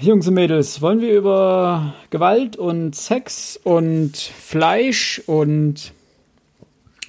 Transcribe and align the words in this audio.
Jungs 0.00 0.28
und 0.28 0.34
Mädels, 0.34 0.80
wollen 0.80 1.00
wir 1.00 1.12
über 1.12 1.92
Gewalt 2.10 2.56
und 2.56 2.94
Sex 2.94 3.58
und 3.64 4.16
Fleisch 4.16 5.20
und 5.26 5.92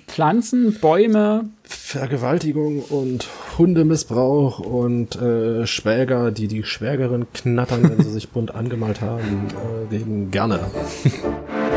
Pflanzen, 0.07 0.73
Bäume, 0.81 1.45
Vergewaltigung 1.61 2.81
und 2.81 3.27
Hundemissbrauch 3.59 4.57
und 4.57 5.15
äh, 5.21 5.67
Schwäger, 5.67 6.31
die 6.31 6.47
die 6.47 6.63
Schwägerin 6.63 7.27
knattern, 7.31 7.87
wenn 7.87 8.03
sie 8.03 8.09
sich 8.09 8.29
bunt 8.29 8.55
angemalt 8.55 9.01
haben, 9.01 9.49
äh, 9.91 9.93
reden 9.93 10.31
gerne. 10.31 10.59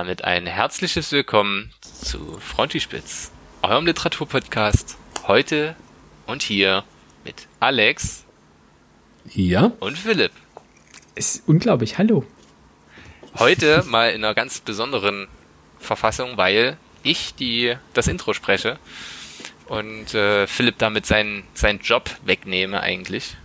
damit 0.00 0.24
ein 0.24 0.46
herzliches 0.46 1.12
Willkommen 1.12 1.74
zu 1.82 2.38
Frontispitz, 2.40 3.30
eurem 3.60 3.84
Literaturpodcast. 3.84 4.96
Heute 5.26 5.76
und 6.26 6.42
hier 6.42 6.84
mit 7.22 7.46
Alex. 7.60 8.24
Ja. 9.26 9.72
Und 9.78 9.98
Philipp. 9.98 10.32
Ist 11.16 11.42
unglaublich. 11.46 11.98
Hallo. 11.98 12.24
Heute 13.38 13.84
mal 13.88 14.12
in 14.12 14.24
einer 14.24 14.32
ganz 14.32 14.60
besonderen 14.60 15.28
Verfassung, 15.78 16.38
weil 16.38 16.78
ich 17.02 17.34
die, 17.34 17.76
das 17.92 18.08
Intro 18.08 18.32
spreche 18.32 18.78
und 19.66 20.14
äh, 20.14 20.46
Philipp 20.46 20.78
damit 20.78 21.04
seinen, 21.04 21.44
seinen 21.52 21.80
Job 21.80 22.08
wegnehme 22.24 22.80
eigentlich. 22.80 23.36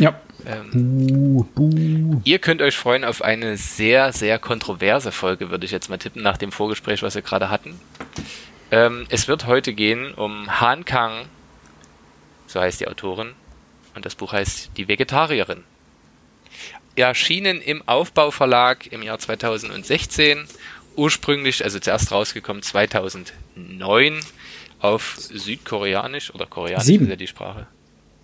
Ja. 0.00 0.18
Ähm, 0.46 1.46
buh. 1.54 2.20
Ihr 2.24 2.38
könnt 2.38 2.62
euch 2.62 2.76
freuen 2.76 3.04
auf 3.04 3.22
eine 3.22 3.58
sehr, 3.58 4.12
sehr 4.12 4.38
kontroverse 4.38 5.12
Folge, 5.12 5.50
würde 5.50 5.66
ich 5.66 5.70
jetzt 5.70 5.90
mal 5.90 5.98
tippen, 5.98 6.22
nach 6.22 6.38
dem 6.38 6.52
Vorgespräch, 6.52 7.02
was 7.02 7.14
wir 7.14 7.22
gerade 7.22 7.50
hatten. 7.50 7.78
Ähm, 8.70 9.06
es 9.10 9.28
wird 9.28 9.46
heute 9.46 9.74
gehen 9.74 10.14
um 10.14 10.60
Han 10.60 10.84
Kang, 10.86 11.26
so 12.46 12.60
heißt 12.60 12.80
die 12.80 12.88
Autorin, 12.88 13.32
und 13.94 14.06
das 14.06 14.14
Buch 14.14 14.32
heißt 14.32 14.70
Die 14.76 14.88
Vegetarierin. 14.88 15.64
Erschienen 16.96 17.60
im 17.60 17.86
Aufbauverlag 17.86 18.86
im 18.90 19.02
Jahr 19.02 19.18
2016, 19.18 20.46
ursprünglich, 20.96 21.62
also 21.62 21.78
zuerst 21.78 22.10
rausgekommen 22.10 22.62
2009 22.62 24.20
auf 24.80 25.16
Südkoreanisch 25.18 26.34
oder 26.34 26.46
Koreanisch 26.46 26.84
Sieben. 26.84 27.04
ist 27.04 27.10
ja 27.10 27.16
die 27.16 27.26
Sprache. 27.26 27.66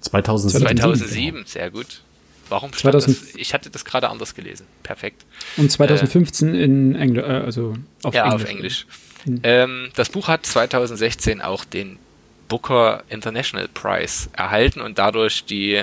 2007. 0.01 0.77
2007, 0.77 1.45
sehr 1.47 1.71
gut. 1.71 2.03
Warum 2.49 2.73
stand 2.73 2.93
2000, 2.93 3.17
das? 3.17 3.35
Ich 3.37 3.55
hatte 3.55 3.71
das 3.71 3.85
gerade 3.85 4.09
anders 4.09 4.35
gelesen. 4.35 4.67
Perfekt. 4.83 5.25
Und 5.57 5.71
2015 5.71 6.55
äh, 6.55 6.63
in 6.63 6.95
Englisch, 6.95 7.25
äh, 7.25 7.29
also 7.29 7.75
auf 8.03 8.15
ja, 8.15 8.25
Englisch. 8.25 8.43
auf 8.43 8.49
Englisch. 8.49 8.87
Hm. 9.25 9.41
Ähm, 9.43 9.89
das 9.97 10.11
Buch 10.11 10.29
hat 10.29 10.47
2016 10.47 11.41
auch 11.41 11.65
den 11.65 11.99
Booker 12.49 13.03
International 13.09 13.69
Prize 13.69 14.29
erhalten 14.33 14.81
und 14.81 14.99
dadurch 14.99 15.45
die, 15.45 15.83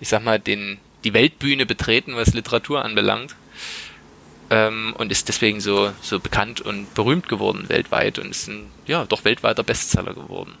ich 0.00 0.08
sag 0.08 0.24
mal, 0.24 0.38
den, 0.38 0.78
die 1.02 1.12
Weltbühne 1.12 1.66
betreten, 1.66 2.14
was 2.14 2.34
Literatur 2.34 2.84
anbelangt. 2.84 3.34
Ähm, 4.52 4.94
und 4.98 5.12
ist 5.12 5.28
deswegen 5.28 5.60
so, 5.60 5.92
so 6.02 6.18
bekannt 6.18 6.60
und 6.60 6.92
berühmt 6.94 7.28
geworden 7.28 7.68
weltweit 7.68 8.18
und 8.18 8.30
ist 8.30 8.48
ein, 8.48 8.66
ja, 8.86 9.04
doch 9.04 9.24
weltweiter 9.24 9.62
Bestseller 9.62 10.12
geworden. 10.12 10.54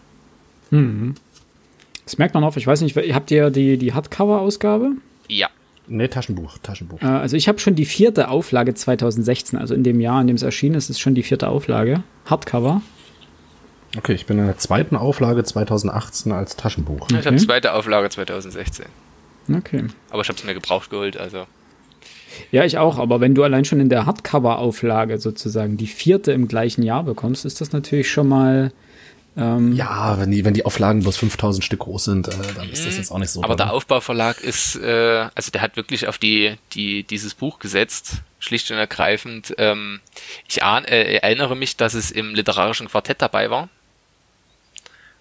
Mhm. 0.70 1.16
Das 2.10 2.18
merkt 2.18 2.34
man 2.34 2.42
auf, 2.42 2.56
ich 2.56 2.66
weiß 2.66 2.80
nicht, 2.80 2.96
habt 2.96 3.30
ihr 3.30 3.50
die, 3.50 3.76
die 3.76 3.94
Hardcover-Ausgabe? 3.94 4.96
Ja. 5.28 5.48
Nee, 5.86 6.08
Taschenbuch, 6.08 6.58
Taschenbuch. 6.58 7.00
Äh, 7.00 7.06
also 7.06 7.36
ich 7.36 7.46
habe 7.46 7.60
schon 7.60 7.76
die 7.76 7.84
vierte 7.84 8.30
Auflage 8.30 8.74
2016, 8.74 9.56
also 9.56 9.74
in 9.74 9.84
dem 9.84 10.00
Jahr, 10.00 10.20
in 10.20 10.26
dem 10.26 10.34
es 10.34 10.42
erschienen 10.42 10.74
ist, 10.74 10.90
ist 10.90 10.98
schon 10.98 11.14
die 11.14 11.22
vierte 11.22 11.46
Auflage. 11.48 12.02
Hardcover. 12.26 12.82
Okay, 13.96 14.14
ich 14.14 14.26
bin 14.26 14.40
in 14.40 14.46
der 14.46 14.58
zweiten 14.58 14.96
Auflage 14.96 15.44
2018 15.44 16.32
als 16.32 16.56
Taschenbuch. 16.56 17.02
Okay. 17.02 17.20
Ich 17.20 17.26
habe 17.26 17.36
zweite 17.36 17.74
Auflage 17.74 18.08
2016. 18.08 18.86
Okay. 19.56 19.84
Aber 20.10 20.22
ich 20.22 20.28
habe 20.28 20.36
es 20.36 20.44
mir 20.44 20.54
gebraucht 20.54 20.90
geholt, 20.90 21.16
also. 21.16 21.46
Ja, 22.50 22.64
ich 22.64 22.76
auch, 22.78 22.98
aber 22.98 23.20
wenn 23.20 23.36
du 23.36 23.44
allein 23.44 23.64
schon 23.64 23.78
in 23.78 23.88
der 23.88 24.06
Hardcover-Auflage 24.06 25.18
sozusagen 25.18 25.76
die 25.76 25.86
vierte 25.86 26.32
im 26.32 26.48
gleichen 26.48 26.82
Jahr 26.82 27.04
bekommst, 27.04 27.44
ist 27.44 27.60
das 27.60 27.70
natürlich 27.70 28.10
schon 28.10 28.26
mal 28.26 28.72
ähm, 29.40 29.72
ja, 29.72 30.20
wenn 30.20 30.30
die, 30.30 30.44
wenn 30.44 30.52
die 30.52 30.66
Auflagen 30.66 31.00
bloß 31.02 31.16
5000 31.16 31.64
Stück 31.64 31.80
groß 31.80 32.04
sind, 32.04 32.28
äh, 32.28 32.32
dann 32.54 32.68
ist 32.68 32.84
das 32.84 32.92
mhm. 32.92 32.98
jetzt 32.98 33.10
auch 33.10 33.18
nicht 33.18 33.30
so. 33.30 33.42
Aber 33.42 33.56
der 33.56 33.72
Aufbauverlag 33.72 34.40
ist, 34.42 34.76
äh, 34.76 35.28
also 35.34 35.50
der 35.50 35.62
hat 35.62 35.76
wirklich 35.76 36.06
auf 36.08 36.18
die, 36.18 36.56
die, 36.74 37.04
dieses 37.04 37.34
Buch 37.34 37.58
gesetzt, 37.58 38.16
schlicht 38.38 38.70
und 38.70 38.76
ergreifend. 38.76 39.54
Ähm, 39.56 40.00
ich 40.46 40.62
ahn, 40.62 40.84
äh, 40.84 41.14
erinnere 41.16 41.56
mich, 41.56 41.76
dass 41.76 41.94
es 41.94 42.10
im 42.10 42.34
literarischen 42.34 42.88
Quartett 42.88 43.22
dabei 43.22 43.50
war. 43.50 43.70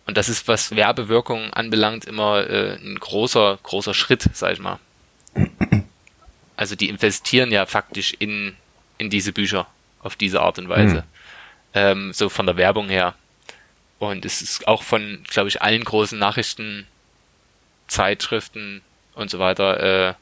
Und 0.06 0.18
das 0.18 0.28
ist, 0.28 0.47
was 0.47 0.75
Werbewirkung 0.75 1.53
anbelangt, 1.53 2.03
immer 2.03 2.46
äh, 2.50 2.75
ein 2.75 2.97
großer, 3.00 3.59
großer 3.63 3.94
Schritt, 3.94 4.28
sag 4.34 4.53
ich 4.53 4.59
mal. 4.59 4.79
Also 6.58 6.75
die 6.75 6.90
investieren 6.90 7.52
ja 7.52 7.66
faktisch 7.66 8.13
in, 8.19 8.53
in 8.97 9.09
diese 9.09 9.31
Bücher 9.31 9.68
auf 10.02 10.18
diese 10.18 10.41
Art 10.41 10.59
und 10.59 10.68
Weise. 10.68 10.96
Mhm. 10.96 11.03
Ähm, 11.74 12.13
so 12.13 12.28
von 12.28 12.46
der 12.47 12.58
Werbung 12.58 12.90
her. 12.90 13.16
Und 14.00 14.26
es 14.26 14.42
ist 14.42 14.68
auch 14.68 14.84
von, 14.84 15.24
glaube 15.28 15.50
ich, 15.50 15.62
allen 15.62 15.84
großen 15.84 16.18
Nachrichtenzeitschriften 16.18 18.82
und 19.14 19.30
so 19.30 19.40
weiter 19.40 20.10
äh, 20.10 20.14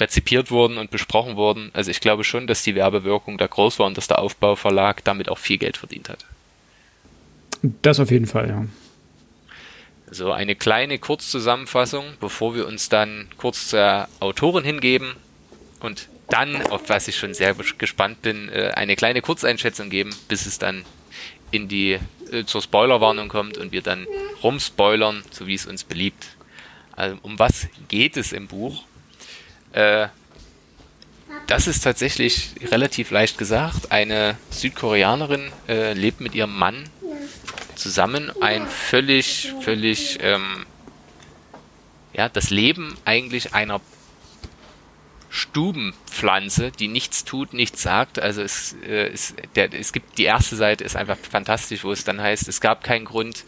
rezipiert 0.00 0.50
worden 0.50 0.78
und 0.78 0.90
besprochen 0.90 1.36
worden. 1.36 1.70
Also 1.72 1.90
ich 1.90 2.00
glaube 2.00 2.24
schon, 2.24 2.46
dass 2.46 2.62
die 2.62 2.74
Werbewirkung 2.74 3.38
da 3.38 3.46
groß 3.46 3.78
war 3.78 3.86
und 3.86 3.96
dass 3.96 4.08
der 4.08 4.18
Aufbauverlag 4.18 5.04
damit 5.04 5.28
auch 5.28 5.38
viel 5.38 5.58
Geld 5.58 5.76
verdient 5.76 6.08
hat. 6.08 6.24
Das 7.82 8.00
auf 8.00 8.10
jeden 8.10 8.26
Fall, 8.26 8.48
ja. 8.48 8.66
So 10.10 10.32
eine 10.32 10.54
kleine 10.54 10.98
Kurzzusammenfassung, 10.98 12.04
bevor 12.20 12.54
wir 12.54 12.66
uns 12.66 12.88
dann 12.88 13.28
kurz 13.38 13.68
zur 13.68 14.08
Autorin 14.20 14.64
hingeben 14.64 15.14
und 15.80 16.08
dann, 16.28 16.62
auf 16.70 16.88
was 16.88 17.08
ich 17.08 17.16
schon 17.16 17.34
sehr 17.34 17.54
gespannt 17.78 18.22
bin, 18.22 18.48
äh, 18.48 18.72
eine 18.74 18.96
kleine 18.96 19.22
Kurzeinschätzung 19.22 19.90
geben, 19.90 20.14
bis 20.28 20.46
es 20.46 20.58
dann 20.58 20.84
in 21.50 21.68
die 21.68 21.98
äh, 22.32 22.44
zur 22.44 22.62
Spoilerwarnung 22.62 23.28
kommt 23.28 23.58
und 23.58 23.72
wir 23.72 23.82
dann 23.82 24.06
rumspoilern, 24.42 25.24
so 25.30 25.46
wie 25.46 25.54
es 25.54 25.66
uns 25.66 25.84
beliebt. 25.84 26.26
Also 26.92 27.18
um 27.22 27.38
was 27.38 27.68
geht 27.88 28.16
es 28.16 28.32
im 28.32 28.46
Buch? 28.48 28.84
Äh, 29.72 30.08
das 31.46 31.66
ist 31.68 31.80
tatsächlich 31.80 32.50
relativ 32.72 33.10
leicht 33.10 33.38
gesagt. 33.38 33.92
Eine 33.92 34.36
Südkoreanerin 34.50 35.52
äh, 35.68 35.92
lebt 35.92 36.20
mit 36.20 36.34
ihrem 36.34 36.56
Mann 36.56 36.88
zusammen. 37.76 38.32
Ein 38.40 38.66
völlig, 38.66 39.52
völlig, 39.60 40.18
ähm, 40.22 40.66
ja, 42.14 42.28
das 42.28 42.50
Leben 42.50 42.96
eigentlich 43.04 43.54
einer 43.54 43.80
Stubenpflanze, 45.36 46.70
die 46.70 46.88
nichts 46.88 47.24
tut, 47.24 47.52
nichts 47.52 47.82
sagt. 47.82 48.18
Also 48.18 48.40
es, 48.40 48.74
äh, 48.82 49.08
es, 49.08 49.34
der, 49.54 49.72
es 49.74 49.92
gibt 49.92 50.16
die 50.16 50.24
erste 50.24 50.56
Seite 50.56 50.82
ist 50.82 50.96
einfach 50.96 51.18
fantastisch, 51.18 51.84
wo 51.84 51.92
es 51.92 52.04
dann 52.04 52.20
heißt, 52.20 52.48
es 52.48 52.62
gab 52.62 52.82
keinen 52.82 53.04
Grund, 53.04 53.44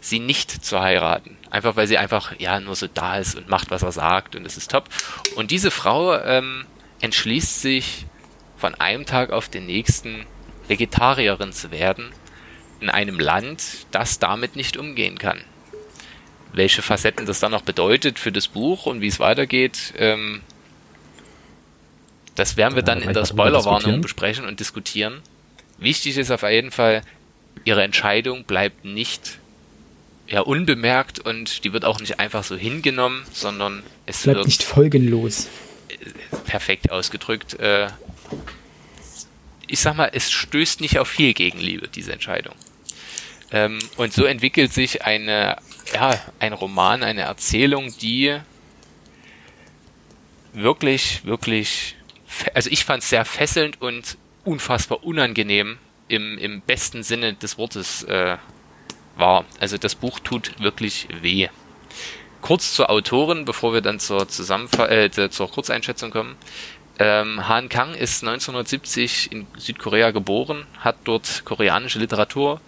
sie 0.00 0.18
nicht 0.18 0.50
zu 0.50 0.80
heiraten. 0.80 1.38
Einfach 1.50 1.76
weil 1.76 1.86
sie 1.86 1.96
einfach 1.96 2.38
ja 2.38 2.60
nur 2.60 2.74
so 2.74 2.88
da 2.88 3.16
ist 3.16 3.36
und 3.36 3.48
macht, 3.48 3.70
was 3.70 3.82
er 3.82 3.92
sagt 3.92 4.36
und 4.36 4.44
es 4.44 4.58
ist 4.58 4.70
top. 4.70 4.90
Und 5.34 5.50
diese 5.50 5.70
Frau 5.70 6.14
ähm, 6.18 6.66
entschließt 7.00 7.62
sich 7.62 8.04
von 8.58 8.74
einem 8.74 9.06
Tag 9.06 9.30
auf 9.30 9.48
den 9.48 9.64
nächsten 9.64 10.26
Vegetarierin 10.68 11.52
zu 11.52 11.70
werden 11.70 12.12
in 12.80 12.90
einem 12.90 13.18
Land, 13.18 13.86
das 13.92 14.18
damit 14.18 14.56
nicht 14.56 14.76
umgehen 14.76 15.16
kann. 15.16 15.42
Welche 16.52 16.82
Facetten 16.82 17.24
das 17.24 17.40
dann 17.40 17.52
noch 17.52 17.62
bedeutet 17.62 18.18
für 18.18 18.30
das 18.30 18.48
Buch 18.48 18.84
und 18.84 19.00
wie 19.00 19.06
es 19.06 19.20
weitergeht, 19.20 19.94
ähm, 19.96 20.42
das 22.34 22.56
werden 22.56 22.74
wir 22.74 22.82
dann 22.82 23.02
in 23.02 23.12
der 23.12 23.26
Spoilerwarnung 23.26 24.00
besprechen 24.00 24.46
und 24.46 24.60
diskutieren. 24.60 25.20
Wichtig 25.78 26.16
ist 26.16 26.30
auf 26.30 26.42
jeden 26.42 26.70
Fall, 26.70 27.02
ihre 27.64 27.82
Entscheidung 27.82 28.44
bleibt 28.44 28.84
nicht 28.84 29.38
ja, 30.28 30.40
unbemerkt 30.40 31.18
und 31.18 31.64
die 31.64 31.72
wird 31.72 31.84
auch 31.84 32.00
nicht 32.00 32.18
einfach 32.20 32.44
so 32.44 32.56
hingenommen, 32.56 33.22
sondern 33.32 33.82
es 34.06 34.22
bleibt 34.22 34.36
wird 34.38 34.46
nicht 34.46 34.62
folgenlos. 34.62 35.48
Perfekt 36.46 36.90
ausgedrückt. 36.90 37.60
Äh, 37.60 37.88
ich 39.66 39.80
sag 39.80 39.96
mal, 39.96 40.10
es 40.12 40.30
stößt 40.30 40.80
nicht 40.80 40.98
auf 40.98 41.08
viel 41.08 41.34
Gegenliebe, 41.34 41.88
diese 41.88 42.12
Entscheidung. 42.12 42.54
Ähm, 43.50 43.78
und 43.96 44.12
so 44.12 44.24
entwickelt 44.24 44.72
sich 44.72 45.04
eine, 45.04 45.56
ja, 45.92 46.18
ein 46.38 46.54
Roman, 46.54 47.02
eine 47.02 47.22
Erzählung, 47.22 47.94
die 48.00 48.38
wirklich, 50.54 51.24
wirklich 51.24 51.96
also 52.54 52.70
ich 52.70 52.84
fand 52.84 53.02
es 53.02 53.10
sehr 53.10 53.24
fesselnd 53.24 53.80
und 53.80 54.16
unfassbar 54.44 55.04
unangenehm 55.04 55.78
im, 56.08 56.38
im 56.38 56.60
besten 56.60 57.02
Sinne 57.02 57.34
des 57.34 57.58
Wortes 57.58 58.04
äh, 58.04 58.36
war. 59.16 59.44
Also 59.60 59.78
das 59.78 59.94
Buch 59.94 60.18
tut 60.20 60.60
wirklich 60.60 61.08
weh. 61.20 61.48
Kurz 62.40 62.74
zur 62.74 62.90
Autorin, 62.90 63.44
bevor 63.44 63.72
wir 63.72 63.80
dann 63.80 64.00
zur 64.00 64.28
Zusammenfa 64.28 64.88
äh, 64.88 65.10
zur 65.10 65.50
Kurzeinschätzung 65.50 66.10
kommen. 66.10 66.36
Ähm, 66.98 67.48
Han 67.48 67.68
Kang 67.68 67.94
ist 67.94 68.22
1970 68.22 69.32
in 69.32 69.46
Südkorea 69.56 70.10
geboren, 70.10 70.66
hat 70.78 70.96
dort 71.04 71.44
koreanische 71.44 71.98
Literatur 71.98 72.60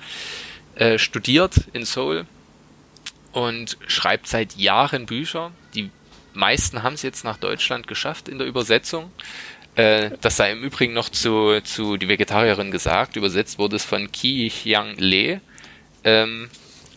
äh, 0.76 0.98
studiert 0.98 1.56
in 1.72 1.84
Seoul 1.84 2.26
und 3.32 3.76
schreibt 3.86 4.28
seit 4.28 4.56
Jahren 4.56 5.06
Bücher. 5.06 5.50
Die 5.74 5.90
meisten 6.32 6.82
haben 6.82 6.94
es 6.94 7.02
jetzt 7.02 7.24
nach 7.24 7.36
Deutschland 7.36 7.86
geschafft 7.86 8.28
in 8.28 8.38
der 8.38 8.46
Übersetzung. 8.46 9.12
Äh, 9.76 10.10
das 10.20 10.36
sei 10.36 10.52
im 10.52 10.62
Übrigen 10.62 10.92
noch 10.92 11.08
zu, 11.08 11.60
zu 11.62 11.96
Die 11.96 12.08
Vegetarierin 12.08 12.70
gesagt. 12.70 13.16
Übersetzt 13.16 13.58
wurde 13.58 13.76
es 13.76 13.84
von 13.84 14.10
Ki 14.12 14.50
Hyang 14.50 14.94
Lee, 14.96 15.40
ähm, 16.04 16.48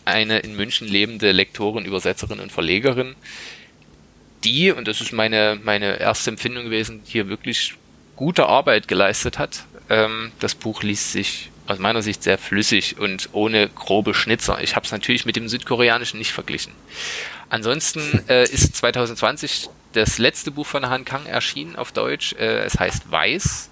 eine 0.04 0.38
in 0.40 0.56
München 0.56 0.88
lebende 0.88 1.32
Lektorin, 1.32 1.84
Übersetzerin 1.84 2.40
und 2.40 2.52
Verlegerin, 2.52 3.14
die, 4.44 4.70
und 4.70 4.86
das 4.88 5.00
ist 5.00 5.12
meine, 5.12 5.58
meine 5.62 5.98
erste 5.98 6.30
Empfindung 6.30 6.64
gewesen, 6.64 7.02
hier 7.04 7.28
wirklich 7.28 7.74
gute 8.16 8.46
Arbeit 8.46 8.88
geleistet 8.88 9.38
hat. 9.38 9.64
Ähm, 9.90 10.32
das 10.38 10.54
Buch 10.54 10.82
liest 10.82 11.12
sich 11.12 11.50
aus 11.66 11.78
meiner 11.78 12.02
Sicht 12.02 12.22
sehr 12.22 12.38
flüssig 12.38 12.98
und 12.98 13.28
ohne 13.32 13.68
grobe 13.68 14.14
Schnitzer. 14.14 14.62
Ich 14.62 14.74
habe 14.74 14.86
es 14.86 14.92
natürlich 14.92 15.26
mit 15.26 15.36
dem 15.36 15.48
südkoreanischen 15.48 16.18
nicht 16.18 16.32
verglichen. 16.32 16.72
Ansonsten 17.50 18.00
äh, 18.28 18.44
ist 18.44 18.76
2020 18.76 19.68
das 19.98 20.18
letzte 20.18 20.50
Buch 20.50 20.66
von 20.66 20.88
Han 20.88 21.04
Kang 21.04 21.26
erschienen 21.26 21.76
auf 21.76 21.92
Deutsch. 21.92 22.32
Äh, 22.34 22.64
es 22.64 22.78
heißt 22.78 23.10
Weiß. 23.10 23.70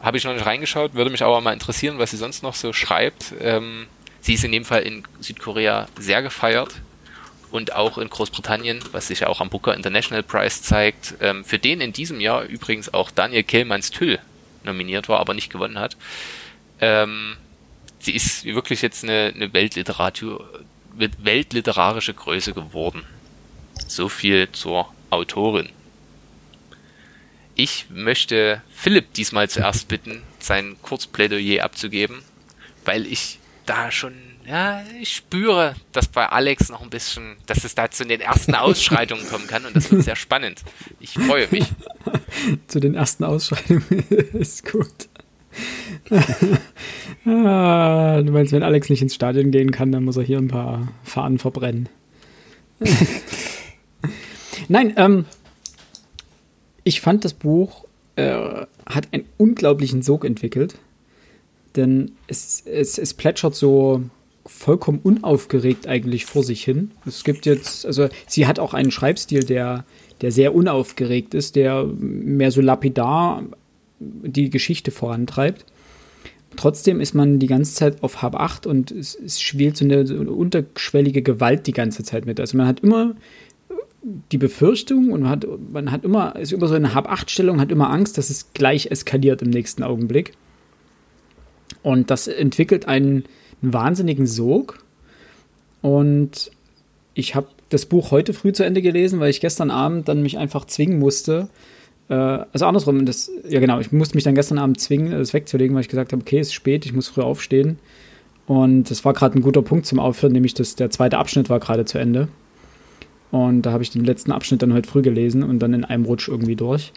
Habe 0.00 0.16
ich 0.16 0.24
noch 0.24 0.34
nicht 0.34 0.46
reingeschaut, 0.46 0.94
würde 0.94 1.10
mich 1.10 1.22
aber 1.22 1.40
mal 1.40 1.52
interessieren, 1.52 1.98
was 1.98 2.10
sie 2.10 2.16
sonst 2.16 2.42
noch 2.42 2.54
so 2.54 2.72
schreibt. 2.72 3.34
Ähm, 3.40 3.86
sie 4.20 4.34
ist 4.34 4.44
in 4.44 4.52
dem 4.52 4.64
Fall 4.64 4.82
in 4.82 5.04
Südkorea 5.20 5.88
sehr 5.98 6.22
gefeiert 6.22 6.74
und 7.50 7.74
auch 7.74 7.98
in 7.98 8.10
Großbritannien, 8.10 8.80
was 8.92 9.08
sich 9.08 9.26
auch 9.26 9.40
am 9.40 9.48
Booker 9.48 9.74
International 9.74 10.22
Prize 10.22 10.62
zeigt, 10.62 11.14
ähm, 11.20 11.44
für 11.44 11.58
den 11.58 11.80
in 11.80 11.92
diesem 11.92 12.20
Jahr 12.20 12.44
übrigens 12.44 12.92
auch 12.92 13.10
Daniel 13.10 13.42
Kehlmanns 13.42 13.90
Tüll 13.90 14.18
nominiert 14.64 15.08
war, 15.08 15.20
aber 15.20 15.34
nicht 15.34 15.50
gewonnen 15.50 15.78
hat. 15.78 15.96
Ähm, 16.80 17.36
sie 17.98 18.12
ist 18.14 18.44
wirklich 18.44 18.82
jetzt 18.82 19.04
eine, 19.04 19.32
eine 19.34 19.52
Weltliteratur, 19.52 20.64
weltliterarische 20.94 22.14
Größe 22.14 22.52
geworden. 22.52 23.04
So 23.86 24.08
viel 24.08 24.48
zur 24.52 24.92
Autorin. 25.10 25.68
Ich 27.54 27.86
möchte 27.88 28.62
Philipp 28.70 29.14
diesmal 29.14 29.48
zuerst 29.48 29.88
bitten, 29.88 30.22
sein 30.38 30.76
Kurzplädoyer 30.82 31.64
abzugeben, 31.64 32.22
weil 32.84 33.06
ich 33.06 33.38
da 33.64 33.90
schon, 33.90 34.12
ja, 34.46 34.84
ich 35.00 35.14
spüre, 35.14 35.74
dass 35.92 36.06
bei 36.06 36.26
Alex 36.26 36.68
noch 36.68 36.82
ein 36.82 36.90
bisschen, 36.90 37.36
dass 37.46 37.64
es 37.64 37.74
da 37.74 37.90
zu 37.90 38.04
den 38.04 38.20
ersten 38.20 38.54
Ausschreitungen 38.56 39.26
kommen 39.28 39.46
kann 39.46 39.64
und 39.64 39.74
das 39.74 39.90
wird 39.90 40.04
sehr 40.04 40.16
spannend. 40.16 40.62
Ich 41.00 41.14
freue 41.14 41.48
mich. 41.50 41.64
zu 42.68 42.78
den 42.78 42.94
ersten 42.94 43.24
Ausschreitungen 43.24 44.04
ist 44.34 44.70
gut. 44.70 45.08
ah, 47.24 48.20
du 48.22 48.30
meinst, 48.30 48.52
wenn 48.52 48.62
Alex 48.62 48.90
nicht 48.90 49.00
ins 49.00 49.14
Stadion 49.14 49.50
gehen 49.50 49.70
kann, 49.70 49.90
dann 49.90 50.04
muss 50.04 50.18
er 50.18 50.22
hier 50.22 50.38
ein 50.38 50.48
paar 50.48 50.92
Fahnen 51.02 51.38
verbrennen. 51.38 51.88
Nein, 54.68 54.94
ähm, 54.96 55.24
ich 56.84 57.00
fand 57.00 57.24
das 57.24 57.34
Buch 57.34 57.84
äh, 58.16 58.66
hat 58.86 59.08
einen 59.12 59.24
unglaublichen 59.36 60.02
Sog 60.02 60.24
entwickelt, 60.24 60.78
denn 61.76 62.12
es, 62.26 62.62
es, 62.64 62.98
es 62.98 63.14
plätschert 63.14 63.54
so 63.54 64.02
vollkommen 64.46 65.00
unaufgeregt 65.02 65.86
eigentlich 65.86 66.24
vor 66.24 66.44
sich 66.44 66.64
hin. 66.64 66.92
Es 67.04 67.24
gibt 67.24 67.46
jetzt, 67.46 67.84
also 67.84 68.08
sie 68.26 68.46
hat 68.46 68.58
auch 68.58 68.74
einen 68.74 68.90
Schreibstil, 68.90 69.44
der, 69.44 69.84
der 70.20 70.30
sehr 70.30 70.54
unaufgeregt 70.54 71.34
ist, 71.34 71.56
der 71.56 71.84
mehr 71.84 72.50
so 72.50 72.60
lapidar 72.60 73.42
die 73.98 74.50
Geschichte 74.50 74.90
vorantreibt. 74.90 75.64
Trotzdem 76.54 77.00
ist 77.00 77.14
man 77.14 77.38
die 77.38 77.48
ganze 77.48 77.74
Zeit 77.74 78.02
auf 78.02 78.22
Hab 78.22 78.36
8 78.36 78.66
und 78.66 78.90
es, 78.90 79.14
es 79.14 79.42
schwelt 79.42 79.76
so 79.76 79.84
eine, 79.84 80.06
so 80.06 80.14
eine, 80.14 80.30
unterschwellige 80.30 81.22
Gewalt 81.22 81.66
die 81.66 81.72
ganze 81.72 82.02
Zeit 82.02 82.24
mit. 82.24 82.40
Also 82.40 82.56
man 82.56 82.66
hat 82.66 82.80
immer 82.80 83.14
die 84.32 84.38
Befürchtung 84.38 85.10
und 85.10 85.22
man 85.22 85.30
hat, 85.30 85.46
man 85.72 85.90
hat 85.90 86.04
immer, 86.04 86.36
ist 86.36 86.52
immer 86.52 86.68
so 86.68 86.74
eine 86.74 86.94
Hab 86.94 87.10
8 87.10 87.30
Stellung, 87.30 87.60
hat 87.60 87.72
immer 87.72 87.90
Angst, 87.90 88.18
dass 88.18 88.30
es 88.30 88.52
gleich 88.52 88.90
eskaliert 88.90 89.42
im 89.42 89.50
nächsten 89.50 89.82
Augenblick. 89.82 90.32
Und 91.82 92.10
das 92.10 92.28
entwickelt 92.28 92.86
einen, 92.86 93.24
einen 93.62 93.72
wahnsinnigen 93.72 94.26
Sog. 94.26 94.78
Und 95.82 96.50
ich 97.14 97.34
habe 97.34 97.48
das 97.68 97.86
Buch 97.86 98.12
heute 98.12 98.32
früh 98.32 98.52
zu 98.52 98.64
Ende 98.64 98.82
gelesen, 98.82 99.18
weil 99.18 99.30
ich 99.30 99.40
gestern 99.40 99.70
Abend 99.70 100.08
dann 100.08 100.22
mich 100.22 100.38
einfach 100.38 100.64
zwingen 100.66 100.98
musste, 100.98 101.48
äh, 102.08 102.14
also 102.14 102.66
andersrum, 102.66 103.04
das, 103.06 103.30
ja 103.48 103.60
genau, 103.60 103.80
ich 103.80 103.92
musste 103.92 104.16
mich 104.16 104.24
dann 104.24 104.34
gestern 104.34 104.58
Abend 104.58 104.80
zwingen, 104.80 105.10
das 105.10 105.34
wegzulegen, 105.34 105.74
weil 105.74 105.82
ich 105.82 105.88
gesagt 105.88 106.12
habe, 106.12 106.22
okay, 106.22 106.38
es 106.38 106.48
ist 106.48 106.54
spät, 106.54 106.86
ich 106.86 106.92
muss 106.92 107.08
früh 107.08 107.22
aufstehen. 107.22 107.78
Und 108.46 108.90
das 108.90 109.04
war 109.04 109.12
gerade 109.12 109.38
ein 109.38 109.42
guter 109.42 109.62
Punkt 109.62 109.86
zum 109.86 109.98
Aufhören, 109.98 110.32
nämlich 110.32 110.54
dass 110.54 110.76
der 110.76 110.90
zweite 110.90 111.18
Abschnitt 111.18 111.50
war 111.50 111.58
gerade 111.58 111.84
zu 111.84 111.98
Ende. 111.98 112.28
Und 113.36 113.62
da 113.62 113.72
habe 113.72 113.82
ich 113.82 113.90
den 113.90 114.04
letzten 114.04 114.32
Abschnitt 114.32 114.62
dann 114.62 114.72
heute 114.72 114.88
früh 114.88 115.02
gelesen 115.02 115.42
und 115.42 115.58
dann 115.58 115.74
in 115.74 115.84
einem 115.84 116.06
Rutsch 116.06 116.28
irgendwie 116.28 116.56
durch. 116.56 116.92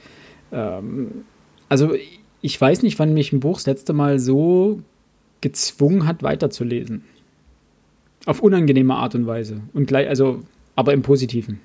Ähm, 0.53 1.25
also 1.67 1.93
ich 2.41 2.59
weiß 2.59 2.81
nicht, 2.83 2.97
wann 2.97 3.13
mich 3.13 3.33
ein 3.33 3.41
Buch 3.41 3.57
das 3.57 3.65
letzte 3.65 3.91
Mal 3.91 4.19
so 4.19 4.81
gezwungen 5.41 6.07
hat, 6.07 6.23
weiterzulesen. 6.23 7.03
Auf 8.25 8.41
unangenehme 8.41 8.95
Art 8.95 9.15
und 9.15 9.27
Weise. 9.27 9.61
Und 9.73 9.87
gleich, 9.87 10.07
also, 10.07 10.41
aber 10.77 10.93
im 10.93 11.01
Positiven. 11.01 11.59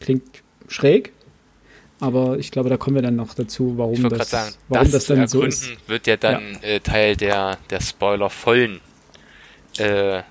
Klingt 0.00 0.24
schräg, 0.66 1.12
aber 2.00 2.38
ich 2.38 2.50
glaube, 2.50 2.68
da 2.68 2.76
kommen 2.76 2.96
wir 2.96 3.02
dann 3.02 3.16
noch 3.16 3.34
dazu, 3.34 3.74
warum 3.76 4.08
das, 4.08 4.30
sagen, 4.30 4.54
warum 4.68 4.90
das, 4.90 5.06
das 5.06 5.16
dann 5.16 5.28
so 5.28 5.42
ist. 5.42 5.68
wird 5.86 6.08
ja 6.08 6.16
dann 6.16 6.58
ja. 6.62 6.68
Äh, 6.68 6.80
Teil 6.80 7.16
der, 7.16 7.58
der 7.70 7.80
spoilervollen 7.80 8.80
äh, 9.78 10.22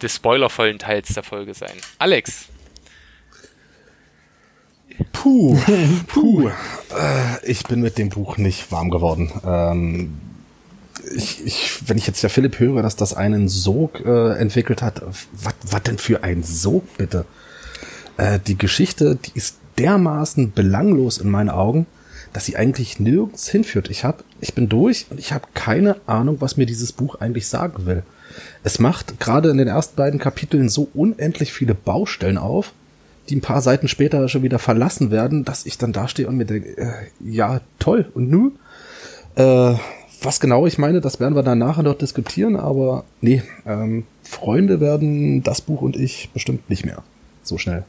des 0.00 0.16
spoilervollen 0.16 0.78
Teils 0.78 1.12
der 1.14 1.24
Folge 1.24 1.54
sein. 1.54 1.76
Alex. 1.98 2.51
Puh, 5.12 5.56
puh. 6.06 6.48
Äh, 6.48 7.44
ich 7.44 7.64
bin 7.64 7.80
mit 7.80 7.98
dem 7.98 8.08
Buch 8.08 8.36
nicht 8.36 8.70
warm 8.70 8.90
geworden. 8.90 9.30
Ähm, 9.44 10.14
ich, 11.14 11.44
ich, 11.44 11.88
wenn 11.88 11.98
ich 11.98 12.06
jetzt 12.06 12.22
der 12.22 12.30
Philipp 12.30 12.58
höre, 12.58 12.82
dass 12.82 12.96
das 12.96 13.14
einen 13.14 13.48
Sog 13.48 14.04
äh, 14.04 14.32
entwickelt 14.38 14.82
hat, 14.82 15.02
was 15.02 15.82
denn 15.82 15.98
für 15.98 16.22
ein 16.22 16.42
Sog 16.42 16.96
bitte? 16.96 17.24
Äh, 18.16 18.38
die 18.46 18.58
Geschichte, 18.58 19.16
die 19.16 19.32
ist 19.34 19.56
dermaßen 19.78 20.52
belanglos 20.52 21.18
in 21.18 21.30
meinen 21.30 21.50
Augen, 21.50 21.86
dass 22.32 22.46
sie 22.46 22.56
eigentlich 22.56 23.00
nirgends 23.00 23.48
hinführt. 23.48 23.90
Ich 23.90 24.04
hab, 24.04 24.24
ich 24.40 24.54
bin 24.54 24.68
durch 24.68 25.06
und 25.10 25.18
ich 25.18 25.32
habe 25.32 25.46
keine 25.54 25.96
Ahnung, 26.06 26.40
was 26.40 26.56
mir 26.56 26.66
dieses 26.66 26.92
Buch 26.92 27.16
eigentlich 27.16 27.46
sagen 27.48 27.86
will. 27.86 28.02
Es 28.62 28.78
macht 28.78 29.20
gerade 29.20 29.50
in 29.50 29.58
den 29.58 29.68
ersten 29.68 29.96
beiden 29.96 30.18
Kapiteln 30.18 30.68
so 30.68 30.88
unendlich 30.94 31.52
viele 31.52 31.74
Baustellen 31.74 32.38
auf, 32.38 32.72
die 33.32 33.38
ein 33.38 33.40
paar 33.40 33.62
Seiten 33.62 33.88
später 33.88 34.28
schon 34.28 34.42
wieder 34.42 34.58
verlassen 34.58 35.10
werden, 35.10 35.44
dass 35.44 35.64
ich 35.64 35.78
dann 35.78 35.94
dastehe 35.94 36.28
und 36.28 36.36
mir 36.36 36.44
denke, 36.44 36.76
äh, 36.76 36.92
ja, 37.18 37.62
toll, 37.78 38.10
und 38.12 38.28
nun? 38.28 38.58
Äh, 39.36 39.74
was 40.20 40.38
genau 40.38 40.66
ich 40.66 40.76
meine, 40.76 41.00
das 41.00 41.18
werden 41.18 41.34
wir 41.34 41.42
dann 41.42 41.58
nachher 41.58 41.82
noch 41.82 41.96
diskutieren, 41.96 42.56
aber 42.56 43.04
nee, 43.22 43.42
ähm, 43.64 44.04
Freunde 44.22 44.80
werden 44.80 45.42
das 45.42 45.62
Buch 45.62 45.80
und 45.80 45.96
ich 45.96 46.28
bestimmt 46.34 46.68
nicht 46.68 46.84
mehr. 46.84 47.02
So 47.42 47.56
schnell. 47.56 47.84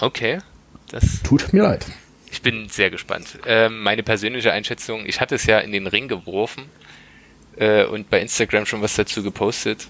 Okay. 0.00 0.38
Das 0.90 1.22
Tut 1.22 1.52
mir 1.52 1.64
leid. 1.64 1.84
Ich 2.30 2.40
bin 2.40 2.68
sehr 2.70 2.90
gespannt. 2.90 3.38
Ähm, 3.46 3.82
meine 3.82 4.02
persönliche 4.02 4.52
Einschätzung, 4.52 5.04
ich 5.04 5.20
hatte 5.20 5.34
es 5.34 5.44
ja 5.44 5.58
in 5.58 5.72
den 5.72 5.86
Ring 5.86 6.08
geworfen 6.08 6.64
äh, 7.56 7.84
und 7.84 8.08
bei 8.08 8.20
Instagram 8.22 8.64
schon 8.64 8.80
was 8.80 8.94
dazu 8.94 9.22
gepostet. 9.22 9.88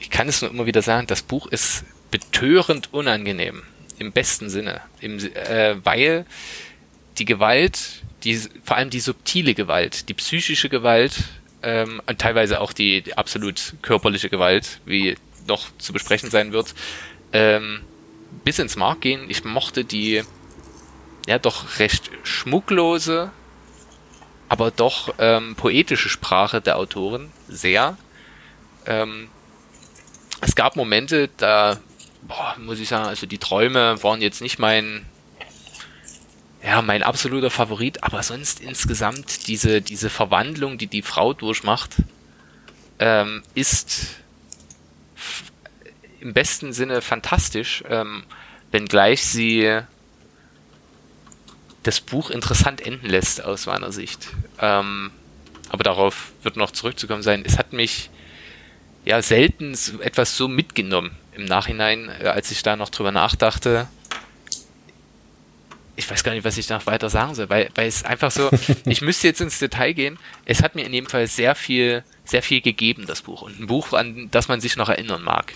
Ich 0.00 0.10
kann 0.10 0.28
es 0.28 0.42
nur 0.42 0.50
immer 0.50 0.66
wieder 0.66 0.82
sagen, 0.82 1.06
das 1.06 1.22
Buch 1.22 1.46
ist 1.46 1.84
betörend 2.10 2.92
unangenehm. 2.92 3.62
Im 3.98 4.12
besten 4.12 4.48
Sinne. 4.48 4.80
Im, 5.00 5.18
äh, 5.18 5.76
weil 5.84 6.24
die 7.18 7.24
Gewalt, 7.24 8.02
die, 8.24 8.36
vor 8.64 8.76
allem 8.76 8.90
die 8.90 9.00
subtile 9.00 9.54
Gewalt, 9.54 10.08
die 10.08 10.14
psychische 10.14 10.68
Gewalt 10.68 11.24
ähm, 11.62 12.00
und 12.06 12.18
teilweise 12.18 12.60
auch 12.60 12.72
die, 12.72 13.02
die 13.02 13.16
absolut 13.16 13.74
körperliche 13.82 14.28
Gewalt, 14.28 14.80
wie 14.84 15.16
noch 15.46 15.66
zu 15.78 15.92
besprechen 15.92 16.30
sein 16.30 16.52
wird, 16.52 16.74
ähm, 17.32 17.80
bis 18.44 18.58
ins 18.58 18.76
Mark 18.76 19.00
gehen. 19.00 19.28
Ich 19.28 19.44
mochte 19.44 19.84
die 19.84 20.22
ja 21.26 21.38
doch 21.38 21.78
recht 21.78 22.10
schmucklose, 22.22 23.30
aber 24.48 24.70
doch 24.70 25.14
ähm, 25.18 25.56
poetische 25.56 26.08
Sprache 26.08 26.60
der 26.60 26.76
Autoren 26.76 27.30
sehr. 27.48 27.96
Ähm, 28.86 29.28
es 30.40 30.54
gab 30.54 30.76
Momente, 30.76 31.28
da 31.36 31.78
boah, 32.22 32.56
muss 32.58 32.80
ich 32.80 32.88
sagen, 32.88 33.06
also 33.06 33.26
die 33.26 33.38
Träume 33.38 34.02
waren 34.02 34.20
jetzt 34.20 34.40
nicht 34.40 34.58
mein 34.58 35.06
ja, 36.62 36.82
mein 36.82 37.02
absoluter 37.02 37.50
Favorit, 37.50 38.02
aber 38.02 38.22
sonst 38.22 38.60
insgesamt 38.60 39.46
diese, 39.46 39.80
diese 39.80 40.10
Verwandlung, 40.10 40.76
die 40.76 40.88
die 40.88 41.02
Frau 41.02 41.32
durchmacht, 41.32 41.96
ähm, 42.98 43.42
ist 43.54 44.16
im 46.20 46.34
besten 46.34 46.72
Sinne 46.72 47.00
fantastisch, 47.00 47.84
ähm, 47.88 48.24
wenngleich 48.72 49.24
sie 49.24 49.80
das 51.84 52.00
Buch 52.00 52.30
interessant 52.30 52.80
enden 52.80 53.06
lässt 53.06 53.42
aus 53.42 53.66
meiner 53.66 53.92
Sicht. 53.92 54.28
Ähm, 54.60 55.12
aber 55.70 55.84
darauf 55.84 56.32
wird 56.42 56.56
noch 56.56 56.72
zurückzukommen 56.72 57.22
sein. 57.22 57.44
Es 57.46 57.56
hat 57.56 57.72
mich 57.72 58.10
ja 59.04 59.22
selten 59.22 59.74
etwas 60.00 60.36
so 60.36 60.48
mitgenommen 60.48 61.16
im 61.38 61.44
Nachhinein, 61.44 62.10
äh, 62.20 62.26
als 62.26 62.50
ich 62.50 62.62
da 62.62 62.76
noch 62.76 62.90
drüber 62.90 63.12
nachdachte. 63.12 63.86
Ich 65.96 66.08
weiß 66.08 66.22
gar 66.22 66.32
nicht, 66.32 66.44
was 66.44 66.58
ich 66.58 66.68
noch 66.68 66.86
weiter 66.86 67.10
sagen 67.10 67.34
soll, 67.34 67.48
weil, 67.48 67.70
weil 67.74 67.88
es 67.88 68.04
einfach 68.04 68.30
so, 68.30 68.50
ich 68.84 69.00
müsste 69.00 69.28
jetzt 69.28 69.40
ins 69.40 69.58
Detail 69.58 69.92
gehen. 69.92 70.18
Es 70.44 70.62
hat 70.62 70.74
mir 70.74 70.84
in 70.84 70.92
dem 70.92 71.06
Fall 71.06 71.26
sehr 71.26 71.54
viel, 71.54 72.04
sehr 72.24 72.42
viel 72.42 72.60
gegeben, 72.60 73.04
das 73.06 73.22
Buch. 73.22 73.42
Und 73.42 73.60
ein 73.60 73.66
Buch, 73.66 73.92
an 73.92 74.28
das 74.30 74.48
man 74.48 74.60
sich 74.60 74.76
noch 74.76 74.88
erinnern 74.88 75.22
mag. 75.22 75.54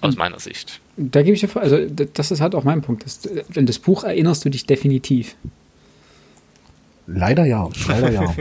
Aus 0.00 0.16
meiner 0.16 0.38
Sicht. 0.38 0.80
Da 0.96 1.22
gebe 1.22 1.34
ich 1.34 1.40
dir 1.40 1.48
vor, 1.48 1.62
also 1.62 1.78
das 1.86 2.30
ist 2.30 2.40
halt 2.40 2.54
auch 2.54 2.64
mein 2.64 2.82
Punkt. 2.82 3.04
Das, 3.04 3.20
an 3.56 3.66
das 3.66 3.78
Buch 3.78 4.04
erinnerst 4.04 4.44
du 4.44 4.50
dich 4.50 4.66
definitiv. 4.66 5.34
Leider 7.06 7.44
ja, 7.44 7.68
leider 7.88 8.10
ja. 8.10 8.34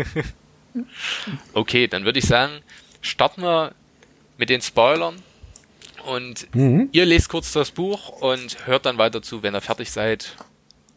okay, 1.54 1.88
dann 1.88 2.06
würde 2.06 2.20
ich 2.20 2.26
sagen, 2.26 2.54
starten 3.02 3.42
wir 3.42 3.74
mit 4.38 4.50
den 4.50 4.62
Spoilern 4.62 5.16
und 6.06 6.54
mhm. 6.54 6.90
ihr 6.92 7.06
lest 7.06 7.30
kurz 7.30 7.52
das 7.52 7.72
Buch 7.72 8.10
und 8.22 8.66
hört 8.66 8.86
dann 8.86 8.98
weiter 8.98 9.22
zu, 9.22 9.44
wenn 9.44 9.56
ihr 9.56 9.62
fertig 9.62 9.92
seid. 9.92 10.36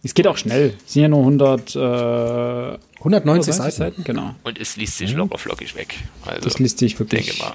Es 0.03 0.15
geht 0.15 0.27
auch 0.27 0.37
schnell. 0.37 0.75
Es 0.87 0.93
sind 0.93 1.03
ja 1.03 1.09
nur 1.09 1.21
100, 1.21 1.75
äh, 1.75 1.79
190, 1.79 2.79
190 2.99 3.55
Seiten. 3.55 3.77
Seiten. 3.77 4.05
Genau. 4.05 4.35
Und 4.45 4.61
es 4.61 4.77
liest 4.77 4.99
sich 4.99 5.13
mhm. 5.13 5.19
locker 5.19 5.39
flockig 5.39 5.75
weg. 5.75 5.97
Also, 6.25 6.43
das 6.43 6.59
liest 6.59 6.79
sich 6.79 6.99
wirklich. 6.99 7.27
Denke 7.27 7.43
mal. 7.43 7.55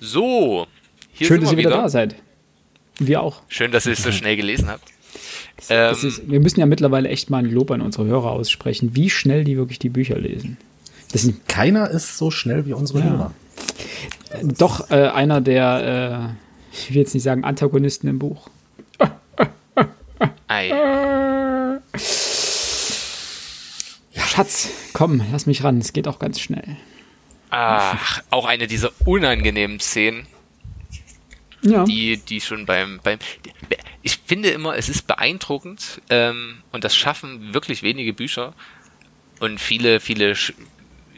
So, 0.00 0.68
hier 1.12 1.26
Schön, 1.26 1.40
dass 1.40 1.50
ihr 1.50 1.58
wieder, 1.58 1.70
wieder 1.70 1.82
da 1.82 1.88
seid. 1.88 2.14
Wir 2.98 3.20
auch. 3.20 3.42
Schön, 3.48 3.72
dass 3.72 3.84
ihr 3.86 3.94
es 3.94 4.02
so 4.04 4.12
schnell 4.12 4.36
gelesen 4.36 4.68
habt. 4.68 4.84
Ähm, 5.68 5.94
ist, 5.94 6.28
wir 6.28 6.40
müssen 6.40 6.60
ja 6.60 6.66
mittlerweile 6.66 7.08
echt 7.08 7.30
mal 7.30 7.38
ein 7.38 7.50
Lob 7.50 7.70
an 7.70 7.80
unsere 7.80 8.06
Hörer 8.06 8.32
aussprechen, 8.32 8.94
wie 8.94 9.08
schnell 9.10 9.44
die 9.44 9.56
wirklich 9.56 9.78
die 9.78 9.88
Bücher 9.88 10.18
lesen. 10.18 10.56
Das 11.12 11.28
Keiner 11.46 11.90
ist 11.90 12.18
so 12.18 12.30
schnell 12.30 12.66
wie 12.66 12.72
unsere 12.72 13.00
ja. 13.00 13.04
Hörer. 13.04 13.34
Doch 14.42 14.90
äh, 14.90 15.08
einer 15.08 15.40
der, 15.40 16.34
äh, 16.72 16.76
ich 16.76 16.90
will 16.90 16.98
jetzt 16.98 17.14
nicht 17.14 17.22
sagen 17.22 17.44
Antagonisten 17.44 18.08
im 18.08 18.18
Buch. 18.18 18.48
Ei. 20.48 20.72
Schatz, 24.16 24.68
komm, 24.92 25.22
lass 25.30 25.46
mich 25.46 25.62
ran. 25.62 25.78
Es 25.78 25.92
geht 25.92 26.08
auch 26.08 26.18
ganz 26.18 26.40
schnell. 26.40 26.76
Ach, 27.50 28.22
auch 28.30 28.46
eine 28.46 28.66
dieser 28.66 28.90
unangenehmen 29.04 29.78
Szenen. 29.78 30.26
Ja. 31.62 31.84
Die, 31.84 32.16
die 32.16 32.40
schon 32.40 32.66
beim, 32.66 33.00
beim, 33.02 33.18
ich 34.04 34.18
finde 34.26 34.50
immer, 34.50 34.76
es 34.76 34.90
ist 34.90 35.06
beeindruckend, 35.06 36.02
ähm, 36.10 36.62
und 36.72 36.84
das 36.84 36.94
schaffen 36.94 37.54
wirklich 37.54 37.82
wenige 37.82 38.12
Bücher 38.12 38.52
und 39.40 39.58
viele, 39.58 39.98
viele, 39.98 40.36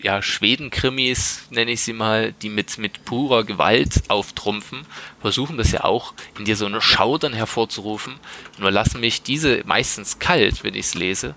ja, 0.00 0.22
Schweden-Krimis, 0.22 1.48
nenne 1.50 1.72
ich 1.72 1.80
sie 1.80 1.92
mal, 1.92 2.32
die 2.32 2.48
mit, 2.48 2.78
mit 2.78 3.04
purer 3.04 3.42
Gewalt 3.42 4.04
auftrumpfen, 4.06 4.86
versuchen 5.20 5.58
das 5.58 5.72
ja 5.72 5.82
auch, 5.82 6.14
in 6.38 6.44
dir 6.44 6.54
so 6.54 6.64
eine 6.64 6.80
Schaudern 6.80 7.32
hervorzurufen, 7.32 8.14
nur 8.58 8.70
lassen 8.70 9.00
mich 9.00 9.20
diese 9.22 9.62
meistens 9.66 10.20
kalt, 10.20 10.62
wenn 10.62 10.74
ich 10.74 10.86
es 10.86 10.94
lese. 10.94 11.34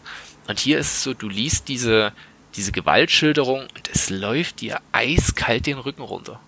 Und 0.47 0.59
hier 0.59 0.77
ist 0.77 0.93
es 0.93 1.03
so, 1.03 1.15
du 1.15 1.27
liest 1.27 1.67
diese, 1.67 2.13
diese 2.57 2.71
Gewaltschilderung 2.71 3.61
und 3.61 3.89
es 3.91 4.11
läuft 4.11 4.61
dir 4.61 4.81
eiskalt 4.91 5.65
den 5.65 5.79
Rücken 5.79 6.03
runter. 6.03 6.39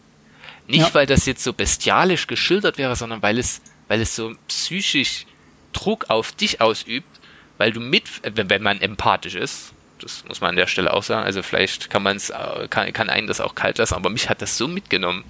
Nicht, 0.68 0.82
ja. 0.82 0.94
weil 0.94 1.08
das 1.08 1.26
jetzt 1.26 1.44
so 1.44 1.54
bestialisch 1.54 2.28
geschildert 2.28 2.78
wäre, 2.78 2.96
sondern 2.96 3.24
weil 3.24 3.40
es, 3.40 3.62
weil 3.92 4.00
es 4.00 4.16
so 4.16 4.34
psychisch 4.48 5.26
Druck 5.74 6.10
auf 6.10 6.32
dich 6.32 6.62
ausübt, 6.62 7.20
weil 7.58 7.74
du 7.74 7.82
mit, 7.82 8.06
wenn 8.24 8.64
man 8.64 8.80
empathisch 8.80 9.36
ist, 9.36 9.74
das 10.00 10.24
muss 10.30 10.40
man 10.40 10.52
an 10.52 10.56
der 10.56 10.68
Stelle 10.68 10.94
auch 10.94 11.04
sagen, 11.04 11.26
also 11.26 11.44
vielleicht 11.44 11.90
kann 11.90 12.02
man 12.02 12.16
es, 12.16 12.32
kann, 12.70 12.94
kann 12.94 13.10
einen 13.10 13.28
das 13.28 13.42
auch 13.42 13.54
kalt 13.54 13.80
lassen, 13.80 13.96
aber 13.96 14.10
mich 14.10 14.30
hat 14.30 14.42
das 14.42 14.58
so 14.58 14.70
mitgenommen. 14.70 15.26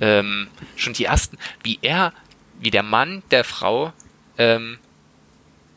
Ähm, 0.00 0.48
schon 0.74 0.92
die 0.92 1.04
ersten, 1.04 1.38
wie 1.62 1.78
er, 1.82 2.12
wie 2.58 2.72
der 2.72 2.82
Mann 2.82 3.22
der 3.30 3.44
Frau 3.44 3.92
ähm, 4.38 4.78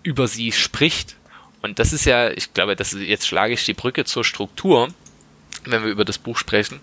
über 0.01 0.27
sie 0.27 0.51
spricht 0.51 1.17
und 1.61 1.77
das 1.77 1.93
ist 1.93 2.05
ja, 2.05 2.31
ich 2.31 2.51
glaube, 2.51 2.75
das 2.75 2.93
ist, 2.93 3.03
jetzt 3.03 3.27
schlage 3.27 3.53
ich 3.53 3.63
die 3.63 3.75
Brücke 3.75 4.05
zur 4.05 4.23
Struktur, 4.23 4.87
wenn 5.65 5.83
wir 5.83 5.91
über 5.91 6.03
das 6.03 6.17
Buch 6.17 6.39
sprechen. 6.39 6.79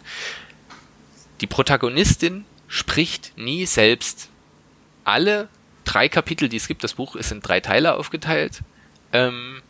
Die 1.41 1.49
Protagonistin 1.49 2.45
spricht 2.69 3.37
nie 3.37 3.67
selbst. 3.67 4.29
Alle 5.05 5.49
drei 5.85 6.09
Kapitel, 6.09 6.49
die 6.49 6.57
es 6.57 6.67
gibt, 6.67 6.83
das 6.83 6.95
Buch 6.95 7.17
ist 7.17 7.31
in 7.33 7.41
drei 7.41 7.61
Teile 7.61 7.95
aufgeteilt, 7.95 8.63
ähm, 9.13 9.61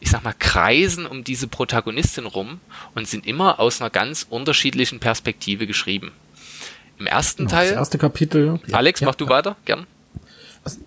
ich 0.00 0.10
sag 0.10 0.22
mal, 0.22 0.34
kreisen 0.38 1.06
um 1.06 1.24
diese 1.24 1.48
Protagonistin 1.48 2.26
rum 2.26 2.60
und 2.94 3.08
sind 3.08 3.26
immer 3.26 3.58
aus 3.58 3.80
einer 3.80 3.90
ganz 3.90 4.26
unterschiedlichen 4.28 5.00
Perspektive 5.00 5.66
geschrieben. 5.66 6.12
Im 6.98 7.06
ersten 7.06 7.44
genau, 7.44 7.56
Teil. 7.56 7.68
Das 7.70 7.76
erste 7.78 7.98
Kapitel. 7.98 8.60
Alex, 8.72 9.00
ja, 9.00 9.06
mach 9.06 9.14
du 9.14 9.24
ja. 9.24 9.30
weiter, 9.30 9.56
gern. 9.64 9.86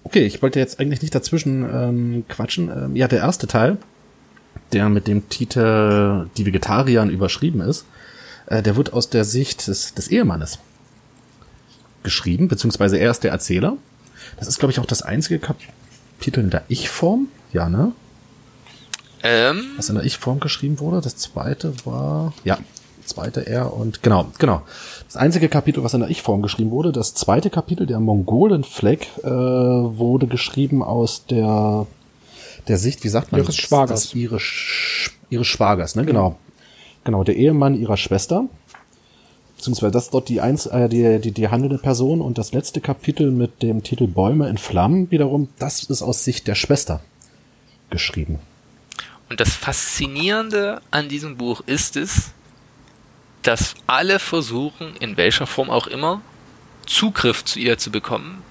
Okay, 0.04 0.26
ich 0.26 0.42
wollte 0.42 0.60
jetzt 0.60 0.80
eigentlich 0.80 1.02
nicht 1.02 1.16
dazwischen 1.16 1.64
ähm, 1.64 2.26
quatschen. 2.28 2.70
Ähm, 2.70 2.96
ja, 2.96 3.08
der 3.08 3.20
erste 3.20 3.48
Teil, 3.48 3.78
der 4.74 4.90
mit 4.90 5.08
dem 5.08 5.28
Titel 5.30 6.30
Die 6.38 6.46
Vegetariern 6.46 7.10
überschrieben 7.10 7.62
ist, 7.62 7.86
äh, 8.46 8.62
der 8.62 8.76
wird 8.76 8.94
aus 8.94 9.10
der 9.10 9.24
Sicht 9.24 9.68
des, 9.68 9.94
des 9.94 10.10
Ehemannes 10.10 10.60
geschrieben, 12.04 12.48
beziehungsweise 12.48 12.98
er 12.98 13.12
ist 13.12 13.24
der 13.24 13.32
Erzähler. 13.32 13.78
Das 14.38 14.48
ist, 14.48 14.60
glaube 14.60 14.72
ich, 14.72 14.80
auch 14.80 14.86
das 14.86 15.02
einzige 15.02 15.40
Kapitel 15.40 16.44
in 16.44 16.50
der 16.50 16.64
Ich-Form. 16.68 17.28
Ja, 17.54 17.70
ne? 17.70 17.92
Ähm. 19.24 19.64
Was 19.78 19.90
in 19.90 19.96
der 19.96 20.04
Ich-Form 20.04 20.40
geschrieben 20.40 20.80
wurde. 20.80 21.02
Das 21.02 21.16
zweite 21.18 21.74
war, 21.86 22.34
ja, 22.44 22.58
zweite 23.06 23.46
R 23.46 23.74
und 23.74 24.04
genau, 24.04 24.32
genau. 24.38 24.64
Das 25.06 25.18
einzige 25.18 25.50
Kapitel, 25.50 25.84
was 25.84 25.94
in 25.94 26.00
der 26.00 26.10
Ich-Form 26.10 26.42
geschrieben 26.42 26.72
wurde, 26.72 26.92
das 26.92 27.14
zweite 27.14 27.50
Kapitel, 27.50 27.86
der 27.86 28.00
Mongolen-Fleck, 28.00 29.08
äh, 29.24 29.30
wurde 29.30 30.28
geschrieben 30.28 30.82
aus 30.82 31.26
der 31.26 31.88
der 32.68 32.78
Sicht, 32.78 33.04
wie 33.04 33.10
sagt 33.10 33.32
man 33.32 33.42
ihres 33.42 33.56
das? 33.56 33.66
Schwagers. 33.66 34.04
Das 34.04 34.16
ihre, 34.16 34.40
Sch 34.40 35.12
ihres 35.30 35.48
Schwagers, 35.48 35.96
ne? 35.96 36.06
Genau. 36.06 36.38
Genau, 37.04 37.24
der 37.24 37.36
Ehemann 37.36 37.76
ihrer 37.76 37.98
Schwester. 37.98 38.46
Beziehungsweise 39.62 39.92
das 39.92 40.06
ist 40.06 40.14
dort 40.16 40.28
die, 40.28 40.42
eins, 40.42 40.66
äh, 40.66 40.90
die, 40.90 41.20
die, 41.20 41.32
die 41.32 41.50
handelnde 41.50 41.78
Person 41.78 42.20
und 42.20 42.40
das 42.40 42.52
letzte 42.52 42.82
Kapitel 42.82 43.30
mit 43.30 43.62
dem 43.62 43.84
Titel 43.84 44.08
Bäume 44.08 44.50
in 44.50 44.58
Flammen 44.58 45.12
wiederum, 45.12 45.50
das 45.60 45.84
ist 45.84 46.02
aus 46.02 46.24
Sicht 46.24 46.48
der 46.48 46.56
Schwester 46.56 47.02
geschrieben. 47.92 48.40
Und 49.30 49.40
das 49.40 49.54
Faszinierende 49.54 50.82
an 50.90 51.10
diesem 51.10 51.38
Buch 51.38 51.62
ist 51.68 51.96
es, 51.96 52.32
dass 53.44 53.76
alle 53.86 54.18
versuchen, 54.18 54.96
in 55.00 55.16
welcher 55.16 55.46
Form 55.46 55.70
auch 55.70 55.86
immer, 55.86 56.22
Zugriff 56.88 57.46
zu 57.46 57.60
ihr 57.60 57.78
zu 57.78 57.92
bekommen, 57.92 58.42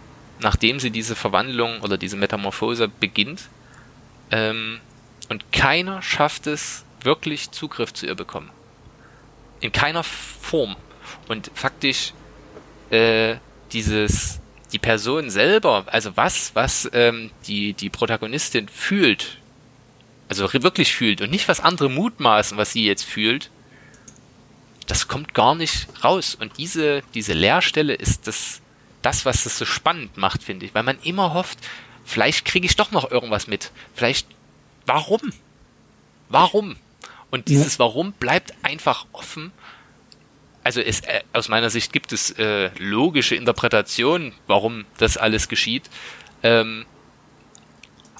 nachdem 0.40 0.78
sie 0.78 0.92
diese 0.92 1.16
Verwandlung 1.16 1.80
oder 1.80 1.98
diese 1.98 2.16
Metamorphose 2.16 2.86
beginnt. 2.86 3.48
Ähm, 4.30 4.78
und 5.28 5.50
keiner 5.50 6.02
schafft 6.02 6.46
es, 6.46 6.84
wirklich 7.02 7.50
Zugriff 7.50 7.92
zu 7.92 8.06
ihr 8.06 8.14
bekommen. 8.14 8.50
In 9.58 9.72
keiner 9.72 10.04
Form. 10.04 10.76
Und 11.28 11.50
faktisch 11.54 12.12
äh, 12.90 13.36
dieses 13.72 14.40
die 14.72 14.78
Person 14.78 15.30
selber, 15.30 15.84
also 15.86 16.16
was, 16.16 16.54
was 16.54 16.88
ähm, 16.92 17.30
die, 17.46 17.72
die 17.72 17.90
Protagonistin 17.90 18.68
fühlt, 18.68 19.38
also 20.28 20.52
wirklich 20.52 20.94
fühlt 20.94 21.20
und 21.20 21.30
nicht 21.30 21.48
was 21.48 21.60
andere 21.60 21.90
mutmaßen, 21.90 22.56
was 22.56 22.72
sie 22.72 22.86
jetzt 22.86 23.02
fühlt, 23.02 23.50
das 24.86 25.08
kommt 25.08 25.34
gar 25.34 25.54
nicht 25.54 25.88
raus. 26.02 26.36
Und 26.38 26.58
diese, 26.58 27.02
diese 27.14 27.32
Leerstelle 27.32 27.94
ist 27.94 28.26
das, 28.26 28.60
das, 29.02 29.24
was 29.24 29.46
es 29.46 29.58
so 29.58 29.64
spannend 29.64 30.16
macht, 30.16 30.42
finde 30.42 30.66
ich. 30.66 30.74
Weil 30.74 30.82
man 30.82 30.98
immer 31.02 31.32
hofft, 31.32 31.58
vielleicht 32.04 32.44
kriege 32.44 32.66
ich 32.66 32.76
doch 32.76 32.90
noch 32.90 33.10
irgendwas 33.10 33.46
mit. 33.46 33.70
Vielleicht, 33.94 34.26
warum? 34.86 35.20
Warum? 36.28 36.76
Und 37.30 37.48
dieses. 37.48 37.78
Warum 37.78 38.12
bleibt 38.12 38.54
einfach 38.62 39.06
offen. 39.12 39.52
Also 40.62 40.80
es, 40.80 41.00
äh, 41.00 41.20
aus 41.32 41.48
meiner 41.48 41.70
Sicht 41.70 41.92
gibt 41.92 42.12
es 42.12 42.30
äh, 42.32 42.70
logische 42.78 43.34
Interpretationen, 43.34 44.32
warum 44.46 44.84
das 44.98 45.16
alles 45.16 45.48
geschieht. 45.48 45.88
Ähm, 46.42 46.84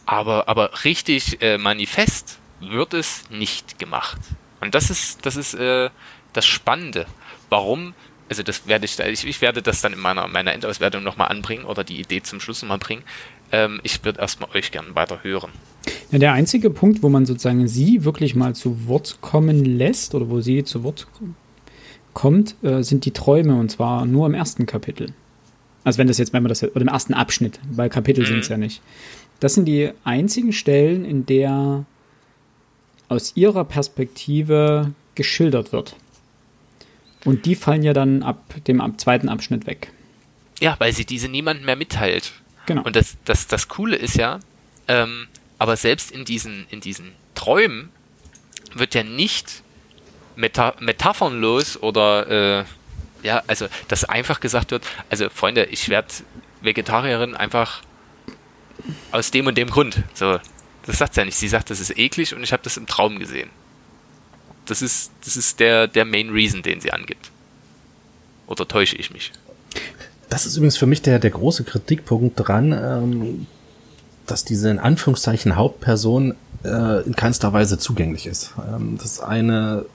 aber, 0.07 0.49
aber 0.49 0.85
richtig 0.85 1.41
äh, 1.43 1.59
manifest 1.59 2.39
wird 2.61 2.95
es 2.95 3.25
nicht 3.31 3.79
gemacht. 3.79 4.19
Und 4.61 4.75
das 4.75 4.91
ist, 4.91 5.25
das 5.25 5.37
ist 5.37 5.55
äh, 5.55 5.91
das 6.33 6.47
Spannende. 6.47 7.07
Warum? 7.49 7.95
Also 8.29 8.43
das 8.43 8.67
werde 8.67 8.85
ich, 8.85 8.99
ich, 8.99 9.27
ich 9.27 9.41
werde 9.41 9.61
das 9.61 9.81
dann 9.81 9.93
in 9.93 9.99
meiner, 9.99 10.29
meiner 10.29 10.53
Endauswertung 10.53 11.03
nochmal 11.03 11.29
anbringen 11.29 11.65
oder 11.65 11.85
die 11.85 11.99
Idee 12.01 12.23
zum 12.23 12.41
Schluss 12.41 12.63
nochmal 12.63 12.79
bringen. 12.79 13.03
Ähm, 13.53 13.81
ich 13.83 14.05
würde 14.05 14.21
erstmal 14.21 14.51
euch 14.55 14.71
gerne 14.71 14.95
weiter 14.95 15.23
hören. 15.23 15.51
Ja, 16.11 16.19
der 16.19 16.33
einzige 16.33 16.71
Punkt, 16.71 17.03
wo 17.03 17.09
man 17.09 17.27
sozusagen 17.27 17.67
sie 17.67 18.05
wirklich 18.05 18.35
mal 18.35 18.55
zu 18.55 18.87
Wort 18.87 19.19
kommen 19.21 19.65
lässt 19.65 20.15
oder 20.15 20.29
wo 20.29 20.41
sie 20.41 20.65
zu 20.65 20.85
Wort 20.85 21.07
kommt, 22.15 22.57
äh, 22.63 22.83
sind 22.83 23.05
die 23.05 23.13
Träume 23.13 23.55
und 23.57 23.71
zwar 23.71 24.07
nur 24.07 24.27
im 24.27 24.35
ersten 24.35 24.67
Kapitel. 24.67 25.13
Also 25.85 25.99
wenn 25.99 26.09
das 26.09 26.19
jetzt, 26.19 26.33
wenn 26.33 26.43
man 26.43 26.49
das, 26.49 26.63
oder 26.63 26.81
im 26.81 26.89
ersten 26.89 27.15
Abschnitt, 27.15 27.59
weil 27.71 27.89
Kapitel 27.89 28.23
mhm. 28.23 28.29
sind 28.29 28.39
es 28.41 28.49
ja 28.49 28.57
nicht. 28.57 28.83
Das 29.41 29.55
sind 29.55 29.65
die 29.65 29.91
einzigen 30.05 30.53
Stellen, 30.53 31.05
in 31.05 31.25
der 31.27 31.85
aus 33.09 33.33
ihrer 33.35 33.65
Perspektive 33.65 34.93
geschildert 35.15 35.73
wird. 35.73 35.97
Und 37.25 37.45
die 37.47 37.55
fallen 37.55 37.83
ja 37.83 37.93
dann 37.93 38.23
ab 38.23 38.55
dem 38.67 38.81
ab 38.81 39.01
zweiten 39.01 39.29
Abschnitt 39.29 39.67
weg. 39.67 39.93
Ja, 40.61 40.77
weil 40.79 40.93
sie 40.93 41.05
diese 41.05 41.29
niemandem 41.29 41.67
mehr 41.67 41.77
mitteilt. 41.77 42.33
Genau. 42.67 42.83
Und 42.83 42.97
das, 42.97 43.17
das, 43.25 43.47
das 43.47 43.69
Coole 43.69 43.97
ist 43.97 44.17
ja, 44.17 44.41
ähm, 44.89 45.27
aber 45.59 45.77
selbst 45.77 46.11
in 46.11 46.25
diesen, 46.25 46.67
in 46.71 46.81
diesen 46.81 47.13
Träumen 47.35 47.89
wird 48.75 48.95
ja 48.95 49.03
nicht 49.03 49.63
meta 50.41 50.75
metaphernlos 50.81 51.81
oder 51.81 52.61
äh, 52.61 52.65
ja, 53.23 53.43
also 53.47 53.67
dass 53.89 54.05
einfach 54.05 54.41
gesagt 54.41 54.71
wird, 54.71 54.85
also 55.11 55.29
Freunde, 55.29 55.65
ich 55.67 55.89
werde 55.89 56.09
Vegetarierin 56.63 57.37
einfach 57.37 57.83
aus 59.13 59.31
dem 59.31 59.47
und 59.47 59.57
dem 59.59 59.71
Grund. 59.71 60.03
So, 60.15 60.39
das 60.87 60.99
sagt 60.99 61.15
sie 61.15 61.21
ja 61.21 61.25
nicht. 61.25 61.37
Sie 61.37 61.49
sagt, 61.49 61.71
das 61.71 61.81
ist 61.81 61.97
eklig 61.97 62.35
und 62.35 62.43
ich 62.43 62.53
habe 62.53 62.63
das 62.63 62.77
im 62.77 62.87
Traum 62.87 63.19
gesehen. 63.19 63.51
Das 64.67 64.83
ist, 64.83 65.11
das 65.25 65.37
ist 65.37 65.61
der, 65.61 65.87
der 65.87 66.05
Main 66.05 66.31
Reason, 66.31 66.63
den 66.63 66.81
sie 66.81 66.93
angibt. 66.93 67.31
Oder 68.47 68.67
täusche 68.67 68.97
ich 68.97 69.11
mich? 69.13 69.33
Das 70.29 70.47
ist 70.47 70.57
übrigens 70.57 70.77
für 70.77 70.87
mich 70.87 71.03
der, 71.03 71.19
der 71.19 71.31
große 71.31 71.65
Kritikpunkt 71.65 72.35
dran, 72.37 72.73
ähm, 72.73 73.47
dass 74.27 74.45
diese 74.45 74.71
in 74.71 74.79
Anführungszeichen 74.79 75.57
Hauptperson 75.57 76.35
äh, 76.65 77.03
in 77.03 77.17
keinster 77.17 77.53
Weise 77.53 77.79
zugänglich 77.79 78.27
ist. 78.27 78.55
Ähm, 78.69 78.97
das 78.99 79.21
eine, 79.21 79.87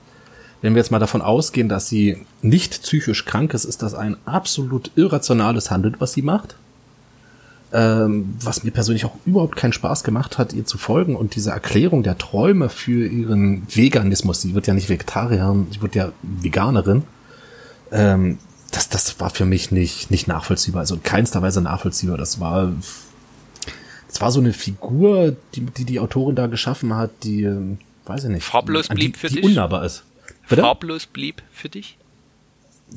wenn 0.62 0.74
wir 0.74 0.80
jetzt 0.80 0.90
mal 0.90 0.98
davon 0.98 1.22
ausgehen, 1.22 1.68
dass 1.68 1.88
sie 1.88 2.24
nicht 2.42 2.82
psychisch 2.82 3.24
krank 3.24 3.54
ist, 3.54 3.64
ist 3.64 3.82
das 3.82 3.94
ein 3.94 4.16
absolut 4.24 4.90
irrationales 4.96 5.70
Handeln, 5.70 5.96
was 5.98 6.12
sie 6.12 6.22
macht. 6.22 6.56
Ähm, 7.72 8.36
was 8.40 8.62
mir 8.62 8.70
persönlich 8.70 9.04
auch 9.04 9.16
überhaupt 9.26 9.56
keinen 9.56 9.72
Spaß 9.72 10.04
gemacht 10.04 10.38
hat, 10.38 10.52
ihr 10.52 10.64
zu 10.64 10.78
folgen 10.78 11.16
und 11.16 11.34
diese 11.34 11.50
Erklärung 11.50 12.04
der 12.04 12.16
Träume 12.16 12.68
für 12.68 13.06
ihren 13.06 13.66
Veganismus, 13.68 14.40
sie 14.40 14.54
wird 14.54 14.68
ja 14.68 14.74
nicht 14.74 14.88
Vegetarierin, 14.88 15.66
sie 15.72 15.82
wird 15.82 15.96
ja 15.96 16.12
Veganerin, 16.22 17.02
ähm, 17.90 18.38
das, 18.70 18.88
das 18.88 19.18
war 19.20 19.30
für 19.30 19.44
mich 19.44 19.72
nicht, 19.72 20.10
nicht 20.10 20.28
nachvollziehbar, 20.28 20.80
also 20.80 20.94
in 20.94 21.02
keinster 21.02 21.42
Weise 21.42 21.60
nachvollziehbar. 21.60 22.16
Das 22.16 22.40
war 22.40 22.72
es 24.08 24.20
war 24.20 24.30
so 24.30 24.40
eine 24.40 24.52
Figur, 24.52 25.36
die, 25.54 25.60
die 25.60 25.84
die 25.84 26.00
Autorin 26.00 26.36
da 26.36 26.46
geschaffen 26.46 26.94
hat, 26.94 27.10
die, 27.22 27.42
ähm, 27.42 27.78
weiß 28.06 28.24
ich 28.24 28.30
nicht. 28.30 28.44
Farblos 28.44 28.88
blieb 28.88 29.14
die, 29.14 29.18
für 29.18 29.28
die 29.28 29.34
dich? 29.36 29.44
unnahbar 29.44 29.84
ist. 29.84 30.04
Bitte? 30.48 30.62
Farblos 30.62 31.06
blieb 31.06 31.42
für 31.52 31.68
dich? 31.68 31.96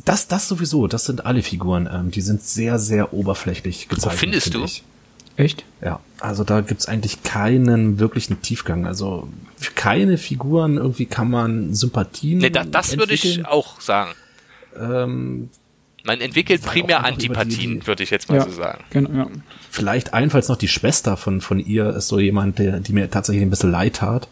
Das, 0.05 0.27
das 0.27 0.47
sowieso, 0.47 0.87
das 0.87 1.05
sind 1.05 1.25
alle 1.25 1.41
Figuren. 1.41 1.89
Ähm, 1.91 2.11
die 2.11 2.21
sind 2.21 2.43
sehr, 2.43 2.77
sehr 2.79 3.13
oberflächlich 3.13 3.89
gezeichnet. 3.89 4.13
Wo 4.13 4.17
findest 4.17 4.43
find 4.51 4.55
du? 4.55 4.63
Ich. 4.65 4.83
Echt? 5.35 5.63
Ja, 5.81 6.01
also 6.19 6.43
da 6.43 6.59
gibt's 6.61 6.87
eigentlich 6.87 7.23
keinen 7.23 7.97
wirklichen 7.97 8.41
Tiefgang. 8.41 8.85
Also 8.85 9.29
für 9.55 9.71
keine 9.71 10.17
Figuren 10.17 10.77
irgendwie 10.77 11.05
kann 11.05 11.31
man 11.31 11.73
Sympathien. 11.73 12.39
Nee, 12.39 12.49
da, 12.49 12.65
das 12.65 12.97
würde 12.97 13.13
ich 13.13 13.45
auch 13.45 13.79
sagen. 13.79 14.11
Ähm, 14.77 15.49
man 16.03 16.21
entwickelt 16.21 16.61
primär 16.63 17.05
Antipathien, 17.05 17.87
würde 17.87 18.03
ich 18.03 18.09
jetzt 18.09 18.29
mal 18.29 18.35
ja, 18.35 18.43
so 18.43 18.51
sagen. 18.51 18.83
Genau, 18.89 19.09
ja. 19.11 19.27
Vielleicht 19.71 20.13
einfalls 20.13 20.49
noch 20.49 20.57
die 20.57 20.67
Schwester 20.67 21.17
von, 21.17 21.39
von 21.39 21.59
ihr 21.59 21.89
ist 21.89 22.09
so 22.09 22.19
jemand, 22.19 22.59
der, 22.59 22.79
die 22.79 22.93
mir 22.93 23.09
tatsächlich 23.09 23.43
ein 23.43 23.49
bisschen 23.49 23.71
leid 23.71 23.95
tat. 23.97 24.27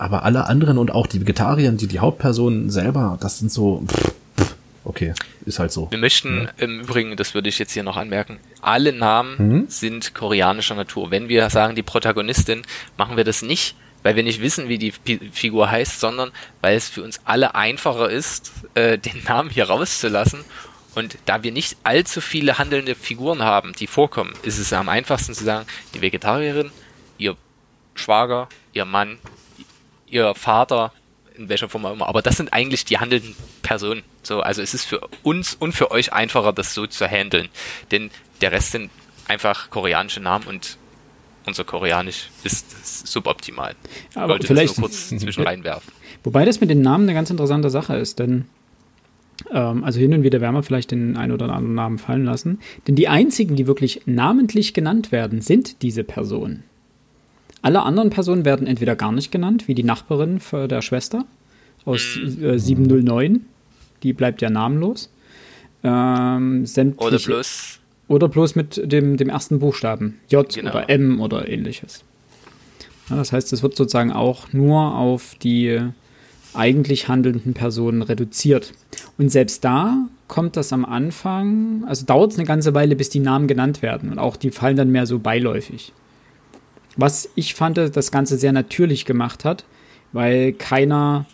Aber 0.00 0.22
alle 0.22 0.46
anderen 0.46 0.78
und 0.78 0.92
auch 0.92 1.06
die 1.06 1.20
Vegetarier, 1.20 1.72
die 1.72 1.86
die 1.86 1.98
Hauptpersonen 1.98 2.70
selber, 2.70 3.18
das 3.20 3.38
sind 3.38 3.52
so, 3.52 3.84
pff, 3.86 4.14
pff, 4.38 4.54
okay, 4.82 5.12
ist 5.44 5.58
halt 5.58 5.72
so. 5.72 5.90
Wir 5.90 5.98
möchten 5.98 6.44
ja. 6.44 6.64
im 6.64 6.80
Übrigen, 6.80 7.16
das 7.16 7.34
würde 7.34 7.50
ich 7.50 7.58
jetzt 7.58 7.72
hier 7.72 7.82
noch 7.82 7.98
anmerken, 7.98 8.38
alle 8.62 8.94
Namen 8.94 9.36
mhm. 9.36 9.64
sind 9.68 10.14
koreanischer 10.14 10.74
Natur. 10.74 11.10
Wenn 11.10 11.28
wir 11.28 11.50
sagen 11.50 11.74
die 11.74 11.82
Protagonistin, 11.82 12.62
machen 12.96 13.18
wir 13.18 13.24
das 13.24 13.42
nicht, 13.42 13.76
weil 14.02 14.16
wir 14.16 14.22
nicht 14.22 14.40
wissen, 14.40 14.70
wie 14.70 14.78
die 14.78 14.92
Figur 15.32 15.70
heißt, 15.70 16.00
sondern 16.00 16.30
weil 16.62 16.78
es 16.78 16.88
für 16.88 17.02
uns 17.02 17.20
alle 17.26 17.54
einfacher 17.54 18.08
ist, 18.08 18.52
äh, 18.76 18.96
den 18.96 19.22
Namen 19.24 19.50
hier 19.50 19.68
rauszulassen 19.68 20.40
und 20.94 21.18
da 21.26 21.42
wir 21.42 21.52
nicht 21.52 21.76
allzu 21.84 22.22
viele 22.22 22.56
handelnde 22.56 22.94
Figuren 22.94 23.42
haben, 23.42 23.74
die 23.78 23.86
vorkommen, 23.86 24.32
ist 24.44 24.58
es 24.58 24.72
am 24.72 24.88
einfachsten 24.88 25.34
zu 25.34 25.44
sagen, 25.44 25.66
die 25.92 26.00
Vegetarierin, 26.00 26.70
ihr 27.18 27.36
Schwager, 27.94 28.48
ihr 28.72 28.86
Mann, 28.86 29.18
ihr 30.10 30.34
Vater, 30.34 30.92
in 31.36 31.48
welcher 31.48 31.68
Form 31.68 31.86
auch 31.86 31.92
immer. 31.92 32.08
Aber 32.08 32.22
das 32.22 32.36
sind 32.36 32.52
eigentlich 32.52 32.84
die 32.84 32.98
handelnden 32.98 33.34
Personen. 33.62 34.02
So, 34.22 34.40
also 34.40 34.62
es 34.62 34.74
ist 34.74 34.84
für 34.84 35.00
uns 35.22 35.54
und 35.54 35.72
für 35.72 35.90
euch 35.90 36.12
einfacher, 36.12 36.52
das 36.52 36.74
so 36.74 36.86
zu 36.86 37.06
handeln. 37.06 37.48
Denn 37.90 38.10
der 38.40 38.52
Rest 38.52 38.72
sind 38.72 38.90
einfach 39.28 39.70
koreanische 39.70 40.20
Namen 40.20 40.46
und 40.46 40.76
unser 41.46 41.64
Koreanisch 41.64 42.28
ist 42.44 43.06
suboptimal. 43.06 43.74
Aber 44.14 44.24
ich 44.24 44.28
wollte 44.30 44.46
vielleicht 44.48 44.70
das 44.72 44.78
nur 44.78 44.88
kurz 44.88 45.08
zwischen 45.08 45.42
reinwerfen. 45.42 45.92
Wobei 46.22 46.44
das 46.44 46.60
mit 46.60 46.70
den 46.70 46.82
Namen 46.82 47.04
eine 47.04 47.14
ganz 47.14 47.30
interessante 47.30 47.70
Sache 47.70 47.96
ist, 47.96 48.18
denn 48.18 48.44
ähm, 49.50 49.84
also 49.84 49.98
hin 49.98 50.12
und 50.12 50.22
wieder 50.22 50.40
werden 50.40 50.54
wir 50.54 50.62
vielleicht 50.62 50.90
den 50.90 51.16
einen 51.16 51.32
oder 51.32 51.46
anderen 51.46 51.74
Namen 51.74 51.98
fallen 51.98 52.24
lassen. 52.24 52.58
Denn 52.86 52.94
die 52.94 53.08
einzigen, 53.08 53.56
die 53.56 53.66
wirklich 53.66 54.02
namentlich 54.06 54.74
genannt 54.74 55.12
werden, 55.12 55.40
sind 55.40 55.82
diese 55.82 56.04
Personen. 56.04 56.64
Alle 57.62 57.82
anderen 57.82 58.10
Personen 58.10 58.44
werden 58.44 58.66
entweder 58.66 58.96
gar 58.96 59.12
nicht 59.12 59.30
genannt, 59.30 59.68
wie 59.68 59.74
die 59.74 59.82
Nachbarin 59.82 60.40
der 60.52 60.82
Schwester 60.82 61.24
aus 61.84 62.16
äh, 62.16 62.58
709. 62.58 63.44
Die 64.02 64.12
bleibt 64.12 64.40
ja 64.42 64.50
namenlos. 64.50 65.10
Ähm, 65.82 66.64
oder 66.96 67.18
bloß. 67.18 67.78
Oder 68.08 68.28
bloß 68.28 68.56
mit 68.56 68.80
dem, 68.90 69.16
dem 69.16 69.28
ersten 69.28 69.60
Buchstaben. 69.60 70.18
J 70.28 70.52
genau. 70.52 70.70
oder 70.70 70.90
M 70.90 71.20
oder 71.20 71.48
ähnliches. 71.48 72.02
Ja, 73.08 73.16
das 73.16 73.32
heißt, 73.32 73.52
es 73.52 73.62
wird 73.62 73.76
sozusagen 73.76 74.12
auch 74.12 74.52
nur 74.52 74.96
auf 74.96 75.34
die 75.42 75.80
eigentlich 76.54 77.08
handelnden 77.08 77.54
Personen 77.54 78.02
reduziert. 78.02 78.72
Und 79.18 79.30
selbst 79.30 79.64
da 79.64 80.06
kommt 80.28 80.56
das 80.56 80.72
am 80.72 80.84
Anfang, 80.84 81.84
also 81.86 82.04
dauert 82.06 82.32
es 82.32 82.38
eine 82.38 82.46
ganze 82.46 82.74
Weile, 82.74 82.96
bis 82.96 83.10
die 83.10 83.20
Namen 83.20 83.46
genannt 83.46 83.82
werden. 83.82 84.10
Und 84.10 84.18
auch 84.18 84.36
die 84.36 84.50
fallen 84.50 84.76
dann 84.76 84.90
mehr 84.90 85.06
so 85.06 85.18
beiläufig. 85.18 85.92
Was 87.00 87.30
ich 87.34 87.54
fand, 87.54 87.78
das 87.78 88.10
Ganze 88.10 88.36
sehr 88.36 88.52
natürlich 88.52 89.06
gemacht 89.06 89.44
hat, 89.44 89.64
weil 90.12 90.52
keiner 90.52 91.24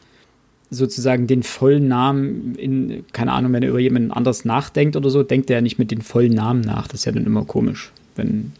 sozusagen 0.70 1.26
den 1.26 1.42
vollen 1.42 1.88
Namen 1.88 2.54
in, 2.54 3.04
keine 3.12 3.32
Ahnung, 3.32 3.52
wenn 3.52 3.62
er 3.64 3.70
über 3.70 3.80
jemanden 3.80 4.12
anders 4.12 4.44
nachdenkt 4.44 4.94
oder 4.94 5.10
so, 5.10 5.24
denkt 5.24 5.50
er 5.50 5.56
ja 5.56 5.60
nicht 5.62 5.78
mit 5.78 5.90
den 5.90 6.02
vollen 6.02 6.34
Namen 6.34 6.60
nach. 6.60 6.86
Das 6.86 7.00
ist 7.00 7.04
ja 7.04 7.12
dann 7.12 7.26
immer 7.26 7.44
komisch, 7.44 7.92
wenn 8.14 8.52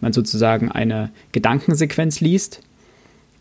man 0.00 0.12
sozusagen 0.12 0.70
eine 0.70 1.10
Gedankensequenz 1.32 2.20
liest 2.20 2.60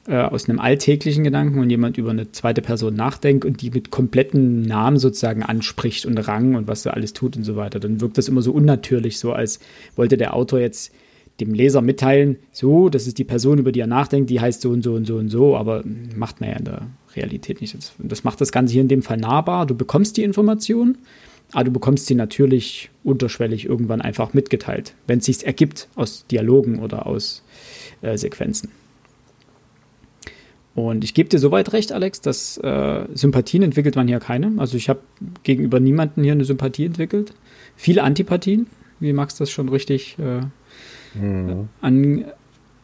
äh, 0.07 0.17
aus 0.17 0.49
einem 0.49 0.59
alltäglichen 0.59 1.23
Gedanken 1.23 1.59
und 1.59 1.69
jemand 1.69 1.97
über 1.97 2.09
eine 2.09 2.31
zweite 2.31 2.63
Person 2.63 2.95
nachdenkt 2.95 3.45
und 3.45 3.61
die 3.61 3.69
mit 3.69 3.91
kompletten 3.91 4.63
Namen 4.63 4.97
sozusagen 4.97 5.43
anspricht 5.43 6.07
und 6.07 6.17
Rang 6.17 6.55
und 6.55 6.67
was 6.67 6.85
er 6.87 6.95
alles 6.95 7.13
tut 7.13 7.37
und 7.37 7.43
so 7.43 7.55
weiter, 7.55 7.79
dann 7.79 8.01
wirkt 8.01 8.17
das 8.17 8.27
immer 8.27 8.41
so 8.41 8.51
unnatürlich, 8.51 9.19
so 9.19 9.31
als 9.31 9.59
wollte 9.95 10.17
der 10.17 10.35
Autor 10.35 10.59
jetzt 10.59 10.91
dem 11.41 11.53
Leser 11.53 11.81
mitteilen, 11.81 12.37
so, 12.51 12.89
das 12.89 13.07
ist 13.07 13.17
die 13.17 13.23
Person, 13.23 13.57
über 13.57 13.71
die 13.71 13.79
er 13.79 13.87
nachdenkt, 13.87 14.29
die 14.29 14.39
heißt 14.39 14.61
so 14.61 14.69
und 14.69 14.83
so 14.83 14.93
und 14.93 15.05
so 15.05 15.17
und 15.17 15.29
so, 15.29 15.57
aber 15.57 15.83
macht 16.15 16.39
man 16.39 16.51
ja 16.51 16.55
in 16.57 16.65
der 16.65 16.87
Realität 17.15 17.61
nicht. 17.61 17.75
Das 17.99 18.23
macht 18.23 18.39
das 18.41 18.51
Ganze 18.51 18.73
hier 18.73 18.81
in 18.81 18.87
dem 18.87 19.01
Fall 19.01 19.17
nahbar. 19.17 19.65
Du 19.65 19.75
bekommst 19.75 20.17
die 20.17 20.23
Information, 20.23 20.97
aber 21.51 21.65
du 21.65 21.71
bekommst 21.71 22.05
sie 22.05 22.15
natürlich 22.15 22.89
unterschwellig 23.03 23.65
irgendwann 23.65 24.01
einfach 24.01 24.33
mitgeteilt, 24.33 24.93
wenn 25.07 25.19
es 25.19 25.25
sich 25.25 25.45
ergibt 25.45 25.89
aus 25.95 26.25
Dialogen 26.27 26.79
oder 26.79 27.05
aus 27.05 27.43
äh, 28.01 28.17
Sequenzen. 28.17 28.69
Und 30.73 31.03
ich 31.03 31.13
gebe 31.13 31.27
dir 31.27 31.39
soweit 31.39 31.73
recht, 31.73 31.91
Alex, 31.91 32.21
dass 32.21 32.57
äh, 32.57 33.05
Sympathien 33.13 33.61
entwickelt 33.63 33.95
man 33.97 34.07
hier 34.07 34.19
keine. 34.19 34.53
Also 34.57 34.77
ich 34.77 34.87
habe 34.87 35.01
gegenüber 35.43 35.81
niemanden 35.81 36.23
hier 36.23 36.31
eine 36.31 36.45
Sympathie 36.45 36.85
entwickelt. 36.85 37.33
Viele 37.75 38.03
Antipathien, 38.03 38.67
wie 39.01 39.11
Max 39.11 39.35
das 39.35 39.51
schon 39.51 39.67
richtig 39.67 40.17
äh, 40.17 40.43
mhm. 41.13 41.69
an 41.81 42.25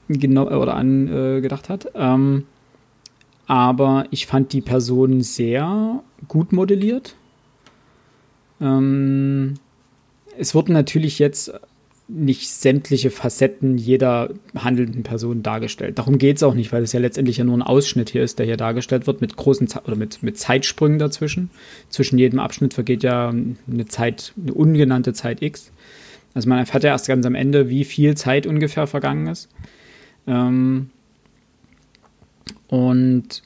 genau 0.10 0.48
oder 0.48 0.76
angedacht 0.76 1.70
äh, 1.70 1.74
hat. 1.74 1.92
Ähm, 1.96 2.44
aber 3.46 4.06
ich 4.12 4.28
fand 4.28 4.54
die 4.54 4.62
Person 4.62 5.22
sehr 5.22 6.02
gut 6.28 6.52
modelliert. 6.52 7.16
Ähm, 8.60 9.56
es 10.38 10.54
wurden 10.54 10.74
natürlich 10.74 11.20
jetzt 11.20 11.54
nicht 12.10 12.50
sämtliche 12.50 13.12
Facetten 13.12 13.78
jeder 13.78 14.30
handelnden 14.56 15.04
Person 15.04 15.44
dargestellt. 15.44 16.00
Darum 16.00 16.18
geht 16.18 16.38
es 16.38 16.44
auch 16.44 16.54
nicht, 16.54 16.72
weil 16.72 16.84
es 16.84 16.94
ja 16.94 17.02
letztendlich 17.02 17.38
ja 17.38 17.44
nur 17.44 17.58
ein 17.58 17.62
Ausschnitt 17.62 18.10
hier 18.10 18.24
ist, 18.24 18.40
der 18.40 18.46
hier 18.46 18.56
dargestellt 18.56 19.08
wird, 19.08 19.20
mit 19.20 19.36
großen 19.36 19.68
Ze 19.68 19.82
oder 19.86 19.98
mit, 19.98 20.24
mit 20.24 20.38
Zeitsprüngen 20.38 21.00
dazwischen. 21.00 21.50
Zwischen 21.90 22.18
jedem 22.18 22.40
Abschnitt 22.40 22.74
vergeht 22.74 23.04
ja 23.04 23.30
eine 23.30 23.86
Zeit, 23.88 24.34
eine 24.42 24.54
ungenannte 24.54 25.14
Zeit 25.14 25.42
X. 25.42 25.72
Also 26.38 26.50
man 26.50 26.60
erfährt 26.60 26.84
ja 26.84 26.92
erst 26.92 27.08
ganz 27.08 27.26
am 27.26 27.34
Ende, 27.34 27.68
wie 27.68 27.84
viel 27.84 28.16
Zeit 28.16 28.46
ungefähr 28.46 28.86
vergangen 28.86 29.26
ist. 29.26 29.50
Ähm 30.28 30.92
und 32.68 33.42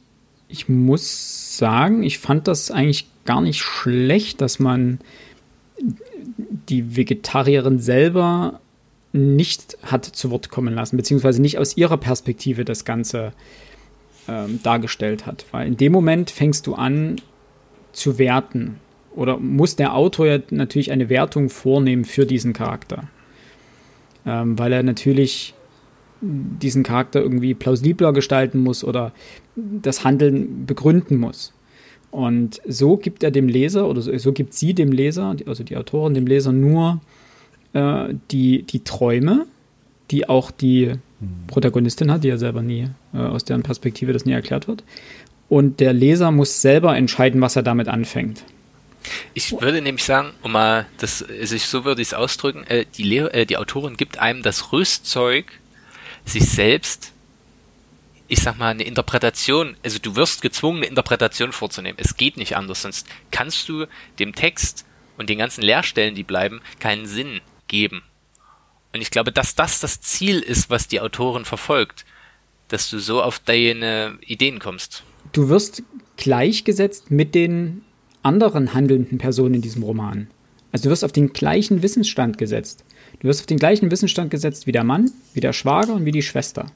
ich 0.49 0.67
muss 0.67 1.58
sagen, 1.58 2.04
ich 2.04 2.19
fand 2.19 2.49
das 2.49 2.69
eigentlich 2.69 3.08
gar 3.23 3.39
nicht 3.39 3.62
schlecht, 3.62 4.41
dass 4.41 4.60
man 4.60 4.99
die 6.67 6.97
Vegetarierin 6.97 7.80
selber 7.80 8.60
nicht 9.13 9.77
hat 9.84 10.04
zu 10.04 10.30
Wort 10.30 10.49
kommen 10.49 10.73
lassen, 10.73 10.97
beziehungsweise 10.97 11.41
nicht 11.41 11.60
aus 11.60 11.77
ihrer 11.77 11.95
Perspektive 11.95 12.65
das 12.65 12.84
Ganze 12.84 13.32
ähm, 14.27 14.60
dargestellt 14.63 15.25
hat. 15.25 15.45
Weil 15.51 15.65
in 15.65 15.77
dem 15.77 15.93
Moment 15.93 16.30
fängst 16.30 16.67
du 16.67 16.75
an 16.75 17.21
zu 17.93 18.17
werten. 18.17 18.81
Oder 19.15 19.38
muss 19.38 19.76
der 19.76 19.95
Autor 19.95 20.28
ja 20.28 20.39
natürlich 20.52 20.91
eine 20.91 21.10
Wertung 21.10 21.50
vornehmen 21.50 22.06
für 22.06 22.26
diesen 22.26 22.54
Charakter. 22.54 23.04
Ähm, 24.26 24.58
weil 24.58 24.71
er 24.71 24.84
natürlich 24.84 25.54
diesen 26.21 26.84
Charakter 26.84 27.21
irgendwie 27.21 27.54
plausibler 27.54 28.13
gestalten 28.13 28.60
muss 28.60 28.84
oder 28.84 29.12
das 29.56 30.04
Handeln 30.04 30.65
begründen 30.65 31.17
muss. 31.17 31.54
Und 32.12 32.62
so 32.67 32.97
gibt 32.97 33.24
er 33.24 33.32
dem 33.32 33.47
Leser 33.47 33.88
oder 33.88 34.02
so, 34.02 34.15
so 34.17 34.34
gibt 34.34 34.54
sie 34.54 34.74
dem 34.74 34.91
Leser, 34.91 35.36
also 35.47 35.63
die 35.63 35.78
Autorin 35.78 36.13
dem 36.13 36.28
Leser 36.28 36.52
nur 36.52 37.02
äh, 37.74 38.13
die, 38.30 38.63
die 38.63 38.84
Träume, 38.84 39.45
die 40.12 40.28
auch 40.28 40.52
die 40.52 40.91
Protagonistin 41.47 42.12
hat, 42.12 42.24
die 42.24 42.28
ja 42.28 42.38
selber 42.38 42.62
nie 42.62 42.88
äh, 43.13 43.17
aus 43.17 43.45
deren 43.45 43.63
Perspektive 43.63 44.13
das 44.13 44.26
nie 44.26 44.34
erklärt 44.34 44.67
wird. 44.67 44.84
Und 45.50 45.80
der 45.80 45.93
Leser 45.93 46.32
muss 46.32 46.62
selber 46.62 46.95
entscheiden, 46.95 47.41
was 47.41 47.56
er 47.56 47.63
damit 47.63 47.88
anfängt. 47.88 48.43
Ich 49.33 49.51
würde 49.51 49.81
nämlich 49.81 50.05
sagen, 50.05 50.33
um 50.41 50.51
mal 50.51 50.87
das, 50.97 51.23
also 51.23 51.57
so 51.57 51.85
würde 51.85 52.01
ich 52.01 52.09
es 52.09 52.13
ausdrücken, 52.13 52.63
äh, 52.65 52.85
die, 52.97 53.03
Lehr 53.03 53.33
äh, 53.33 53.45
die 53.45 53.57
Autorin 53.57 53.97
gibt 53.97 54.19
einem 54.19 54.43
das 54.43 54.71
Rüstzeug, 54.71 55.45
sich 56.25 56.47
selbst, 56.49 57.11
ich 58.27 58.41
sag 58.41 58.57
mal, 58.57 58.69
eine 58.69 58.83
Interpretation, 58.83 59.75
also 59.83 59.99
du 59.99 60.15
wirst 60.15 60.41
gezwungen, 60.41 60.77
eine 60.77 60.87
Interpretation 60.87 61.51
vorzunehmen. 61.51 61.97
Es 61.99 62.15
geht 62.15 62.37
nicht 62.37 62.55
anders, 62.55 62.83
sonst 62.83 63.07
kannst 63.31 63.67
du 63.67 63.85
dem 64.19 64.35
Text 64.35 64.85
und 65.17 65.29
den 65.29 65.37
ganzen 65.37 65.61
Leerstellen, 65.61 66.15
die 66.15 66.23
bleiben, 66.23 66.61
keinen 66.79 67.05
Sinn 67.05 67.41
geben. 67.67 68.03
Und 68.93 69.01
ich 69.01 69.11
glaube, 69.11 69.31
dass 69.31 69.55
das 69.55 69.79
das 69.79 70.01
Ziel 70.01 70.39
ist, 70.39 70.69
was 70.69 70.87
die 70.87 70.99
Autorin 70.99 71.45
verfolgt, 71.45 72.05
dass 72.67 72.89
du 72.89 72.99
so 72.99 73.21
auf 73.21 73.39
deine 73.39 74.17
Ideen 74.21 74.59
kommst. 74.59 75.03
Du 75.31 75.49
wirst 75.49 75.83
gleichgesetzt 76.17 77.11
mit 77.11 77.35
den 77.35 77.83
anderen 78.23 78.73
handelnden 78.73 79.17
Personen 79.17 79.55
in 79.55 79.62
diesem 79.62 79.84
Roman. 79.84 80.27
Also 80.71 80.86
du 80.86 80.89
wirst 80.89 81.03
auf 81.03 81.12
den 81.12 81.34
gleichen 81.34 81.81
Wissensstand 81.81 82.38
gesetzt. 82.38 82.84
Du 83.19 83.27
wirst 83.27 83.41
auf 83.41 83.45
den 83.45 83.57
gleichen 83.57 83.91
Wissensstand 83.91 84.31
gesetzt 84.31 84.67
wie 84.67 84.71
der 84.71 84.84
Mann, 84.84 85.12
wie 85.34 85.41
der 85.41 85.53
Schwager 85.53 85.93
und 85.93 86.05
wie 86.05 86.12
die 86.12 86.21
Schwester. 86.21 86.67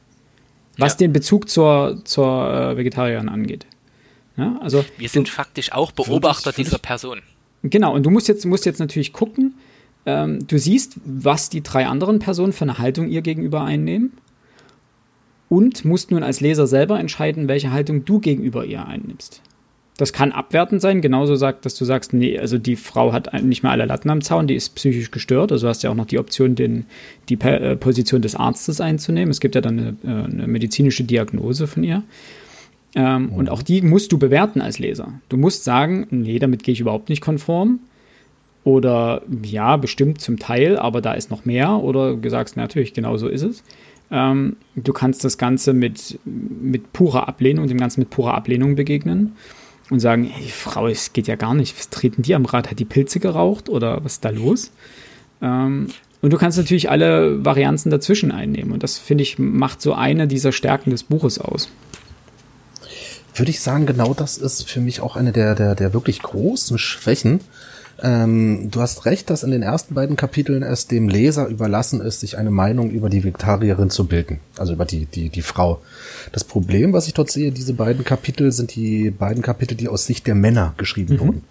Was 0.77 0.93
ja. 0.93 0.97
den 0.99 1.13
Bezug 1.13 1.49
zur, 1.49 2.01
zur 2.03 2.53
äh, 2.53 2.77
Vegetarierin 2.77 3.29
angeht. 3.29 3.65
Ja, 4.37 4.57
also 4.61 4.83
Wir 4.97 5.07
sind 5.07 5.27
du, 5.27 5.31
faktisch 5.31 5.71
auch 5.71 5.91
Beobachter 5.93 6.49
ich, 6.49 6.57
dieser 6.57 6.77
Person. 6.77 7.21
Genau, 7.63 7.95
und 7.95 8.03
du 8.03 8.09
musst 8.09 8.27
jetzt, 8.27 8.45
musst 8.45 8.65
jetzt 8.65 8.79
natürlich 8.79 9.13
gucken, 9.13 9.55
ähm, 10.05 10.45
du 10.47 10.59
siehst, 10.59 10.97
was 11.05 11.49
die 11.49 11.63
drei 11.63 11.87
anderen 11.87 12.19
Personen 12.19 12.53
für 12.53 12.63
eine 12.63 12.77
Haltung 12.77 13.07
ihr 13.07 13.21
gegenüber 13.21 13.63
einnehmen 13.63 14.11
und 15.47 15.85
musst 15.85 16.11
nun 16.11 16.23
als 16.23 16.41
Leser 16.41 16.67
selber 16.67 16.99
entscheiden, 16.99 17.47
welche 17.47 17.71
Haltung 17.71 18.03
du 18.03 18.19
gegenüber 18.19 18.65
ihr 18.65 18.85
einnimmst. 18.85 19.41
Das 19.97 20.11
kann 20.11 20.33
abwertend 20.33 20.81
sein, 20.81 20.99
genauso 20.99 21.35
sagt, 21.35 21.65
dass 21.65 21.75
du 21.75 21.85
sagst, 21.85 22.11
nee, 22.11 22.37
also 22.37 22.57
die 22.57 22.75
Frau 22.75 23.13
hat 23.13 23.31
nicht 23.43 23.63
mehr 23.63 23.71
alle 23.71 23.85
Latten 23.85 24.09
am 24.09 24.21
Zaun, 24.21 24.45
die 24.45 24.55
ist 24.55 24.75
psychisch 24.75 25.09
gestört. 25.09 25.53
Also 25.53 25.69
hast 25.69 25.83
du 25.83 25.87
ja 25.87 25.91
auch 25.91 25.95
noch 25.95 26.05
die 26.05 26.19
Option, 26.19 26.55
den, 26.55 26.85
die 27.29 27.39
äh, 27.39 27.77
Position 27.77 28.21
des 28.21 28.35
Arztes 28.35 28.81
einzunehmen. 28.81 29.31
Es 29.31 29.39
gibt 29.39 29.55
ja 29.55 29.61
dann 29.61 29.79
eine, 29.79 29.95
äh, 30.03 30.25
eine 30.25 30.47
medizinische 30.47 31.05
Diagnose 31.05 31.65
von 31.67 31.83
ihr. 31.85 32.03
Ähm, 32.93 33.27
mhm. 33.27 33.33
Und 33.33 33.49
auch 33.49 33.61
die 33.61 33.81
musst 33.81 34.11
du 34.11 34.17
bewerten 34.17 34.59
als 34.59 34.79
Leser. 34.79 35.13
Du 35.29 35.37
musst 35.37 35.63
sagen, 35.63 36.07
nee, 36.11 36.39
damit 36.39 36.63
gehe 36.63 36.73
ich 36.73 36.81
überhaupt 36.81 37.07
nicht 37.07 37.21
konform. 37.21 37.79
Oder 38.65 39.21
ja, 39.43 39.77
bestimmt 39.77 40.19
zum 40.19 40.39
Teil, 40.39 40.77
aber 40.77 40.99
da 40.99 41.13
ist 41.13 41.31
noch 41.31 41.45
mehr. 41.45 41.71
Oder 41.81 42.15
du 42.15 42.29
sagst, 42.29 42.57
natürlich, 42.57 42.93
genau 42.93 43.15
so 43.15 43.29
ist 43.29 43.43
es. 43.43 43.63
Ähm, 44.11 44.57
du 44.75 44.91
kannst 44.91 45.23
das 45.23 45.37
Ganze 45.37 45.71
mit, 45.71 46.19
mit 46.25 46.91
purer 46.91 47.29
Ablehnung, 47.29 47.67
dem 47.67 47.77
Ganzen 47.77 48.01
mit 48.01 48.09
purer 48.09 48.33
Ablehnung 48.33 48.75
begegnen 48.75 49.37
und 49.89 49.99
sagen, 49.99 50.23
hey, 50.23 50.49
Frau, 50.49 50.87
es 50.87 51.13
geht 51.13 51.27
ja 51.27 51.35
gar 51.35 51.53
nicht, 51.53 51.77
was 51.77 51.89
treten 51.89 52.21
die 52.21 52.35
am 52.35 52.45
Rad? 52.45 52.71
Hat 52.71 52.79
die 52.79 52.85
Pilze 52.85 53.19
geraucht 53.19 53.69
oder 53.69 54.03
was 54.03 54.13
ist 54.13 54.25
da 54.25 54.29
los? 54.29 54.71
Ähm, 55.41 55.87
und 56.21 56.33
du 56.33 56.37
kannst 56.37 56.57
natürlich 56.57 56.89
alle 56.89 57.45
Varianzen 57.45 57.91
dazwischen 57.91 58.31
einnehmen. 58.31 58.71
Und 58.71 58.81
das, 58.81 58.97
finde 58.97 59.21
ich, 59.21 59.37
macht 59.37 59.81
so 59.81 59.93
eine 59.93 60.27
dieser 60.27 60.51
Stärken 60.51 60.89
des 60.89 61.03
Buches 61.03 61.39
aus. 61.39 61.69
Würde 63.35 63.51
ich 63.51 63.59
sagen, 63.59 63.85
genau 63.85 64.13
das 64.13 64.37
ist 64.37 64.67
für 64.67 64.79
mich 64.79 65.01
auch 65.01 65.17
eine 65.17 65.31
der, 65.31 65.55
der, 65.55 65.75
der 65.75 65.93
wirklich 65.93 66.21
großen 66.21 66.77
Schwächen 66.77 67.41
ähm, 68.03 68.69
du 68.71 68.81
hast 68.81 69.05
recht, 69.05 69.29
dass 69.29 69.43
in 69.43 69.51
den 69.51 69.61
ersten 69.61 69.95
beiden 69.95 70.15
Kapiteln 70.15 70.63
es 70.63 70.87
dem 70.87 71.07
Leser 71.07 71.47
überlassen 71.47 72.01
ist, 72.01 72.19
sich 72.19 72.37
eine 72.37 72.51
Meinung 72.51 72.91
über 72.91 73.09
die 73.09 73.23
Viktarierin 73.23 73.89
zu 73.89 74.05
bilden, 74.05 74.39
also 74.57 74.73
über 74.73 74.85
die, 74.85 75.05
die, 75.05 75.29
die 75.29 75.41
Frau. 75.41 75.81
Das 76.31 76.43
Problem, 76.43 76.91
was 76.93 77.07
ich 77.07 77.13
dort 77.13 77.31
sehe, 77.31 77.51
diese 77.51 77.73
beiden 77.73 78.03
Kapitel 78.03 78.51
sind 78.51 78.75
die 78.75 79.11
beiden 79.11 79.41
Kapitel, 79.41 79.75
die 79.75 79.87
aus 79.87 80.05
Sicht 80.05 80.27
der 80.27 80.35
Männer 80.35 80.73
geschrieben 80.77 81.15
mhm. 81.15 81.19
wurden. 81.19 81.43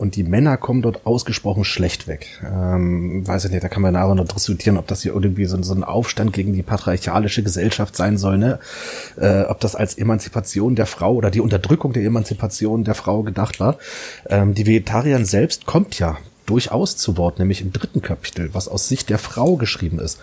Und 0.00 0.16
die 0.16 0.24
Männer 0.24 0.56
kommen 0.56 0.80
dort 0.80 1.04
ausgesprochen 1.04 1.62
schlecht 1.62 2.08
weg. 2.08 2.40
Ähm, 2.42 3.20
weiß 3.28 3.44
ich 3.44 3.50
nicht, 3.50 3.62
da 3.62 3.68
kann 3.68 3.82
man 3.82 3.96
aber 3.96 4.14
noch 4.14 4.26
diskutieren, 4.26 4.78
ob 4.78 4.86
das 4.86 5.02
hier 5.02 5.12
irgendwie 5.12 5.44
so, 5.44 5.62
so 5.62 5.74
ein 5.74 5.84
Aufstand 5.84 6.32
gegen 6.32 6.54
die 6.54 6.62
patriarchalische 6.62 7.42
Gesellschaft 7.42 7.94
sein 7.94 8.16
soll, 8.16 8.38
ne? 8.38 8.60
Äh, 9.20 9.42
ob 9.42 9.60
das 9.60 9.76
als 9.76 9.98
Emanzipation 9.98 10.74
der 10.74 10.86
Frau 10.86 11.16
oder 11.16 11.30
die 11.30 11.42
Unterdrückung 11.42 11.92
der 11.92 12.02
Emanzipation 12.02 12.82
der 12.82 12.94
Frau 12.94 13.22
gedacht 13.22 13.60
war. 13.60 13.76
Ähm, 14.30 14.54
die 14.54 14.64
Vegetarierin 14.64 15.26
selbst 15.26 15.66
kommt 15.66 15.98
ja 15.98 16.16
durchaus 16.46 16.96
zu 16.96 17.18
Wort, 17.18 17.38
nämlich 17.38 17.60
im 17.60 17.70
dritten 17.70 18.00
Kapitel, 18.00 18.54
was 18.54 18.68
aus 18.68 18.88
Sicht 18.88 19.10
der 19.10 19.18
Frau 19.18 19.56
geschrieben 19.56 19.98
ist 19.98 20.18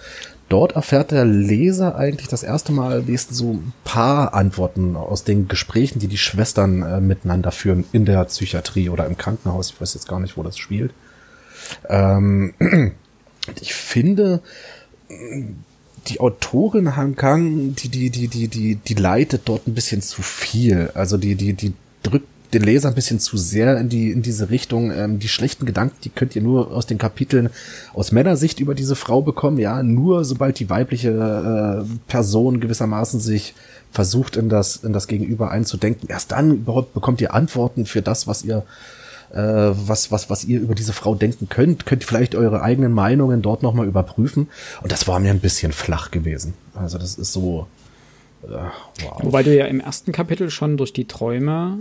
dort 0.49 0.73
erfährt 0.73 1.11
der 1.11 1.25
Leser 1.25 1.95
eigentlich 1.95 2.27
das 2.27 2.43
erste 2.43 2.71
Mal 2.71 3.07
wenigstens 3.07 3.37
so 3.37 3.53
ein 3.53 3.73
paar 3.83 4.33
Antworten 4.33 4.95
aus 4.95 5.23
den 5.23 5.47
Gesprächen, 5.47 5.99
die 5.99 6.07
die 6.07 6.17
Schwestern 6.17 6.81
äh, 6.83 7.01
miteinander 7.01 7.51
führen 7.51 7.85
in 7.91 8.05
der 8.05 8.23
Psychiatrie 8.25 8.89
oder 8.89 9.05
im 9.05 9.17
Krankenhaus. 9.17 9.71
Ich 9.71 9.81
weiß 9.81 9.93
jetzt 9.93 10.07
gar 10.07 10.19
nicht, 10.19 10.37
wo 10.37 10.43
das 10.43 10.57
spielt. 10.57 10.93
Ähm, 11.89 12.53
ich 13.61 13.73
finde, 13.73 14.41
die 16.07 16.19
Autorin 16.19 16.95
Han 16.95 17.15
Kang, 17.15 17.75
die, 17.75 17.89
die, 17.89 18.09
die, 18.09 18.27
die, 18.27 18.47
die, 18.47 18.75
die 18.75 18.93
leitet 18.93 19.43
dort 19.45 19.67
ein 19.67 19.73
bisschen 19.73 20.01
zu 20.01 20.21
viel. 20.21 20.91
Also 20.93 21.17
die, 21.17 21.35
die, 21.35 21.53
die 21.53 21.73
drückt 22.03 22.27
den 22.53 22.63
Leser 22.63 22.89
ein 22.89 22.95
bisschen 22.95 23.19
zu 23.19 23.37
sehr 23.37 23.77
in 23.77 23.89
die 23.89 24.11
in 24.11 24.21
diese 24.21 24.49
Richtung. 24.49 24.91
Ähm, 24.91 25.19
die 25.19 25.27
schlechten 25.27 25.65
Gedanken, 25.65 25.97
die 26.03 26.09
könnt 26.09 26.35
ihr 26.35 26.41
nur 26.41 26.71
aus 26.71 26.85
den 26.85 26.97
Kapiteln 26.97 27.49
aus 27.93 28.11
Männersicht 28.11 28.59
über 28.59 28.75
diese 28.75 28.95
Frau 28.95 29.21
bekommen. 29.21 29.57
Ja, 29.57 29.83
nur 29.83 30.23
sobald 30.25 30.59
die 30.59 30.69
weibliche 30.69 31.85
äh, 31.85 31.97
Person 32.07 32.59
gewissermaßen 32.59 33.19
sich 33.19 33.53
versucht 33.91 34.37
in 34.37 34.49
das 34.49 34.77
in 34.77 34.93
das 34.93 35.07
Gegenüber 35.07 35.51
einzudenken, 35.51 36.09
erst 36.09 36.31
dann 36.31 36.51
überhaupt 36.51 36.93
bekommt 36.93 37.21
ihr 37.21 37.33
Antworten 37.33 37.85
für 37.85 38.01
das, 38.01 38.27
was 38.27 38.43
ihr 38.43 38.63
äh, 39.31 39.37
was 39.37 40.11
was 40.11 40.29
was 40.29 40.45
ihr 40.45 40.61
über 40.61 40.75
diese 40.75 40.93
Frau 40.93 41.15
denken 41.15 41.49
könnt. 41.49 41.85
Könnt 41.85 42.03
ihr 42.03 42.07
vielleicht 42.07 42.35
eure 42.35 42.61
eigenen 42.61 42.93
Meinungen 42.93 43.41
dort 43.41 43.63
noch 43.63 43.73
mal 43.73 43.87
überprüfen. 43.87 44.47
Und 44.81 44.91
das 44.91 45.07
war 45.07 45.19
mir 45.19 45.31
ein 45.31 45.39
bisschen 45.41 45.73
flach 45.73 46.11
gewesen. 46.11 46.53
Also 46.75 46.97
das 46.97 47.15
ist 47.15 47.33
so. 47.33 47.67
Äh, 48.43 48.51
wow. 49.03 49.19
Wobei 49.23 49.43
du 49.43 49.55
ja 49.55 49.65
im 49.65 49.81
ersten 49.81 50.11
Kapitel 50.13 50.49
schon 50.49 50.77
durch 50.77 50.93
die 50.93 51.05
Träume 51.05 51.79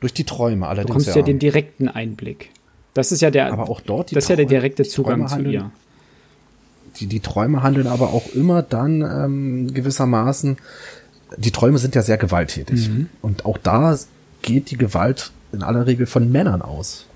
durch 0.00 0.12
die 0.14 0.24
Träume 0.24 0.66
allerdings. 0.66 0.86
Du 0.86 0.92
kommst 0.92 1.08
ja, 1.08 1.16
ja 1.16 1.22
den 1.22 1.38
direkten 1.38 1.88
Einblick. 1.88 2.50
Das 2.94 3.12
ist 3.12 3.20
ja 3.20 3.30
der, 3.30 3.52
aber 3.52 3.68
auch 3.68 3.80
dort 3.80 4.14
das 4.14 4.24
ist 4.24 4.30
ja 4.30 4.36
der 4.36 4.46
direkte 4.46 4.82
Zugang 4.82 5.28
zu 5.28 5.40
ihr. 5.42 5.70
Die, 6.96 7.06
die 7.06 7.20
Träume 7.20 7.62
handeln 7.62 7.86
aber 7.86 8.12
auch 8.12 8.34
immer 8.34 8.62
dann 8.62 9.02
ähm, 9.02 9.72
gewissermaßen, 9.72 10.56
die 11.36 11.52
Träume 11.52 11.78
sind 11.78 11.94
ja 11.94 12.02
sehr 12.02 12.18
gewalttätig. 12.18 12.88
Mhm. 12.88 13.08
Und 13.22 13.44
auch 13.44 13.58
da 13.58 13.96
geht 14.42 14.72
die 14.72 14.76
Gewalt 14.76 15.30
in 15.52 15.62
aller 15.62 15.86
Regel 15.86 16.06
von 16.06 16.32
Männern 16.32 16.62
aus. 16.62 17.06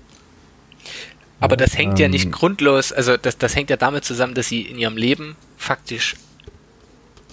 Aber 1.41 1.57
das 1.57 1.77
hängt 1.77 1.99
ähm, 1.99 2.03
ja 2.03 2.07
nicht 2.07 2.31
grundlos, 2.31 2.93
also 2.93 3.17
das, 3.17 3.37
das 3.37 3.55
hängt 3.55 3.69
ja 3.69 3.75
damit 3.75 4.05
zusammen, 4.05 4.33
dass 4.33 4.47
sie 4.47 4.61
in 4.61 4.77
ihrem 4.77 4.95
Leben 4.95 5.35
faktisch 5.57 6.15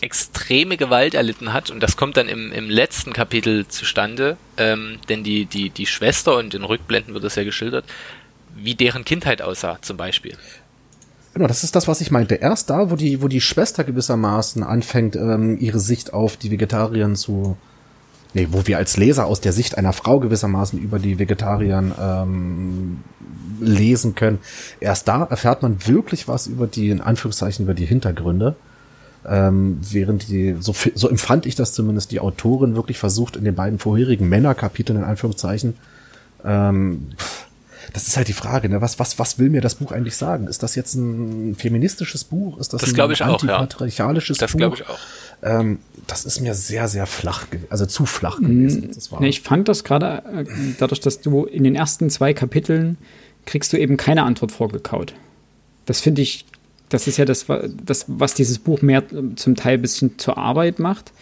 extreme 0.02 0.76
Gewalt 0.76 1.14
erlitten 1.14 1.52
hat 1.52 1.70
und 1.70 1.80
das 1.80 1.96
kommt 1.96 2.16
dann 2.16 2.28
im, 2.28 2.52
im 2.52 2.68
letzten 2.68 3.12
Kapitel 3.12 3.66
zustande, 3.68 4.36
ähm, 4.56 4.98
denn 5.08 5.22
die, 5.22 5.46
die, 5.46 5.70
die 5.70 5.86
Schwester 5.86 6.36
und 6.36 6.54
in 6.54 6.64
Rückblenden 6.64 7.14
wird 7.14 7.24
das 7.24 7.36
ja 7.36 7.44
geschildert, 7.44 7.84
wie 8.56 8.74
deren 8.74 9.04
Kindheit 9.04 9.40
aussah 9.42 9.78
zum 9.80 9.96
Beispiel. 9.96 10.36
Genau, 11.34 11.46
das 11.46 11.64
ist 11.64 11.74
das, 11.74 11.88
was 11.88 12.00
ich 12.00 12.10
meinte. 12.10 12.34
Erst 12.34 12.68
da, 12.68 12.90
wo 12.90 12.96
die, 12.96 13.22
wo 13.22 13.28
die 13.28 13.40
Schwester 13.40 13.84
gewissermaßen 13.84 14.62
anfängt, 14.62 15.16
ähm, 15.16 15.56
ihre 15.58 15.78
Sicht 15.78 16.12
auf 16.12 16.36
die 16.36 16.50
Vegetarier 16.50 17.14
zu, 17.14 17.56
nee, 18.34 18.48
wo 18.50 18.66
wir 18.66 18.76
als 18.76 18.96
Leser 18.98 19.24
aus 19.26 19.40
der 19.40 19.52
Sicht 19.52 19.78
einer 19.78 19.94
Frau 19.94 20.20
gewissermaßen 20.20 20.78
über 20.78 20.98
die 20.98 21.18
Vegetarier 21.18 21.94
ähm, 21.98 22.98
lesen 23.60 24.14
können. 24.14 24.40
Erst 24.80 25.08
da 25.08 25.24
erfährt 25.24 25.62
man 25.62 25.86
wirklich 25.86 26.28
was 26.28 26.48
über 26.48 26.66
die, 26.66 26.90
in 26.90 27.00
Anführungszeichen, 27.00 27.64
über 27.64 27.74
die 27.74 27.86
Hintergründe. 27.86 28.56
Ähm, 29.28 29.78
während 29.90 30.28
die, 30.28 30.56
so, 30.58 30.74
so 30.94 31.08
empfand 31.08 31.46
ich 31.46 31.54
das 31.54 31.72
zumindest, 31.72 32.10
die 32.10 32.18
Autorin 32.18 32.74
wirklich 32.74 32.98
versucht, 32.98 33.36
in 33.36 33.44
den 33.44 33.54
beiden 33.54 33.78
vorherigen 33.78 34.28
Männerkapiteln 34.28 34.98
in 34.98 35.04
Anführungszeichen 35.04 35.74
Ähm, 36.44 37.08
das 37.92 38.06
ist 38.06 38.16
halt 38.16 38.28
die 38.28 38.32
Frage, 38.32 38.68
ne? 38.68 38.80
was, 38.80 38.98
was, 38.98 39.18
was 39.18 39.38
will 39.38 39.50
mir 39.50 39.60
das 39.60 39.74
Buch 39.74 39.92
eigentlich 39.92 40.16
sagen? 40.16 40.46
Ist 40.46 40.62
das 40.62 40.74
jetzt 40.76 40.94
ein 40.94 41.54
feministisches 41.56 42.24
Buch? 42.24 42.58
Ist 42.58 42.72
das, 42.72 42.80
das 42.82 42.94
ein 42.94 43.00
antipatriarchalisches 43.00 44.38
ja. 44.38 44.46
das 44.46 44.52
Buch? 44.52 44.74
Ich 44.74 44.88
auch. 44.88 44.98
Ähm, 45.42 45.78
das 46.06 46.24
ist 46.24 46.40
mir 46.40 46.54
sehr, 46.54 46.88
sehr 46.88 47.06
flach, 47.06 47.46
also 47.68 47.84
zu 47.86 48.06
flach 48.06 48.38
gewesen. 48.38 48.90
Nee, 49.18 49.28
ich 49.28 49.40
fand 49.40 49.68
das 49.68 49.84
gerade 49.84 50.22
äh, 50.32 50.44
dadurch, 50.78 51.00
dass 51.00 51.20
du 51.20 51.44
in 51.44 51.64
den 51.64 51.74
ersten 51.74 52.10
zwei 52.10 52.32
Kapiteln 52.32 52.96
kriegst 53.44 53.72
du 53.72 53.76
eben 53.76 53.96
keine 53.96 54.22
Antwort 54.22 54.52
vorgekaut. 54.52 55.14
Das 55.86 56.00
finde 56.00 56.22
ich, 56.22 56.46
das 56.92 57.06
ist 57.06 57.16
ja 57.16 57.24
das, 57.24 57.46
das, 57.84 58.04
was 58.06 58.34
dieses 58.34 58.58
Buch 58.58 58.82
mehr 58.82 59.02
zum 59.36 59.54
Teil 59.54 59.78
ein 59.78 59.82
bisschen 59.82 60.18
zur 60.18 60.36
Arbeit 60.36 60.78
macht. 60.78 61.12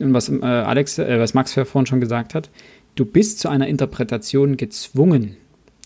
Und 0.00 0.12
was 0.12 0.28
äh, 0.28 0.44
Alex, 0.44 0.98
äh, 0.98 1.20
was 1.20 1.34
Max 1.34 1.52
vorhin 1.52 1.86
schon 1.86 2.00
gesagt 2.00 2.34
hat, 2.34 2.50
du 2.96 3.04
bist 3.04 3.38
zu 3.38 3.48
einer 3.48 3.68
Interpretation 3.68 4.56
gezwungen. 4.56 5.36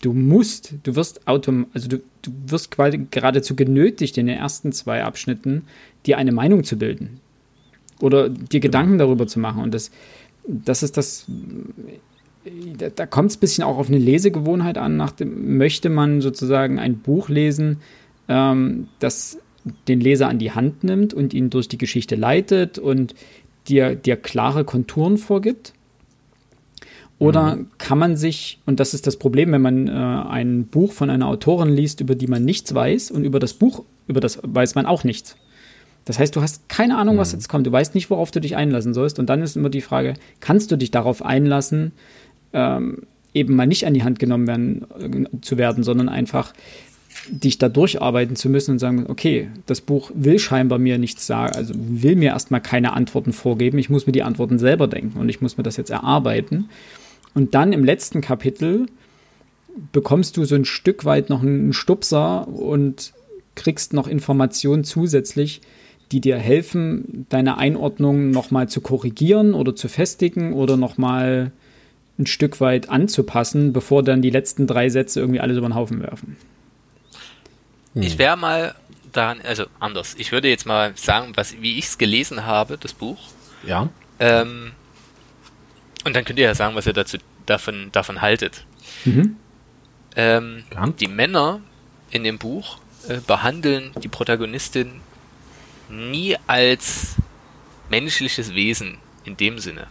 Du 0.01 0.13
musst, 0.13 0.73
du 0.81 0.95
wirst 0.95 1.27
autom 1.27 1.67
also 1.73 1.87
du, 1.87 1.97
du 2.23 2.31
wirst 2.47 2.71
quasi 2.71 3.05
geradezu 3.11 3.55
genötigt, 3.55 4.17
in 4.17 4.25
den 4.25 4.37
ersten 4.37 4.71
zwei 4.71 5.03
Abschnitten 5.03 5.65
dir 6.07 6.17
eine 6.17 6.31
Meinung 6.31 6.63
zu 6.63 6.77
bilden. 6.77 7.19
Oder 8.01 8.29
dir 8.29 8.59
Gedanken 8.59 8.97
darüber 8.97 9.27
zu 9.27 9.39
machen. 9.39 9.61
Und 9.61 9.75
das, 9.75 9.91
das 10.47 10.81
ist 10.81 10.97
das, 10.97 11.25
da, 12.77 12.89
da 12.89 13.05
kommt 13.05 13.29
es 13.29 13.37
ein 13.37 13.41
bisschen 13.41 13.63
auch 13.63 13.77
auf 13.77 13.89
eine 13.89 13.99
Lesegewohnheit 13.99 14.79
an. 14.79 14.97
Nach 14.97 15.11
dem, 15.11 15.57
möchte 15.57 15.89
man 15.89 16.19
sozusagen 16.21 16.79
ein 16.79 16.97
Buch 16.97 17.29
lesen, 17.29 17.77
ähm, 18.27 18.87
das 18.99 19.37
den 19.87 20.01
Leser 20.01 20.27
an 20.27 20.39
die 20.39 20.51
Hand 20.51 20.83
nimmt 20.83 21.13
und 21.13 21.33
ihn 21.33 21.49
durch 21.49 21.67
die 21.67 21.77
Geschichte 21.77 22.15
leitet 22.15 22.79
und 22.79 23.15
dir, 23.67 23.95
dir 23.95 24.17
klare 24.17 24.65
Konturen 24.65 25.17
vorgibt? 25.17 25.73
Oder 27.19 27.55
mhm. 27.55 27.67
kann 27.77 27.97
man 27.97 28.17
sich, 28.17 28.59
und 28.65 28.79
das 28.79 28.93
ist 28.93 29.07
das 29.07 29.17
Problem, 29.17 29.51
wenn 29.51 29.61
man 29.61 29.87
äh, 29.87 29.91
ein 29.91 30.65
Buch 30.65 30.91
von 30.91 31.09
einer 31.09 31.27
Autorin 31.27 31.69
liest, 31.69 32.01
über 32.01 32.15
die 32.15 32.27
man 32.27 32.43
nichts 32.43 32.73
weiß, 32.73 33.11
und 33.11 33.23
über 33.23 33.39
das 33.39 33.53
Buch, 33.53 33.85
über 34.07 34.19
das 34.19 34.39
weiß 34.43 34.75
man 34.75 34.85
auch 34.85 35.03
nichts. 35.03 35.37
Das 36.05 36.19
heißt, 36.19 36.35
du 36.35 36.41
hast 36.41 36.67
keine 36.67 36.97
Ahnung, 36.97 37.17
was 37.17 37.31
mhm. 37.31 37.39
jetzt 37.39 37.47
kommt. 37.47 37.65
Du 37.65 37.71
weißt 37.71 37.95
nicht, 37.95 38.09
worauf 38.09 38.31
du 38.31 38.41
dich 38.41 38.57
einlassen 38.57 38.93
sollst. 38.93 39.19
Und 39.19 39.29
dann 39.29 39.41
ist 39.41 39.55
immer 39.55 39.69
die 39.69 39.81
Frage, 39.81 40.15
kannst 40.41 40.71
du 40.71 40.75
dich 40.75 40.91
darauf 40.91 41.23
einlassen, 41.23 41.93
ähm, 42.51 43.03
eben 43.33 43.55
mal 43.55 43.67
nicht 43.67 43.85
an 43.85 43.93
die 43.93 44.03
Hand 44.03 44.19
genommen 44.19 44.47
werden, 44.47 44.85
äh, 44.99 45.39
zu 45.41 45.57
werden, 45.57 45.83
sondern 45.83 46.09
einfach 46.09 46.53
dich 47.29 47.57
da 47.57 47.69
durcharbeiten 47.69 48.35
zu 48.35 48.49
müssen 48.49 48.71
und 48.71 48.79
sagen, 48.79 49.05
okay, 49.07 49.49
das 49.65 49.81
Buch 49.81 50.11
will 50.13 50.39
scheinbar 50.39 50.79
mir 50.79 50.97
nichts 50.97 51.25
sagen, 51.25 51.55
also 51.55 51.73
will 51.75 52.15
mir 52.15 52.31
erstmal 52.31 52.61
keine 52.61 52.93
Antworten 52.93 53.33
vorgeben, 53.33 53.77
ich 53.77 53.89
muss 53.89 54.05
mir 54.05 54.13
die 54.13 54.23
Antworten 54.23 54.59
selber 54.59 54.87
denken 54.87 55.19
und 55.19 55.29
ich 55.29 55.41
muss 55.41 55.57
mir 55.57 55.63
das 55.63 55.77
jetzt 55.77 55.89
erarbeiten. 55.89 56.69
Und 57.33 57.55
dann 57.55 57.73
im 57.73 57.83
letzten 57.83 58.21
Kapitel 58.21 58.87
bekommst 59.91 60.37
du 60.37 60.45
so 60.45 60.55
ein 60.55 60.65
Stück 60.65 61.05
weit 61.05 61.29
noch 61.29 61.41
einen 61.41 61.73
Stupser 61.73 62.47
und 62.47 63.13
kriegst 63.55 63.93
noch 63.93 64.07
Informationen 64.07 64.83
zusätzlich, 64.83 65.61
die 66.11 66.21
dir 66.21 66.37
helfen, 66.37 67.25
deine 67.29 67.57
Einordnung 67.57 68.31
nochmal 68.31 68.69
zu 68.69 68.81
korrigieren 68.81 69.53
oder 69.53 69.75
zu 69.75 69.87
festigen 69.87 70.53
oder 70.53 70.77
nochmal 70.77 71.51
ein 72.19 72.27
Stück 72.27 72.61
weit 72.61 72.89
anzupassen, 72.89 73.73
bevor 73.73 74.03
dann 74.03 74.21
die 74.21 74.29
letzten 74.29 74.67
drei 74.67 74.89
Sätze 74.89 75.19
irgendwie 75.19 75.39
alles 75.39 75.57
über 75.57 75.67
den 75.67 75.75
Haufen 75.75 76.01
werfen. 76.01 76.37
Hm. 77.93 78.01
Ich 78.01 78.17
wäre 78.17 78.37
mal 78.37 78.75
daran, 79.11 79.41
also 79.41 79.65
anders. 79.79 80.15
Ich 80.17 80.31
würde 80.31 80.49
jetzt 80.49 80.65
mal 80.65 80.93
sagen, 80.95 81.33
was, 81.35 81.61
wie 81.61 81.77
ich 81.77 81.85
es 81.85 81.97
gelesen 81.97 82.45
habe, 82.45 82.77
das 82.77 82.93
Buch. 82.93 83.19
Ja. 83.65 83.89
Ähm, 84.19 84.73
und 86.03 86.15
dann 86.15 86.25
könnt 86.25 86.39
ihr 86.39 86.45
ja 86.45 86.55
sagen, 86.55 86.75
was 86.75 86.85
ihr 86.85 86.93
dazu 86.93 87.17
davon, 87.45 87.89
davon 87.91 88.21
haltet. 88.21 88.65
Mhm. 89.05 89.37
Ähm, 90.15 90.63
ja. 90.73 90.87
Die 90.87 91.07
Männer 91.07 91.61
in 92.11 92.23
dem 92.23 92.37
Buch 92.37 92.79
äh, 93.07 93.19
behandeln 93.25 93.91
die 94.01 94.07
Protagonistin 94.07 95.01
nie 95.89 96.37
als 96.47 97.15
menschliches 97.89 98.53
Wesen 98.53 98.97
in 99.25 99.37
dem 99.37 99.59
Sinne. 99.59 99.87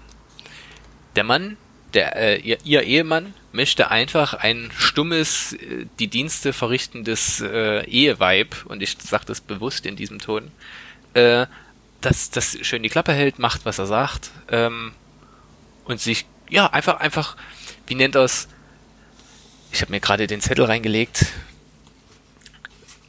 Der 1.16 1.24
Mann, 1.24 1.56
der, 1.94 2.16
äh, 2.16 2.40
ihr, 2.40 2.58
ihr 2.64 2.82
Ehemann, 2.82 3.34
möchte 3.52 3.90
einfach 3.90 4.34
ein 4.34 4.70
stummes, 4.76 5.52
äh, 5.54 5.86
die 5.98 6.08
Dienste 6.08 6.52
verrichtendes 6.52 7.40
äh, 7.40 7.84
Eheweib, 7.84 8.66
und 8.66 8.82
ich 8.82 8.96
sage 8.98 9.24
das 9.26 9.40
bewusst 9.40 9.86
in 9.86 9.96
diesem 9.96 10.18
Ton, 10.18 10.50
äh, 11.14 11.46
das, 12.00 12.30
das 12.30 12.58
schön 12.62 12.82
die 12.82 12.88
Klappe 12.88 13.12
hält, 13.12 13.38
macht, 13.38 13.64
was 13.64 13.78
er 13.78 13.86
sagt, 13.86 14.30
ähm, 14.50 14.92
und 15.84 16.00
sich, 16.00 16.26
ja, 16.48 16.66
einfach, 16.66 17.00
einfach, 17.00 17.36
wie 17.86 17.94
nennt 17.94 18.16
er? 18.16 18.28
Ich 19.70 19.80
habe 19.80 19.92
mir 19.92 20.00
gerade 20.00 20.26
den 20.26 20.40
Zettel 20.40 20.64
reingelegt. 20.64 21.26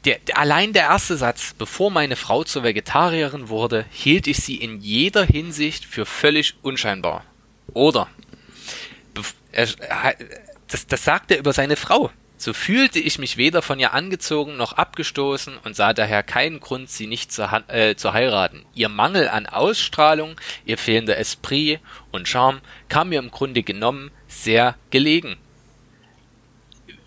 Der, 0.06 0.19
der, 0.19 0.38
allein 0.38 0.74
der 0.74 0.84
erste 0.84 1.17
Satz, 1.17 1.54
bevor 1.58 1.91
meine 1.91 2.15
Frau 2.15 2.43
zur 2.43 2.63
Vegetarierin 2.63 3.50
wurde, 3.50 3.86
hielt 3.91 4.28
ich 4.28 4.38
sie 4.38 4.58
in 4.58 4.82
jeder 4.82 5.24
Hinsicht 5.24 5.86
für 5.86 6.06
völlig 6.06 6.56
unscheinbar. 6.62 7.24
Oder 7.74 8.10
er, 9.54 9.68
das, 10.68 10.88
das 10.88 11.04
sagt 11.04 11.32
er 11.32 11.39
über 11.39 11.54
seine 11.54 11.76
Frau. 11.76 12.12
So 12.44 12.52
fühlte 12.52 13.00
ich 13.00 13.20
mich 13.20 13.38
weder 13.38 13.62
von 13.62 13.80
ihr 13.80 13.94
angezogen 13.94 14.58
noch 14.58 14.74
abgestoßen 14.74 15.58
und 15.63 15.78
sah 15.78 15.94
daher 15.94 16.24
keinen 16.24 16.60
Grund, 16.60 16.89
sie 16.89 17.08
nicht 17.08 17.32
zu, 17.32 17.44
äh, 17.70 17.96
zu 17.96 18.12
heiraten. 18.12 18.66
Ihr 18.76 18.89
Mangel 18.89 19.30
an 19.30 19.46
Ausstrahlung, 19.46 20.36
ihr 20.66 20.78
fehlender 20.78 21.18
Esprit 21.18 21.80
und 22.12 22.28
Charme 22.28 22.60
kam 22.89 23.10
mir 23.10 23.20
im 23.20 23.32
Grunde 23.32 23.63
genommen 23.63 24.12
sehr 24.28 24.76
gelegen. 24.89 25.38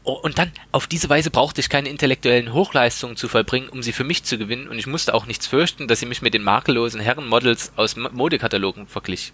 Und 0.05 0.39
dann, 0.39 0.53
auf 0.71 0.87
diese 0.87 1.11
Weise 1.11 1.31
brauchte 1.31 1.61
ich 1.61 1.69
keine 1.69 1.89
intellektuellen 1.89 2.53
Hochleistungen 2.53 3.17
zu 3.17 3.29
vollbringen, 3.29 3.69
um 3.69 3.83
sie 3.83 3.93
für 3.93 4.05
mich 4.05 4.23
zu 4.23 4.39
gewinnen, 4.39 4.69
und 4.69 4.79
ich 4.79 4.87
musste 4.87 5.13
auch 5.13 5.27
nichts 5.27 5.49
fürchten, 5.49 5.89
dass 5.89 5.99
sie 5.99 6.07
mich 6.07 6.23
mit 6.23 6.33
den 6.33 6.45
makellosen 6.45 7.01
Herrenmodels 7.01 7.73
aus 7.75 7.97
Modekatalogen 7.97 8.87
verglich. 8.87 9.33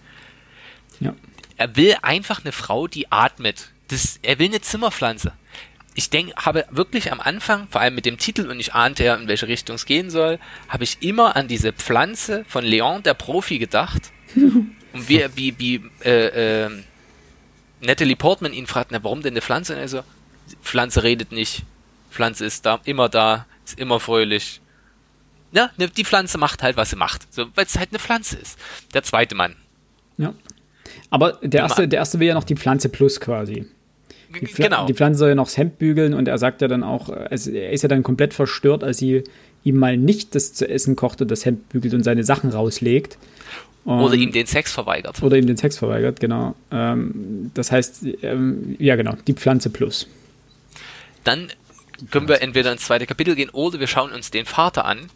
Ja. 0.98 1.14
Er 1.62 1.76
will 1.76 1.94
einfach 2.02 2.40
eine 2.40 2.50
Frau, 2.50 2.88
die 2.88 3.12
atmet. 3.12 3.68
Das, 3.86 4.18
er 4.22 4.40
will 4.40 4.48
eine 4.48 4.60
Zimmerpflanze. 4.60 5.32
Ich 5.94 6.10
denke, 6.10 6.34
habe 6.34 6.66
wirklich 6.72 7.12
am 7.12 7.20
Anfang, 7.20 7.68
vor 7.68 7.80
allem 7.80 7.94
mit 7.94 8.04
dem 8.04 8.18
Titel, 8.18 8.50
und 8.50 8.58
ich 8.58 8.74
ahnte 8.74 9.04
ja, 9.04 9.14
in 9.14 9.28
welche 9.28 9.46
Richtung 9.46 9.76
es 9.76 9.86
gehen 9.86 10.10
soll, 10.10 10.40
habe 10.68 10.82
ich 10.82 11.02
immer 11.02 11.36
an 11.36 11.46
diese 11.46 11.72
Pflanze 11.72 12.44
von 12.48 12.64
Leon, 12.64 13.04
der 13.04 13.14
Profi, 13.14 13.60
gedacht. 13.60 14.10
und 14.34 15.08
wie, 15.08 15.24
wie, 15.36 15.56
wie 15.60 15.90
äh, 16.04 16.64
äh, 16.64 16.70
Natalie 17.80 18.16
Portman 18.16 18.54
ihn 18.54 18.66
fragt, 18.66 18.90
na, 18.90 19.04
warum 19.04 19.22
denn 19.22 19.34
eine 19.34 19.40
Pflanze? 19.40 19.74
Und 19.74 19.78
er 19.78 19.88
so, 19.88 20.02
Pflanze 20.64 21.04
redet 21.04 21.30
nicht. 21.30 21.62
Pflanze 22.10 22.44
ist 22.44 22.66
da, 22.66 22.80
immer 22.86 23.08
da, 23.08 23.46
ist 23.64 23.78
immer 23.78 24.00
fröhlich. 24.00 24.60
Ja, 25.52 25.70
ne, 25.76 25.88
die 25.88 26.04
Pflanze 26.04 26.38
macht 26.38 26.64
halt, 26.64 26.76
was 26.76 26.90
sie 26.90 26.96
macht. 26.96 27.32
So, 27.32 27.46
weil 27.54 27.66
es 27.66 27.78
halt 27.78 27.90
eine 27.90 28.00
Pflanze 28.00 28.36
ist. 28.36 28.58
Der 28.94 29.04
zweite 29.04 29.36
Mann. 29.36 29.54
Ja. 30.18 30.34
Aber 31.12 31.38
der 31.42 31.60
erste, 31.60 31.86
der 31.86 31.98
erste 31.98 32.20
will 32.20 32.28
ja 32.28 32.34
noch 32.34 32.42
die 32.44 32.56
Pflanze 32.56 32.88
plus 32.88 33.20
quasi. 33.20 33.66
Die, 34.34 34.46
genau. 34.46 34.86
die 34.86 34.94
Pflanze 34.94 35.18
soll 35.18 35.28
ja 35.28 35.34
noch 35.34 35.44
das 35.44 35.58
Hemd 35.58 35.78
bügeln 35.78 36.14
und 36.14 36.26
er 36.26 36.38
sagt 36.38 36.62
ja 36.62 36.68
dann 36.68 36.82
auch, 36.82 37.10
also 37.10 37.50
er 37.50 37.70
ist 37.70 37.82
ja 37.82 37.88
dann 37.90 38.02
komplett 38.02 38.32
verstört, 38.32 38.82
als 38.82 38.96
sie 38.96 39.22
ihm 39.62 39.76
mal 39.76 39.98
nicht 39.98 40.34
das 40.34 40.54
zu 40.54 40.66
essen 40.66 40.96
kocht 40.96 41.20
und 41.20 41.30
das 41.30 41.44
Hemd 41.44 41.68
bügelt 41.68 41.92
und 41.92 42.02
seine 42.02 42.24
Sachen 42.24 42.48
rauslegt. 42.48 43.18
Und, 43.84 44.00
oder 44.00 44.14
ihm 44.14 44.32
den 44.32 44.46
Sex 44.46 44.72
verweigert. 44.72 45.22
Oder 45.22 45.36
ihm 45.36 45.46
den 45.46 45.58
Sex 45.58 45.76
verweigert, 45.76 46.18
genau. 46.18 46.54
Ähm, 46.70 47.50
das 47.52 47.70
heißt, 47.70 48.06
ähm, 48.22 48.74
ja 48.78 48.96
genau, 48.96 49.14
die 49.26 49.34
Pflanze 49.34 49.68
plus. 49.68 50.08
Dann 51.24 51.48
können 52.10 52.26
wir 52.26 52.40
entweder 52.40 52.72
ins 52.72 52.86
zweite 52.86 53.04
Kapitel 53.04 53.34
gehen 53.34 53.50
oder 53.50 53.80
wir 53.80 53.86
schauen 53.86 54.12
uns 54.12 54.30
den 54.30 54.46
Vater 54.46 54.86
an. 54.86 55.10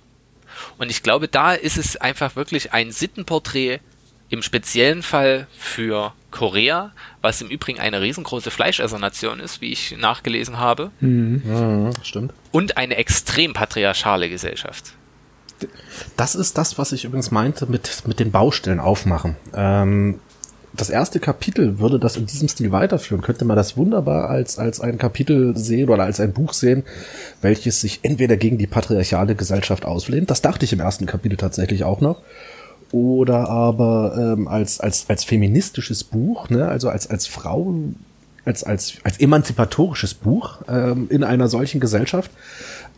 Und 0.76 0.90
ich 0.90 1.02
glaube, 1.02 1.26
da 1.26 1.54
ist 1.54 1.78
es 1.78 1.96
einfach 1.96 2.36
wirklich 2.36 2.74
ein 2.74 2.92
Sittenporträt 2.92 3.80
im 4.28 4.42
speziellen 4.42 5.02
Fall 5.02 5.46
für 5.56 6.12
Korea, 6.30 6.92
was 7.22 7.40
im 7.40 7.48
Übrigen 7.48 7.80
eine 7.80 8.00
riesengroße 8.00 8.50
Fleischessernation 8.50 9.40
ist, 9.40 9.60
wie 9.60 9.72
ich 9.72 9.96
nachgelesen 9.98 10.58
habe. 10.58 10.90
Mhm. 11.00 11.42
Ja, 11.48 11.90
stimmt. 12.02 12.32
Und 12.52 12.76
eine 12.76 12.96
extrem 12.96 13.52
patriarchale 13.52 14.28
Gesellschaft. 14.28 14.92
Das 16.16 16.34
ist 16.34 16.58
das, 16.58 16.76
was 16.76 16.92
ich 16.92 17.04
übrigens 17.04 17.30
meinte 17.30 17.66
mit, 17.66 18.02
mit 18.06 18.20
den 18.20 18.30
Baustellen 18.30 18.80
aufmachen. 18.80 19.36
Ähm, 19.54 20.20
das 20.74 20.90
erste 20.90 21.20
Kapitel 21.20 21.78
würde 21.78 21.98
das 21.98 22.16
in 22.16 22.26
diesem 22.26 22.48
Stil 22.48 22.70
weiterführen, 22.70 23.22
könnte 23.22 23.46
man 23.46 23.56
das 23.56 23.78
wunderbar 23.78 24.28
als, 24.28 24.58
als 24.58 24.80
ein 24.80 24.98
Kapitel 24.98 25.56
sehen 25.56 25.88
oder 25.88 26.04
als 26.04 26.20
ein 26.20 26.34
Buch 26.34 26.52
sehen, 26.52 26.84
welches 27.40 27.80
sich 27.80 28.00
entweder 28.02 28.36
gegen 28.36 28.58
die 28.58 28.66
patriarchale 28.66 29.34
Gesellschaft 29.34 29.86
auslehnt. 29.86 30.30
Das 30.30 30.42
dachte 30.42 30.66
ich 30.66 30.74
im 30.74 30.80
ersten 30.80 31.06
Kapitel 31.06 31.38
tatsächlich 31.38 31.84
auch 31.84 32.02
noch 32.02 32.20
oder 32.92 33.48
aber 33.48 34.34
ähm, 34.36 34.48
als, 34.48 34.80
als, 34.80 35.08
als 35.08 35.24
feministisches 35.24 36.04
Buch, 36.04 36.48
ne? 36.50 36.68
also 36.68 36.88
als, 36.88 37.08
als 37.08 37.26
Frau 37.26 37.74
als, 38.46 38.62
als, 38.62 38.94
als 39.02 39.18
emanzipatorisches 39.18 40.14
Buch 40.14 40.58
ähm, 40.68 41.08
in 41.10 41.24
einer 41.24 41.48
solchen 41.48 41.80
Gesellschaft. 41.80 42.30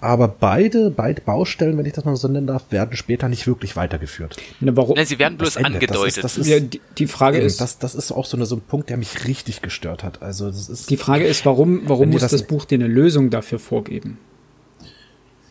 Aber 0.01 0.29
beide, 0.29 0.91
beide 0.91 1.21
Baustellen, 1.23 1.77
wenn 1.77 1.85
ich 1.85 1.93
das 1.93 2.05
mal 2.05 2.15
so 2.15 2.29
nennen 2.29 2.47
darf, 2.47 2.71
werden 2.71 2.97
später 2.97 3.29
nicht 3.29 3.49
wirklich 3.49 3.75
weitergeführt. 3.75 4.37
Na, 4.61 4.77
warum? 4.77 4.95
Na, 4.97 5.05
sie 5.05 5.19
werden 5.19 5.39
bloß 5.39 5.57
Ende, 5.57 5.71
angedeutet. 5.71 6.23
Das 6.23 6.37
ist, 6.37 6.39
das 6.39 6.39
ist, 6.39 6.47
ja, 6.47 6.61
die, 6.61 6.81
die, 6.99 7.07
Frage 7.09 7.39
ist, 7.39 7.61
das, 7.61 7.79
das 7.79 7.97
ist 7.97 8.13
auch 8.13 8.25
so, 8.25 8.37
eine, 8.37 8.47
so 8.47 8.57
ein 8.57 8.61
Punkt, 8.61 8.91
der 8.91 8.97
mich 8.97 9.27
richtig 9.27 9.61
gestört 9.61 10.05
hat. 10.05 10.23
Also 10.23 10.47
das 10.47 10.69
ist. 10.69 10.91
Die 10.91 10.97
Frage 10.97 11.27
ist, 11.27 11.45
warum, 11.47 11.83
warum 11.87 12.11
muss 12.11 12.21
das, 12.21 12.31
das 12.31 12.45
Buch 12.45 12.65
dir 12.65 12.77
eine 12.77 12.87
Lösung 12.87 13.31
dafür 13.31 13.59
vorgeben? 13.59 14.19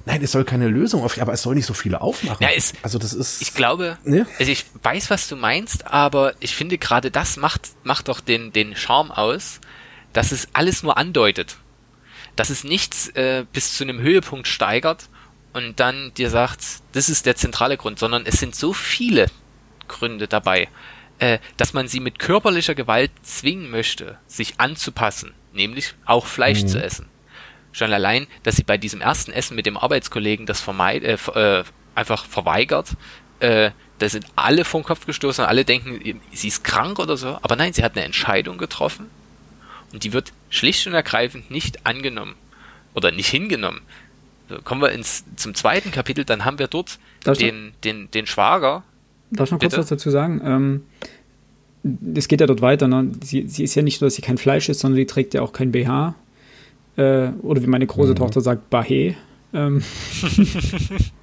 Nein, 0.08 0.24
es 0.24 0.32
soll 0.32 0.46
keine 0.46 0.68
Lösung 0.68 1.04
auf, 1.04 1.20
aber 1.20 1.34
es 1.34 1.42
soll 1.42 1.56
nicht 1.56 1.66
so 1.66 1.74
viele 1.74 2.02
aufmachen. 2.02 2.42
Ja, 2.42 2.50
es, 2.56 2.74
also 2.82 2.98
das 2.98 3.14
ist. 3.14 3.42
Ich 3.42 3.54
glaube, 3.54 3.98
ne? 4.04 4.26
also 4.40 4.52
ich 4.52 4.66
weiß, 4.82 5.10
was 5.10 5.28
du 5.28 5.36
meinst, 5.36 5.88
aber 5.88 6.34
ich 6.40 6.56
finde 6.56 6.78
gerade 6.78 7.12
das 7.12 7.38
macht 7.38 7.70
macht 7.84 8.08
doch 8.08 8.20
den 8.20 8.52
den 8.52 8.76
Charme 8.76 9.12
aus, 9.12 9.60
dass 10.14 10.32
es 10.32 10.48
alles 10.54 10.84
nur 10.84 10.98
andeutet 10.98 11.58
dass 12.38 12.50
es 12.50 12.64
nichts 12.64 13.10
äh, 13.10 13.46
bis 13.52 13.76
zu 13.76 13.84
einem 13.84 14.00
Höhepunkt 14.00 14.48
steigert 14.48 15.10
und 15.54 15.80
dann 15.80 16.14
dir 16.14 16.30
sagt, 16.30 16.62
das 16.94 17.10
ist 17.10 17.26
der 17.26 17.36
zentrale 17.36 17.78
Grund, 17.78 18.00
sondern 18.00 18.26
es 18.26 18.40
sind 18.40 18.56
so 18.56 18.74
viele 18.74 19.26
Gründe 19.88 20.28
dabei, 20.28 20.70
äh, 21.20 21.40
dass 21.58 21.74
man 21.74 21.88
sie 21.88 22.00
mit 22.00 22.20
körperlicher 22.20 22.76
Gewalt 22.76 23.12
zwingen 23.24 23.70
möchte, 23.70 24.18
sich 24.28 24.60
anzupassen, 24.60 25.34
nämlich 25.52 25.96
auch 26.06 26.26
Fleisch 26.26 26.64
mhm. 26.64 26.68
zu 26.68 26.82
essen. 26.82 27.08
Schon 27.78 27.94
allein, 27.94 28.26
dass 28.42 28.56
sie 28.56 28.64
bei 28.64 28.80
diesem 28.80 29.02
ersten 29.02 29.32
Essen 29.32 29.56
mit 29.56 29.68
dem 29.68 29.78
Arbeitskollegen 29.78 30.48
das 30.48 30.60
vermeid, 30.60 31.04
äh, 31.04 31.14
äh, 31.36 31.64
einfach 31.94 32.26
verweigert, 32.26 32.96
äh, 33.40 33.70
da 34.00 34.10
sind 34.10 34.26
alle 34.36 34.66
vom 34.66 34.82
Kopf 34.82 35.06
gestoßen, 35.06 35.46
alle 35.46 35.64
denken, 35.64 36.20
sie 36.32 36.48
ist 36.48 36.64
krank 36.64 36.98
oder 36.98 37.18
so, 37.18 37.38
aber 37.44 37.56
nein, 37.56 37.74
sie 37.74 37.84
hat 37.84 37.96
eine 37.96 38.04
Entscheidung 38.04 38.58
getroffen 38.58 39.06
und 39.94 40.04
die 40.04 40.12
wird 40.12 40.34
schlicht 40.50 40.88
und 40.88 40.96
ergreifend 40.96 41.52
nicht 41.52 41.86
angenommen 41.86 42.34
oder 42.96 43.12
nicht 43.12 43.30
hingenommen. 43.30 43.82
So, 44.50 44.60
kommen 44.64 44.82
wir 44.82 44.92
ins, 44.92 45.24
zum 45.36 45.54
zweiten 45.54 45.92
Kapitel, 45.92 46.26
dann 46.26 46.46
haben 46.46 46.58
wir 46.58 46.68
dort 46.68 46.98
den, 47.40 47.74
den, 47.84 48.10
den 48.10 48.26
Schwager. 48.26 48.86
Darf 49.30 49.50
ich 49.50 49.52
noch 49.52 49.60
kurz 49.60 49.78
was 49.78 49.86
dazu 49.86 50.10
sagen? 50.10 50.42
Ähm, 50.44 50.84
es 52.16 52.28
geht 52.28 52.42
ja 52.42 52.48
dort 52.48 52.62
weiter. 52.62 52.88
Ne? 52.88 53.12
Sie, 53.24 53.48
sie 53.48 53.64
ist 53.64 53.76
ja 53.76 53.84
nicht 53.84 54.02
nur, 54.02 54.08
dass 54.08 54.16
sie 54.16 54.24
kein 54.24 54.40
Fleisch 54.40 54.68
ist, 54.68 54.80
sondern 54.80 54.96
sie 54.96 55.06
trägt 55.06 55.36
ja 55.36 55.44
auch 55.44 55.54
kein 55.54 55.72
BH. 55.72 56.16
Äh, 56.98 57.30
oder 57.42 57.62
wie 57.62 57.68
meine 57.68 57.88
große 57.88 58.12
mhm. 58.12 58.16
Tochter 58.16 58.42
sagt, 58.42 58.74
Bahé. 58.74 59.16
Ähm, 59.54 59.82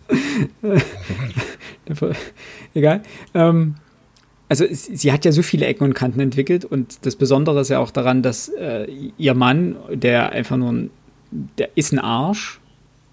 Egal. 2.75 3.03
Ähm, 3.35 3.75
also 4.49 4.65
sie 4.71 5.11
hat 5.11 5.25
ja 5.25 5.33
so 5.33 5.43
viele 5.43 5.67
Ecken 5.67 5.85
und 5.85 5.95
Kanten 5.95 6.21
entwickelt 6.21 6.65
und 6.65 7.07
das 7.07 7.17
Besondere 7.17 7.61
ist 7.61 7.71
ja 7.71 7.79
auch 7.79 7.91
daran, 7.91 8.23
dass 8.23 8.49
äh, 8.51 8.87
ihr 9.17 9.35
Mann, 9.35 9.77
der 9.93 10.31
einfach 10.31 10.57
nur 10.57 10.73
ein, 10.73 10.91
der 11.31 11.71
ist 11.77 11.93
ein 11.93 11.99
Arsch 11.99 12.61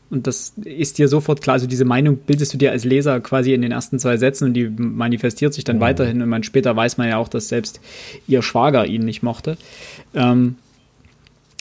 und 0.10 0.28
das 0.28 0.54
ist 0.64 0.98
dir 0.98 1.08
sofort 1.08 1.42
klar, 1.42 1.54
also 1.54 1.68
diese 1.68 1.86
Meinung 1.86 2.18
bildest 2.18 2.54
du 2.54 2.58
dir 2.58 2.72
als 2.72 2.84
Leser 2.84 3.22
quasi 3.22 3.54
in 3.54 3.62
den 3.62 3.72
ersten 3.72 3.98
zwei 3.98 4.18
Sätzen 4.18 4.50
und 4.50 4.54
die 4.54 4.68
manifestiert 4.68 5.54
sich 5.54 5.64
dann 5.64 5.78
mhm. 5.78 5.82
weiterhin 5.82 6.22
und 6.22 6.28
man 6.28 6.44
später 6.44 6.76
weiß 6.76 6.98
man 6.98 7.08
ja 7.08 7.18
auch, 7.18 7.30
dass 7.30 7.48
selbst 7.48 7.80
ihr 8.28 8.42
Schwager 8.42 8.86
ihn 8.86 9.06
nicht 9.06 9.24
mochte. 9.24 9.58
Ähm, 10.14 10.58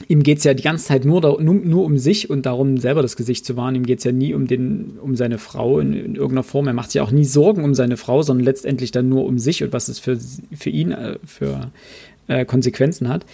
ihm 0.08 0.22
geht 0.22 0.38
es 0.38 0.44
ja 0.44 0.54
die 0.54 0.62
ganze 0.62 0.86
Zeit 0.86 1.04
nur, 1.04 1.20
nur, 1.40 1.54
nur, 1.54 1.84
um 1.84 1.98
sich 1.98 2.30
und 2.30 2.46
darum, 2.46 2.78
selber 2.78 3.02
das 3.02 3.16
Gesicht 3.16 3.44
zu 3.44 3.56
wahren. 3.56 3.74
Ihm 3.74 3.84
geht 3.84 3.98
es 3.98 4.04
ja 4.04 4.12
nie 4.12 4.34
um, 4.34 4.46
den, 4.46 4.98
um 5.00 5.16
seine 5.16 5.38
Frau 5.38 5.78
in, 5.80 5.92
in, 5.92 6.14
irgendeiner 6.14 6.42
Form. 6.42 6.66
Er 6.66 6.72
macht 6.72 6.90
sich 6.90 7.00
auch 7.00 7.10
nie 7.10 7.24
Sorgen 7.24 7.64
um 7.64 7.74
seine 7.74 7.96
Frau, 7.96 8.22
sondern 8.22 8.44
letztendlich 8.44 8.90
dann 8.92 9.08
nur 9.08 9.24
um 9.26 9.38
sich 9.38 9.62
und 9.62 9.72
was 9.72 9.88
es 9.88 9.98
für, 9.98 10.18
für 10.52 10.70
ihn 10.70 10.92
äh, 10.92 11.18
für 11.24 11.70
äh, 12.28 12.44
Konsequenzen 12.44 13.08
hat. 13.08 13.26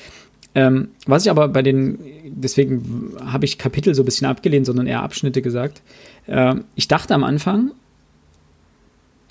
Ähm, 0.55 0.89
was 1.07 1.25
ich 1.25 1.31
aber 1.31 1.49
bei 1.49 1.63
den, 1.63 1.99
deswegen 2.25 3.15
habe 3.21 3.45
ich 3.45 3.59
Kapitel 3.59 3.95
so 3.95 4.03
ein 4.03 4.07
bisschen 4.07 4.27
abgelehnt, 4.27 4.67
sondern 4.67 4.87
eher 4.87 5.03
Abschnitte 5.03 5.43
gesagt. 5.43 5.83
Äh, 6.27 6.57
ich 6.75 6.89
dachte 6.89 7.15
am 7.15 7.25
Anfang, 7.25 7.73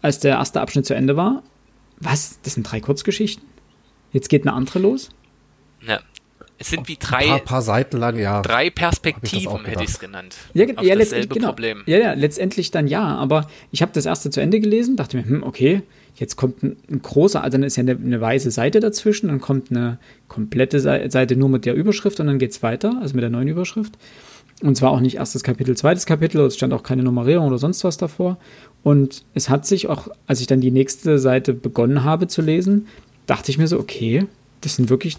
als 0.02 0.20
der 0.20 0.36
erste 0.36 0.62
Abschnitt 0.62 0.86
zu 0.86 0.94
Ende 0.94 1.18
war, 1.18 1.42
was, 2.00 2.40
das 2.44 2.54
sind 2.54 2.70
drei 2.70 2.80
Kurzgeschichten? 2.80 3.44
Jetzt 4.12 4.30
geht 4.30 4.44
eine 4.44 4.54
andere 4.54 4.80
los? 4.80 5.10
Ja, 5.86 6.00
es 6.58 6.70
sind 6.70 6.88
wie 6.88 6.98
drei, 6.98 7.28
paar, 7.28 7.40
paar 7.40 7.62
Seiten 7.62 7.98
lang, 7.98 8.18
ja. 8.18 8.42
Drei 8.42 8.70
Perspektiven 8.70 9.60
ich 9.62 9.68
hätte 9.68 9.84
ich 9.84 9.90
es 9.90 10.00
genannt. 10.00 10.36
Ja, 10.54 10.66
ja, 10.82 10.94
letztendlich, 10.94 11.30
genau. 11.30 11.50
Problem. 11.50 11.84
Ja, 11.86 11.98
ja, 11.98 12.14
letztendlich 12.14 12.72
dann 12.72 12.88
ja. 12.88 13.04
Aber 13.04 13.48
ich 13.72 13.82
habe 13.82 13.92
das 13.94 14.06
erste 14.06 14.30
zu 14.30 14.40
Ende 14.40 14.60
gelesen, 14.60 14.96
dachte 14.96 15.18
mir, 15.18 15.26
hm, 15.26 15.44
okay, 15.44 15.82
jetzt 16.16 16.38
kommt 16.38 16.64
ein, 16.64 16.78
ein 16.90 17.02
großer, 17.02 17.44
also 17.44 17.58
dann 17.58 17.64
ist 17.64 17.76
ja 17.76 17.82
eine, 17.82 17.92
eine, 17.92 18.22
weiße 18.22 18.52
Seite 18.52 18.80
dazwischen, 18.80 19.28
dann 19.28 19.42
kommt 19.42 19.70
eine 19.70 19.98
komplette 20.30 20.80
Seite 20.80 21.36
nur 21.36 21.50
mit 21.50 21.66
der 21.66 21.74
Überschrift 21.74 22.20
und 22.22 22.28
dann 22.28 22.40
geht 22.40 22.52
es 22.52 22.64
weiter, 22.64 22.98
also 23.02 23.16
mit 23.16 23.24
der 23.24 23.30
neuen 23.30 23.50
Überschrift. 23.50 23.94
Und 24.62 24.78
zwar 24.78 24.92
auch 24.92 25.02
nicht 25.02 25.18
erstes 25.18 25.44
Kapitel, 25.44 25.76
zweites 25.76 26.06
Kapitel, 26.06 26.40
es 26.42 26.56
stand 26.56 26.72
auch 26.72 26.84
keine 26.84 27.04
Nummerierung 27.04 27.48
oder 27.48 27.58
sonst 27.58 27.84
was 27.84 27.98
davor. 27.98 28.38
Und 28.84 29.26
es 29.34 29.50
hat 29.50 29.66
sich 29.66 29.90
auch, 29.90 30.08
als 30.28 30.40
ich 30.40 30.48
dann 30.48 30.62
die 30.62 30.72
nächste 30.72 31.20
Seite 31.20 31.54
begonnen 31.54 32.06
habe 32.06 32.28
zu 32.28 32.42
lesen, 32.42 32.88
dachte 33.26 33.52
ich 33.52 33.58
mir 33.58 33.68
so, 33.68 33.78
okay, 33.78 34.28
das 34.66 34.78
sind 34.78 34.90
wirklich 34.90 35.18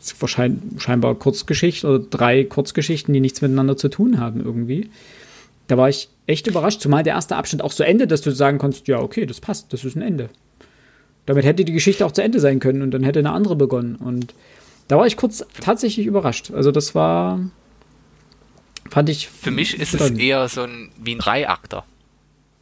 scheinbar 0.79 1.15
Kurzgeschichten 1.15 1.89
oder 1.89 1.99
drei 2.01 2.43
Kurzgeschichten, 2.43 3.15
die 3.15 3.21
nichts 3.21 3.41
miteinander 3.43 3.77
zu 3.77 3.89
tun 3.89 4.19
haben 4.19 4.45
irgendwie. 4.45 4.91
Da 5.69 5.77
war 5.77 5.89
ich 5.89 6.09
echt 6.27 6.49
überrascht, 6.49 6.81
zumal 6.81 7.05
der 7.05 7.15
erste 7.15 7.37
Abschnitt 7.37 7.63
auch 7.63 7.71
so 7.71 7.85
endet, 7.85 8.11
dass 8.11 8.23
du 8.23 8.33
sagen 8.33 8.59
konntest, 8.59 8.89
ja, 8.89 9.01
okay, 9.01 9.25
das 9.25 9.41
passt, 9.41 9.73
das 9.73 9.85
ist 9.85 9.97
ein 9.97 10.03
Ende. 10.03 10.31
Damit 11.27 11.45
hätte 11.45 11.65
die 11.65 11.73
Geschichte 11.73 12.05
auch 12.05 12.13
zu 12.13 12.23
Ende 12.23 12.41
sein 12.41 12.59
können 12.59 12.83
und 12.83 12.91
dann 12.91 13.05
hätte 13.05 13.21
eine 13.21 13.31
andere 13.31 13.55
begonnen. 13.55 13.97
Und 13.97 14.35
da 14.89 14.97
war 14.97 15.07
ich 15.07 15.17
kurz 15.17 15.45
tatsächlich 15.61 16.07
überrascht. 16.07 16.51
Also 16.53 16.73
das 16.73 16.97
war, 16.97 17.41
fand 18.91 19.09
ich. 19.09 19.29
Für 19.29 19.53
mich 19.53 19.79
ist 19.79 19.95
es 19.95 20.11
eher 20.11 20.49
so 20.49 20.63
ein, 20.63 20.91
wie 21.01 21.15
ein 21.15 21.19
Dreiakter. 21.19 21.85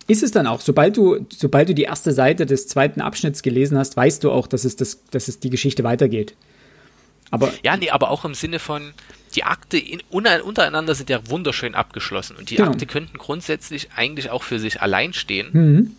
Ist 0.06 0.22
es 0.22 0.32
dann 0.32 0.46
auch, 0.46 0.60
sobald 0.60 0.98
du, 0.98 1.26
sobald 1.34 1.70
du 1.70 1.74
die 1.74 1.84
erste 1.84 2.12
Seite 2.12 2.44
des 2.44 2.68
zweiten 2.68 3.00
Abschnitts 3.00 3.42
gelesen 3.42 3.78
hast, 3.78 3.96
weißt 3.96 4.22
du 4.22 4.30
auch, 4.30 4.46
dass 4.46 4.64
es, 4.64 4.76
das, 4.76 5.02
dass 5.10 5.28
es 5.28 5.40
die 5.40 5.48
Geschichte 5.48 5.82
weitergeht. 5.82 6.34
Aber 7.30 7.52
ja, 7.62 7.76
nee, 7.76 7.90
aber 7.90 8.10
auch 8.10 8.24
im 8.24 8.34
Sinne 8.34 8.58
von, 8.58 8.92
die 9.34 9.44
Akte 9.44 9.78
in, 9.78 10.00
untereinander 10.10 10.94
sind 10.94 11.10
ja 11.10 11.28
wunderschön 11.28 11.74
abgeschlossen 11.74 12.36
und 12.36 12.50
die 12.50 12.56
genau. 12.56 12.70
Akte 12.70 12.86
könnten 12.86 13.18
grundsätzlich 13.18 13.88
eigentlich 13.96 14.30
auch 14.30 14.42
für 14.42 14.58
sich 14.58 14.80
allein 14.80 15.12
stehen. 15.12 15.48
Mhm. 15.52 15.96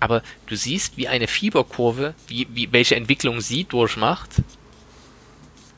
Aber 0.00 0.22
du 0.46 0.56
siehst, 0.56 0.96
wie 0.96 1.08
eine 1.08 1.26
Fieberkurve, 1.26 2.14
wie, 2.28 2.46
wie, 2.52 2.72
welche 2.72 2.94
Entwicklung 2.94 3.40
sie 3.40 3.64
durchmacht. 3.64 4.30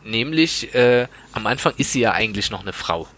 Nämlich, 0.05 0.75
äh, 0.75 1.07
am 1.33 1.47
Anfang 1.47 1.73
ist 1.77 1.93
sie 1.93 2.01
ja 2.01 2.13
eigentlich 2.13 2.51
noch 2.51 2.61
eine 2.61 2.73
Frau. 2.73 3.09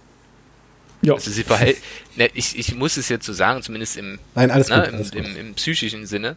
Ja. 1.02 1.14
Also 1.14 1.30
sie 1.32 1.42
verhält, 1.42 1.78
ne, 2.16 2.30
ich, 2.34 2.56
ich 2.56 2.74
muss 2.76 2.96
es 2.96 3.08
jetzt 3.08 3.26
so 3.26 3.32
sagen, 3.32 3.62
zumindest 3.62 3.96
im, 3.96 4.20
Nein, 4.36 4.52
alles 4.52 4.68
ne, 4.68 4.76
gut, 4.76 4.88
im, 4.88 4.94
alles 4.94 5.10
im, 5.10 5.36
im, 5.36 5.54
psychischen 5.54 6.06
Sinne. 6.06 6.36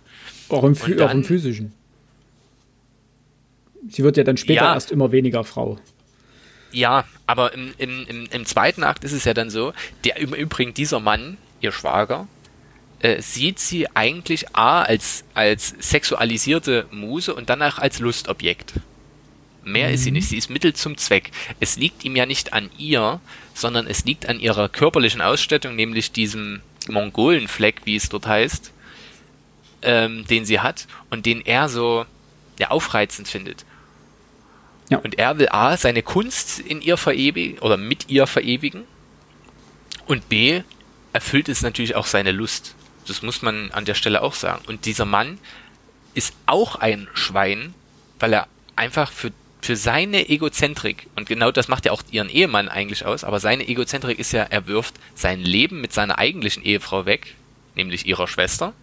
Auch 0.50 0.64
im, 0.64 0.76
dann, 0.76 1.02
auch 1.02 1.12
im 1.12 1.24
physischen. 1.24 1.74
Sie 3.90 4.04
wird 4.04 4.18
ja 4.18 4.24
dann 4.24 4.38
später 4.38 4.66
ja, 4.66 4.74
erst 4.74 4.92
immer 4.92 5.12
weniger 5.12 5.44
Frau. 5.44 5.80
Ja, 6.72 7.06
aber 7.26 7.54
im, 7.54 7.74
im, 7.78 8.06
im, 8.08 8.28
im 8.32 8.46
zweiten 8.46 8.84
Akt 8.84 9.04
ist 9.04 9.14
es 9.14 9.26
ja 9.26 9.34
dann 9.34 9.50
so, 9.50 9.74
der 10.04 10.18
im 10.18 10.34
Übrigen 10.34 10.74
dieser 10.74 11.00
Mann, 11.00 11.38
ihr 11.62 11.72
Schwager, 11.72 12.28
äh, 13.00 13.22
sieht 13.22 13.60
sie 13.60 13.88
eigentlich 13.96 14.56
A 14.56 14.82
als, 14.82 15.24
als 15.34 15.76
sexualisierte 15.80 16.88
Muse 16.92 17.34
und 17.34 17.50
danach 17.50 17.80
als 17.80 18.00
Lustobjekt. 18.00 18.74
Mehr 19.64 19.88
mhm. 19.88 19.94
ist 19.94 20.04
sie 20.04 20.12
mhm. 20.12 20.16
nicht, 20.16 20.30
sie 20.30 20.38
ist 20.38 20.50
Mittel 20.50 20.74
zum 20.74 20.98
Zweck. 20.98 21.32
Es 21.60 21.78
liegt 21.78 22.04
ihm 22.04 22.16
ja 22.16 22.26
nicht 22.26 22.54
an 22.54 22.70
ihr, 22.78 23.20
sondern 23.54 23.88
es 23.88 24.06
liegt 24.06 24.28
an 24.28 24.40
ihrer 24.40 24.70
körperlichen 24.70 25.22
Ausstattung, 25.22 25.76
nämlich 25.76 26.12
diesem 26.12 26.62
Mongolenfleck, 26.88 27.82
wie 27.86 27.96
es 27.96 28.10
dort 28.10 28.28
heißt, 28.28 28.72
ähm, 29.82 30.26
den 30.28 30.46
sie 30.46 30.60
hat 30.60 30.88
und 31.10 31.26
den 31.26 31.42
er 31.42 31.70
so 31.70 32.06
ja, 32.60 32.70
aufreizend 32.70 33.28
findet. 33.28 33.66
Ja. 34.90 35.00
Und 35.00 35.18
er 35.18 35.38
will 35.40 35.50
A, 35.50 35.78
seine 35.78 36.04
Kunst 36.04 36.60
in 36.60 36.82
ihr 36.82 36.98
verewigen 36.98 37.60
oder 37.60 37.78
mit 37.78 38.10
ihr 38.10 38.28
verewigen. 38.28 38.84
Und 40.06 40.30
B, 40.30 40.62
erfüllt 41.14 41.50
es 41.50 41.62
natürlich 41.62 41.96
auch 41.96 42.06
seine 42.06 42.32
Lust. 42.32 42.76
Das 43.08 43.22
muss 43.22 43.42
man 43.42 43.72
an 43.72 43.86
der 43.86 43.96
Stelle 43.96 44.22
auch 44.22 44.34
sagen. 44.34 44.64
Und 44.68 44.86
dieser 44.86 45.06
Mann 45.06 45.40
ist 46.14 46.34
auch 46.46 46.76
ein 46.76 47.08
Schwein, 47.14 47.74
weil 48.20 48.34
er 48.34 48.48
einfach 48.76 49.12
für, 49.12 49.32
für 49.62 49.76
seine 49.76 50.30
Egozentrik, 50.30 51.08
und 51.16 51.28
genau 51.28 51.52
das 51.52 51.68
macht 51.68 51.86
ja 51.86 51.92
auch 51.92 52.04
ihren 52.12 52.30
Ehemann 52.30 52.70
eigentlich 52.70 53.06
aus, 53.06 53.24
aber 53.24 53.40
seine 53.40 53.68
Egozentrik 53.68 54.20
ist 54.20 54.32
ja, 54.32 54.44
er 54.44 54.68
wirft 54.68 54.96
sein 55.14 55.42
Leben 55.42 55.82
mit 55.82 55.94
seiner 55.94 56.18
eigentlichen 56.18 56.64
Ehefrau 56.64 57.06
weg, 57.06 57.36
nämlich 57.76 58.06
ihrer 58.06 58.28
Schwester, 58.28 58.74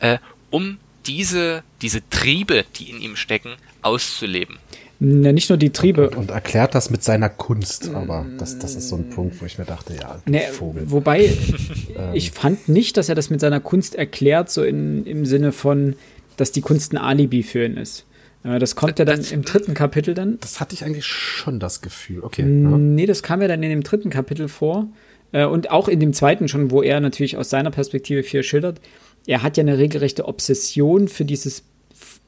äh, 0.00 0.18
um 0.50 0.78
diese, 1.06 1.62
diese 1.82 2.08
Triebe, 2.10 2.64
die 2.76 2.90
in 2.90 3.00
ihm 3.00 3.16
stecken, 3.16 3.54
auszuleben. 3.82 4.58
Na, 5.02 5.32
nicht 5.32 5.48
nur 5.48 5.56
die 5.56 5.70
Triebe. 5.70 6.10
Und, 6.10 6.16
und, 6.16 6.30
erklärt 6.30 6.74
das 6.74 6.90
mit 6.90 7.02
seiner 7.02 7.30
Kunst, 7.30 7.94
aber 7.94 8.26
das, 8.38 8.58
das 8.58 8.76
ist 8.76 8.90
so 8.90 8.96
ein 8.96 9.08
Punkt, 9.08 9.40
wo 9.40 9.46
ich 9.46 9.58
mir 9.58 9.64
dachte, 9.64 9.94
ja, 9.94 10.20
ne, 10.26 10.40
Vogel. 10.52 10.90
Wobei, 10.90 11.24
ähm. 11.96 12.10
ich 12.12 12.32
fand 12.32 12.68
nicht, 12.68 12.98
dass 12.98 13.08
er 13.08 13.14
das 13.14 13.30
mit 13.30 13.40
seiner 13.40 13.60
Kunst 13.60 13.94
erklärt, 13.94 14.50
so 14.50 14.62
in, 14.62 15.06
im 15.06 15.24
Sinne 15.24 15.52
von, 15.52 15.96
dass 16.36 16.52
die 16.52 16.60
Kunst 16.60 16.92
ein 16.92 16.98
Alibi 16.98 17.42
für 17.42 17.64
ihn 17.64 17.78
ist. 17.78 18.04
Das 18.42 18.74
kommt 18.74 18.98
ja 18.98 19.04
dann 19.04 19.22
im 19.22 19.42
dritten 19.42 19.74
Kapitel 19.74 20.14
dann. 20.14 20.38
Das 20.40 20.60
hatte 20.60 20.74
ich 20.74 20.84
eigentlich 20.84 21.04
schon 21.04 21.60
das 21.60 21.82
Gefühl. 21.82 22.22
Okay. 22.22 22.42
Ja. 22.42 22.46
Nee, 22.46 23.04
das 23.04 23.22
kam 23.22 23.42
ja 23.42 23.48
dann 23.48 23.62
in 23.62 23.68
dem 23.68 23.82
dritten 23.82 24.08
Kapitel 24.08 24.48
vor. 24.48 24.88
Äh, 25.32 25.44
Und 25.44 25.70
auch 25.70 25.88
in 25.88 26.00
dem 26.00 26.14
zweiten 26.14 26.48
schon, 26.48 26.70
wo 26.70 26.82
er 26.82 27.00
natürlich 27.00 27.36
aus 27.36 27.50
seiner 27.50 27.70
Perspektive 27.70 28.22
viel 28.22 28.42
schildert. 28.42 28.80
Er 29.26 29.42
hat 29.42 29.58
ja 29.58 29.62
eine 29.62 29.76
regelrechte 29.76 30.26
Obsession 30.26 31.08
für 31.08 31.26
dieses 31.26 31.64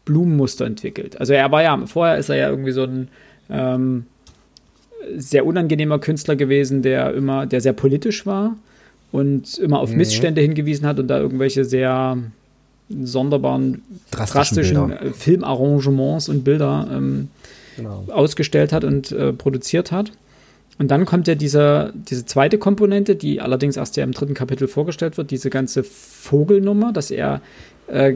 Blumenmuster 0.05 0.67
entwickelt. 0.67 1.19
Also 1.21 1.33
er 1.33 1.51
war 1.51 1.63
ja, 1.63 1.87
vorher 1.87 2.17
ist 2.19 2.29
er 2.29 2.37
ja 2.37 2.49
irgendwie 2.49 2.73
so 2.73 2.83
ein 2.83 3.09
ähm, 3.51 4.07
sehr 5.17 5.47
unangenehmer 5.47 5.99
Künstler 5.99 6.37
gewesen, 6.37 6.83
der 6.83 7.15
immer, 7.15 7.47
der 7.47 7.61
sehr 7.61 7.73
politisch 7.73 8.27
war 8.27 8.57
und 9.11 9.59
immer 9.59 9.81
auf 9.81 9.93
Missstände 9.93 10.41
hingewiesen 10.41 10.87
hat 10.87 10.99
und 10.99 11.09
da 11.09 11.19
irgendwelche 11.19 11.65
sehr 11.65 12.19
sonderbaren, 12.89 13.83
Drastischen 14.11 14.75
drastischen 14.75 14.93
äh, 14.93 15.13
Filmarrangements 15.13 16.29
und 16.29 16.45
Bilder 16.45 16.89
ähm, 16.93 17.29
Genau. 17.77 18.05
ausgestellt 18.09 18.73
hat 18.73 18.85
und 18.85 19.13
äh, 19.13 19.33
produziert 19.33 19.93
hat. 19.93 20.13
Und 20.79 20.91
dann 20.91 21.05
kommt 21.05 21.29
ja 21.29 21.35
diese, 21.35 21.93
diese 21.95 22.27
zweite 22.27 22.59
Komponente, 22.59 23.15
die 23.17 23.41
allerdings 23.41 23.77
erst 23.77 23.97
ja 23.97 24.05
im 24.05 24.13
dritten 24.13 24.35
Kapitel 24.35 24.69
vorgestellt 24.69 25.17
wird, 25.17 25.31
diese 25.31 25.51
ganze 25.51 25.85
Vogelnummer, 25.85 26.93
dass 26.93 27.11
er 27.11 27.41
äh, 27.87 28.15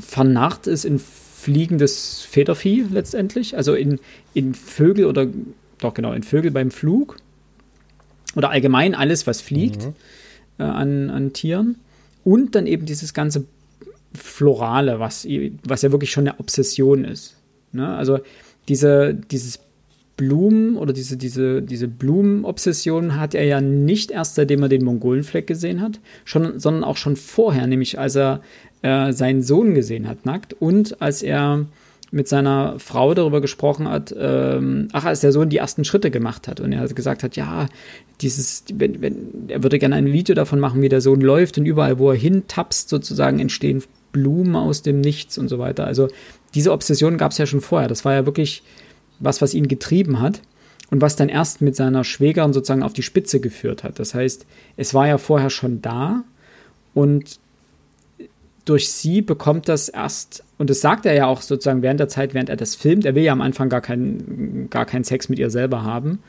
vernarrt 0.00 0.66
ist 0.66 0.84
in 0.84 0.98
fliegendes 0.98 2.20
Federvieh 2.22 2.84
letztendlich, 2.90 3.56
also 3.56 3.74
in, 3.74 3.98
in 4.34 4.54
Vögel 4.54 5.06
oder 5.06 5.26
doch 5.78 5.94
genau, 5.94 6.12
in 6.12 6.22
Vögel 6.22 6.50
beim 6.50 6.70
Flug 6.70 7.16
oder 8.36 8.50
allgemein 8.50 8.94
alles, 8.94 9.26
was 9.26 9.40
fliegt 9.40 9.88
äh, 10.58 10.62
an, 10.62 11.10
an 11.10 11.32
Tieren. 11.32 11.76
Und 12.22 12.54
dann 12.54 12.66
eben 12.66 12.84
dieses 12.84 13.14
ganze 13.14 13.46
Florale, 14.14 15.00
was, 15.00 15.26
was 15.64 15.82
ja 15.82 15.92
wirklich 15.92 16.10
schon 16.10 16.28
eine 16.28 16.38
Obsession 16.38 17.04
ist. 17.04 17.36
Ne? 17.72 17.88
Also 17.88 18.18
diese, 18.68 19.14
dieses 19.14 19.60
Blumen 20.20 20.76
oder 20.76 20.92
diese, 20.92 21.16
diese, 21.16 21.62
diese 21.62 21.88
Blumenobsession 21.88 23.18
hat 23.18 23.34
er 23.34 23.44
ja 23.44 23.62
nicht 23.62 24.10
erst 24.10 24.34
seitdem 24.34 24.62
er 24.62 24.68
den 24.68 24.84
Mongolenfleck 24.84 25.46
gesehen 25.46 25.80
hat, 25.80 25.98
schon, 26.26 26.60
sondern 26.60 26.84
auch 26.84 26.98
schon 26.98 27.16
vorher, 27.16 27.66
nämlich 27.66 27.98
als 27.98 28.16
er 28.16 28.42
äh, 28.82 29.14
seinen 29.14 29.42
Sohn 29.42 29.74
gesehen 29.74 30.06
hat, 30.06 30.26
nackt, 30.26 30.52
und 30.52 31.00
als 31.00 31.22
er 31.22 31.64
mit 32.10 32.28
seiner 32.28 32.78
Frau 32.78 33.14
darüber 33.14 33.40
gesprochen 33.40 33.88
hat, 33.88 34.14
ähm, 34.18 34.88
ach, 34.92 35.06
als 35.06 35.20
der 35.20 35.32
Sohn 35.32 35.48
die 35.48 35.56
ersten 35.56 35.86
Schritte 35.86 36.10
gemacht 36.10 36.48
hat 36.48 36.60
und 36.60 36.70
er 36.70 36.86
gesagt 36.88 37.22
hat, 37.22 37.36
ja, 37.36 37.66
dieses, 38.20 38.64
wenn, 38.74 39.00
wenn, 39.00 39.16
er 39.48 39.62
würde 39.62 39.78
gerne 39.78 39.94
ein 39.94 40.12
Video 40.12 40.34
davon 40.34 40.60
machen, 40.60 40.82
wie 40.82 40.90
der 40.90 41.00
Sohn 41.00 41.22
läuft 41.22 41.56
und 41.56 41.64
überall, 41.64 41.98
wo 41.98 42.10
er 42.10 42.16
hintapst, 42.18 42.90
sozusagen 42.90 43.38
entstehen 43.38 43.82
Blumen 44.12 44.54
aus 44.54 44.82
dem 44.82 45.00
Nichts 45.00 45.38
und 45.38 45.48
so 45.48 45.58
weiter. 45.58 45.86
Also 45.86 46.08
diese 46.54 46.72
Obsession 46.72 47.16
gab 47.16 47.32
es 47.32 47.38
ja 47.38 47.46
schon 47.46 47.62
vorher. 47.62 47.88
Das 47.88 48.04
war 48.04 48.12
ja 48.12 48.26
wirklich 48.26 48.62
was, 49.20 49.40
was 49.40 49.54
ihn 49.54 49.68
getrieben 49.68 50.20
hat 50.20 50.42
und 50.90 51.00
was 51.00 51.16
dann 51.16 51.28
erst 51.28 51.60
mit 51.60 51.76
seiner 51.76 52.04
Schwägerin 52.04 52.52
sozusagen 52.52 52.82
auf 52.82 52.92
die 52.92 53.02
Spitze 53.02 53.40
geführt 53.40 53.84
hat. 53.84 53.98
Das 53.98 54.14
heißt, 54.14 54.46
es 54.76 54.94
war 54.94 55.06
ja 55.06 55.18
vorher 55.18 55.50
schon 55.50 55.80
da 55.82 56.24
und 56.94 57.38
durch 58.64 58.90
sie 58.90 59.22
bekommt 59.22 59.68
das 59.68 59.88
erst, 59.88 60.44
und 60.58 60.70
das 60.70 60.80
sagt 60.80 61.06
er 61.06 61.14
ja 61.14 61.26
auch 61.26 61.42
sozusagen 61.42 61.82
während 61.82 62.00
der 62.00 62.08
Zeit, 62.08 62.34
während 62.34 62.48
er 62.48 62.56
das 62.56 62.74
filmt, 62.74 63.04
er 63.04 63.14
will 63.14 63.22
ja 63.22 63.32
am 63.32 63.40
Anfang 63.40 63.68
gar 63.68 63.80
keinen, 63.80 64.68
gar 64.70 64.84
keinen 64.84 65.04
Sex 65.04 65.28
mit 65.28 65.38
ihr 65.38 65.50
selber 65.50 65.82
haben, 65.82 66.20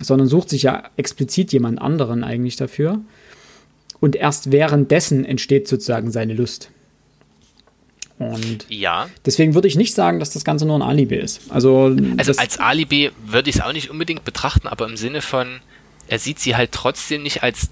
sondern 0.00 0.28
sucht 0.28 0.50
sich 0.50 0.64
ja 0.64 0.84
explizit 0.96 1.52
jemand 1.52 1.80
anderen 1.80 2.24
eigentlich 2.24 2.56
dafür. 2.56 3.00
Und 4.00 4.16
erst 4.16 4.52
währenddessen 4.52 5.24
entsteht 5.24 5.66
sozusagen 5.66 6.10
seine 6.10 6.34
Lust. 6.34 6.70
Und 8.18 8.66
Ja, 8.68 9.08
deswegen 9.24 9.54
würde 9.54 9.68
ich 9.68 9.76
nicht 9.76 9.94
sagen, 9.94 10.18
dass 10.18 10.30
das 10.30 10.44
Ganze 10.44 10.66
nur 10.66 10.76
ein 10.76 10.82
Alibi 10.82 11.16
ist. 11.16 11.40
Also, 11.50 11.96
also 12.16 12.32
als 12.36 12.58
Alibi 12.58 13.12
würde 13.24 13.48
ich 13.48 13.56
es 13.56 13.62
auch 13.62 13.72
nicht 13.72 13.90
unbedingt 13.90 14.24
betrachten, 14.24 14.66
aber 14.66 14.86
im 14.86 14.96
Sinne 14.96 15.22
von, 15.22 15.60
er 16.08 16.18
sieht 16.18 16.40
sie 16.40 16.56
halt 16.56 16.72
trotzdem 16.72 17.22
nicht 17.22 17.44
als, 17.44 17.70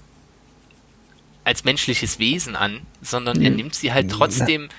als 1.43 1.65
menschliches 1.65 2.19
Wesen 2.19 2.55
an, 2.55 2.81
sondern 3.01 3.41
er 3.41 3.49
nimmt 3.49 3.75
sie 3.75 3.91
halt 3.91 4.09
trotzdem 4.09 4.69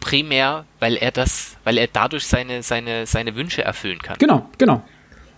primär, 0.00 0.64
weil 0.80 0.96
er 0.96 1.10
das, 1.10 1.56
weil 1.64 1.78
er 1.78 1.88
dadurch 1.92 2.26
seine, 2.26 2.62
seine, 2.62 3.06
seine 3.06 3.36
Wünsche 3.36 3.62
erfüllen 3.62 3.98
kann. 4.00 4.16
genau, 4.18 4.48
genau. 4.58 4.82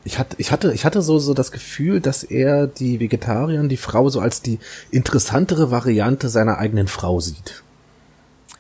Ich 0.07 0.19
hatte, 0.19 0.37
ich 0.39 0.53
hatte, 0.53 0.73
ich 0.75 0.85
hatte 0.85 1.01
so, 1.01 1.19
so 1.19 1.33
das 1.33 1.51
Gefühl, 1.51 2.01
dass 2.01 2.23
er 2.25 2.67
die 2.67 3.01
Vegetarierin, 3.01 3.71
die 3.71 3.79
Frau, 3.79 4.11
so 4.11 4.21
als 4.21 4.43
die 4.43 4.59
interessantere 4.91 5.71
Variante 5.71 6.29
seiner 6.29 6.59
eigenen 6.59 6.89
Frau 6.89 7.21
sieht. 7.21 7.64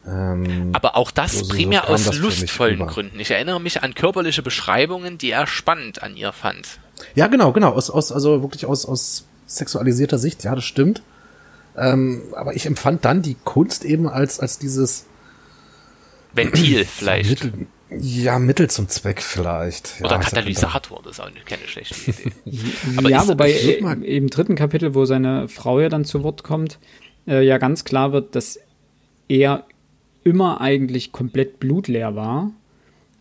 Ähm, 0.06 0.70
Aber 0.74 0.96
auch 0.96 1.10
das 1.10 1.32
So- 1.32 1.38
so- 1.38 1.44
so 1.46 1.54
primär 1.54 1.80
kam 1.82 1.94
aus 1.94 2.04
das 2.04 2.18
lustvollen. 2.18 2.86
Gründen. 2.86 3.18
Ich 3.20 3.30
erinnere 3.30 3.60
mich 3.60 3.82
an 3.82 3.94
körperliche 3.94 4.42
Beschreibungen, 4.42 5.16
die 5.18 5.30
er 5.30 5.46
spannend 5.46 6.02
an 6.02 6.16
ihr 6.16 6.32
fand. 6.32 6.78
ja, 7.14 7.26
genau, 7.26 7.52
genau, 7.52 7.70
aus, 7.72 7.88
aus, 7.90 8.12
also 8.12 8.42
wirklich 8.42 8.66
aus, 8.66 8.84
aus 8.86 9.24
sexualisierter 9.46 10.18
Sicht, 10.18 10.44
ja, 10.44 10.54
das 10.54 10.64
stimmt. 10.64 11.02
Ähm, 11.76 12.22
aber 12.36 12.54
ich 12.54 12.66
empfand 12.66 13.04
dann 13.04 13.22
die 13.22 13.36
Kunst 13.44 13.84
eben 13.84 14.08
als, 14.08 14.38
als 14.40 14.58
dieses 14.58 15.06
Ventil 16.34 16.84
vielleicht. 16.96 17.30
Mittel, 17.30 17.66
ja, 17.90 18.38
Mittel 18.38 18.68
zum 18.70 18.88
Zweck 18.88 19.22
vielleicht. 19.22 20.00
Ja, 20.00 20.06
Oder 20.06 20.18
Katalysator, 20.18 21.00
das 21.02 21.12
ist 21.12 21.20
auch 21.20 21.30
keine 21.46 21.66
schlechte 21.66 21.94
Idee. 22.10 22.32
Aber 22.96 23.08
ja, 23.08 23.26
wobei 23.26 23.52
würd 23.52 23.78
äh, 23.78 23.82
mal- 23.82 24.02
im 24.04 24.28
dritten 24.30 24.54
Kapitel, 24.54 24.94
wo 24.94 25.04
seine 25.04 25.48
Frau 25.48 25.80
ja 25.80 25.88
dann 25.88 26.04
zu 26.04 26.22
Wort 26.22 26.42
kommt, 26.44 26.78
äh, 27.26 27.42
ja 27.44 27.58
ganz 27.58 27.84
klar 27.84 28.12
wird, 28.12 28.34
dass 28.36 28.58
er 29.28 29.64
immer 30.24 30.60
eigentlich 30.60 31.12
komplett 31.12 31.60
blutleer 31.60 32.16
war, 32.16 32.52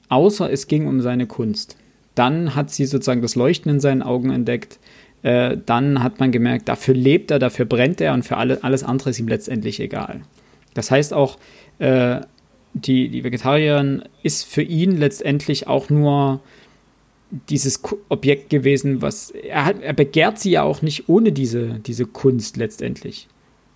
außer 0.10 0.52
es 0.52 0.68
ging 0.68 0.88
um 0.88 1.02
seine 1.02 1.28
Kunst. 1.28 1.78
Dann 2.16 2.56
hat 2.56 2.72
sie 2.72 2.86
sozusagen 2.86 3.22
das 3.22 3.36
Leuchten 3.36 3.72
in 3.72 3.80
seinen 3.80 4.02
Augen 4.02 4.30
entdeckt. 4.30 4.80
Äh, 5.24 5.58
dann 5.66 6.04
hat 6.04 6.20
man 6.20 6.32
gemerkt, 6.32 6.70
dafür 6.70 6.94
lebt 6.94 7.32
er, 7.32 7.40
dafür 7.40 7.66
brennt 7.66 8.02
er 8.02 8.14
und 8.14 8.24
für 8.24 8.38
alle, 8.38 8.64
alles 8.64 8.84
andere 8.84 9.10
ist 9.10 9.20
ihm 9.20 9.28
letztendlich 9.28 9.80
egal. 9.80 10.22
Das 10.74 10.92
heißt 10.92 11.14
auch, 11.14 11.38
äh, 11.80 12.22
die, 12.74 13.10
die 13.10 13.24
Vegetarierin 13.24 14.04
ist 14.24 14.46
für 14.46 14.64
ihn 14.64 14.98
letztendlich 14.98 15.68
auch 15.68 15.90
nur 15.90 16.42
dieses 17.50 17.82
Objekt 18.10 18.50
gewesen, 18.50 19.02
was 19.02 19.32
er 19.32 19.66
hat, 19.66 19.82
er 19.82 19.94
begehrt 19.94 20.40
sie 20.40 20.52
ja 20.52 20.64
auch 20.64 20.82
nicht 20.82 21.10
ohne 21.10 21.32
diese, 21.32 21.80
diese 21.80 22.06
Kunst 22.06 22.58
letztendlich. 22.58 23.28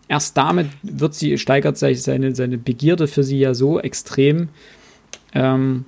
Erst 0.08 0.38
damit 0.38 0.70
wird 0.84 1.16
sie, 1.16 1.38
steigert 1.38 1.78
seine, 1.78 2.34
seine 2.34 2.58
Begierde 2.58 3.08
für 3.08 3.24
sie 3.24 3.40
ja 3.40 3.54
so 3.54 3.80
extrem, 3.80 4.50
ähm, 5.34 5.86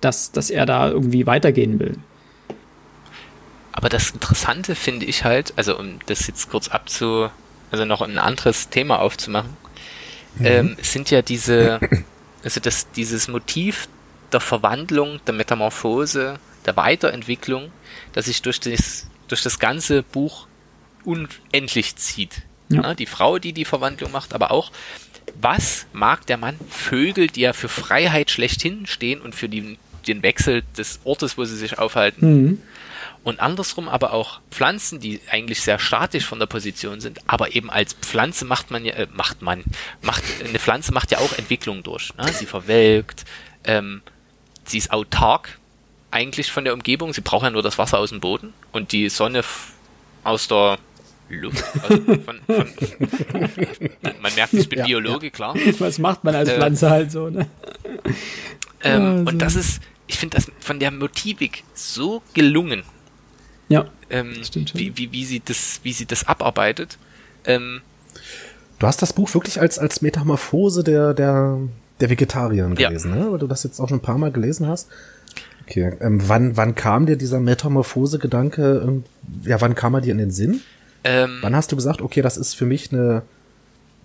dass, 0.00 0.30
dass 0.32 0.50
er 0.50 0.66
da 0.66 0.88
irgendwie 0.88 1.26
weitergehen 1.26 1.80
will. 1.80 1.96
Aber 3.72 3.88
das 3.88 4.10
Interessante 4.10 4.74
finde 4.74 5.06
ich 5.06 5.24
halt, 5.24 5.54
also 5.56 5.78
um 5.78 5.98
das 6.06 6.26
jetzt 6.26 6.50
kurz 6.50 6.68
abzu, 6.68 7.30
also 7.70 7.84
noch 7.84 8.02
ein 8.02 8.18
anderes 8.18 8.68
Thema 8.68 9.00
aufzumachen, 9.00 9.56
ähm, 10.42 10.76
sind 10.80 11.10
ja 11.10 11.22
diese, 11.22 11.80
also 12.44 12.60
das, 12.60 12.90
dieses 12.92 13.28
Motiv 13.28 13.88
der 14.32 14.40
Verwandlung, 14.40 15.20
der 15.26 15.34
Metamorphose, 15.34 16.38
der 16.66 16.76
Weiterentwicklung, 16.76 17.72
das 18.12 18.26
sich 18.26 18.42
durch 18.42 18.60
das, 18.60 19.08
durch 19.28 19.42
das 19.42 19.58
ganze 19.58 20.02
Buch 20.02 20.46
unendlich 21.04 21.96
zieht. 21.96 22.42
Ja. 22.70 22.82
Ja, 22.82 22.94
die 22.94 23.06
Frau, 23.06 23.38
die 23.38 23.52
die 23.52 23.64
Verwandlung 23.64 24.12
macht, 24.12 24.34
aber 24.34 24.50
auch, 24.50 24.70
was 25.40 25.86
mag 25.92 26.26
der 26.26 26.36
Mann? 26.36 26.56
Vögel, 26.68 27.26
die 27.28 27.42
ja 27.42 27.52
für 27.52 27.68
Freiheit 27.68 28.30
schlechthin 28.30 28.86
stehen 28.86 29.20
und 29.20 29.34
für 29.34 29.48
die, 29.48 29.78
den 30.06 30.22
Wechsel 30.22 30.62
des 30.76 31.00
Ortes, 31.04 31.36
wo 31.36 31.44
sie 31.44 31.56
sich 31.56 31.78
aufhalten. 31.78 32.44
Mhm. 32.44 32.62
Und 33.22 33.40
andersrum 33.40 33.88
aber 33.88 34.14
auch 34.14 34.40
Pflanzen, 34.50 34.98
die 34.98 35.20
eigentlich 35.30 35.60
sehr 35.60 35.78
statisch 35.78 36.24
von 36.24 36.38
der 36.38 36.46
Position 36.46 37.00
sind, 37.00 37.20
aber 37.26 37.54
eben 37.54 37.70
als 37.70 37.92
Pflanze 37.92 38.46
macht 38.46 38.70
man 38.70 38.84
ja, 38.84 38.94
äh, 38.94 39.08
macht 39.12 39.42
man, 39.42 39.62
macht, 40.00 40.22
eine 40.42 40.58
Pflanze 40.58 40.92
macht 40.92 41.10
ja 41.10 41.18
auch 41.18 41.36
Entwicklung 41.36 41.82
durch. 41.82 42.14
Ne? 42.16 42.32
Sie 42.32 42.46
verwelkt, 42.46 43.24
ähm, 43.64 44.00
sie 44.64 44.78
ist 44.78 44.90
autark 44.90 45.58
eigentlich 46.10 46.50
von 46.50 46.64
der 46.64 46.72
Umgebung, 46.72 47.12
sie 47.12 47.20
braucht 47.20 47.44
ja 47.44 47.50
nur 47.50 47.62
das 47.62 47.78
Wasser 47.78 47.98
aus 47.98 48.10
dem 48.10 48.20
Boden 48.20 48.54
und 48.72 48.92
die 48.92 49.08
Sonne 49.10 49.44
aus 50.24 50.48
der 50.48 50.78
Luft. 51.36 51.64
Also 51.82 52.02
von, 52.02 52.40
von, 52.46 52.66
man 54.22 54.34
merkt, 54.34 54.52
ich 54.54 54.68
bin 54.68 54.78
Ja, 54.80 54.86
Biologe, 54.86 55.30
klar. 55.30 55.54
Was 55.78 55.98
macht 55.98 56.24
man 56.24 56.34
als 56.34 56.48
Äh, 56.48 56.54
Pflanze 56.56 56.90
halt 56.90 57.10
so, 57.12 57.28
ne? 57.30 57.46
Ähm, 58.82 59.02
Also. 59.02 59.24
Und 59.30 59.38
das 59.40 59.56
ist, 59.56 59.80
ich 60.06 60.18
finde 60.18 60.36
das 60.36 60.50
von 60.60 60.78
der 60.80 60.90
Motivik 60.90 61.64
so 61.74 62.22
gelungen, 62.34 62.82
Ja. 63.68 63.86
ähm, 64.10 64.32
stimmt 64.44 64.74
wie, 64.74 64.96
wie, 64.96 65.12
wie, 65.12 65.24
sie 65.24 65.40
das, 65.44 65.80
wie 65.82 65.92
sie 65.92 66.06
das 66.06 66.26
abarbeitet. 66.26 66.98
Ähm, 67.44 67.80
Du 68.78 68.86
hast 68.86 69.02
das 69.02 69.12
Buch 69.12 69.32
wirklich 69.34 69.60
als, 69.60 69.78
als 69.78 70.00
Metamorphose 70.00 70.82
der, 70.82 71.12
der, 71.12 71.58
der 72.00 72.08
Vegetarierin 72.08 72.74
Ja. 72.76 72.88
gelesen, 72.88 73.10
ne? 73.14 73.30
Weil 73.30 73.38
du 73.38 73.46
das 73.46 73.62
jetzt 73.62 73.78
auch 73.78 73.88
schon 73.90 73.98
ein 73.98 74.02
paar 74.02 74.16
Mal 74.16 74.32
gelesen 74.32 74.66
hast. 74.66 74.88
Okay. 75.68 75.92
Ähm, 76.00 76.26
wann, 76.28 76.56
wann 76.56 76.74
kam 76.74 77.04
dir 77.04 77.16
dieser 77.16 77.40
Metamorphose-Gedanke, 77.40 78.82
ähm, 78.82 79.04
ja, 79.44 79.60
wann 79.60 79.74
kam 79.74 79.92
er 79.94 80.00
dir 80.00 80.12
in 80.12 80.18
den 80.18 80.30
Sinn? 80.30 80.62
Ähm, 81.04 81.38
Wann 81.40 81.56
hast 81.56 81.72
du 81.72 81.76
gesagt, 81.76 82.00
okay, 82.02 82.22
das 82.22 82.36
ist 82.36 82.54
für 82.54 82.66
mich 82.66 82.92
eine, 82.92 83.22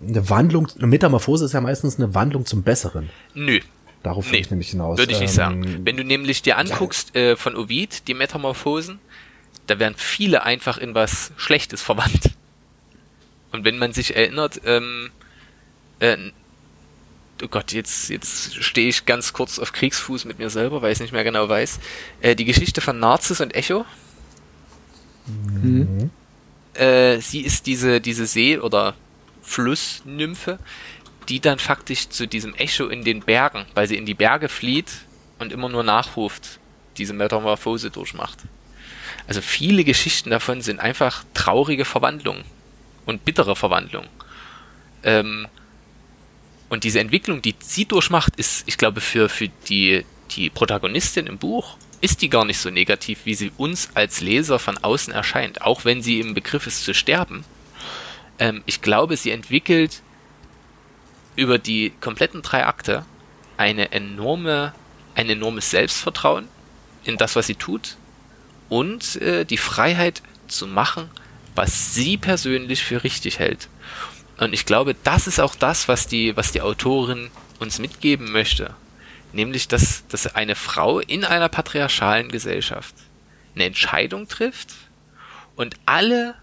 eine 0.06 0.28
Wandlung, 0.30 0.68
eine 0.76 0.86
Metamorphose 0.86 1.44
ist 1.44 1.52
ja 1.52 1.60
meistens 1.60 1.98
eine 1.98 2.14
Wandlung 2.14 2.46
zum 2.46 2.62
Besseren. 2.62 3.10
nö. 3.34 3.60
Darauf 4.02 4.30
will 4.30 4.38
ich 4.38 4.50
nämlich 4.50 4.70
hinaus. 4.70 4.98
Würde 4.98 5.10
ich 5.10 5.18
nicht 5.18 5.30
ähm, 5.30 5.34
sagen. 5.34 5.80
Wenn 5.84 5.96
du 5.96 6.04
nämlich 6.04 6.40
dir 6.40 6.58
anguckst 6.58 7.10
ja. 7.16 7.32
äh, 7.32 7.36
von 7.36 7.56
Ovid, 7.56 8.06
die 8.06 8.14
Metamorphosen, 8.14 9.00
da 9.66 9.80
werden 9.80 9.94
viele 9.96 10.44
einfach 10.44 10.78
in 10.78 10.94
was 10.94 11.32
Schlechtes 11.36 11.82
verwandt. 11.82 12.30
Und 13.50 13.64
wenn 13.64 13.78
man 13.78 13.92
sich 13.92 14.14
erinnert, 14.14 14.60
ähm, 14.64 15.10
äh, 15.98 16.16
oh 17.42 17.48
Gott, 17.48 17.72
jetzt, 17.72 18.08
jetzt 18.08 18.62
stehe 18.62 18.88
ich 18.88 19.06
ganz 19.06 19.32
kurz 19.32 19.58
auf 19.58 19.72
Kriegsfuß 19.72 20.24
mit 20.24 20.38
mir 20.38 20.50
selber, 20.50 20.82
weil 20.82 20.92
ich 20.92 21.00
nicht 21.00 21.12
mehr 21.12 21.24
genau 21.24 21.48
weiß. 21.48 21.80
Äh, 22.20 22.36
die 22.36 22.44
Geschichte 22.44 22.80
von 22.80 23.00
Narzis 23.00 23.40
und 23.40 23.56
Echo. 23.56 23.84
Mhm. 25.26 26.10
Äh, 26.78 27.20
sie 27.20 27.40
ist 27.40 27.66
diese, 27.66 28.00
diese 28.00 28.26
See- 28.26 28.58
oder 28.58 28.94
Flussnymphe, 29.42 30.58
die 31.28 31.40
dann 31.40 31.58
faktisch 31.58 32.08
zu 32.08 32.26
diesem 32.26 32.54
Echo 32.54 32.86
in 32.86 33.04
den 33.04 33.20
Bergen, 33.20 33.66
weil 33.74 33.88
sie 33.88 33.96
in 33.96 34.06
die 34.06 34.14
Berge 34.14 34.48
flieht 34.48 34.90
und 35.38 35.52
immer 35.52 35.68
nur 35.68 35.82
nachruft, 35.82 36.58
diese 36.98 37.12
Metamorphose 37.12 37.90
durchmacht. 37.90 38.38
Also 39.26 39.40
viele 39.40 39.84
Geschichten 39.84 40.30
davon 40.30 40.62
sind 40.62 40.80
einfach 40.80 41.24
traurige 41.34 41.84
Verwandlungen 41.84 42.44
und 43.06 43.24
bittere 43.24 43.56
Verwandlungen. 43.56 44.08
Ähm, 45.02 45.48
und 46.68 46.84
diese 46.84 47.00
Entwicklung, 47.00 47.42
die 47.42 47.54
sie 47.60 47.84
durchmacht, 47.84 48.36
ist, 48.36 48.64
ich 48.66 48.76
glaube, 48.76 49.00
für, 49.00 49.28
für 49.28 49.48
die, 49.68 50.04
die 50.32 50.50
Protagonistin 50.50 51.26
im 51.26 51.38
Buch, 51.38 51.76
ist 52.00 52.22
die 52.22 52.28
gar 52.28 52.44
nicht 52.44 52.58
so 52.58 52.70
negativ, 52.70 53.20
wie 53.24 53.34
sie 53.34 53.52
uns 53.56 53.90
als 53.94 54.20
Leser 54.20 54.58
von 54.58 54.78
außen 54.78 55.12
erscheint. 55.12 55.62
Auch 55.62 55.84
wenn 55.84 56.02
sie 56.02 56.20
im 56.20 56.34
Begriff 56.34 56.66
ist 56.66 56.84
zu 56.84 56.94
sterben. 56.94 57.44
Ähm, 58.38 58.62
ich 58.66 58.82
glaube, 58.82 59.16
sie 59.16 59.30
entwickelt 59.30 60.02
über 61.36 61.58
die 61.58 61.92
kompletten 62.00 62.42
drei 62.42 62.66
Akte 62.66 63.04
eine 63.56 63.92
enorme, 63.92 64.74
ein 65.14 65.28
enormes 65.28 65.70
Selbstvertrauen 65.70 66.48
in 67.04 67.16
das, 67.16 67.36
was 67.36 67.46
sie 67.46 67.54
tut 67.54 67.96
und 68.68 69.16
äh, 69.16 69.44
die 69.44 69.58
Freiheit 69.58 70.22
zu 70.48 70.66
machen, 70.66 71.10
was 71.54 71.94
sie 71.94 72.16
persönlich 72.16 72.82
für 72.82 73.04
richtig 73.04 73.38
hält. 73.38 73.68
Und 74.38 74.52
ich 74.52 74.66
glaube, 74.66 74.94
das 75.04 75.26
ist 75.26 75.40
auch 75.40 75.54
das, 75.54 75.88
was 75.88 76.06
die, 76.06 76.36
was 76.36 76.52
die 76.52 76.60
Autorin 76.60 77.30
uns 77.58 77.78
mitgeben 77.78 78.30
möchte. 78.32 78.74
Nämlich, 79.36 79.68
dass, 79.68 80.06
dass 80.08 80.34
eine 80.34 80.54
Frau 80.54 80.98
in 80.98 81.22
einer 81.24 81.50
patriarchalen 81.50 82.30
Gesellschaft 82.30 82.94
eine 83.54 83.64
Entscheidung 83.64 84.28
trifft 84.28 84.70
und 85.56 85.76
alle, 85.84 86.34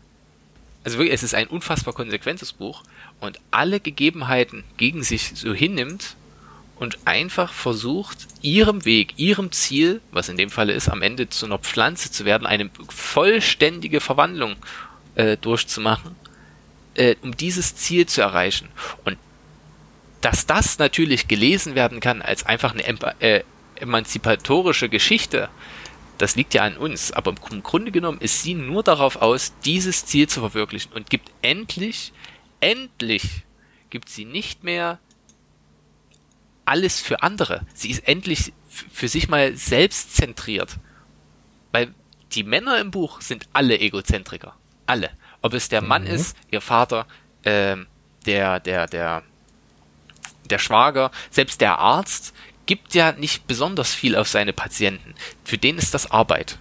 also 0.84 1.00
wirklich, 1.00 1.14
es 1.16 1.24
ist 1.24 1.34
ein 1.34 1.48
unfassbar 1.48 1.96
konsequentes 1.96 2.54
Buch 2.54 2.84
und 3.20 3.40
alle 3.50 3.80
Gegebenheiten 3.80 4.64
gegen 4.78 5.02
sich 5.02 5.32
so 5.34 5.56
hinnimmt 5.56 6.16
und 6.76 7.00
einfach 7.06 7.52
versucht, 7.52 8.28
ihrem 8.44 8.86
Weg, 8.86 9.16
ihrem 9.18 9.52
Ziel, 9.52 10.00
was 10.12 10.30
in 10.30 10.38
dem 10.38 10.52
Falle 10.52 10.74
ist, 10.74 10.88
am 10.88 11.02
Ende 11.02 11.28
zu 11.30 11.48
einer 11.48 11.58
Pflanze 11.58 12.12
zu 12.12 12.26
werden, 12.26 12.46
eine 12.46 12.70
vollständige 12.90 14.02
Verwandlung 14.02 14.56
äh, 15.16 15.36
durchzumachen 15.38 16.16
äh, 16.96 17.16
um 17.22 17.36
dieses 17.36 17.76
Ziel 17.76 18.06
zu 18.06 18.22
erreichen. 18.22 18.70
Und 19.06 19.18
dass 20.24 20.46
das 20.46 20.80
natürlich 20.80 21.28
gelesen 21.28 21.76
werden 21.76 22.00
kann 22.00 22.22
als 22.22 22.46
einfach 22.46 22.74
eine 22.74 22.84
äh, 23.20 23.44
emanzipatorische 23.76 24.88
Geschichte, 24.88 25.50
das 26.18 26.36
liegt 26.36 26.54
ja 26.54 26.64
an 26.64 26.78
uns. 26.78 27.12
Aber 27.12 27.34
im 27.50 27.64
Grunde 27.64 27.92
genommen 27.92 28.20
ist 28.22 28.42
sie 28.42 28.54
nur 28.54 28.84
darauf 28.84 29.18
aus, 29.18 29.54
dieses 29.66 30.06
Ziel 30.06 30.30
zu 30.30 30.40
verwirklichen 30.40 30.94
und 30.94 31.10
gibt 31.10 31.30
endlich, 31.42 32.14
endlich 32.62 33.44
gibt 33.90 34.08
sie 34.10 34.24
nicht 34.24 34.64
mehr 34.64 35.00
alles 36.64 37.02
für 37.02 37.22
andere. 37.22 37.66
Sie 37.74 37.92
ist 37.92 38.08
endlich 38.08 38.54
für 38.70 39.10
sich 39.10 39.28
mal 39.28 39.58
selbstzentriert. 39.58 40.78
Weil 41.74 41.94
die 42.32 42.44
Männer 42.44 42.80
im 42.80 42.92
Buch 42.92 43.20
sind 43.20 43.50
alle 43.52 43.78
Egozentriker. 43.78 44.56
Alle. 44.86 45.10
Ob 45.42 45.54
es 45.54 45.68
der 45.68 45.82
Mann 45.82 46.04
mhm. 46.04 46.10
ist, 46.10 46.38
ihr 46.50 46.62
Vater, 46.62 47.08
äh, 47.44 47.76
der, 48.26 48.62
der, 48.62 48.88
der, 48.88 49.24
der 50.50 50.60
Schwager, 50.60 51.12
selbst 51.30 51.62
der 51.62 51.80
Arzt 51.80 52.34
gibt 52.66 52.94
ja 52.94 53.12
nicht 53.12 53.48
besonders 53.48 53.94
viel 53.94 54.16
auf 54.16 54.28
seine 54.28 54.54
Patienten. 54.54 55.16
Für 55.44 55.58
den 55.58 55.78
ist 55.78 55.94
das 55.94 56.12
Arbeit. 56.12 56.60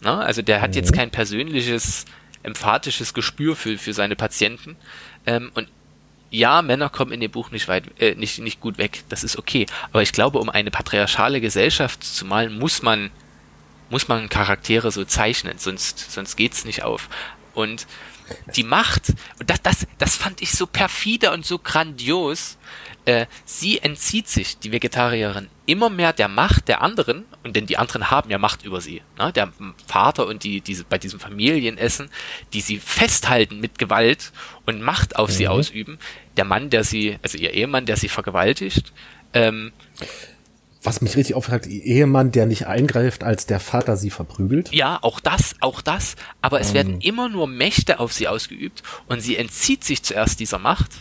Na, 0.00 0.20
also 0.20 0.42
der 0.42 0.60
hat 0.60 0.70
mhm. 0.70 0.76
jetzt 0.76 0.92
kein 0.92 1.10
persönliches, 1.10 2.04
emphatisches 2.42 3.14
Gespür 3.14 3.56
für, 3.56 3.78
für 3.78 3.94
seine 3.94 4.16
Patienten. 4.16 4.76
Ähm, 5.26 5.50
und 5.54 5.68
ja, 6.30 6.60
Männer 6.60 6.90
kommen 6.90 7.12
in 7.12 7.20
dem 7.20 7.30
Buch 7.30 7.50
nicht 7.50 7.68
weit, 7.68 7.84
äh, 8.00 8.14
nicht, 8.14 8.38
nicht 8.40 8.60
gut 8.60 8.78
weg. 8.78 9.04
Das 9.08 9.24
ist 9.24 9.38
okay. 9.38 9.66
Aber 9.92 10.02
ich 10.02 10.12
glaube, 10.12 10.38
um 10.38 10.50
eine 10.50 10.70
patriarchale 10.70 11.40
Gesellschaft 11.40 12.02
zu 12.04 12.26
malen, 12.26 12.58
muss 12.58 12.82
man, 12.82 13.10
muss 13.90 14.08
man 14.08 14.28
Charaktere 14.28 14.90
so 14.90 15.04
zeichnen, 15.04 15.58
sonst, 15.58 16.10
sonst 16.10 16.36
geht's 16.36 16.64
nicht 16.64 16.82
auf. 16.82 17.08
Und 17.54 17.86
die 18.54 18.64
Macht, 18.64 19.10
und 19.38 19.50
das, 19.50 19.62
das, 19.62 19.86
das 19.98 20.16
fand 20.16 20.42
ich 20.42 20.52
so 20.52 20.66
perfide 20.66 21.30
und 21.32 21.44
so 21.44 21.58
grandios, 21.58 22.58
äh, 23.04 23.26
sie 23.44 23.78
entzieht 23.78 24.28
sich, 24.28 24.58
die 24.58 24.72
Vegetarierin, 24.72 25.48
immer 25.64 25.90
mehr 25.90 26.12
der 26.12 26.28
Macht 26.28 26.68
der 26.68 26.82
anderen, 26.82 27.24
und 27.44 27.54
denn 27.54 27.66
die 27.66 27.78
anderen 27.78 28.10
haben 28.10 28.30
ja 28.30 28.38
Macht 28.38 28.64
über 28.64 28.80
sie. 28.80 29.02
Ne? 29.18 29.32
Der 29.32 29.52
Vater 29.86 30.26
und 30.26 30.42
die, 30.42 30.60
diese, 30.60 30.84
bei 30.84 30.98
diesem 30.98 31.20
Familienessen, 31.20 32.10
die 32.52 32.60
sie 32.60 32.78
festhalten 32.78 33.60
mit 33.60 33.78
Gewalt 33.78 34.32
und 34.66 34.82
Macht 34.82 35.16
auf 35.16 35.30
mhm. 35.30 35.34
sie 35.34 35.48
ausüben. 35.48 35.98
Der 36.36 36.44
Mann, 36.44 36.70
der 36.70 36.84
sie, 36.84 37.18
also 37.22 37.38
ihr 37.38 37.52
Ehemann, 37.52 37.86
der 37.86 37.96
sie 37.96 38.08
vergewaltigt. 38.08 38.92
Ähm, 39.32 39.72
was 40.86 41.00
mich 41.00 41.16
richtig 41.16 41.34
aufregt, 41.34 41.66
Ehemann, 41.66 42.32
der 42.32 42.46
nicht 42.46 42.66
eingreift, 42.66 43.24
als 43.24 43.46
der 43.46 43.60
Vater 43.60 43.96
sie 43.96 44.10
verprügelt. 44.10 44.72
Ja, 44.72 44.98
auch 45.02 45.20
das, 45.20 45.56
auch 45.60 45.80
das. 45.80 46.16
Aber 46.40 46.60
es 46.60 46.68
ähm. 46.68 46.74
werden 46.74 47.00
immer 47.00 47.28
nur 47.28 47.46
Mächte 47.46 47.98
auf 48.00 48.12
sie 48.12 48.28
ausgeübt 48.28 48.82
und 49.08 49.20
sie 49.20 49.36
entzieht 49.36 49.84
sich 49.84 50.02
zuerst 50.02 50.40
dieser 50.40 50.58
Macht 50.58 50.92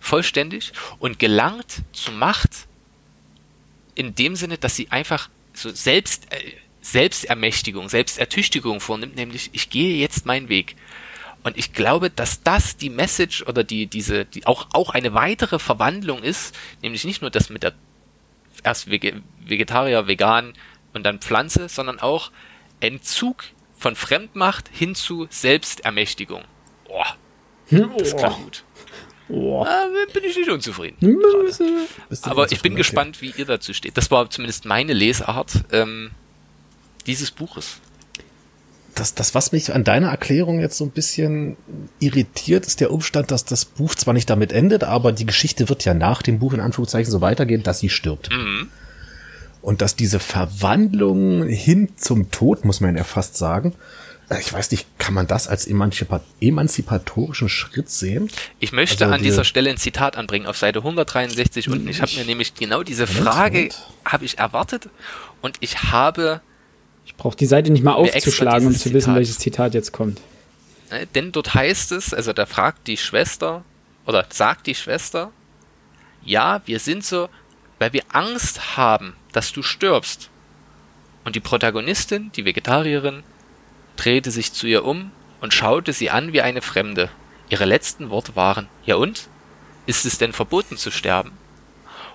vollständig 0.00 0.72
und 0.98 1.18
gelangt 1.18 1.82
zur 1.92 2.14
Macht 2.14 2.66
in 3.94 4.14
dem 4.14 4.34
Sinne, 4.34 4.58
dass 4.58 4.76
sie 4.76 4.90
einfach 4.90 5.28
so 5.52 5.70
selbst 5.70 6.32
äh, 6.32 6.38
Selbstermächtigung, 6.80 7.88
Selbstertüchtigung 7.88 8.80
vornimmt, 8.80 9.14
nämlich 9.16 9.50
ich 9.52 9.70
gehe 9.70 9.96
jetzt 9.96 10.26
meinen 10.26 10.48
Weg. 10.48 10.76
Und 11.42 11.56
ich 11.56 11.72
glaube, 11.72 12.10
dass 12.10 12.42
das 12.42 12.76
die 12.76 12.90
Message 12.90 13.42
oder 13.42 13.64
die 13.64 13.86
diese 13.86 14.24
die 14.24 14.46
auch 14.46 14.68
auch 14.72 14.90
eine 14.90 15.14
weitere 15.14 15.58
Verwandlung 15.58 16.22
ist, 16.22 16.54
nämlich 16.82 17.04
nicht 17.04 17.22
nur 17.22 17.30
das 17.30 17.50
mit 17.50 17.62
der 17.62 17.74
erst 18.62 18.90
Vegetarier, 18.90 20.06
vegan 20.06 20.54
und 20.92 21.04
dann 21.04 21.18
Pflanze, 21.20 21.68
sondern 21.68 22.00
auch 22.00 22.30
Entzug 22.80 23.44
von 23.76 23.96
Fremdmacht 23.96 24.68
hin 24.72 24.94
zu 24.94 25.26
Selbstermächtigung. 25.30 26.44
Boah, 26.86 27.16
das 27.98 28.16
klang 28.16 28.42
gut. 28.42 28.64
Oh. 29.28 29.64
Ah, 29.64 29.86
bin 30.12 30.24
ich 30.24 30.36
nicht 30.36 30.50
unzufrieden. 30.50 31.22
Aber 32.22 32.50
ich 32.50 32.62
bin 32.62 32.74
gespannt, 32.74 33.22
wie 33.22 33.32
ihr 33.36 33.44
dazu 33.44 33.72
steht. 33.72 33.96
Das 33.96 34.10
war 34.10 34.28
zumindest 34.28 34.64
meine 34.64 34.92
Lesart 34.92 35.64
ähm, 35.70 36.10
dieses 37.06 37.30
Buches 37.30 37.80
das, 38.94 39.14
das, 39.14 39.34
was 39.34 39.52
mich 39.52 39.72
an 39.72 39.84
deiner 39.84 40.08
Erklärung 40.08 40.60
jetzt 40.60 40.76
so 40.76 40.84
ein 40.84 40.90
bisschen 40.90 41.56
irritiert, 41.98 42.66
ist 42.66 42.80
der 42.80 42.92
Umstand, 42.92 43.30
dass 43.30 43.44
das 43.44 43.64
Buch 43.64 43.94
zwar 43.94 44.14
nicht 44.14 44.28
damit 44.30 44.52
endet, 44.52 44.84
aber 44.84 45.12
die 45.12 45.26
Geschichte 45.26 45.68
wird 45.68 45.84
ja 45.84 45.94
nach 45.94 46.22
dem 46.22 46.38
Buch 46.38 46.52
in 46.52 46.60
Anführungszeichen 46.60 47.10
so 47.10 47.20
weitergehen, 47.20 47.62
dass 47.62 47.80
sie 47.80 47.88
stirbt. 47.88 48.30
Mhm. 48.30 48.68
Und 49.62 49.82
dass 49.82 49.94
diese 49.94 50.20
Verwandlung 50.20 51.46
hin 51.46 51.90
zum 51.96 52.30
Tod, 52.30 52.64
muss 52.64 52.80
man 52.80 52.96
ja 52.96 53.04
fast 53.04 53.36
sagen, 53.36 53.74
äh, 54.30 54.40
ich 54.40 54.52
weiß 54.52 54.70
nicht, 54.70 54.86
kann 54.98 55.12
man 55.12 55.26
das 55.26 55.48
als 55.48 55.66
emanzipat 55.66 56.22
emanzipatorischen 56.40 57.48
Schritt 57.48 57.90
sehen? 57.90 58.30
Ich 58.58 58.72
möchte 58.72 59.04
also 59.04 59.14
an 59.14 59.22
dieser 59.22 59.44
Stelle 59.44 59.70
ein 59.70 59.76
Zitat 59.76 60.16
anbringen 60.16 60.46
auf 60.46 60.56
Seite 60.56 60.78
163 60.78 61.68
unten. 61.68 61.88
Ich 61.88 62.00
habe 62.00 62.12
mir 62.16 62.24
nämlich 62.24 62.54
genau 62.54 62.82
diese 62.82 63.06
Frage 63.06 63.68
habe 64.04 64.24
ich 64.24 64.38
erwartet 64.38 64.88
und 65.42 65.58
ich 65.60 65.82
habe 65.84 66.40
ich 67.20 67.22
brauche 67.22 67.36
die 67.36 67.44
Seite 67.44 67.70
nicht 67.70 67.84
mal 67.84 67.92
aufzuschlagen, 67.92 68.66
um 68.66 68.72
zu 68.72 68.94
wissen, 68.94 69.00
Zitat. 69.00 69.14
welches 69.16 69.38
Zitat 69.38 69.74
jetzt 69.74 69.92
kommt. 69.92 70.22
Ne, 70.90 71.06
denn 71.14 71.32
dort 71.32 71.52
heißt 71.52 71.92
es, 71.92 72.14
also 72.14 72.32
da 72.32 72.46
fragt 72.46 72.86
die 72.86 72.96
Schwester, 72.96 73.62
oder 74.06 74.24
sagt 74.30 74.66
die 74.66 74.74
Schwester, 74.74 75.30
ja, 76.24 76.62
wir 76.64 76.78
sind 76.78 77.04
so, 77.04 77.28
weil 77.78 77.92
wir 77.92 78.04
Angst 78.08 78.78
haben, 78.78 79.16
dass 79.32 79.52
du 79.52 79.62
stirbst. 79.62 80.30
Und 81.26 81.36
die 81.36 81.40
Protagonistin, 81.40 82.32
die 82.36 82.46
Vegetarierin, 82.46 83.22
drehte 83.96 84.30
sich 84.30 84.54
zu 84.54 84.66
ihr 84.66 84.86
um 84.86 85.10
und 85.42 85.52
schaute 85.52 85.92
sie 85.92 86.08
an 86.08 86.32
wie 86.32 86.40
eine 86.40 86.62
Fremde. 86.62 87.10
Ihre 87.50 87.66
letzten 87.66 88.08
Worte 88.08 88.34
waren, 88.34 88.66
ja 88.86 88.94
und? 88.94 89.28
Ist 89.84 90.06
es 90.06 90.16
denn 90.16 90.32
verboten 90.32 90.78
zu 90.78 90.90
sterben? 90.90 91.32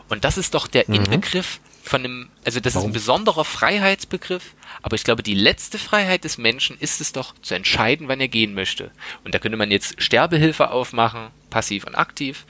Und 0.09 0.25
das 0.25 0.39
ist 0.39 0.55
doch 0.55 0.65
der 0.65 0.85
mhm. 0.87 0.95
Inbegriff 0.95 1.59
von 1.83 2.03
einem, 2.03 2.29
also 2.43 2.59
das 2.59 2.73
Warum? 2.73 2.87
ist 2.87 2.89
ein 2.89 2.93
besonderer 2.93 3.45
Freiheitsbegriff, 3.45 4.55
aber 4.85 4.93
ich 4.93 5.03
glaube, 5.03 5.23
die 5.23 5.33
letzte 5.33 5.79
Freiheit 5.79 6.25
des 6.25 6.37
Menschen 6.37 6.77
ist 6.77 7.01
es 7.01 7.11
doch 7.11 7.33
zu 7.41 7.55
entscheiden, 7.55 8.07
wann 8.07 8.21
er 8.21 8.27
gehen 8.27 8.53
möchte. 8.53 8.91
Und 9.23 9.33
da 9.33 9.39
könnte 9.39 9.57
man 9.57 9.71
jetzt 9.71 9.99
Sterbehilfe 9.99 10.69
aufmachen, 10.69 11.29
passiv 11.49 11.85
und 11.85 11.95
aktiv. 11.95 12.45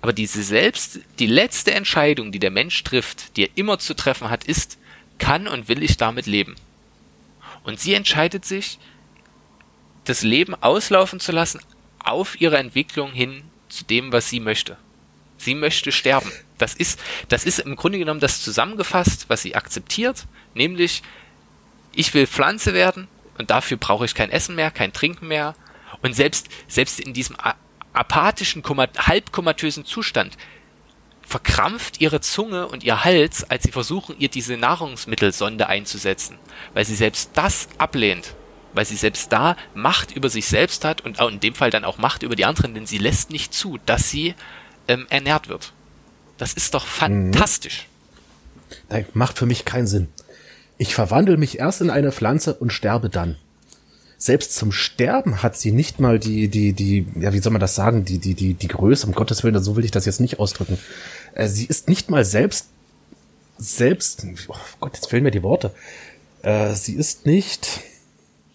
Aber 0.00 0.12
diese 0.12 0.44
selbst, 0.44 1.00
die 1.18 1.26
letzte 1.26 1.74
Entscheidung, 1.74 2.30
die 2.30 2.38
der 2.38 2.52
Mensch 2.52 2.84
trifft, 2.84 3.36
die 3.36 3.46
er 3.46 3.56
immer 3.56 3.80
zu 3.80 3.94
treffen 3.94 4.30
hat, 4.30 4.44
ist, 4.44 4.78
kann 5.18 5.48
und 5.48 5.66
will 5.66 5.82
ich 5.82 5.96
damit 5.96 6.26
leben? 6.26 6.54
Und 7.64 7.80
sie 7.80 7.94
entscheidet 7.94 8.44
sich, 8.44 8.78
das 10.04 10.22
Leben 10.22 10.54
auslaufen 10.54 11.18
zu 11.18 11.32
lassen 11.32 11.58
auf 11.98 12.40
ihre 12.40 12.58
Entwicklung 12.58 13.10
hin 13.10 13.42
zu 13.68 13.82
dem, 13.82 14.12
was 14.12 14.30
sie 14.30 14.38
möchte. 14.38 14.76
Sie 15.36 15.56
möchte 15.56 15.90
sterben. 15.90 16.30
Das 16.58 16.74
ist, 16.74 17.00
das 17.26 17.44
ist 17.44 17.58
im 17.58 17.74
Grunde 17.74 17.98
genommen 17.98 18.20
das 18.20 18.40
zusammengefasst, 18.40 19.24
was 19.26 19.42
sie 19.42 19.56
akzeptiert, 19.56 20.28
nämlich 20.54 21.02
ich 21.94 22.12
will 22.14 22.26
Pflanze 22.26 22.74
werden 22.74 23.08
und 23.38 23.50
dafür 23.50 23.76
brauche 23.76 24.04
ich 24.04 24.14
kein 24.14 24.30
Essen 24.30 24.54
mehr, 24.54 24.70
kein 24.70 24.92
Trinken 24.92 25.28
mehr. 25.28 25.54
Und 26.02 26.14
selbst, 26.14 26.48
selbst 26.68 27.00
in 27.00 27.14
diesem 27.14 27.36
apathischen, 27.92 28.62
halbkomatösen 28.64 29.84
Zustand 29.84 30.36
verkrampft 31.22 32.00
ihre 32.00 32.20
Zunge 32.20 32.66
und 32.66 32.84
ihr 32.84 33.04
Hals, 33.04 33.48
als 33.48 33.62
sie 33.62 33.72
versuchen, 33.72 34.16
ihr 34.18 34.28
diese 34.28 34.56
Nahrungsmittelsonde 34.56 35.66
einzusetzen, 35.66 36.38
weil 36.74 36.84
sie 36.84 36.94
selbst 36.94 37.30
das 37.34 37.68
ablehnt, 37.78 38.34
weil 38.74 38.84
sie 38.84 38.96
selbst 38.96 39.32
da 39.32 39.56
Macht 39.74 40.14
über 40.14 40.28
sich 40.28 40.46
selbst 40.46 40.84
hat 40.84 41.00
und 41.02 41.20
in 41.20 41.40
dem 41.40 41.54
Fall 41.54 41.70
dann 41.70 41.84
auch 41.84 41.98
Macht 41.98 42.22
über 42.22 42.36
die 42.36 42.44
anderen, 42.44 42.74
denn 42.74 42.86
sie 42.86 42.98
lässt 42.98 43.30
nicht 43.30 43.54
zu, 43.54 43.78
dass 43.86 44.10
sie 44.10 44.34
ähm, 44.88 45.06
ernährt 45.10 45.48
wird. 45.48 45.72
Das 46.38 46.52
ist 46.54 46.74
doch 46.74 46.86
fantastisch. 46.86 47.86
Das 48.88 49.04
macht 49.14 49.38
für 49.38 49.46
mich 49.46 49.64
keinen 49.64 49.86
Sinn. 49.86 50.08
Ich 50.82 50.96
verwandle 50.96 51.36
mich 51.36 51.60
erst 51.60 51.80
in 51.80 51.90
eine 51.90 52.10
Pflanze 52.10 52.54
und 52.54 52.72
sterbe 52.72 53.08
dann. 53.08 53.36
Selbst 54.18 54.56
zum 54.56 54.72
Sterben 54.72 55.40
hat 55.40 55.56
sie 55.56 55.70
nicht 55.70 56.00
mal 56.00 56.18
die, 56.18 56.48
die, 56.48 56.72
die, 56.72 57.06
ja, 57.20 57.32
wie 57.32 57.38
soll 57.38 57.52
man 57.52 57.60
das 57.60 57.76
sagen, 57.76 58.04
die, 58.04 58.18
die, 58.18 58.34
die, 58.34 58.54
die 58.54 58.66
Größe, 58.66 59.06
um 59.06 59.12
Gottes 59.12 59.44
Willen, 59.44 59.62
so 59.62 59.76
will 59.76 59.84
ich 59.84 59.92
das 59.92 60.06
jetzt 60.06 60.18
nicht 60.18 60.40
ausdrücken. 60.40 60.78
Äh, 61.34 61.46
sie 61.46 61.66
ist 61.66 61.88
nicht 61.88 62.10
mal 62.10 62.24
selbst, 62.24 62.66
selbst, 63.58 64.26
oh 64.48 64.56
Gott, 64.80 64.94
jetzt 64.96 65.08
fehlen 65.08 65.22
mir 65.22 65.30
die 65.30 65.44
Worte. 65.44 65.72
Äh, 66.42 66.72
sie 66.72 66.94
ist 66.94 67.26
nicht 67.26 67.78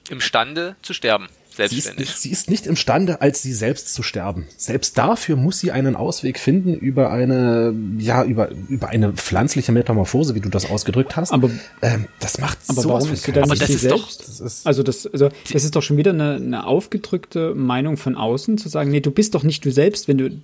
imstande 0.09 0.75
zu 0.81 0.91
sterben 0.91 1.29
selbstständig. 1.57 2.07
Sie 2.07 2.13
ist, 2.13 2.21
sie 2.21 2.31
ist 2.31 2.49
nicht 2.49 2.65
imstande, 2.65 3.21
als 3.21 3.41
sie 3.41 3.53
selbst 3.53 3.93
zu 3.93 4.03
sterben. 4.03 4.47
Selbst 4.55 4.97
dafür 4.97 5.35
muss 5.35 5.59
sie 5.59 5.71
einen 5.71 5.95
Ausweg 5.95 6.39
finden 6.39 6.73
über 6.75 7.11
eine, 7.11 7.75
ja, 7.97 8.23
über, 8.23 8.49
über 8.69 8.89
eine 8.89 9.13
pflanzliche 9.13 9.71
Metamorphose, 9.71 10.35
wie 10.35 10.39
du 10.39 10.49
das 10.49 10.69
ausgedrückt 10.69 11.15
hast. 11.15 11.33
Aber, 11.33 11.49
ähm, 11.81 12.07
das 12.19 12.39
macht 12.39 12.59
aber 12.67 12.81
sowas 12.81 13.03
warum 13.03 13.13
ist 13.13 13.27
du 13.27 13.31
dann 13.31 13.43
aber 13.43 13.55
das 13.55 13.69
ist 13.69 13.81
selbst? 13.81 14.21
doch, 14.21 14.25
das 14.25 14.39
ist 14.39 14.67
also 14.67 14.83
das, 14.83 15.05
also 15.07 15.29
das 15.51 15.63
ist 15.63 15.75
doch 15.75 15.83
schon 15.83 15.97
wieder 15.97 16.11
eine, 16.11 16.35
eine 16.35 16.65
aufgedrückte 16.65 17.53
Meinung 17.55 17.97
von 17.97 18.15
außen, 18.15 18.57
zu 18.57 18.69
sagen, 18.69 18.91
nee, 18.91 19.01
du 19.01 19.11
bist 19.11 19.35
doch 19.35 19.43
nicht 19.43 19.65
du 19.65 19.71
selbst, 19.71 20.07
wenn 20.07 20.17
du, 20.17 20.41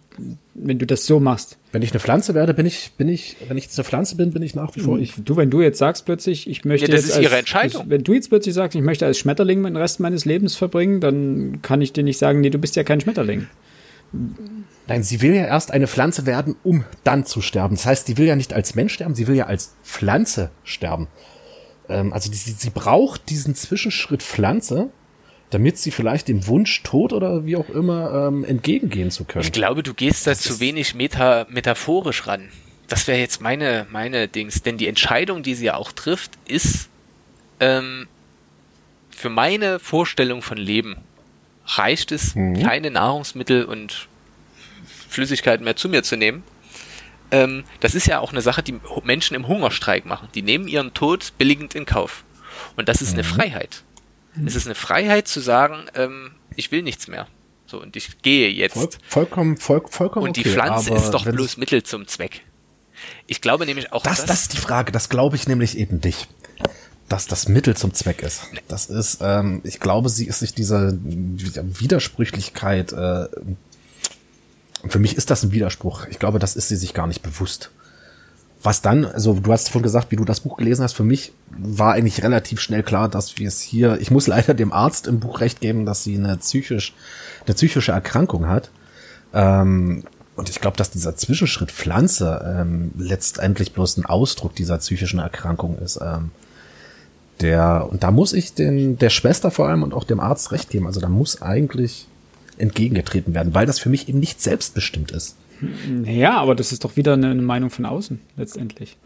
wenn 0.54 0.80
du 0.80 0.86
das 0.86 1.06
so 1.06 1.20
machst. 1.20 1.58
Wenn 1.74 1.82
ich 1.82 1.92
eine 1.92 2.00
Pflanze 2.00 2.36
werde, 2.36 2.54
bin 2.54 2.68
ich, 2.68 2.92
bin 2.98 3.10
ich, 3.10 3.36
wenn 3.48 3.58
ich 3.58 3.64
jetzt 3.64 3.80
eine 3.80 3.84
Pflanze 3.84 4.16
bin, 4.16 4.32
bin 4.32 4.44
ich 4.44 4.54
nach 4.54 4.76
wie 4.76 4.80
vor 4.80 5.00
ich. 5.00 5.16
Du, 5.26 5.38
wenn 5.38 5.50
du 5.50 5.60
jetzt 5.60 5.80
sagst 5.80 6.06
plötzlich, 6.06 6.48
ich 6.48 6.66
möchte 6.66 6.86
ja, 6.86 6.96
das 6.96 7.08
jetzt 7.08 7.18
ist 7.18 7.24
ihre 7.24 7.36
Entscheidung. 7.36 7.82
Als, 7.82 7.90
wenn 7.90 8.04
du 8.04 8.14
jetzt 8.14 8.30
plötzlich 8.30 8.54
sagst, 8.54 8.76
ich 8.76 8.84
möchte 8.84 9.08
als 9.08 9.18
Schmetterling 9.18 9.64
den 9.64 9.76
Rest 9.76 10.00
meines 10.00 10.24
Lebens 10.24 10.56
verbringen, 10.56 11.02
dann 11.02 11.64
kann 11.64 11.82
ich 11.82 11.92
dir 11.92 12.04
nicht 12.04 12.20
sagen, 12.20 12.42
nee, 12.42 12.52
du 12.52 12.60
bist 12.60 12.76
ja 12.76 12.84
kein 12.84 13.02
Schmetterling. 13.02 13.48
Nein, 14.88 15.02
sie 15.02 15.24
will 15.24 15.34
ja 15.34 15.46
erst 15.46 15.72
eine 15.72 15.88
Pflanze 15.88 16.28
werden, 16.28 16.56
um 16.62 16.84
dann 17.04 17.26
zu 17.26 17.42
sterben. 17.42 17.76
Das 17.76 17.88
heißt, 17.88 18.06
sie 18.06 18.20
will 18.20 18.28
ja 18.28 18.36
nicht 18.36 18.54
als 18.54 18.76
Mensch 18.76 18.94
sterben, 18.94 19.16
sie 19.16 19.26
will 19.26 19.36
ja 19.36 19.48
als 19.48 19.74
Pflanze 19.84 20.52
sterben. 20.64 21.08
Ähm, 21.90 22.14
also 22.14 22.32
sie, 22.32 22.52
sie 22.52 22.70
braucht 22.70 23.32
diesen 23.32 23.56
Zwischenschritt 23.56 24.22
Pflanze, 24.22 24.92
damit 25.54 25.78
sie 25.78 25.92
vielleicht 25.92 26.28
dem 26.28 26.48
Wunsch 26.48 26.84
Tod 26.84 27.14
oder 27.14 27.46
wie 27.46 27.56
auch 27.56 27.70
immer 27.70 28.28
ähm, 28.28 28.44
entgegengehen 28.44 29.12
zu 29.12 29.26
können. 29.26 29.44
Ich 29.44 29.52
glaube, 29.52 29.84
du 29.84 29.94
gehst 29.94 30.28
da 30.28 30.36
zu 30.36 30.60
wenig 30.60 30.96
meta 30.96 31.46
metaphorisch 31.50 32.28
ran. 32.28 32.50
Das 32.88 33.08
wäre 33.08 33.20
jetzt 33.20 33.42
meine 33.42 33.88
meine 33.90 34.28
Dings, 34.28 34.64
denn 34.64 34.78
die 34.78 34.88
Entscheidung, 34.88 35.44
die 35.44 35.56
sie 35.56 35.66
ja 35.66 35.76
auch 35.76 35.92
trifft, 35.92 36.32
ist 36.46 36.90
ähm, 37.60 38.08
für 39.10 39.30
meine 39.30 39.80
Vorstellung 39.80 40.42
von 40.42 40.58
Leben 40.58 40.98
reicht 41.66 42.12
es, 42.12 42.36
mhm. 42.36 42.62
keine 42.62 42.92
Nahrungsmittel 42.92 43.66
und 43.66 44.08
Flüssigkeiten 45.08 45.64
mehr 45.64 45.76
zu 45.76 45.88
mir 45.88 46.04
zu 46.04 46.18
nehmen. 46.18 46.44
Ähm, 47.32 47.64
das 47.80 47.96
ist 47.96 48.08
ja 48.08 48.20
auch 48.20 48.32
eine 48.32 48.42
Sache, 48.42 48.64
die 48.64 48.80
Menschen 49.04 49.36
im 49.36 49.48
Hungerstreik 49.48 50.06
machen. 50.06 50.28
Die 50.36 50.42
nehmen 50.42 50.68
ihren 50.68 50.94
Tod 50.94 51.34
billigend 51.38 51.76
in 51.76 51.86
Kauf. 51.86 52.24
Und 52.76 52.90
das 52.90 53.02
ist 53.02 53.14
mhm. 53.14 53.20
eine 53.20 53.24
Freiheit. 53.24 53.84
Mhm. 54.36 54.48
Es 54.48 54.56
ist 54.56 54.66
eine 54.66 54.76
Freiheit 54.76 55.28
zu 55.28 55.40
sagen, 55.40 55.86
ähm, 55.96 56.32
ich 56.56 56.72
will 56.72 56.82
nichts 56.82 57.08
mehr. 57.08 57.28
So, 57.66 57.82
und 57.82 57.96
ich 57.96 58.22
gehe 58.22 58.50
jetzt. 58.50 58.74
Voll, 58.74 58.90
vollkommen, 59.08 59.58
voll, 59.58 59.84
vollkommen. 59.90 60.28
Und 60.28 60.38
die 60.38 60.42
okay, 60.42 60.52
Pflanze 60.52 60.94
ist 60.94 61.12
doch 61.12 61.26
bloß 61.26 61.58
Mittel 61.58 61.84
zum 61.84 62.08
Zweck. 62.08 62.42
Ich 63.28 63.42
glaube 63.42 63.66
nämlich 63.66 63.92
auch, 63.92 64.04
das, 64.04 64.18
das, 64.18 64.26
das 64.28 64.42
ist 64.44 64.54
die 64.54 64.58
Frage, 64.58 64.92
das 64.92 65.10
glaube 65.10 65.36
ich 65.36 65.48
nämlich 65.48 65.78
eben 65.78 66.00
nicht. 66.04 66.28
Dass 67.10 67.28
das 67.28 67.48
Mittel 67.48 67.76
zum 67.76 67.94
Zweck 67.94 68.24
ist. 68.24 68.44
Das 68.68 68.88
ist, 68.88 69.20
ähm, 69.22 69.62
ich 69.64 69.80
glaube, 69.80 70.10
sie 70.10 70.26
ist 70.26 70.40
sich 70.40 70.54
dieser 70.54 70.94
Widersprüchlichkeit, 70.94 72.94
äh, 72.94 73.28
für 74.88 75.00
mich 75.00 75.16
ist 75.16 75.30
das 75.30 75.44
ein 75.44 75.52
Widerspruch. 75.52 76.08
Ich 76.08 76.20
glaube, 76.20 76.40
das 76.40 76.56
ist 76.56 76.70
sie 76.70 76.76
sich 76.76 76.94
gar 76.94 77.08
nicht 77.08 77.22
bewusst. 77.22 77.72
Was 78.64 78.82
dann, 78.82 79.04
also 79.04 79.34
du 79.34 79.52
hast 79.52 79.68
vorhin 79.70 79.84
gesagt, 79.84 80.12
wie 80.12 80.16
du 80.16 80.24
das 80.24 80.40
Buch 80.40 80.56
gelesen 80.56 80.84
hast, 80.84 80.94
für 80.94 81.04
mich 81.04 81.34
war 81.50 81.94
eigentlich 81.94 82.24
relativ 82.24 82.62
schnell 82.62 82.82
klar, 82.82 83.10
dass 83.10 83.38
wir 83.38 83.50
es 83.50 83.60
hier, 83.60 84.00
ich 84.00 84.10
muss 84.10 84.26
leider 84.28 84.54
dem 84.54 84.72
Arzt 84.72 85.06
im 85.06 85.20
Buch 85.20 85.42
recht 85.42 85.60
geben, 85.60 85.86
dass 85.86 86.04
sie 86.04 86.16
eine 86.16 86.38
psychisch, 86.38 86.94
eine 87.46 87.56
psychische 87.56 87.92
Erkrankung 87.92 88.48
hat. 88.48 88.72
Ähm, 89.34 90.04
und 90.36 90.50
ich 90.50 90.62
glaube, 90.62 90.78
dass 90.78 90.92
dieser 90.92 91.16
Zwischenschritt 91.16 91.72
Pflanze 91.72 92.58
ähm, 92.60 92.92
letztendlich 92.98 93.74
bloß 93.74 93.98
ein 93.98 94.06
Ausdruck 94.06 94.56
dieser 94.56 94.78
psychischen 94.78 95.20
Erkrankung 95.20 95.78
ist. 95.78 96.00
Ähm, 96.02 96.32
der, 97.42 97.88
und 97.92 98.04
da 98.04 98.12
muss 98.12 98.34
ich 98.34 98.54
den, 98.54 98.98
der 98.98 99.10
Schwester 99.10 99.52
vor 99.52 99.68
allem 99.68 99.84
und 99.84 99.94
auch 99.94 100.06
dem 100.06 100.20
Arzt 100.20 100.52
recht 100.52 100.70
geben. 100.70 100.88
Also 100.88 101.02
da 101.02 101.10
muss 101.10 101.42
eigentlich 101.42 102.08
entgegengetreten 102.58 103.34
werden, 103.34 103.54
weil 103.54 103.66
das 103.66 103.80
für 103.80 103.90
mich 103.90 104.08
eben 104.08 104.20
nicht 104.20 104.42
selbstbestimmt 104.42 105.12
ist. 105.12 105.36
Ja, 106.06 106.38
aber 106.38 106.56
das 106.56 106.72
ist 106.72 106.84
doch 106.84 106.96
wieder 106.96 107.14
eine, 107.14 107.36
Meinung 107.36 107.70
von 107.70 107.86
außen 107.86 108.20
letztendlich. 108.38 108.98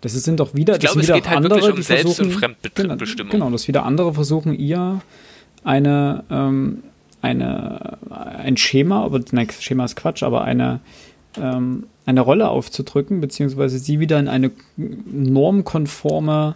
Das 0.00 0.12
sind 0.12 0.40
doch 0.40 0.54
wieder, 0.54 0.74
ich 0.74 0.80
glaube, 0.80 1.00
es 1.00 1.06
geht 1.06 1.28
halt 1.28 1.38
andere, 1.38 1.62
wirklich 1.62 1.76
um 1.76 1.82
Selbst- 1.82 2.20
und 2.20 2.32
Fremdbestimmung. 2.32 3.30
Genau, 3.30 3.50
dass 3.50 3.68
wieder 3.68 3.84
andere 3.84 4.12
versuchen, 4.12 4.54
ihr 4.58 5.00
eine, 5.64 6.24
ähm, 6.30 6.82
eine, 7.22 7.98
ein 8.10 8.56
Schema, 8.56 9.02
aber 9.02 9.20
nein, 9.32 9.48
Schema 9.58 9.84
ist 9.86 9.96
Quatsch, 9.96 10.22
aber 10.22 10.44
eine, 10.44 10.80
ähm, 11.40 11.86
eine 12.04 12.20
Rolle 12.20 12.48
aufzudrücken, 12.48 13.20
beziehungsweise 13.20 13.78
sie 13.78 13.98
wieder 13.98 14.18
in 14.18 14.28
eine 14.28 14.50
normkonforme 14.76 16.54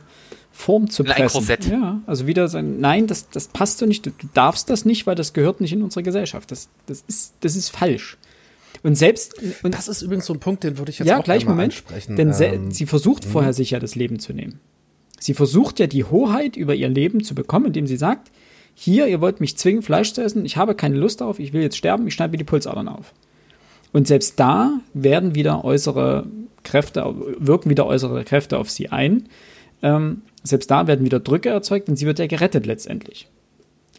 Form 0.58 0.90
zu 0.90 1.04
pressen. 1.04 1.22
Ein 1.22 1.28
Korsett. 1.28 1.66
Ja, 1.66 2.00
also 2.06 2.26
wieder 2.26 2.48
sein, 2.48 2.80
nein, 2.80 3.06
das, 3.06 3.30
das 3.30 3.48
passt 3.48 3.78
so 3.78 3.86
nicht, 3.86 4.04
du, 4.04 4.10
du 4.10 4.26
darfst 4.34 4.68
das 4.68 4.84
nicht, 4.84 5.06
weil 5.06 5.14
das 5.14 5.32
gehört 5.32 5.60
nicht 5.60 5.72
in 5.72 5.82
unsere 5.82 6.02
Gesellschaft. 6.02 6.50
Das, 6.50 6.68
das, 6.86 7.04
ist, 7.06 7.34
das 7.40 7.56
ist 7.56 7.70
falsch. 7.70 8.18
Und 8.82 8.94
selbst. 8.94 9.34
Und 9.62 9.74
das 9.74 9.88
ist 9.88 10.02
übrigens 10.02 10.26
so 10.26 10.34
ein 10.34 10.40
Punkt, 10.40 10.64
den 10.64 10.78
würde 10.78 10.90
ich 10.90 10.98
jetzt 10.98 11.08
ja, 11.08 11.18
auch 11.18 11.24
gleich 11.24 11.46
Moment, 11.46 11.72
ansprechen. 11.72 12.16
Denn 12.16 12.34
ähm, 12.40 12.70
sie 12.70 12.86
versucht 12.86 13.26
mh. 13.26 13.32
vorher 13.32 13.52
sich 13.52 13.70
ja 13.70 13.78
das 13.78 13.94
Leben 13.94 14.18
zu 14.18 14.32
nehmen. 14.32 14.60
Sie 15.18 15.34
versucht 15.34 15.80
ja 15.80 15.86
die 15.86 16.04
Hoheit 16.04 16.56
über 16.56 16.74
ihr 16.74 16.88
Leben 16.88 17.24
zu 17.24 17.34
bekommen, 17.34 17.66
indem 17.66 17.86
sie 17.86 17.96
sagt, 17.96 18.30
hier, 18.74 19.08
ihr 19.08 19.20
wollt 19.20 19.40
mich 19.40 19.56
zwingen, 19.56 19.82
Fleisch 19.82 20.12
zu 20.12 20.22
essen, 20.22 20.44
ich 20.44 20.56
habe 20.56 20.76
keine 20.76 20.96
Lust 20.96 21.20
darauf, 21.20 21.40
ich 21.40 21.52
will 21.52 21.62
jetzt 21.62 21.76
sterben, 21.76 22.06
ich 22.06 22.14
schneide 22.14 22.30
mir 22.30 22.38
die 22.38 22.44
Pulsadern 22.44 22.86
auf. 22.86 23.12
Und 23.92 24.06
selbst 24.06 24.38
da 24.38 24.80
werden 24.94 25.34
wieder 25.34 25.64
äußere 25.64 26.26
Kräfte, 26.62 27.12
wirken 27.38 27.70
wieder 27.70 27.86
äußere 27.86 28.22
Kräfte 28.22 28.58
auf 28.58 28.70
sie 28.70 28.90
ein. 28.90 29.28
Ähm, 29.82 30.22
selbst 30.44 30.70
da 30.70 30.86
werden 30.86 31.04
wieder 31.04 31.18
Drücke 31.18 31.48
erzeugt 31.48 31.88
und 31.88 31.96
sie 31.96 32.06
wird 32.06 32.20
ja 32.20 32.28
gerettet 32.28 32.66
letztendlich 32.66 33.28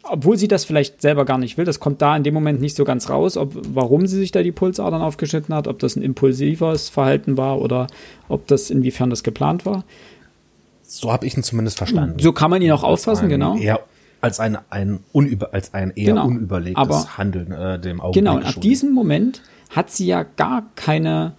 obwohl 0.10 0.38
sie 0.38 0.48
das 0.48 0.66
vielleicht 0.66 1.02
selber 1.02 1.26
gar 1.26 1.38
nicht 1.38 1.58
will, 1.58 1.66
das 1.66 1.80
kommt 1.80 2.02
da 2.02 2.16
in 2.16 2.24
dem 2.24 2.34
Moment 2.34 2.62
nicht 2.62 2.76
so 2.76 2.84
ganz 2.84 3.10
raus, 3.10 3.38
ob, 3.38 3.54
warum 3.74 4.08
sie 4.08 4.18
sich 4.18 4.32
da 4.32 4.44
die 4.44 4.52
Pulsadern 4.52 5.02
aufgeschnitten 5.02 5.54
hat, 5.54 5.68
ob 5.68 5.80
das 5.80 5.96
ein 5.96 6.02
impulsives 6.02 6.90
Verhalten 6.90 7.38
war 7.38 7.62
oder 7.62 7.88
ob 8.28 8.48
das 8.48 8.70
inwiefern 8.70 9.10
das 9.10 9.24
geplant 9.24 9.66
war. 9.66 9.84
So 10.84 11.12
habe 11.12 11.28
ich 11.28 11.38
ihn 11.38 11.44
zumindest 11.44 11.78
verstanden. 11.78 12.20
So 12.20 12.34
kann 12.34 12.50
man 12.50 12.62
ihn 12.62 12.72
auch 12.72 12.84
auffassen, 12.84 13.30
genau. 13.30 13.56
Eher 13.58 13.80
als 14.22 14.40
ein, 14.40 14.58
ein, 14.70 15.00
unüber, 15.12 15.50
als 15.54 15.74
ein 15.74 15.92
eher 15.96 16.14
genau. 16.14 16.28
unüberlegtes 16.28 16.82
Aber, 16.82 17.18
Handeln 17.18 17.52
äh, 17.52 17.80
dem 17.80 18.02
Augenblick 18.02 18.24
Genau, 18.24 18.38
und 18.38 18.46
ab 18.46 18.60
diesem 18.60 18.92
Moment 18.92 19.42
hat 19.70 19.92
sie 19.92 20.08
ja 20.08 20.24
gar 20.24 20.64
keine, 20.76 21.34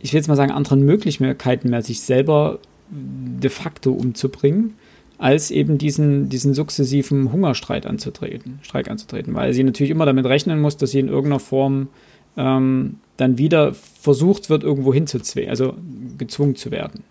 ich 0.00 0.12
will 0.12 0.18
jetzt 0.18 0.28
mal 0.28 0.36
sagen, 0.36 0.50
anderen 0.50 0.82
Möglichkeiten 0.82 1.70
mehr, 1.70 1.82
sich 1.82 2.00
selber 2.00 2.58
de 2.90 3.50
facto 3.50 3.92
umzubringen 3.92 4.74
als 5.22 5.52
eben 5.52 5.78
diesen, 5.78 6.30
diesen 6.30 6.52
sukzessiven 6.52 7.30
Hungerstreit 7.30 7.86
anzutreten, 7.86 8.58
Streik 8.62 8.90
anzutreten, 8.90 9.34
weil 9.36 9.52
sie 9.52 9.62
natürlich 9.62 9.92
immer 9.92 10.04
damit 10.04 10.26
rechnen 10.26 10.60
muss, 10.60 10.76
dass 10.76 10.90
sie 10.90 10.98
in 10.98 11.06
irgendeiner 11.06 11.38
Form 11.38 11.90
ähm, 12.36 12.96
dann 13.18 13.38
wieder 13.38 13.72
versucht 13.72 14.50
wird, 14.50 14.64
irgendwo 14.64 14.92
hinzuzwingen, 14.92 15.48
also 15.48 15.74
gezwungen 16.18 16.56
zu 16.56 16.72
werden. 16.72 17.04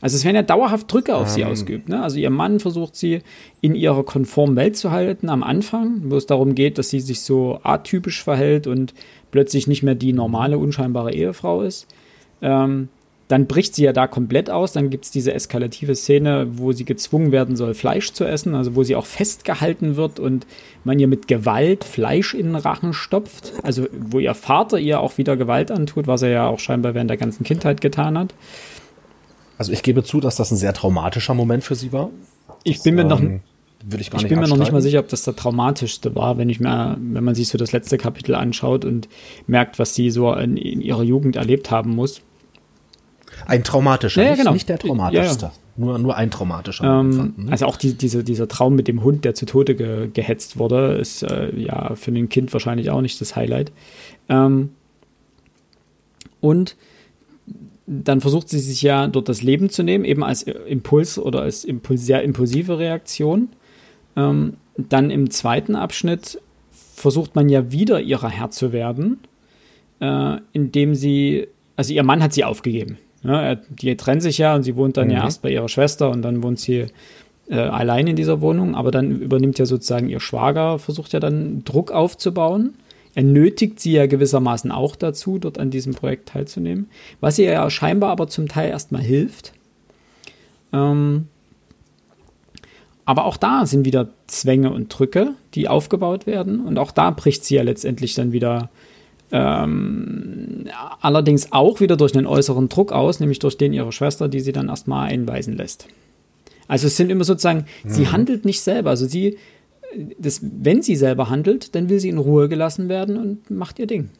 Also 0.00 0.16
es 0.16 0.24
werden 0.24 0.34
ja 0.34 0.42
dauerhaft 0.42 0.92
Drücke 0.92 1.14
auf 1.14 1.28
um. 1.28 1.34
sie 1.34 1.42
ähm. 1.42 1.48
ausgeübt. 1.50 1.88
Ne? 1.88 2.02
Also 2.02 2.18
ihr 2.18 2.30
Mann 2.30 2.58
versucht 2.58 2.96
sie 2.96 3.20
in 3.60 3.76
ihrer 3.76 4.02
konformen 4.02 4.56
Welt 4.56 4.76
zu 4.76 4.90
halten 4.90 5.28
am 5.28 5.44
Anfang, 5.44 6.10
wo 6.10 6.16
es 6.16 6.26
darum 6.26 6.56
geht, 6.56 6.78
dass 6.78 6.90
sie 6.90 6.98
sich 6.98 7.20
so 7.20 7.60
atypisch 7.62 8.24
verhält 8.24 8.66
und 8.66 8.92
plötzlich 9.30 9.68
nicht 9.68 9.84
mehr 9.84 9.94
die 9.94 10.12
normale, 10.12 10.58
unscheinbare 10.58 11.12
Ehefrau 11.12 11.62
ist. 11.62 11.86
Ähm, 12.42 12.88
dann 13.28 13.46
bricht 13.46 13.74
sie 13.74 13.84
ja 13.84 13.92
da 13.92 14.06
komplett 14.06 14.50
aus. 14.50 14.72
Dann 14.72 14.88
gibt 14.88 15.04
es 15.04 15.10
diese 15.10 15.34
eskalative 15.34 15.94
Szene, 15.94 16.46
wo 16.52 16.72
sie 16.72 16.86
gezwungen 16.86 17.30
werden 17.30 17.56
soll, 17.56 17.74
Fleisch 17.74 18.12
zu 18.12 18.24
essen, 18.24 18.54
also 18.54 18.74
wo 18.74 18.82
sie 18.82 18.96
auch 18.96 19.06
festgehalten 19.06 19.96
wird 19.96 20.18
und 20.18 20.46
man 20.84 20.98
ihr 20.98 21.08
mit 21.08 21.28
Gewalt 21.28 21.84
Fleisch 21.84 22.32
in 22.34 22.46
den 22.46 22.56
Rachen 22.56 22.94
stopft. 22.94 23.52
Also 23.62 23.86
wo 23.92 24.18
ihr 24.18 24.34
Vater 24.34 24.78
ihr 24.78 25.00
auch 25.00 25.18
wieder 25.18 25.36
Gewalt 25.36 25.70
antut, 25.70 26.06
was 26.06 26.22
er 26.22 26.30
ja 26.30 26.48
auch 26.48 26.58
scheinbar 26.58 26.94
während 26.94 27.10
der 27.10 27.18
ganzen 27.18 27.44
Kindheit 27.44 27.82
getan 27.82 28.16
hat. 28.16 28.34
Also 29.58 29.72
ich 29.72 29.82
gebe 29.82 30.02
zu, 30.02 30.20
dass 30.20 30.36
das 30.36 30.50
ein 30.50 30.56
sehr 30.56 30.72
traumatischer 30.72 31.34
Moment 31.34 31.64
für 31.64 31.74
sie 31.74 31.92
war. 31.92 32.10
Ich 32.64 32.82
bin 32.82 32.94
mir 32.94 33.02
ähm, 33.02 33.08
noch 33.08 33.20
würde 33.84 34.02
ich 34.02 34.10
gar 34.10 34.18
ich 34.18 34.24
nicht 34.24 34.30
bin 34.30 34.40
mir 34.40 34.48
noch 34.48 34.56
nicht 34.56 34.72
mal 34.72 34.82
sicher, 34.82 34.98
ob 34.98 35.08
das 35.08 35.22
der 35.22 35.36
traumatischste 35.36 36.14
war, 36.16 36.36
wenn 36.36 36.48
ich 36.48 36.58
mir, 36.58 36.96
wenn 36.98 37.22
man 37.22 37.34
sich 37.34 37.48
so 37.48 37.58
das 37.58 37.72
letzte 37.72 37.96
Kapitel 37.96 38.34
anschaut 38.34 38.84
und 38.84 39.08
merkt, 39.46 39.78
was 39.78 39.94
sie 39.94 40.10
so 40.10 40.32
in, 40.32 40.56
in 40.56 40.80
ihrer 40.80 41.04
Jugend 41.04 41.36
erlebt 41.36 41.70
haben 41.70 41.94
muss. 41.94 42.22
Ein 43.46 43.64
traumatischer, 43.64 44.22
ja, 44.22 44.30
ja, 44.30 44.36
genau. 44.36 44.52
nicht 44.52 44.68
der 44.68 44.78
traumatischste. 44.78 45.46
Ja, 45.46 45.52
nur, 45.76 45.98
nur 45.98 46.16
ein 46.16 46.30
traumatischer. 46.30 47.00
Ähm, 47.00 47.34
ne? 47.36 47.52
Also 47.52 47.66
auch 47.66 47.76
die, 47.76 47.94
diese, 47.94 48.24
dieser 48.24 48.48
Traum 48.48 48.74
mit 48.74 48.88
dem 48.88 49.04
Hund, 49.04 49.24
der 49.24 49.34
zu 49.34 49.46
Tode 49.46 49.74
ge, 49.74 50.10
gehetzt 50.12 50.58
wurde, 50.58 50.94
ist 50.94 51.22
äh, 51.22 51.54
ja 51.56 51.94
für 51.94 52.10
ein 52.10 52.28
Kind 52.28 52.52
wahrscheinlich 52.52 52.90
auch 52.90 53.00
nicht 53.00 53.20
das 53.20 53.36
Highlight. 53.36 53.72
Ähm, 54.28 54.70
und 56.40 56.76
dann 57.86 58.20
versucht 58.20 58.48
sie 58.48 58.58
sich 58.58 58.82
ja 58.82 59.06
dort 59.06 59.28
das 59.28 59.42
Leben 59.42 59.70
zu 59.70 59.82
nehmen, 59.82 60.04
eben 60.04 60.22
als 60.22 60.42
Impuls 60.42 61.18
oder 61.18 61.42
als 61.42 61.64
Impuls, 61.64 62.04
sehr 62.04 62.22
impulsive 62.22 62.78
Reaktion. 62.78 63.48
Ähm, 64.16 64.54
dann 64.76 65.10
im 65.10 65.30
zweiten 65.30 65.74
Abschnitt 65.74 66.40
versucht 66.70 67.34
man 67.34 67.48
ja 67.48 67.72
wieder 67.72 68.00
ihrer 68.00 68.28
Herr 68.28 68.50
zu 68.50 68.72
werden, 68.72 69.20
äh, 70.00 70.36
indem 70.52 70.94
sie, 70.94 71.48
also 71.76 71.94
ihr 71.94 72.02
Mann 72.02 72.22
hat 72.22 72.34
sie 72.34 72.44
aufgegeben. 72.44 72.98
Ja, 73.22 73.42
er, 73.42 73.56
die 73.56 73.96
trennen 73.96 74.20
sich 74.20 74.38
ja 74.38 74.54
und 74.54 74.62
sie 74.62 74.76
wohnt 74.76 74.96
dann 74.96 75.08
mhm. 75.08 75.14
ja 75.14 75.24
erst 75.24 75.42
bei 75.42 75.50
ihrer 75.50 75.68
Schwester 75.68 76.10
und 76.10 76.22
dann 76.22 76.42
wohnt 76.42 76.58
sie 76.58 76.86
äh, 77.48 77.56
allein 77.56 78.06
in 78.06 78.16
dieser 78.16 78.40
Wohnung, 78.40 78.74
aber 78.74 78.90
dann 78.90 79.20
übernimmt 79.20 79.58
ja 79.58 79.66
sozusagen 79.66 80.08
ihr 80.08 80.20
Schwager, 80.20 80.78
versucht 80.78 81.12
ja 81.12 81.20
dann 81.20 81.64
Druck 81.64 81.90
aufzubauen. 81.90 82.74
Er 83.14 83.24
nötigt 83.24 83.80
sie 83.80 83.92
ja 83.92 84.06
gewissermaßen 84.06 84.70
auch 84.70 84.94
dazu, 84.94 85.38
dort 85.38 85.58
an 85.58 85.70
diesem 85.70 85.94
Projekt 85.94 86.28
teilzunehmen, 86.28 86.88
was 87.20 87.38
ihr 87.38 87.50
ja 87.50 87.68
scheinbar 87.70 88.10
aber 88.10 88.28
zum 88.28 88.48
Teil 88.48 88.70
erstmal 88.70 89.02
hilft. 89.02 89.52
Ähm, 90.72 91.26
aber 93.08 93.24
auch 93.24 93.38
da 93.38 93.64
sind 93.64 93.86
wieder 93.86 94.10
Zwänge 94.26 94.70
und 94.70 94.88
Drücke, 94.88 95.32
die 95.54 95.66
aufgebaut 95.66 96.26
werden. 96.26 96.60
Und 96.60 96.78
auch 96.78 96.92
da 96.92 97.10
bricht 97.10 97.42
sie 97.42 97.54
ja 97.54 97.62
letztendlich 97.62 98.14
dann 98.14 98.32
wieder 98.32 98.68
ähm, 99.30 100.64
allerdings 101.00 101.52
auch 101.52 101.80
wieder 101.80 101.96
durch 101.96 102.16
einen 102.16 102.26
äußeren 102.26 102.68
Druck 102.68 102.92
aus, 102.92 103.20
nämlich 103.20 103.38
durch 103.38 103.58
den 103.58 103.72
ihrer 103.72 103.92
Schwester, 103.92 104.28
die 104.28 104.40
sie 104.40 104.52
dann 104.52 104.68
erstmal 104.68 105.08
einweisen 105.08 105.56
lässt. 105.56 105.86
Also 106.66 106.86
es 106.86 106.96
sind 106.96 107.10
immer 107.10 107.24
sozusagen, 107.24 107.66
mhm. 107.84 107.90
sie 107.90 108.08
handelt 108.08 108.44
nicht 108.44 108.60
selber. 108.60 108.90
Also 108.90 109.06
sie, 109.06 109.38
das, 110.18 110.40
wenn 110.42 110.82
sie 110.82 110.96
selber 110.96 111.30
handelt, 111.30 111.74
dann 111.74 111.88
will 111.88 111.98
sie 112.00 112.10
in 112.10 112.18
Ruhe 112.18 112.48
gelassen 112.48 112.88
werden 112.88 113.16
und 113.16 113.50
macht 113.50 113.78
ihr 113.78 113.86
Ding. 113.86 114.10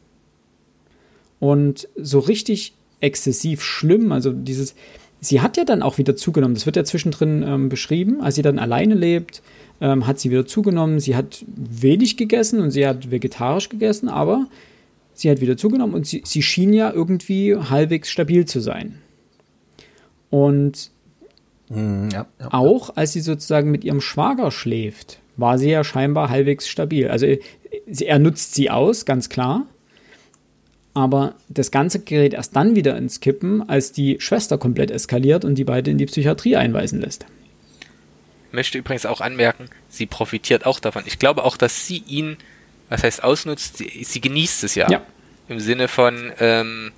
Und 1.41 1.89
so 1.97 2.19
richtig 2.19 2.75
exzessiv 3.01 3.63
schlimm, 3.63 4.11
also 4.11 4.33
dieses, 4.33 4.75
sie 5.21 5.41
hat 5.41 5.57
ja 5.57 5.65
dann 5.65 5.83
auch 5.83 5.99
wieder 5.99 6.17
zugenommen, 6.17 6.55
das 6.55 6.67
wird 6.67 6.75
ja 6.75 6.85
zwischendrin 6.85 7.45
ähm, 7.47 7.69
beschrieben, 7.69 8.21
als 8.21 8.35
sie 8.35 8.43
dann 8.43 8.59
alleine 8.59 8.95
lebt, 8.95 9.41
ähm, 9.81 10.09
hat 10.09 10.19
sie 10.19 10.31
wieder 10.31 10.47
zugenommen, 10.47 10.99
sie 10.99 11.15
hat 11.15 11.45
wenig 11.47 12.17
gegessen 12.17 12.61
und 12.61 12.73
sie 12.73 12.87
hat 12.87 13.13
vegetarisch 13.13 13.69
gegessen, 13.69 14.09
aber 14.09 14.49
sie 15.19 15.31
hat 15.31 15.41
wieder 15.41 15.57
zugenommen 15.57 15.95
und 15.95 16.07
sie, 16.07 16.23
sie 16.25 16.43
schien 16.43 16.73
ja 16.73 16.93
irgendwie 16.93 17.57
halbwegs 17.57 18.09
stabil 18.09 18.45
zu 18.45 18.61
sein. 18.61 18.99
Und 20.31 20.91
mm, 21.69 22.09
ja, 22.11 22.27
ja, 22.39 22.49
auch 22.53 22.97
als 22.97 23.14
sie 23.14 23.21
sozusagen 23.21 23.71
mit 23.71 23.85
ihrem 23.85 24.01
Schwager 24.01 24.51
schläft, 24.51 25.19
war 25.37 25.59
sie 25.59 25.71
ja 25.71 25.83
scheinbar 25.83 26.31
halbwegs 26.31 26.69
stabil. 26.69 27.09
Also 27.09 27.27
er 27.27 28.19
nutzt 28.19 28.55
sie 28.55 28.71
aus, 28.71 29.05
ganz 29.05 29.29
klar. 29.29 29.66
Aber 30.95 31.35
das 31.49 31.71
Ganze 31.71 32.01
gerät 32.01 32.35
erst 32.35 32.55
dann 32.57 32.77
wieder 32.77 32.97
ins 32.97 33.21
Kippen, 33.21 33.69
als 33.69 33.93
die 33.93 34.16
Schwester 34.21 34.57
komplett 34.57 34.91
eskaliert 34.91 35.45
und 35.45 35.57
die 35.57 35.64
beide 35.64 35.91
in 35.91 35.99
die 35.99 36.07
Psychiatrie 36.07 36.57
einweisen 36.57 37.01
lässt. 37.01 37.27
Ich 38.49 38.53
möchte 38.53 38.79
übrigens 38.79 39.05
auch 39.05 39.21
anmerken, 39.21 39.66
sie 39.89 40.07
profitiert 40.07 40.64
auch 40.64 40.81
davon. 40.81 41.03
Ich 41.07 41.19
glaube 41.19 41.45
auch, 41.45 41.57
dass 41.57 41.87
sie 41.87 42.03
ihn 42.07 42.37
was 42.89 43.03
heißt 43.03 43.22
ausnutzt, 43.22 43.78
sie, 43.78 44.05
sie 44.05 44.20
genießt 44.20 44.64
es 44.64 44.74
ja. 44.74 44.91
ja. 44.91 45.03
Im 45.49 45.61
Sinne 45.61 45.89
von, 45.89 46.32
ähm, 46.41 46.93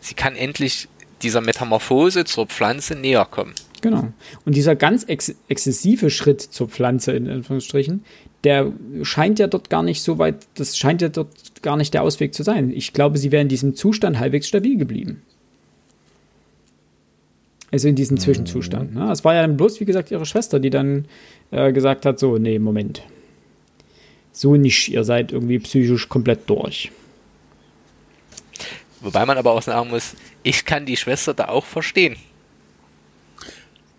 sie 0.00 0.14
kann 0.14 0.36
endlich 0.36 0.88
dieser 1.22 1.40
Metamorphose 1.40 2.24
zur 2.24 2.46
Pflanze 2.46 2.94
näher 2.94 3.26
kommen. 3.30 3.54
Genau. 3.82 4.08
Und 4.44 4.56
dieser 4.56 4.74
ganz 4.74 5.04
ex 5.04 5.34
exzessive 5.48 6.10
Schritt 6.10 6.40
zur 6.40 6.68
Pflanze, 6.68 7.12
in 7.12 7.28
Anführungsstrichen, 7.28 8.04
der 8.44 8.72
scheint 9.02 9.38
ja 9.38 9.46
dort 9.46 9.70
gar 9.70 9.82
nicht 9.82 10.02
so 10.02 10.18
weit, 10.18 10.46
das 10.54 10.76
scheint 10.76 11.02
ja 11.02 11.08
dort 11.08 11.28
gar 11.62 11.76
nicht 11.76 11.94
der 11.94 12.02
Ausweg 12.02 12.34
zu 12.34 12.42
sein. 12.42 12.70
Ich 12.70 12.92
glaube, 12.92 13.18
sie 13.18 13.32
wäre 13.32 13.42
in 13.42 13.48
diesem 13.48 13.74
Zustand 13.74 14.18
halbwegs 14.18 14.48
stabil 14.48 14.76
geblieben. 14.76 15.22
Also 17.70 17.88
in 17.88 17.96
diesem 17.96 18.18
Zwischenzustand. 18.18 18.94
Ne? 18.94 19.10
Es 19.10 19.24
war 19.24 19.34
ja 19.34 19.46
bloß, 19.46 19.80
wie 19.80 19.84
gesagt, 19.84 20.10
ihre 20.10 20.24
Schwester, 20.24 20.60
die 20.60 20.70
dann 20.70 21.06
äh, 21.50 21.72
gesagt 21.72 22.06
hat: 22.06 22.18
so, 22.18 22.38
nee, 22.38 22.58
Moment 22.58 23.02
so 24.36 24.54
nicht. 24.56 24.88
Ihr 24.88 25.02
seid 25.02 25.32
irgendwie 25.32 25.58
psychisch 25.58 26.08
komplett 26.08 26.48
durch. 26.48 26.92
Wobei 29.00 29.24
man 29.24 29.38
aber 29.38 29.52
auch 29.52 29.62
sagen 29.62 29.90
muss, 29.90 30.14
ich 30.42 30.64
kann 30.64 30.84
die 30.84 30.96
Schwester 30.96 31.32
da 31.32 31.48
auch 31.48 31.64
verstehen. 31.64 32.16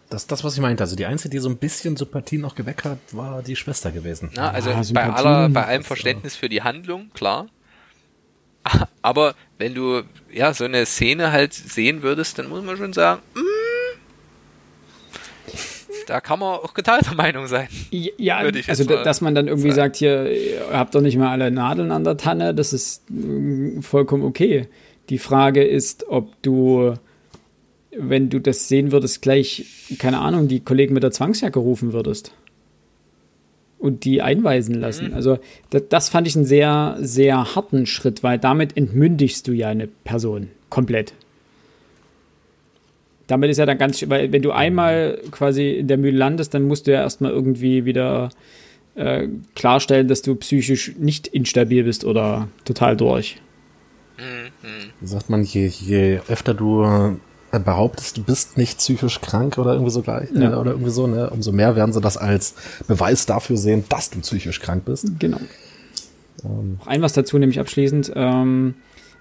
Das 0.10 0.24
ist 0.24 0.32
das, 0.32 0.44
was 0.44 0.54
ich 0.54 0.62
meinte. 0.62 0.84
Also 0.84 0.96
die 0.96 1.06
Einzige, 1.06 1.32
die 1.32 1.40
so 1.40 1.50
ein 1.50 1.58
bisschen 1.58 1.98
Sympathie 1.98 2.38
noch 2.38 2.56
geweckt 2.56 2.86
hat, 2.86 3.00
war 3.12 3.42
die 3.42 3.56
Schwester 3.56 3.92
gewesen. 3.92 4.30
Na, 4.36 4.52
also 4.52 4.70
ah, 4.70 4.82
bei, 4.94 5.10
aller, 5.10 5.50
bei 5.50 5.66
allem 5.66 5.84
Verständnis 5.84 6.36
für 6.36 6.50
die 6.50 6.62
Handlung, 6.62 7.10
klar. 7.14 7.48
Aber 9.02 9.36
wenn 9.58 9.74
du 9.74 10.04
ja 10.32 10.54
so 10.54 10.66
eine 10.66 10.86
Szene 10.86 11.32
halt 11.32 11.54
sehen 11.54 12.04
würdest, 12.04 12.38
dann 12.38 12.48
muss 12.48 12.64
man 12.64 12.78
schon 12.78 12.94
sagen, 12.94 13.22
mh, 13.34 13.42
mm, 13.42 13.57
da 16.06 16.22
kann 16.22 16.40
man 16.40 16.56
auch 16.56 16.74
geteilter 16.74 17.16
Meinung 17.16 17.48
sein. 17.48 17.68
Ja, 17.92 18.38
also 18.68 18.84
dass 18.84 19.22
man 19.22 19.36
dann 19.36 19.48
irgendwie 19.48 19.70
sagen. 19.70 19.76
sagt, 19.78 19.96
hier, 19.98 20.32
ihr 20.32 20.62
habt 20.72 20.96
doch 20.96 21.02
nicht 21.02 21.18
mal 21.18 21.30
alle 21.30 21.52
Nadeln 21.52 21.92
an 21.92 22.04
der 22.04 22.18
Tanne, 22.18 22.54
das 22.54 22.74
ist 22.74 23.04
mm, 23.10 23.82
vollkommen 23.82 24.24
okay. 24.24 24.68
Die 25.10 25.18
Frage 25.18 25.64
ist, 25.64 26.08
ob 26.08 26.42
du, 26.42 26.94
wenn 27.98 28.30
du 28.30 28.40
das 28.40 28.68
sehen 28.68 28.92
würdest, 28.92 29.22
gleich, 29.22 29.66
keine 30.00 30.20
Ahnung, 30.20 30.48
die 30.48 30.60
Kollegen 30.60 30.94
mit 30.94 31.04
der 31.04 31.12
Zwangsjacke 31.12 31.60
rufen 31.60 31.94
würdest. 31.94 32.34
Und 33.80 34.06
die 34.06 34.24
einweisen 34.24 34.76
lassen. 34.76 35.10
Mhm. 35.10 35.14
Also, 35.14 35.38
das, 35.70 35.84
das 35.90 36.10
fand 36.10 36.28
ich 36.28 36.36
einen 36.36 36.46
sehr, 36.46 36.98
sehr 37.00 37.56
harten 37.56 37.86
Schritt, 37.86 38.24
weil 38.24 38.40
damit 38.40 38.76
entmündigst 38.76 39.48
du 39.48 39.52
ja 39.52 39.70
eine 39.70 39.88
Person 39.88 40.50
komplett 40.70 41.14
damit 43.28 43.50
ist 43.50 43.58
ja 43.58 43.66
dann 43.66 43.78
ganz, 43.78 44.08
weil 44.10 44.32
wenn 44.32 44.42
du 44.42 44.52
einmal 44.52 45.20
quasi 45.32 45.72
in 45.72 45.88
der 45.88 45.98
Mühle 45.98 46.18
landest, 46.18 46.54
dann 46.54 46.64
musst 46.64 46.88
du 46.88 46.92
ja 46.92 47.02
erstmal 47.02 47.32
irgendwie 47.32 47.86
wieder 47.86 48.30
äh, 48.96 49.28
klarstellen, 49.56 50.08
dass 50.08 50.22
du 50.22 50.36
psychisch 50.36 50.94
nicht 50.98 51.28
instabil 51.28 51.84
bist 51.84 52.06
oder 52.06 52.48
total 52.66 52.98
durch. 52.98 53.40
Wie 55.00 55.08
sagt 55.08 55.30
man, 55.30 55.44
je, 55.44 55.68
je 55.68 56.20
öfter 56.28 56.54
du 56.54 56.84
äh, 56.84 57.60
behauptest, 57.60 58.18
du 58.18 58.24
bist 58.24 58.58
nicht 58.58 58.80
psychisch 58.80 59.22
krank 59.22 59.58
oder 59.58 59.74
irgendwie 59.74 59.92
so 59.92 60.02
gleich, 60.02 60.30
ja. 60.34 60.54
äh, 60.54 60.56
oder 60.56 60.72
irgendwie 60.72 60.90
so, 60.90 61.06
ne, 61.06 61.30
umso 61.30 61.52
mehr 61.52 61.76
werden 61.76 61.94
sie 61.94 62.02
das 62.02 62.18
als 62.18 62.56
Beweis 62.88 63.26
dafür 63.26 63.58
sehen, 63.58 63.84
dass 63.90 64.10
du 64.10 64.20
psychisch 64.22 64.60
krank 64.60 64.86
bist. 64.86 65.20
Genau. 65.20 65.38
Ähm. 66.44 66.78
Noch 66.80 66.88
ein 66.88 67.02
was 67.02 67.14
dazu, 67.14 67.38
nämlich 67.38 67.60
abschließend. 67.60 68.12
Ähm, 68.16 68.74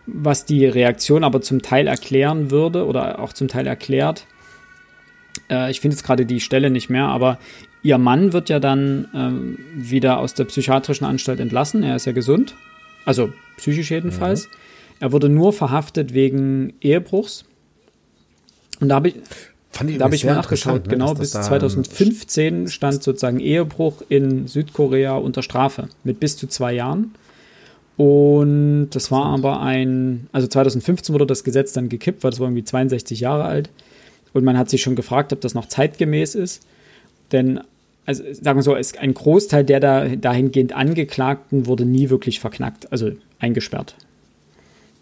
was 0.07 0.45
die 0.45 0.67
Reaktion 0.67 1.25
aber 1.25 1.43
zum 1.43 1.63
Teil 1.63 1.87
erklären 1.87 2.51
würde 2.51 2.87
oder 2.87 3.19
auch 3.19 3.33
zum 3.33 3.49
Teil 3.49 3.67
erklärt. 3.67 4.27
Äh, 5.51 5.71
ich 5.71 5.81
finde 5.81 5.97
jetzt 5.97 6.05
gerade 6.05 6.27
die 6.27 6.41
Stelle 6.41 6.71
nicht 6.71 6.89
mehr, 6.89 7.07
aber 7.07 7.39
ihr 7.83 7.99
Mann 7.99 8.33
wird 8.33 8.49
ja 8.49 8.61
dann 8.61 9.09
ähm, 9.15 9.59
wieder 9.75 10.19
aus 10.19 10.35
der 10.35 10.45
psychiatrischen 10.45 11.07
Anstalt 11.07 11.41
entlassen. 11.41 11.83
Er 11.83 11.97
ist 11.97 12.07
ja 12.07 12.13
gesund, 12.13 12.55
also 13.05 13.33
psychisch 13.57 13.91
jedenfalls. 13.91 14.47
Mhm. 14.47 14.53
Er 15.01 15.13
wurde 15.13 15.29
nur 15.29 15.53
verhaftet 15.53 16.15
wegen 16.15 16.75
Ehebruchs. 16.81 17.45
Und 18.81 18.89
da 18.89 18.97
habe 18.97 19.09
ich, 19.09 19.15
da 19.99 20.05
habe 20.05 20.15
ich 20.15 20.25
mal 20.25 20.35
nachgeschaut, 20.35 20.87
ne, 20.87 20.91
genau 20.91 21.15
bis 21.15 21.33
2015 21.33 22.69
stand 22.69 23.03
sozusagen 23.03 23.41
Ehebruch 23.41 24.03
in 24.09 24.47
Südkorea 24.47 25.17
unter 25.17 25.43
Strafe 25.43 25.89
mit 26.05 26.21
bis 26.21 26.37
zu 26.37 26.47
zwei 26.47 26.73
Jahren. 26.73 27.15
Und 27.97 28.91
das 28.91 29.11
war 29.11 29.27
aber 29.27 29.61
ein, 29.61 30.29
also 30.33 30.47
2015 30.47 31.15
wurde 31.15 31.27
das 31.27 31.45
Gesetz 31.45 31.73
dann 31.73 31.89
gekippt, 31.89 32.23
weil 32.23 32.31
das 32.31 32.41
war 32.41 32.47
irgendwie 32.47 32.65
62 32.65 33.21
Jahre 33.21 33.45
alt. 33.45 33.71
Und 34.35 34.45
man 34.45 34.59
hat 34.59 34.69
sich 34.69 34.83
schon 34.83 34.97
gefragt, 34.97 35.33
ob 35.33 35.41
das 35.41 35.55
noch 35.55 35.67
zeitgemäß 35.67 36.35
ist. 36.35 36.67
Denn, 37.33 37.61
also 38.05 38.23
sagen 38.33 38.59
wir 38.59 38.63
so, 38.63 38.75
ist 38.75 38.99
ein 38.99 39.15
Großteil 39.15 39.65
der 39.65 39.81
da, 39.81 40.09
dahingehend 40.09 40.75
Angeklagten 40.75 41.67
wurde 41.67 41.87
nie 41.87 42.11
wirklich 42.11 42.39
verknackt, 42.39 42.93
also 42.93 43.13
eingesperrt. 43.39 43.97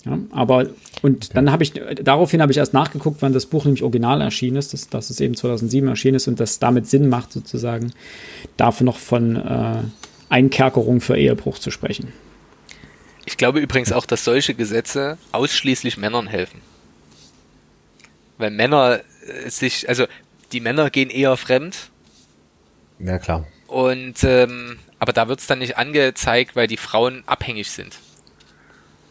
Ja, 0.05 0.19
aber, 0.31 0.67
und 1.03 1.25
okay. 1.25 1.33
dann 1.33 1.51
habe 1.51 1.63
ich, 1.63 1.73
daraufhin 2.03 2.43
habe 2.43 2.53
ich 2.53 2.59
erst 2.59 2.75
nachgeguckt, 2.75 3.23
wann 3.23 3.33
das 3.33 3.47
Buch 3.47 3.65
nämlich 3.65 3.83
original 3.83 4.21
erschienen 4.21 4.57
ist, 4.57 4.75
dass, 4.75 4.89
dass 4.89 5.11
es 5.11 5.19
eben 5.19 5.35
2007 5.35 5.89
erschienen 5.89 6.17
ist 6.17 6.29
und 6.29 6.39
das 6.39 6.59
damit 6.59 6.87
Sinn 6.87 7.09
macht, 7.09 7.33
sozusagen, 7.33 7.93
dafür 8.57 8.85
noch 8.85 8.99
von 8.99 9.37
äh, 9.37 9.79
Einkerkerung 10.29 11.01
für 11.01 11.17
Ehebruch 11.17 11.59
zu 11.59 11.71
sprechen. 11.71 12.09
Ich 13.27 13.37
glaube 13.37 13.61
übrigens 13.61 13.93
auch, 13.93 14.07
dass 14.07 14.25
solche 14.25 14.55
Gesetze 14.55 15.19
ausschließlich 15.33 15.97
Männern 15.97 16.27
helfen. 16.27 16.61
Weil 18.39 18.51
Männer 18.51 19.01
äh, 19.27 19.49
sich, 19.49 19.89
also 19.89 20.07
die 20.53 20.61
Männer 20.61 20.91
gehen 20.91 21.11
eher 21.11 21.37
fremd. 21.37 21.91
Ja, 22.99 23.19
klar. 23.19 23.47
Und, 23.67 24.23
ähm, 24.25 24.79
aber 24.99 25.13
da 25.13 25.29
wird 25.29 25.41
es 25.41 25.47
dann 25.47 25.59
nicht 25.59 25.77
angezeigt, 25.79 26.55
weil 26.55 26.67
die 26.67 26.77
Frauen 26.77 27.23
abhängig 27.27 27.71
sind. 27.71 27.99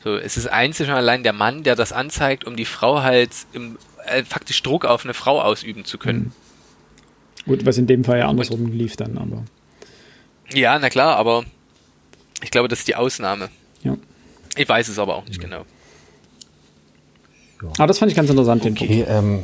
So, 0.04 0.18
es 0.18 0.38
ist 0.38 0.48
einzig 0.48 0.90
und 0.90 0.96
allein 0.96 1.24
der 1.24 1.34
Mann, 1.34 1.64
der 1.64 1.76
das 1.76 1.94
anzeigt, 1.94 2.44
um 2.44 2.56
die 2.56 2.66
Frau 2.66 3.04
halt 3.04 3.32
im, 3.54 3.78
äh, 4.06 4.24
faktisch 4.24 4.62
Druck 4.62 4.86
auf 4.86 5.06
eine 5.06 5.14
Frau 5.14 5.42
ausüben 5.42 5.86
zu 5.86 5.98
können. 5.98 6.34
Mhm. 7.46 7.46
Gut, 7.46 7.66
was 7.66 7.78
in 7.78 7.88
dem 7.88 8.04
Fall 8.04 8.20
ja 8.20 8.28
andersrum 8.28 8.66
und, 8.66 8.74
lief 8.74 8.96
dann, 8.96 9.18
aber. 9.18 9.44
Ja, 10.54 10.78
na 10.80 10.90
klar, 10.90 11.18
aber 11.18 11.44
ich 12.42 12.52
glaube, 12.52 12.68
das 12.68 12.80
ist 12.80 12.88
die 12.88 12.96
Ausnahme. 12.96 13.50
Ja. 13.84 13.98
Ich 14.56 14.68
weiß 14.68 14.88
es 14.88 15.00
aber 15.00 15.16
auch 15.16 15.26
nicht 15.26 15.40
genau. 15.40 15.66
Ja. 17.62 17.70
Aber 17.78 17.88
das 17.88 18.00
fand 18.00 18.12
ich 18.12 18.16
ganz 18.16 18.30
interessant, 18.30 18.62
okay, 18.66 18.74
den 18.74 18.88
Punkt. 18.88 19.10
Ähm, 19.10 19.44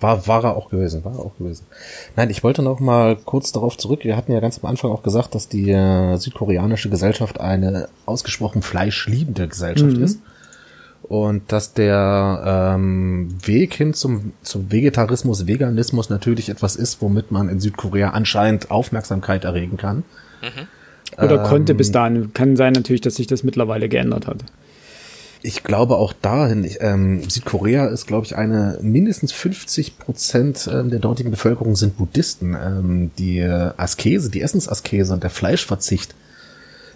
war, 0.00 0.26
war 0.26 0.44
er 0.44 0.56
auch 0.56 0.70
gewesen, 0.70 1.04
war 1.04 1.14
er 1.14 1.20
auch 1.20 1.36
gewesen. 1.38 1.66
Nein, 2.14 2.30
ich 2.30 2.44
wollte 2.44 2.62
noch 2.62 2.78
mal 2.78 3.16
kurz 3.16 3.50
darauf 3.52 3.76
zurück. 3.76 4.04
Wir 4.04 4.16
hatten 4.16 4.32
ja 4.32 4.40
ganz 4.40 4.60
am 4.62 4.70
Anfang 4.70 4.92
auch 4.92 5.02
gesagt, 5.02 5.34
dass 5.34 5.48
die 5.48 5.70
äh, 5.70 6.16
südkoreanische 6.16 6.88
Gesellschaft 6.88 7.40
eine 7.40 7.88
ausgesprochen 8.06 8.62
fleischliebende 8.62 9.48
Gesellschaft 9.48 9.96
mhm. 9.96 10.04
ist. 10.04 10.20
Und 11.02 11.50
dass 11.52 11.72
der 11.72 12.74
ähm, 12.76 13.34
Weg 13.44 13.74
hin 13.74 13.94
zum, 13.94 14.32
zum 14.42 14.70
Vegetarismus, 14.70 15.46
Veganismus 15.46 16.10
natürlich 16.10 16.50
etwas 16.50 16.76
ist, 16.76 17.00
womit 17.00 17.30
man 17.32 17.48
in 17.48 17.60
Südkorea 17.60 18.10
anscheinend 18.10 18.70
Aufmerksamkeit 18.70 19.44
erregen 19.44 19.78
kann. 19.78 19.98
Mhm. 20.42 20.68
Oder 21.16 21.42
ähm, 21.42 21.44
konnte 21.44 21.74
bis 21.74 21.90
dahin. 21.90 22.32
Kann 22.34 22.56
sein 22.56 22.72
natürlich, 22.72 23.00
dass 23.00 23.16
sich 23.16 23.26
das 23.26 23.42
mittlerweile 23.42 23.88
geändert 23.88 24.26
hat. 24.26 24.44
Ich 25.40 25.62
glaube 25.62 25.96
auch 25.96 26.12
dahin, 26.12 26.68
ähm, 26.80 27.28
Südkorea 27.28 27.86
ist, 27.86 28.06
glaube 28.06 28.26
ich, 28.26 28.36
eine 28.36 28.78
mindestens 28.82 29.32
50 29.32 29.98
Prozent 29.98 30.68
ähm, 30.72 30.90
der 30.90 30.98
dortigen 30.98 31.30
Bevölkerung 31.30 31.76
sind 31.76 31.96
Buddhisten. 31.96 32.56
Ähm, 32.60 33.10
die 33.18 33.42
Askese, 33.42 34.30
die 34.30 34.42
Essensaskese 34.42 35.12
und 35.12 35.22
der 35.22 35.30
Fleischverzicht, 35.30 36.14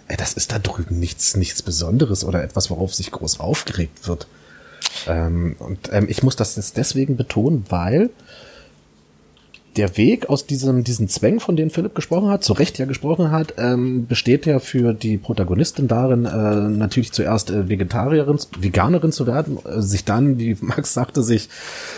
äh, 0.07 0.17
das 0.17 0.33
ist 0.33 0.51
da 0.51 0.59
drüben 0.59 0.99
nichts, 0.99 1.37
nichts 1.37 1.61
Besonderes 1.61 2.25
oder 2.25 2.43
etwas, 2.43 2.69
worauf 2.69 2.93
sich 2.93 3.11
groß 3.11 3.39
aufgeregt 3.39 4.07
wird. 4.07 4.27
Ähm, 5.07 5.55
und 5.59 5.89
ähm, 5.91 6.07
ich 6.09 6.23
muss 6.23 6.35
das 6.35 6.55
jetzt 6.55 6.77
deswegen 6.77 7.15
betonen, 7.15 7.65
weil 7.69 8.09
der 9.75 9.97
Weg 9.97 10.29
aus 10.29 10.45
diesem, 10.45 10.83
diesen 10.83 11.07
Zwängen, 11.07 11.39
von 11.39 11.55
denen 11.55 11.71
Philipp 11.71 11.95
gesprochen 11.95 12.29
hat, 12.29 12.43
zu 12.43 12.53
Recht 12.53 12.77
ja 12.77 12.85
gesprochen 12.85 13.31
hat, 13.31 13.55
ähm, 13.57 14.05
besteht 14.07 14.45
ja 14.45 14.59
für 14.59 14.93
die 14.93 15.17
Protagonistin 15.17 15.87
darin, 15.87 16.25
äh, 16.25 16.29
natürlich 16.29 17.11
zuerst 17.11 17.49
äh, 17.49 17.69
Vegetarierin, 17.69 18.39
Veganerin 18.59 19.11
zu 19.11 19.25
werden, 19.25 19.57
äh, 19.65 19.81
sich 19.81 20.05
dann, 20.05 20.37
wie 20.37 20.57
Max 20.61 20.93
sagte, 20.93 21.23
sich 21.23 21.49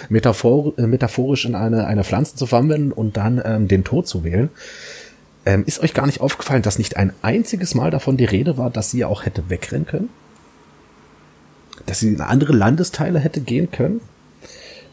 metaphor, 0.10 0.74
äh, 0.78 0.88
metaphorisch 0.88 1.46
in 1.46 1.56
eine, 1.56 1.86
eine 1.86 2.04
Pflanze 2.04 2.36
zu 2.36 2.46
verwandeln 2.46 2.92
und 2.92 3.18
dann 3.18 3.42
ähm, 3.44 3.68
den 3.68 3.84
Tod 3.84 4.08
zu 4.08 4.24
wählen. 4.24 4.50
Ähm, 5.46 5.64
ist 5.66 5.82
euch 5.82 5.94
gar 5.94 6.06
nicht 6.06 6.22
aufgefallen, 6.22 6.62
dass 6.62 6.80
nicht 6.80 6.98
ein 6.98 7.14
einziges 7.22 7.76
Mal 7.76 7.92
davon 7.92 8.18
die 8.18 8.26
Rede 8.26 8.58
war, 8.58 8.70
dass 8.70 8.90
sie 8.90 9.06
auch 9.06 9.26
hätte 9.26 9.50
wegrennen 9.50 9.86
können? 9.86 10.10
Dass 11.86 12.00
sie 12.00 12.08
in 12.08 12.22
andere 12.22 12.54
Landesteile 12.54 13.20
hätte 13.20 13.42
gehen 13.42 13.70
können? 13.70 14.02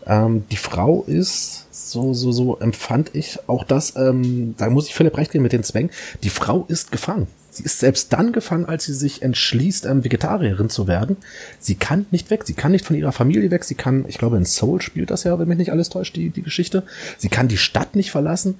Ähm, 0.07 0.45
die 0.51 0.57
Frau 0.57 1.05
ist 1.07 1.67
so, 1.93 2.15
so, 2.15 2.33
so 2.33 2.59
empfand 2.59 3.11
ich 3.15 3.39
auch 3.47 3.65
das, 3.65 3.95
ähm, 3.97 4.55
da 4.57 4.71
muss 4.71 4.89
ich 4.89 4.95
Philipp 4.95 5.17
recht 5.17 5.31
geben 5.31 5.43
mit 5.43 5.53
den 5.53 5.63
Zwängen. 5.63 5.91
Die 6.23 6.31
Frau 6.31 6.65
ist 6.69 6.91
gefangen. 6.91 7.27
Sie 7.51 7.65
ist 7.65 7.81
selbst 7.81 8.15
dann 8.15 8.33
gefangen, 8.33 8.65
als 8.65 8.87
sie 8.87 8.95
sich 8.95 9.21
entschließt, 9.21 9.85
ähm, 9.85 10.05
Vegetarierin 10.05 10.71
zu 10.71 10.87
werden. 10.89 11.19
Sie 11.59 11.75
kann 11.75 12.07
nicht 12.11 12.31
weg. 12.31 12.45
Sie 12.47 12.55
kann 12.55 12.73
nicht 12.73 12.87
von 12.87 12.97
ihrer 12.97 13.13
Familie 13.13 13.51
weg. 13.51 13.65
Sie 13.65 13.75
kann, 13.75 14.07
ich 14.09 14.17
glaube, 14.17 14.39
in 14.39 14.47
Seoul 14.47 14.81
spielt 14.81 15.11
das 15.11 15.25
ja, 15.25 15.39
wenn 15.39 15.49
mich 15.49 15.59
nicht 15.59 15.71
alles 15.71 15.91
täuscht, 15.91 16.17
die, 16.17 16.31
die 16.31 16.43
Geschichte. 16.43 16.83
Sie 17.19 17.29
kann 17.29 17.49
die 17.49 17.59
Stadt 17.59 17.95
nicht 17.95 18.11
verlassen. 18.11 18.59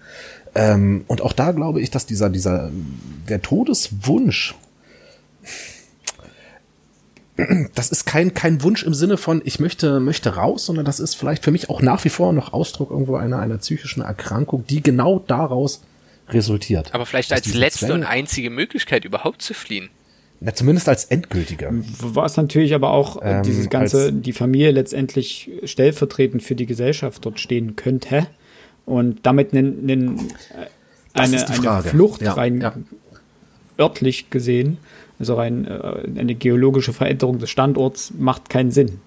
Ähm, 0.55 1.05
und 1.09 1.23
auch 1.23 1.33
da 1.33 1.53
glaube 1.53 1.81
ich, 1.81 1.91
dass 1.91 2.05
dieser, 2.05 2.29
dieser, 2.29 2.71
der 3.31 3.41
Todeswunsch, 3.41 4.55
das 7.75 7.91
ist 7.91 8.05
kein, 8.05 8.35
kein 8.35 8.63
Wunsch 8.63 8.83
im 8.83 8.95
Sinne 8.95 9.17
von, 9.17 9.43
ich 9.45 9.59
möchte, 9.59 10.01
möchte 10.01 10.37
raus, 10.37 10.67
sondern 10.67 10.85
das 10.85 11.01
ist 11.01 11.15
vielleicht 11.15 11.45
für 11.45 11.51
mich 11.51 11.71
auch 11.71 11.81
nach 11.83 12.05
wie 12.05 12.11
vor 12.11 12.33
noch 12.33 12.53
Ausdruck 12.53 12.91
irgendwo 12.91 13.17
einer, 13.17 13.39
einer 13.39 13.59
psychischen 13.59 14.03
Erkrankung, 14.03 14.67
die 14.67 14.83
genau 14.83 15.19
daraus 15.27 15.83
resultiert. 16.29 16.95
Aber 16.95 17.07
vielleicht 17.07 17.33
als 17.33 17.53
letzte 17.55 17.87
Zwänge, 17.87 17.95
und 17.95 18.05
einzige 18.05 18.51
Möglichkeit 18.51 19.05
überhaupt 19.05 19.43
zu 19.43 19.55
fliehen. 19.55 19.89
Na, 20.41 20.55
zumindest 20.55 20.89
als 20.89 21.05
endgültige. 21.05 21.71
War 22.01 22.27
es 22.27 22.37
natürlich 22.37 22.75
aber 22.75 22.91
auch 22.91 23.21
ähm, 23.23 23.43
dieses 23.45 23.71
ganze, 23.71 24.13
die 24.13 24.33
Familie 24.33 24.73
letztendlich 24.73 25.51
stellvertretend 25.65 26.43
für 26.43 26.57
die 26.57 26.67
Gesellschaft 26.67 27.25
dort 27.25 27.39
stehen 27.39 27.77
könnte 27.77 28.27
und 28.85 29.25
damit 29.25 29.53
einen, 29.53 29.89
einen, 29.89 30.33
eine, 31.15 31.49
eine 31.49 31.83
Flucht 31.83 32.23
ja, 32.23 32.33
rein 32.33 32.61
ja. 32.61 32.75
örtlich 33.79 34.31
gesehen 34.31 34.79
also 35.23 35.37
rein 35.37 35.67
äh, 35.67 36.19
eine 36.19 36.35
geologische 36.35 36.93
Veränderung 36.93 37.39
des 37.39 37.49
Standorts 37.49 38.13
macht 38.19 38.51
keinen 38.51 38.73
Sinn. 38.73 38.99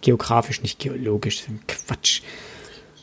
Geografisch, 0.00 0.62
nicht 0.62 0.80
geologisch. 0.80 1.44
Quatsch. 1.68 2.22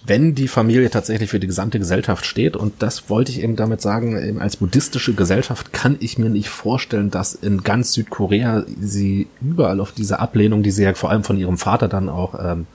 Wenn 0.06 0.36
die 0.36 0.50
Familie 0.50 0.90
tatsächlich 0.90 1.30
für 1.30 1.40
die 1.40 1.48
gesamte 1.48 1.80
Gesellschaft 1.80 2.26
steht, 2.26 2.58
und 2.58 2.82
das 2.82 3.10
wollte 3.10 3.32
ich 3.32 3.42
eben 3.42 3.56
damit 3.56 3.82
sagen, 3.82 4.22
eben 4.22 4.40
als 4.40 4.58
buddhistische 4.58 5.14
Gesellschaft 5.14 5.72
kann 5.72 5.96
ich 6.02 6.18
mir 6.18 6.30
nicht 6.30 6.50
vorstellen, 6.50 7.10
dass 7.10 7.36
in 7.36 7.64
ganz 7.64 7.94
Südkorea 7.94 8.66
sie 8.82 9.28
überall 9.42 9.80
auf 9.80 9.94
diese 9.94 10.20
Ablehnung, 10.20 10.62
die 10.62 10.72
sie 10.72 10.84
ja 10.84 10.94
vor 10.94 11.10
allem 11.10 11.24
von 11.24 11.38
ihrem 11.38 11.58
Vater 11.58 11.88
dann 11.88 12.10
auch 12.10 12.36
ähm, 12.38 12.68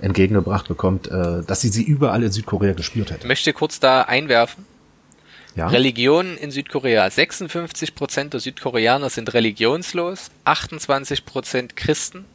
entgegengebracht 0.00 0.68
bekommt, 0.68 1.10
äh, 1.10 1.42
dass 1.46 1.60
sie 1.60 1.68
sie 1.68 1.82
überall 1.82 2.22
in 2.22 2.32
Südkorea 2.32 2.72
gespürt 2.72 3.10
hätte. 3.10 3.20
Ich 3.22 3.28
möchte 3.28 3.52
kurz 3.52 3.78
da 3.78 4.02
einwerfen. 4.02 4.64
Ja. 5.56 5.68
Religion 5.68 6.36
in 6.36 6.50
Südkorea. 6.50 7.06
56% 7.06 8.28
der 8.28 8.40
Südkoreaner 8.40 9.08
sind 9.08 9.32
religionslos, 9.32 10.30
28% 10.44 11.70
Christen, 11.74 12.26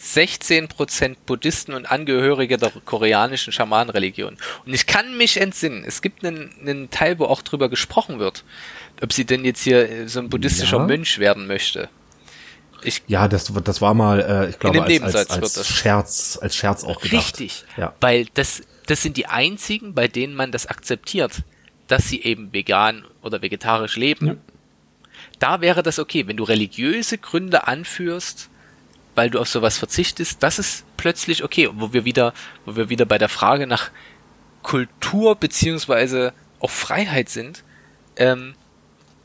16% 0.00 1.16
Buddhisten 1.24 1.72
und 1.72 1.86
Angehörige 1.90 2.58
der 2.58 2.72
koreanischen 2.84 3.52
Schamanenreligion. 3.52 4.36
Und 4.66 4.74
ich 4.74 4.86
kann 4.86 5.16
mich 5.16 5.40
entsinnen, 5.40 5.84
es 5.86 6.02
gibt 6.02 6.24
einen, 6.24 6.50
einen 6.60 6.90
Teil, 6.90 7.20
wo 7.20 7.26
auch 7.26 7.42
drüber 7.42 7.68
gesprochen 7.68 8.18
wird, 8.18 8.44
ob 9.00 9.12
sie 9.12 9.24
denn 9.24 9.44
jetzt 9.44 9.62
hier 9.62 10.08
so 10.08 10.18
ein 10.18 10.28
buddhistischer 10.28 10.78
ja. 10.78 10.86
Mönch 10.86 11.20
werden 11.20 11.46
möchte. 11.46 11.88
Ich, 12.82 13.02
ja, 13.06 13.28
das, 13.28 13.52
das 13.62 13.80
war 13.80 13.94
mal, 13.94 14.20
äh, 14.20 14.50
ich 14.50 14.58
glaube, 14.58 14.82
als, 14.82 15.14
als, 15.14 15.30
als 15.30 15.68
Scherz, 15.68 16.36
als 16.42 16.56
Scherz 16.56 16.82
auch 16.82 17.00
gedacht. 17.00 17.38
Richtig, 17.38 17.64
ja. 17.76 17.94
weil 18.00 18.26
das, 18.34 18.62
das 18.86 19.02
sind 19.02 19.16
die 19.16 19.26
einzigen, 19.26 19.94
bei 19.94 20.08
denen 20.08 20.34
man 20.34 20.50
das 20.50 20.66
akzeptiert 20.66 21.44
dass 21.92 22.08
sie 22.08 22.22
eben 22.22 22.54
vegan 22.54 23.04
oder 23.20 23.42
vegetarisch 23.42 23.96
leben. 23.96 24.26
Ja. 24.26 24.36
Da 25.38 25.60
wäre 25.60 25.82
das 25.82 25.98
okay, 25.98 26.26
wenn 26.26 26.38
du 26.38 26.44
religiöse 26.44 27.18
Gründe 27.18 27.66
anführst, 27.68 28.48
weil 29.14 29.28
du 29.28 29.38
auf 29.38 29.48
sowas 29.48 29.76
verzichtest, 29.76 30.42
das 30.42 30.58
ist 30.58 30.84
plötzlich 30.96 31.44
okay, 31.44 31.68
wo 31.70 31.92
wir 31.92 32.06
wieder, 32.06 32.32
wo 32.64 32.76
wir 32.76 32.88
wieder 32.88 33.04
bei 33.04 33.18
der 33.18 33.28
Frage 33.28 33.66
nach 33.66 33.90
Kultur 34.62 35.36
beziehungsweise 35.36 36.32
auch 36.60 36.70
Freiheit 36.70 37.28
sind. 37.28 37.62
Ähm, 38.16 38.54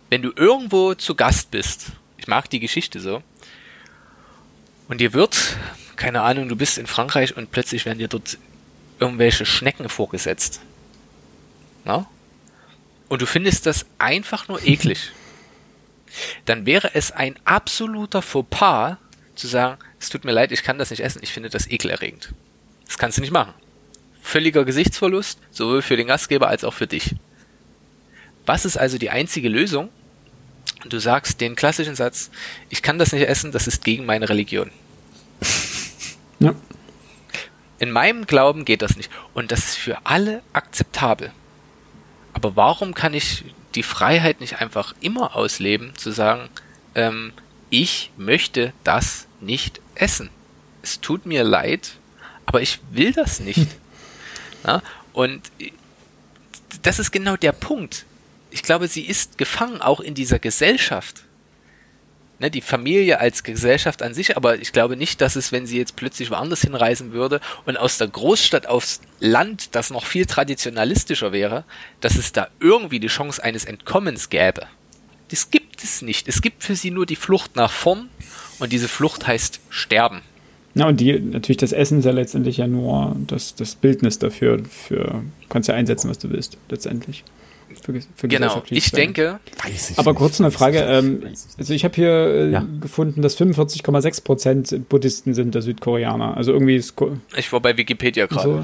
wenn 0.09 0.21
du 0.21 0.33
irgendwo 0.35 0.93
zu 0.93 1.15
Gast 1.15 1.51
bist, 1.51 1.93
ich 2.17 2.27
mag 2.27 2.49
die 2.49 2.59
Geschichte 2.59 2.99
so, 2.99 3.23
und 4.89 4.99
dir 4.99 5.13
wird, 5.13 5.55
keine 5.95 6.23
Ahnung, 6.23 6.49
du 6.49 6.57
bist 6.57 6.77
in 6.77 6.87
Frankreich 6.87 7.37
und 7.37 7.49
plötzlich 7.51 7.85
werden 7.85 7.99
dir 7.99 8.09
dort 8.09 8.37
irgendwelche 8.99 9.45
Schnecken 9.45 9.87
vorgesetzt. 9.87 10.59
Na? 11.85 12.07
Und 13.09 13.21
du 13.21 13.25
findest 13.25 13.65
das 13.65 13.85
einfach 13.97 14.47
nur 14.47 14.65
eklig, 14.65 15.11
dann 16.45 16.65
wäre 16.65 16.91
es 16.93 17.11
ein 17.11 17.35
absoluter 17.45 18.21
Fauxpas 18.21 18.97
zu 19.35 19.47
sagen, 19.47 19.79
es 19.99 20.09
tut 20.09 20.25
mir 20.25 20.31
leid, 20.31 20.51
ich 20.51 20.63
kann 20.63 20.77
das 20.77 20.89
nicht 20.89 21.01
essen, 21.01 21.19
ich 21.21 21.31
finde 21.31 21.49
das 21.49 21.67
ekelerregend. 21.67 22.33
Das 22.85 22.97
kannst 22.97 23.17
du 23.17 23.21
nicht 23.21 23.31
machen. 23.31 23.53
Völliger 24.21 24.65
Gesichtsverlust, 24.65 25.39
sowohl 25.51 25.81
für 25.81 25.97
den 25.97 26.07
Gastgeber 26.07 26.47
als 26.47 26.63
auch 26.63 26.73
für 26.73 26.87
dich. 26.87 27.15
Was 28.45 28.65
ist 28.65 28.77
also 28.77 28.97
die 28.97 29.09
einzige 29.09 29.49
Lösung? 29.49 29.89
Du 30.85 30.99
sagst 30.99 31.41
den 31.41 31.55
klassischen 31.55 31.95
Satz, 31.95 32.29
ich 32.69 32.81
kann 32.81 32.99
das 32.99 33.11
nicht 33.11 33.27
essen, 33.27 33.51
das 33.51 33.67
ist 33.67 33.83
gegen 33.83 34.05
meine 34.05 34.29
Religion. 34.29 34.71
Ja. 36.39 36.53
in 37.79 37.91
meinem 37.91 38.27
Glauben 38.27 38.63
geht 38.63 38.83
das 38.83 38.95
nicht. 38.95 39.11
Und 39.33 39.51
das 39.51 39.59
ist 39.59 39.75
für 39.75 40.05
alle 40.05 40.43
akzeptabel. 40.53 41.31
Aber 42.37 42.55
warum 42.55 42.93
kann 42.93 43.15
ich 43.15 43.45
die 43.73 43.81
Freiheit 43.81 44.41
nicht 44.41 44.61
einfach 44.61 44.93
immer 45.01 45.35
ausleben, 45.35 45.95
zu 45.95 46.11
sagen, 46.11 46.49
ähm, 46.93 47.33
ich 47.71 48.11
möchte 48.15 48.73
das 48.83 49.25
nicht 49.41 49.81
essen. 49.95 50.29
Es 50.83 51.01
tut 51.01 51.25
mir 51.25 51.43
leid, 51.43 51.93
aber 52.45 52.61
ich 52.61 52.79
will 52.91 53.11
das 53.11 53.39
nicht. 53.39 53.67
Ja, 54.65 54.81
und 55.13 55.51
das 56.81 56.99
ist 56.99 57.11
genau 57.11 57.37
der 57.37 57.53
Punkt. 57.53 58.05
Ich 58.49 58.63
glaube, 58.63 58.87
sie 58.87 59.05
ist 59.05 59.37
gefangen 59.37 59.81
auch 59.81 60.01
in 60.01 60.13
dieser 60.13 60.39
Gesellschaft 60.39 61.23
ne, 62.39 62.51
die 62.51 62.61
Familie 62.61 63.19
als 63.19 63.43
Gesellschaft 63.43 64.01
an 64.01 64.13
sich, 64.13 64.37
aber 64.37 64.59
ich 64.59 64.71
glaube 64.71 64.97
nicht, 64.97 65.21
dass 65.21 65.35
es, 65.35 65.51
wenn 65.51 65.65
sie 65.65 65.77
jetzt 65.77 65.95
plötzlich 65.95 66.31
woanders 66.31 66.61
hinreisen 66.61 67.11
würde 67.11 67.39
und 67.65 67.77
aus 67.77 67.97
der 67.97 68.07
Großstadt 68.07 68.67
aufs 68.67 69.01
Land, 69.19 69.75
das 69.75 69.89
noch 69.89 70.05
viel 70.05 70.25
traditionalistischer 70.25 71.31
wäre, 71.31 71.65
dass 72.01 72.15
es 72.15 72.31
da 72.31 72.47
irgendwie 72.59 72.99
die 72.99 73.07
Chance 73.07 73.43
eines 73.43 73.65
Entkommens 73.65 74.29
gäbe. 74.29 74.67
Das 75.29 75.49
gibt 75.51 75.83
es 75.83 76.01
nicht. 76.01 76.27
Es 76.27 76.41
gibt 76.41 76.63
für 76.63 76.75
sie 76.75 76.91
nur 76.91 77.05
die 77.05 77.15
Flucht 77.15 77.55
nach 77.55 77.71
vorn 77.71 78.09
und 78.59 78.71
diese 78.71 78.87
Flucht 78.87 79.27
heißt 79.27 79.59
Sterben. 79.69 80.21
Na, 80.73 80.87
und 80.87 80.99
die, 80.99 81.19
natürlich 81.19 81.57
das 81.57 81.71
Essen 81.71 81.99
ist 81.99 82.05
ja 82.05 82.11
letztendlich 82.11 82.57
ja 82.57 82.67
nur 82.67 83.15
das, 83.25 83.55
das 83.55 83.75
Bildnis 83.75 84.19
dafür, 84.19 84.63
für, 84.63 85.23
du 85.41 85.47
kannst 85.49 85.67
ja 85.67 85.75
einsetzen, 85.75 86.09
was 86.09 86.19
du 86.19 86.29
willst, 86.29 86.57
letztendlich 86.69 87.23
für, 87.83 87.99
für 88.15 88.27
Genau, 88.27 88.63
ich 88.69 88.91
denke. 88.91 89.39
Ich 89.67 89.97
Aber 89.97 90.13
kurz 90.13 90.39
eine 90.39 90.51
Frage. 90.51 90.79
Ähm, 90.79 91.23
also 91.57 91.73
ich 91.73 91.83
habe 91.83 91.95
hier 91.95 92.09
äh, 92.09 92.51
ja. 92.51 92.65
gefunden, 92.81 93.21
dass 93.21 93.37
45,6 93.39 94.23
Prozent 94.23 94.89
Buddhisten 94.89 95.33
sind 95.33 95.55
der 95.55 95.61
Südkoreaner. 95.61 96.37
Also 96.37 96.51
irgendwie 96.53 96.75
ist. 96.75 96.93
Ich 97.35 97.51
war 97.53 97.59
bei 97.59 97.77
Wikipedia 97.77 98.25
gerade. 98.25 98.49
So. 98.49 98.63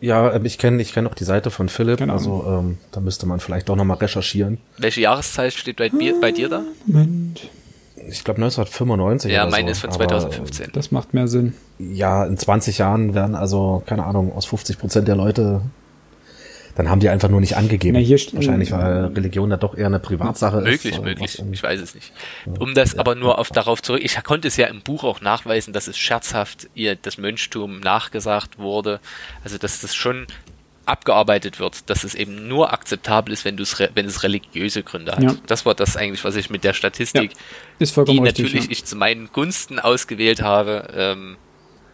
Ja, 0.00 0.34
ähm, 0.34 0.44
ich 0.44 0.58
kenne 0.58 0.82
ich 0.82 0.92
kenn 0.92 1.06
auch 1.06 1.14
die 1.14 1.24
Seite 1.24 1.50
von 1.50 1.68
Philipp, 1.68 1.98
genau. 1.98 2.12
also 2.12 2.44
ähm, 2.46 2.78
da 2.92 3.00
müsste 3.00 3.26
man 3.26 3.40
vielleicht 3.40 3.68
doch 3.68 3.76
nochmal 3.76 3.96
recherchieren. 3.96 4.58
Welche 4.78 5.00
Jahreszeit 5.00 5.54
steht 5.54 5.76
bei, 5.76 5.90
mir, 5.90 6.20
bei 6.20 6.32
dir 6.32 6.48
da? 6.48 6.62
Moment. 6.86 7.48
Ich 8.08 8.22
glaube 8.22 8.38
1995. 8.38 9.32
Ja, 9.32 9.46
meine 9.46 9.68
so. 9.68 9.72
ist 9.72 9.80
von 9.80 9.90
2015. 9.90 10.66
Aber, 10.66 10.72
das 10.72 10.90
macht 10.90 11.14
mehr 11.14 11.28
Sinn. 11.28 11.54
Ja, 11.78 12.24
in 12.24 12.36
20 12.36 12.78
Jahren 12.78 13.14
werden 13.14 13.34
also, 13.34 13.82
keine 13.86 14.04
Ahnung, 14.04 14.32
aus 14.34 14.46
50 14.46 14.78
Prozent 14.78 15.08
der 15.08 15.16
Leute 15.16 15.62
dann 16.76 16.90
haben 16.90 17.00
die 17.00 17.08
einfach 17.08 17.28
nur 17.28 17.40
nicht 17.40 17.56
angegeben. 17.56 17.98
Na, 17.98 18.34
Wahrscheinlich, 18.34 18.70
weil 18.70 19.06
Religion 19.06 19.48
da 19.48 19.56
doch 19.56 19.76
eher 19.76 19.86
eine 19.86 19.98
Privatsache 19.98 20.58
möglich, 20.58 20.84
ist. 20.84 21.02
Möglich, 21.02 21.38
möglich. 21.38 21.52
Ich 21.52 21.62
weiß 21.62 21.80
es 21.80 21.94
nicht. 21.94 22.12
Um 22.58 22.74
das 22.74 22.92
ja. 22.92 23.00
aber 23.00 23.14
nur 23.14 23.38
auf 23.38 23.48
darauf 23.48 23.82
zurück, 23.82 24.02
ich 24.04 24.22
konnte 24.22 24.48
es 24.48 24.56
ja 24.58 24.66
im 24.66 24.82
Buch 24.82 25.02
auch 25.02 25.22
nachweisen, 25.22 25.72
dass 25.72 25.88
es 25.88 25.96
scherzhaft 25.96 26.68
ihr 26.74 26.94
das 26.94 27.16
Mönchtum 27.16 27.80
nachgesagt 27.80 28.58
wurde. 28.58 29.00
Also, 29.42 29.56
dass 29.56 29.80
das 29.80 29.94
schon 29.94 30.26
abgearbeitet 30.84 31.58
wird, 31.58 31.88
dass 31.88 32.04
es 32.04 32.14
eben 32.14 32.46
nur 32.46 32.72
akzeptabel 32.72 33.32
ist, 33.32 33.44
wenn 33.44 33.56
du 33.56 33.62
es, 33.62 33.78
wenn 33.78 34.06
es 34.06 34.22
religiöse 34.22 34.82
Gründe 34.82 35.12
hat. 35.12 35.22
Ja. 35.22 35.34
Das 35.46 35.66
war 35.66 35.74
das 35.74 35.96
eigentlich, 35.96 36.24
was 36.24 36.36
ich 36.36 36.50
mit 36.50 36.62
der 36.62 36.74
Statistik, 36.74 37.32
ja, 37.78 38.04
die 38.04 38.20
natürlich 38.20 38.54
richtig, 38.54 38.64
ja. 38.64 38.72
ich 38.72 38.84
zu 38.84 38.96
meinen 38.96 39.30
Gunsten 39.32 39.78
ausgewählt 39.78 40.42
habe, 40.42 40.88
ähm, 40.94 41.36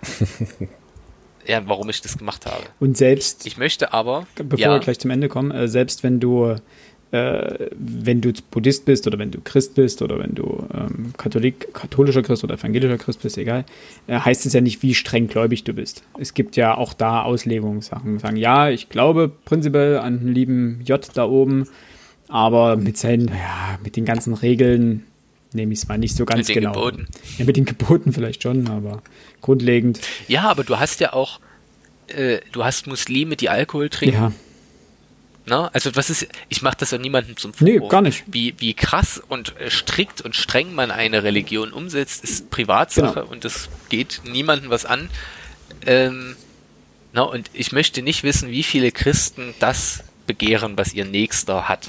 ja, 1.47 1.63
warum 1.67 1.89
ich 1.91 2.01
das 2.01 2.19
gemacht 2.19 2.47
habe. 2.47 2.63
Und 2.81 2.97
selbst. 2.97 3.47
Ich 3.47 3.57
möchte 3.57 3.93
aber. 3.93 4.27
Bevor 4.37 4.59
ja. 4.59 4.73
wir 4.73 4.81
gleich 4.81 4.99
zum 4.99 5.11
Ende 5.11 5.29
kommen, 5.29 5.51
äh, 5.51 5.69
selbst 5.69 6.03
wenn 6.03 6.21
du, 6.21 6.57
äh, 7.11 7.69
wenn 7.71 8.21
du 8.21 8.33
Buddhist 8.51 8.85
bist 8.85 9.07
oder 9.07 9.19
wenn 9.19 9.31
du 9.31 9.41
Christ 9.41 9.75
bist 9.75 10.03
oder 10.03 10.19
wenn 10.19 10.35
du 10.35 10.67
ähm, 10.73 11.13
Katholik, 11.17 11.73
katholischer 11.75 12.23
Christ 12.23 12.45
oder 12.45 12.55
evangelischer 12.55 12.99
Christ 12.99 13.23
bist, 13.23 13.39
egal, 13.39 13.65
äh, 14.07 14.19
heißt 14.19 14.47
es 14.47 14.53
ja 14.53 14.61
nicht, 14.61 14.83
wie 14.83 14.95
streng 14.95 15.27
gläubig 15.27 15.65
du 15.65 15.73
bist. 15.73 16.05
Es 16.19 16.35
gibt 16.35 16.57
ja 16.57 16.77
auch 16.77 16.93
da 16.95 17.23
Auslegungssachen. 17.23 18.19
Sagen, 18.19 18.37
ja, 18.37 18.71
ich 18.71 18.89
glaube 18.89 19.31
prinzipiell 19.45 19.99
an 19.99 20.21
den 20.21 20.29
lieben 20.29 20.81
J 20.85 21.07
da 21.15 21.27
oben, 21.27 21.69
aber 22.29 22.77
mit 22.77 22.97
seinen, 22.97 23.29
ja, 23.29 23.79
mit 23.83 23.97
den 23.97 24.05
ganzen 24.05 24.35
Regeln 24.35 25.05
nehme 25.55 25.73
ich 25.73 25.81
es 25.81 25.89
mal 25.89 25.99
nicht 25.99 26.17
so 26.17 26.25
ganz 26.25 26.49
mit 26.49 26.55
genau. 26.55 26.73
Geboten. 26.73 27.07
Ja, 27.39 27.45
mit 27.45 27.57
den 27.57 27.65
Geboten 27.65 28.13
vielleicht 28.13 28.43
schon, 28.43 28.69
aber 28.69 29.03
grundlegend. 29.41 30.01
Ja, 30.29 30.43
aber 30.51 30.65
du 30.65 30.79
hast 30.79 31.01
ja 31.01 31.13
auch, 31.13 31.41
äh, 32.09 32.39
du 32.53 32.65
hast 32.65 32.87
Muslime, 32.87 33.37
die 33.37 33.49
Alkohol 33.49 33.89
trinken. 33.89 34.17
Ja. 34.17 34.33
Na, 35.45 35.69
also 35.73 35.97
was 35.97 36.09
ist, 36.09 36.29
ich 36.49 36.63
mache 36.63 36.77
das 36.79 36.93
ja 36.93 36.99
niemandem 36.99 37.37
zum 37.37 37.53
Vorwurf. 37.53 37.81
Nee, 37.81 37.89
gar 37.89 38.01
nicht. 38.01 38.25
Wie, 38.29 38.55
wie 38.59 38.75
krass 38.75 39.21
und 39.29 39.59
äh, 39.59 39.71
strikt 39.71 40.21
und 40.21 40.37
streng 40.37 40.73
man 40.75 40.93
eine 40.93 41.25
Religion 41.25 41.73
umsetzt, 41.73 42.23
ist 42.23 42.51
Privatsache 42.51 43.21
genau. 43.21 43.33
und 43.33 43.45
das 43.45 43.69
geht 43.89 44.21
niemandem 44.25 44.71
was 44.71 44.85
an. 44.85 45.09
Ähm, 45.85 46.37
na, 47.13 47.23
und 47.23 47.51
ich 47.53 47.73
möchte 47.73 48.03
nicht 48.03 48.23
wissen, 48.23 48.51
wie 48.51 48.63
viele 48.63 48.93
Christen 48.93 49.53
das 49.59 50.05
begehren, 50.27 50.77
was 50.77 50.95
ihr 50.95 51.05
Nächster 51.05 51.69
hat. 51.69 51.89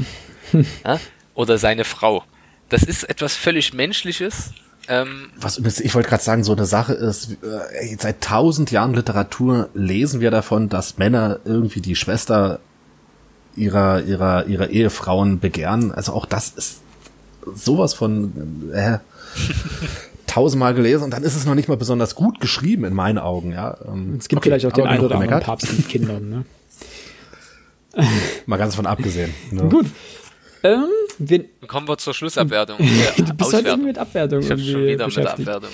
ja? 0.83 0.99
Oder 1.35 1.57
seine 1.57 1.83
Frau. 1.83 2.23
Das 2.73 2.81
ist 2.81 3.03
etwas 3.03 3.35
völlig 3.35 3.75
Menschliches. 3.75 4.49
Ähm, 4.87 5.29
Was 5.39 5.59
ich 5.59 5.93
wollte 5.93 6.09
gerade 6.09 6.23
sagen, 6.23 6.43
so 6.43 6.53
eine 6.53 6.65
Sache 6.65 6.93
ist, 6.93 7.37
äh, 7.43 7.95
seit 7.99 8.21
tausend 8.21 8.71
Jahren 8.71 8.95
Literatur 8.95 9.69
lesen 9.75 10.21
wir 10.21 10.31
davon, 10.31 10.69
dass 10.69 10.97
Männer 10.97 11.39
irgendwie 11.45 11.81
die 11.81 11.95
Schwester 11.95 12.59
ihrer 13.55 14.01
ihrer 14.01 14.47
ihrer 14.47 14.69
Ehefrauen 14.71 15.39
begehren. 15.39 15.91
Also 15.91 16.13
auch 16.13 16.25
das 16.25 16.49
ist 16.49 16.79
sowas 17.53 17.93
von 17.93 18.71
äh, 18.73 18.97
tausendmal 20.25 20.73
gelesen 20.73 21.03
und 21.03 21.11
dann 21.11 21.21
ist 21.21 21.35
es 21.35 21.45
noch 21.45 21.53
nicht 21.53 21.69
mal 21.69 21.77
besonders 21.77 22.15
gut 22.15 22.41
geschrieben 22.41 22.85
in 22.85 22.95
meinen 22.95 23.19
Augen. 23.19 23.51
Ja, 23.51 23.77
ähm, 23.85 24.15
es 24.17 24.27
gibt 24.27 24.39
okay, 24.39 24.49
vielleicht 24.49 24.65
auch 24.65 24.71
den 24.71 24.87
einen 24.87 25.05
oder 25.05 25.19
anderen 25.19 25.41
Papst 25.41 25.71
mit 25.71 25.87
Kindern. 25.87 26.27
Ne? 26.27 26.45
mal 28.47 28.57
ganz 28.57 28.73
von 28.73 28.87
abgesehen. 28.87 29.31
Ne? 29.51 29.69
Gut. 29.69 29.85
Ähm, 30.63 30.85
wir 31.19 31.45
Kommen 31.67 31.87
wir 31.87 31.97
zur 31.97 32.13
Schlussabwertung. 32.13 32.77
du 33.17 33.33
bist 33.33 33.53
irgendwie 33.53 33.87
mit 33.87 33.97
Abwertung. 33.97 34.39
Ich 34.39 34.47
schon 34.47 34.57
wieder 34.57 35.07
mit 35.07 35.17
Abwertung. 35.17 35.69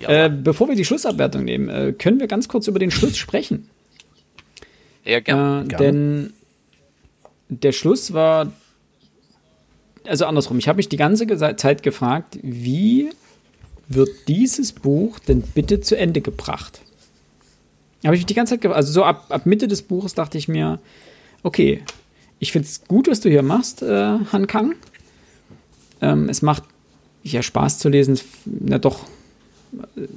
Ja, 0.00 0.26
äh, 0.26 0.30
bevor 0.30 0.68
wir 0.68 0.74
die 0.74 0.84
Schlussabwertung 0.84 1.44
nehmen, 1.44 1.68
äh, 1.68 1.92
können 1.92 2.18
wir 2.18 2.26
ganz 2.26 2.48
kurz 2.48 2.66
über 2.66 2.80
den 2.80 2.90
Schluss 2.90 3.16
sprechen. 3.16 3.70
Ja, 5.04 5.20
gerne. 5.20 5.64
Äh, 5.64 5.76
denn 5.76 6.32
der 7.48 7.72
Schluss 7.72 8.12
war, 8.12 8.52
also 10.04 10.26
andersrum, 10.26 10.58
ich 10.58 10.66
habe 10.68 10.76
mich 10.76 10.88
die 10.88 10.96
ganze 10.96 11.26
Zeit 11.56 11.82
gefragt, 11.84 12.38
wie 12.42 13.10
wird 13.88 14.10
dieses 14.26 14.72
Buch 14.72 15.18
denn 15.20 15.42
bitte 15.42 15.80
zu 15.80 15.96
Ende 15.96 16.20
gebracht? 16.20 16.80
Habe 18.04 18.16
ich 18.16 18.22
mich 18.22 18.26
die 18.26 18.34
ganze 18.34 18.54
Zeit 18.54 18.62
gefragt, 18.62 18.76
also 18.76 18.92
so 18.92 19.04
ab, 19.04 19.26
ab 19.28 19.46
Mitte 19.46 19.68
des 19.68 19.82
Buches 19.82 20.14
dachte 20.14 20.36
ich 20.38 20.48
mir, 20.48 20.80
okay, 21.44 21.84
ich 22.42 22.50
finde 22.50 22.66
es 22.66 22.82
gut, 22.88 23.06
was 23.06 23.20
du 23.20 23.30
hier 23.30 23.44
machst, 23.44 23.82
äh, 23.82 24.18
Han 24.32 24.48
Kang. 24.48 24.74
Ähm, 26.00 26.28
es 26.28 26.42
macht 26.42 26.64
ja 27.22 27.40
Spaß 27.40 27.78
zu 27.78 27.88
lesen. 27.88 28.18
Na 28.44 28.78
doch, 28.78 29.04
äh, 29.96 30.08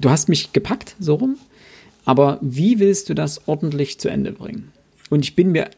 du 0.00 0.08
hast 0.08 0.30
mich 0.30 0.54
gepackt, 0.54 0.96
so 0.98 1.16
rum. 1.16 1.36
Aber 2.06 2.38
wie 2.40 2.78
willst 2.78 3.10
du 3.10 3.14
das 3.14 3.46
ordentlich 3.46 4.00
zu 4.00 4.08
Ende 4.08 4.32
bringen? 4.32 4.72
Und 5.10 5.26
ich 5.26 5.36
bin 5.36 5.52
mir 5.52 5.68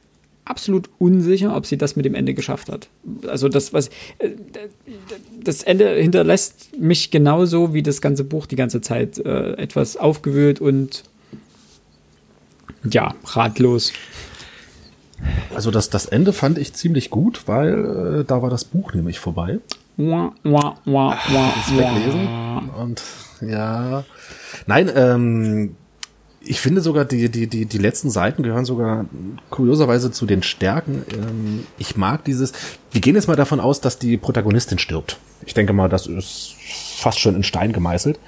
absolut 0.44 0.88
unsicher, 1.00 1.56
ob 1.56 1.66
sie 1.66 1.76
das 1.76 1.96
mit 1.96 2.04
dem 2.04 2.14
Ende 2.14 2.32
geschafft 2.32 2.68
hat. 2.68 2.88
Also 3.26 3.48
das, 3.48 3.72
was 3.72 3.88
äh, 4.18 4.30
das 5.42 5.64
Ende 5.64 5.88
hinterlässt 5.96 6.78
mich 6.78 7.10
genauso 7.10 7.74
wie 7.74 7.82
das 7.82 8.00
ganze 8.00 8.22
Buch 8.22 8.46
die 8.46 8.54
ganze 8.54 8.80
Zeit 8.80 9.18
äh, 9.18 9.54
etwas 9.54 9.96
aufgewühlt 9.96 10.60
und 10.60 11.02
ja, 12.88 13.16
ratlos. 13.24 13.92
Also 15.54 15.70
das, 15.70 15.90
das 15.90 16.06
Ende 16.06 16.32
fand 16.32 16.58
ich 16.58 16.74
ziemlich 16.74 17.10
gut, 17.10 17.42
weil 17.46 18.20
äh, 18.20 18.24
da 18.24 18.42
war 18.42 18.50
das 18.50 18.64
Buch 18.64 18.92
nämlich 18.92 19.18
vorbei. 19.18 19.58
Wah, 19.96 20.32
wah, 20.42 20.76
wah, 20.84 21.16
wah, 21.28 21.52
weglesen. 21.70 22.28
Und 22.78 23.02
ja. 23.40 24.04
Nein, 24.66 24.90
ähm, 24.94 25.76
ich 26.40 26.60
finde 26.60 26.80
sogar, 26.80 27.04
die, 27.04 27.28
die, 27.28 27.46
die, 27.46 27.66
die 27.66 27.78
letzten 27.78 28.10
Seiten 28.10 28.42
gehören 28.42 28.64
sogar 28.64 29.06
kurioserweise 29.50 30.12
zu 30.12 30.26
den 30.26 30.42
Stärken. 30.42 31.02
Ähm, 31.12 31.66
ich 31.78 31.96
mag 31.96 32.24
dieses. 32.24 32.52
Wir 32.92 33.00
gehen 33.00 33.16
jetzt 33.16 33.26
mal 33.26 33.36
davon 33.36 33.58
aus, 33.58 33.80
dass 33.80 33.98
die 33.98 34.16
Protagonistin 34.16 34.78
stirbt. 34.78 35.18
Ich 35.44 35.54
denke 35.54 35.72
mal, 35.72 35.88
das 35.88 36.06
ist 36.06 36.54
fast 36.98 37.18
schon 37.18 37.34
in 37.34 37.42
Stein 37.42 37.72
gemeißelt. 37.72 38.18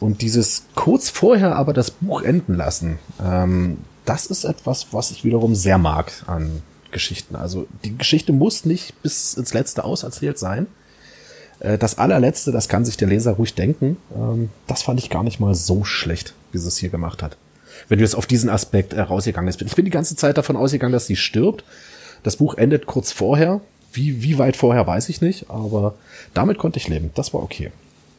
Und 0.00 0.22
dieses 0.22 0.66
kurz 0.74 1.10
vorher 1.10 1.56
aber 1.56 1.72
das 1.72 1.90
Buch 1.90 2.22
enden 2.22 2.54
lassen, 2.54 2.98
ähm, 3.22 3.78
das 4.08 4.26
ist 4.26 4.44
etwas, 4.44 4.88
was 4.92 5.10
ich 5.10 5.24
wiederum 5.24 5.54
sehr 5.54 5.78
mag 5.78 6.12
an 6.26 6.62
Geschichten. 6.90 7.36
Also 7.36 7.66
die 7.84 7.96
Geschichte 7.96 8.32
muss 8.32 8.64
nicht 8.64 9.00
bis 9.02 9.34
ins 9.34 9.52
Letzte 9.52 9.84
auserzählt 9.84 10.38
sein. 10.38 10.66
Äh, 11.60 11.76
das 11.76 11.98
allerletzte, 11.98 12.50
das 12.50 12.68
kann 12.68 12.84
sich 12.84 12.96
der 12.96 13.08
Leser 13.08 13.32
ruhig 13.32 13.54
denken. 13.54 13.98
Ähm, 14.16 14.48
das 14.66 14.82
fand 14.82 14.98
ich 15.00 15.10
gar 15.10 15.22
nicht 15.22 15.40
mal 15.40 15.54
so 15.54 15.84
schlecht, 15.84 16.34
wie 16.52 16.58
sie 16.58 16.68
es 16.68 16.78
hier 16.78 16.88
gemacht 16.88 17.22
hat. 17.22 17.36
Wenn 17.88 17.98
du 17.98 18.04
jetzt 18.04 18.14
auf 18.14 18.26
diesen 18.26 18.48
Aspekt 18.48 18.94
äh, 18.94 19.00
rausgegangen 19.00 19.46
bist. 19.46 19.60
Ich 19.62 19.76
bin 19.76 19.84
die 19.84 19.90
ganze 19.90 20.16
Zeit 20.16 20.38
davon 20.38 20.56
ausgegangen, 20.56 20.92
dass 20.92 21.06
sie 21.06 21.16
stirbt. 21.16 21.64
Das 22.22 22.36
Buch 22.36 22.54
endet 22.54 22.86
kurz 22.86 23.12
vorher. 23.12 23.60
Wie, 23.92 24.22
wie 24.22 24.38
weit 24.38 24.56
vorher, 24.56 24.86
weiß 24.86 25.08
ich 25.10 25.20
nicht. 25.20 25.50
Aber 25.50 25.94
damit 26.32 26.58
konnte 26.58 26.78
ich 26.78 26.88
leben. 26.88 27.10
Das 27.14 27.34
war 27.34 27.42
okay. 27.42 27.70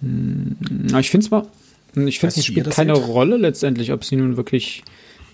Hm, 0.02 0.56
ich 1.00 1.10
finde 1.10 1.26
es 1.26 1.32
mal 1.32 1.46
Ich 1.96 2.20
finde, 2.20 2.36
sie 2.36 2.44
spielt 2.44 2.70
keine 2.70 2.96
seht? 2.96 3.08
Rolle 3.08 3.38
letztendlich, 3.38 3.92
ob 3.92 4.06
sie 4.06 4.16
nun 4.16 4.38
wirklich. 4.38 4.84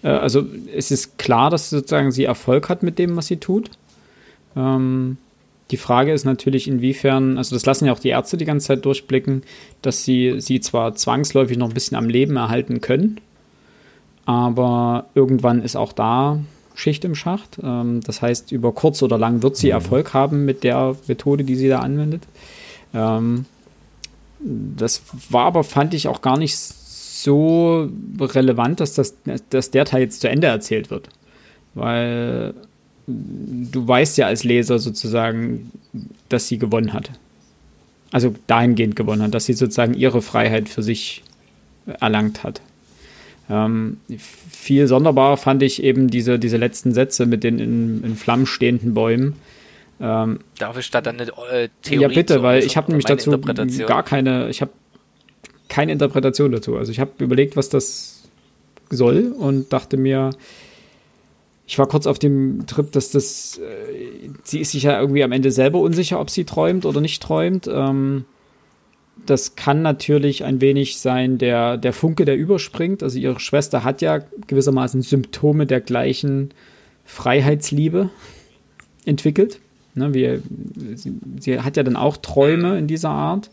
Äh, 0.05 0.09
also, 0.09 0.45
es 0.73 0.91
ist 0.91 1.17
klar, 1.17 1.49
dass 1.49 1.71
sozusagen 1.71 2.11
sie 2.11 2.23
Erfolg 2.23 2.69
hat 2.69 2.83
mit 2.83 2.99
dem, 2.99 3.17
was 3.17 3.27
sie 3.27 3.37
tut. 3.37 3.71
Ähm, 4.55 5.17
die 5.71 5.77
Frage 5.77 6.13
ist 6.13 6.25
natürlich, 6.25 6.67
inwiefern, 6.67 7.39
also 7.39 7.55
das 7.55 7.65
lassen 7.65 7.85
ja 7.85 7.93
auch 7.93 7.99
die 7.99 8.09
Ärzte 8.09 8.37
die 8.37 8.45
ganze 8.45 8.67
Zeit 8.67 8.85
durchblicken, 8.85 9.41
dass 9.81 10.05
sie 10.05 10.35
sie 10.39 10.59
zwar 10.59 10.93
zwangsläufig 10.95 11.57
noch 11.57 11.69
ein 11.69 11.73
bisschen 11.73 11.97
am 11.97 12.07
Leben 12.07 12.35
erhalten 12.35 12.81
können, 12.81 13.19
aber 14.25 15.07
irgendwann 15.15 15.63
ist 15.63 15.75
auch 15.75 15.91
da 15.91 16.39
Schicht 16.75 17.03
im 17.03 17.15
Schacht. 17.15 17.57
Ähm, 17.63 18.01
das 18.05 18.21
heißt, 18.21 18.51
über 18.51 18.73
kurz 18.73 19.01
oder 19.01 19.17
lang 19.17 19.41
wird 19.41 19.57
sie 19.57 19.67
mhm. 19.67 19.73
Erfolg 19.73 20.13
haben 20.13 20.45
mit 20.45 20.63
der 20.63 20.95
Methode, 21.07 21.43
die 21.43 21.55
sie 21.55 21.67
da 21.67 21.79
anwendet. 21.79 22.23
Ähm, 22.93 23.45
das 24.39 25.01
war 25.31 25.45
aber, 25.45 25.63
fand 25.63 25.95
ich, 25.95 26.07
auch 26.07 26.21
gar 26.21 26.37
nicht 26.37 26.55
so 27.25 27.89
relevant, 28.19 28.79
dass, 28.79 28.93
das, 28.93 29.15
dass 29.49 29.71
der 29.71 29.83
Teil 29.85 30.03
jetzt 30.03 30.21
zu 30.21 30.29
Ende 30.29 30.47
erzählt 30.47 30.89
wird. 30.89 31.09
Weil 31.73 32.53
du 33.07 33.87
weißt 33.87 34.17
ja 34.17 34.27
als 34.27 34.43
Leser 34.43 34.79
sozusagen, 34.79 35.71
dass 36.29 36.47
sie 36.47 36.57
gewonnen 36.57 36.93
hat. 36.93 37.11
Also 38.11 38.33
dahingehend 38.47 38.95
gewonnen 38.95 39.23
hat, 39.23 39.33
dass 39.33 39.45
sie 39.45 39.53
sozusagen 39.53 39.93
ihre 39.93 40.21
Freiheit 40.21 40.69
für 40.69 40.83
sich 40.83 41.23
erlangt 41.99 42.43
hat. 42.43 42.61
Ähm, 43.49 43.97
viel 44.17 44.87
sonderbarer 44.87 45.37
fand 45.37 45.61
ich 45.61 45.83
eben 45.83 46.09
diese, 46.09 46.39
diese 46.39 46.57
letzten 46.57 46.93
Sätze 46.93 47.25
mit 47.25 47.43
den 47.43 47.59
in, 47.59 48.03
in 48.03 48.15
Flammen 48.15 48.47
stehenden 48.47 48.93
Bäumen. 48.93 49.35
Ähm, 49.99 50.39
Darf 50.57 50.77
ich 50.77 50.89
da 50.89 51.01
dann 51.01 51.19
eine 51.19 51.29
äh, 51.51 51.69
Theorie 51.83 52.01
Ja, 52.01 52.07
bitte, 52.07 52.41
weil 52.41 52.63
ich 52.63 52.75
habe 52.75 52.91
nämlich 52.91 53.05
dazu 53.05 53.39
gar 53.85 54.03
keine, 54.03 54.49
ich 54.49 54.61
habe 54.61 54.71
keine 55.75 55.91
Interpretation 55.91 56.53
dazu. 56.53 56.77
Also 56.77 56.93
ich 56.93 57.01
habe 57.01 57.11
überlegt, 57.21 57.57
was 57.57 57.67
das 57.67 58.23
soll 58.89 59.35
und 59.37 59.73
dachte 59.73 59.97
mir, 59.97 60.29
ich 61.67 61.77
war 61.77 61.85
kurz 61.85 62.07
auf 62.07 62.17
dem 62.17 62.65
Trip, 62.65 62.89
dass 62.93 63.11
das, 63.11 63.57
äh, 63.57 64.29
sie 64.45 64.61
ist 64.61 64.71
sich 64.71 64.83
ja 64.83 64.97
irgendwie 65.01 65.21
am 65.21 65.33
Ende 65.33 65.51
selber 65.51 65.81
unsicher, 65.81 66.21
ob 66.21 66.29
sie 66.29 66.45
träumt 66.45 66.85
oder 66.85 67.01
nicht 67.01 67.21
träumt. 67.21 67.67
Ähm, 67.67 68.23
das 69.25 69.57
kann 69.57 69.81
natürlich 69.81 70.45
ein 70.45 70.61
wenig 70.61 70.97
sein, 70.97 71.39
der, 71.39 71.75
der 71.75 71.91
Funke, 71.91 72.23
der 72.23 72.37
überspringt. 72.37 73.03
Also 73.03 73.19
ihre 73.19 73.41
Schwester 73.41 73.83
hat 73.83 74.01
ja 74.01 74.21
gewissermaßen 74.47 75.01
Symptome 75.01 75.65
der 75.65 75.81
gleichen 75.81 76.53
Freiheitsliebe 77.03 78.09
entwickelt. 79.03 79.59
Ne, 79.93 80.13
wie, 80.13 80.39
sie, 80.95 81.15
sie, 81.37 81.59
hat 81.59 81.75
ja 81.75 81.83
dann 81.83 81.97
auch 81.97 82.15
Träume 82.15 82.77
in 82.77 82.87
dieser 82.87 83.09
Art. 83.09 83.49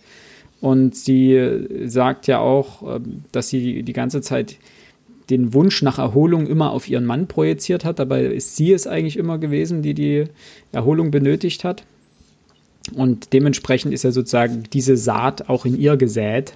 Und 0.63 0.95
sie 0.95 1.67
sagt 1.87 2.29
ja 2.29 2.39
auch, 2.39 2.97
ähm, 2.97 3.25
dass 3.33 3.49
sie 3.49 3.83
die 3.83 3.93
ganze 3.93 4.23
Zeit 4.23 4.57
den 5.29 5.53
Wunsch 5.55 5.83
nach 5.83 5.99
Erholung 5.99 6.47
immer 6.47 6.71
auf 6.71 6.89
ihren 6.89 7.05
Mann 7.05 7.27
projiziert 7.27 7.85
hat. 7.85 7.99
Dabei 7.99 8.25
ist 8.27 8.55
sie 8.55 8.73
es 8.73 8.87
eigentlich 8.87 9.17
immer 9.17 9.39
gewesen, 9.39 9.83
die 9.83 9.93
die 9.93 10.25
Erholung 10.71 11.11
benötigt 11.11 11.65
hat. 11.65 11.85
Und 12.95 13.33
dementsprechend 13.33 13.93
ist 13.93 14.05
ja 14.05 14.13
sozusagen 14.13 14.63
diese 14.73 14.97
Saat 14.97 15.49
auch 15.49 15.65
in 15.65 15.77
ihr 15.77 15.97
gesät. 15.97 16.55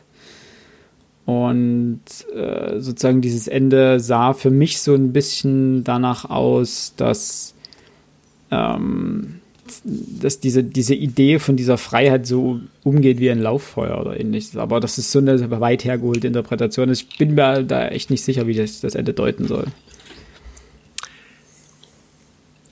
Und 1.25 2.03
äh, 2.33 2.79
sozusagen 2.79 3.23
dieses 3.23 3.49
Ende 3.49 3.99
sah 3.99 4.35
für 4.35 4.51
mich 4.51 4.79
so 4.79 4.95
ein 4.95 5.13
bisschen 5.13 5.83
danach 5.83 6.31
aus, 6.31 6.95
dass, 6.97 7.55
ähm, 8.53 9.41
dass 9.85 10.41
diese, 10.41 10.65
diese 10.65 10.95
Idee 10.95 11.39
von 11.39 11.57
dieser 11.57 11.79
Freiheit 11.79 12.27
so 12.27 12.61
umgeht 12.83 13.21
wie 13.21 13.31
ein 13.31 13.41
Lauffeuer 13.41 14.01
oder 14.01 14.19
ähnliches. 14.19 14.57
Aber 14.57 14.81
das 14.81 14.99
ist 14.99 15.13
so 15.13 15.19
eine 15.19 15.51
weit 15.61 15.85
hergeholte 15.85 16.27
Interpretation. 16.27 16.91
Ich 16.91 17.19
bin 17.19 17.35
mir 17.35 17.63
da 17.63 17.89
echt 17.89 18.11
nicht 18.11 18.25
sicher, 18.25 18.47
wie 18.47 18.55
das, 18.55 18.81
das 18.81 18.95
Ende 18.95 19.13
deuten 19.13 19.47
soll. 19.47 19.67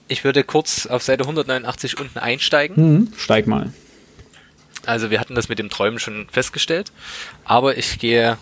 Ich 0.08 0.24
würde 0.24 0.44
kurz 0.44 0.86
auf 0.86 1.02
Seite 1.02 1.24
189 1.24 1.98
unten 1.98 2.18
einsteigen. 2.18 2.76
Hm, 2.76 3.12
steig 3.16 3.46
mal. 3.46 3.72
Also 4.86 5.10
wir 5.10 5.18
hatten 5.18 5.34
das 5.34 5.48
mit 5.48 5.58
dem 5.58 5.70
Träumen 5.70 5.98
schon 5.98 6.26
festgestellt, 6.30 6.92
aber 7.44 7.78
ich 7.78 7.98
gehe 7.98 8.36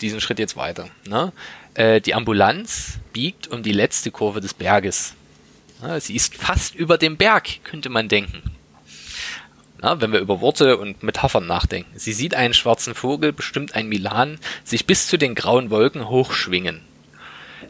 diesen 0.00 0.20
Schritt 0.20 0.38
jetzt 0.38 0.56
weiter. 0.56 0.88
Ne? 1.06 1.32
Äh, 1.74 2.00
die 2.00 2.14
Ambulanz 2.14 2.98
biegt 3.12 3.48
um 3.48 3.62
die 3.62 3.72
letzte 3.72 4.10
Kurve 4.10 4.40
des 4.40 4.54
Berges. 4.54 5.14
Sie 5.98 6.14
ist 6.14 6.36
fast 6.36 6.74
über 6.74 6.98
dem 6.98 7.16
Berg, 7.16 7.64
könnte 7.64 7.88
man 7.88 8.08
denken. 8.08 8.42
Na, 9.80 10.00
wenn 10.00 10.12
wir 10.12 10.20
über 10.20 10.40
Worte 10.40 10.76
und 10.76 11.02
Metaphern 11.02 11.46
nachdenken. 11.46 11.98
Sie 11.98 12.12
sieht 12.12 12.34
einen 12.34 12.54
schwarzen 12.54 12.94
Vogel, 12.94 13.32
bestimmt 13.32 13.74
ein 13.74 13.88
Milan, 13.88 14.38
sich 14.62 14.86
bis 14.86 15.08
zu 15.08 15.16
den 15.16 15.34
grauen 15.34 15.70
Wolken 15.70 16.08
hochschwingen 16.08 16.82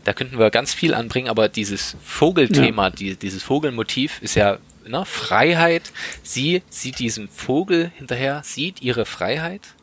da 0.04 0.12
könnten 0.12 0.38
wir 0.38 0.50
ganz 0.50 0.74
viel 0.74 0.94
anbringen, 0.94 1.28
aber 1.28 1.48
dieses 1.48 1.96
Vogelthema, 2.02 2.84
ja. 2.84 2.90
die, 2.90 3.16
dieses 3.16 3.42
Vogelmotiv 3.42 4.20
ist 4.20 4.34
ja 4.34 4.58
ne, 4.86 5.04
Freiheit. 5.04 5.92
Sie 6.22 6.62
sieht 6.68 6.98
diesen 6.98 7.28
Vogel 7.28 7.92
hinterher, 7.96 8.42
sieht 8.44 8.82
ihre 8.82 9.04
Freiheit, 9.04 9.74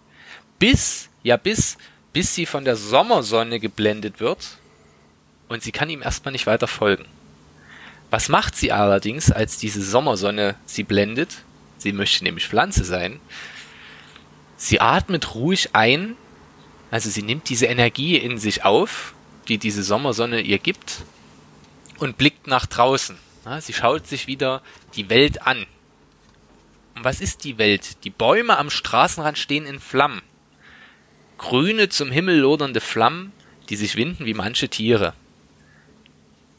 bis, 0.57 1.09
ja, 1.23 1.37
bis, 1.37 1.77
bis 2.13 2.35
sie 2.35 2.45
von 2.45 2.65
der 2.65 2.75
Sommersonne 2.75 3.59
geblendet 3.59 4.19
wird 4.19 4.57
und 5.47 5.63
sie 5.63 5.71
kann 5.71 5.89
ihm 5.89 6.01
erstmal 6.01 6.31
nicht 6.31 6.47
weiter 6.47 6.67
folgen. 6.67 7.05
Was 8.09 8.29
macht 8.29 8.55
sie 8.55 8.71
allerdings, 8.71 9.31
als 9.31 9.57
diese 9.57 9.83
Sommersonne 9.83 10.55
sie 10.65 10.83
blendet? 10.83 11.43
Sie 11.77 11.93
möchte 11.93 12.23
nämlich 12.23 12.47
Pflanze 12.47 12.83
sein. 12.83 13.19
Sie 14.57 14.81
atmet 14.81 15.35
ruhig 15.35 15.69
ein, 15.73 16.15
also 16.91 17.09
sie 17.09 17.21
nimmt 17.21 17.49
diese 17.49 17.67
Energie 17.67 18.17
in 18.17 18.37
sich 18.37 18.65
auf 18.65 19.13
die 19.49 19.57
diese 19.57 19.83
Sommersonne 19.83 20.41
ihr 20.41 20.59
gibt 20.59 21.01
und 21.97 22.17
blickt 22.17 22.47
nach 22.47 22.65
draußen. 22.65 23.17
Sie 23.59 23.73
schaut 23.73 24.07
sich 24.07 24.27
wieder 24.27 24.61
die 24.95 25.09
Welt 25.09 25.45
an. 25.45 25.65
Und 26.95 27.03
was 27.03 27.19
ist 27.19 27.43
die 27.43 27.57
Welt? 27.57 28.03
Die 28.03 28.09
Bäume 28.11 28.57
am 28.57 28.69
Straßenrand 28.69 29.37
stehen 29.37 29.65
in 29.65 29.79
Flammen. 29.79 30.21
Grüne 31.37 31.89
zum 31.89 32.11
Himmel 32.11 32.37
lodernde 32.37 32.81
Flammen, 32.81 33.31
die 33.69 33.75
sich 33.75 33.95
winden 33.95 34.25
wie 34.25 34.33
manche 34.33 34.69
Tiere. 34.69 35.13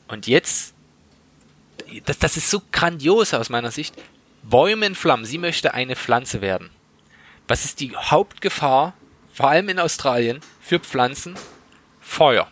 Und 0.09 0.27
jetzt, 0.27 0.75
das, 2.05 2.19
das 2.19 2.37
ist 2.37 2.51
so 2.51 2.63
grandios 2.73 3.35
aus 3.35 3.49
meiner 3.49 3.71
Sicht, 3.71 3.95
Bäume 4.43 4.87
in 4.87 4.95
Flammen, 4.95 5.25
sie 5.25 5.39
möchte 5.39 5.75
eine 5.75 5.97
Pflanze 5.97 6.41
werden. 6.41 6.71
Was 7.49 7.65
ist 7.65 7.81
die 7.81 7.95
Hauptgefahr, 7.97 8.95
vor 9.33 9.51
allem 9.51 9.69
in 9.69 9.79
Australien, 9.79 10.41
für 10.61 10.79
Pflanzen? 10.79 11.35
Feuer. 12.01 12.49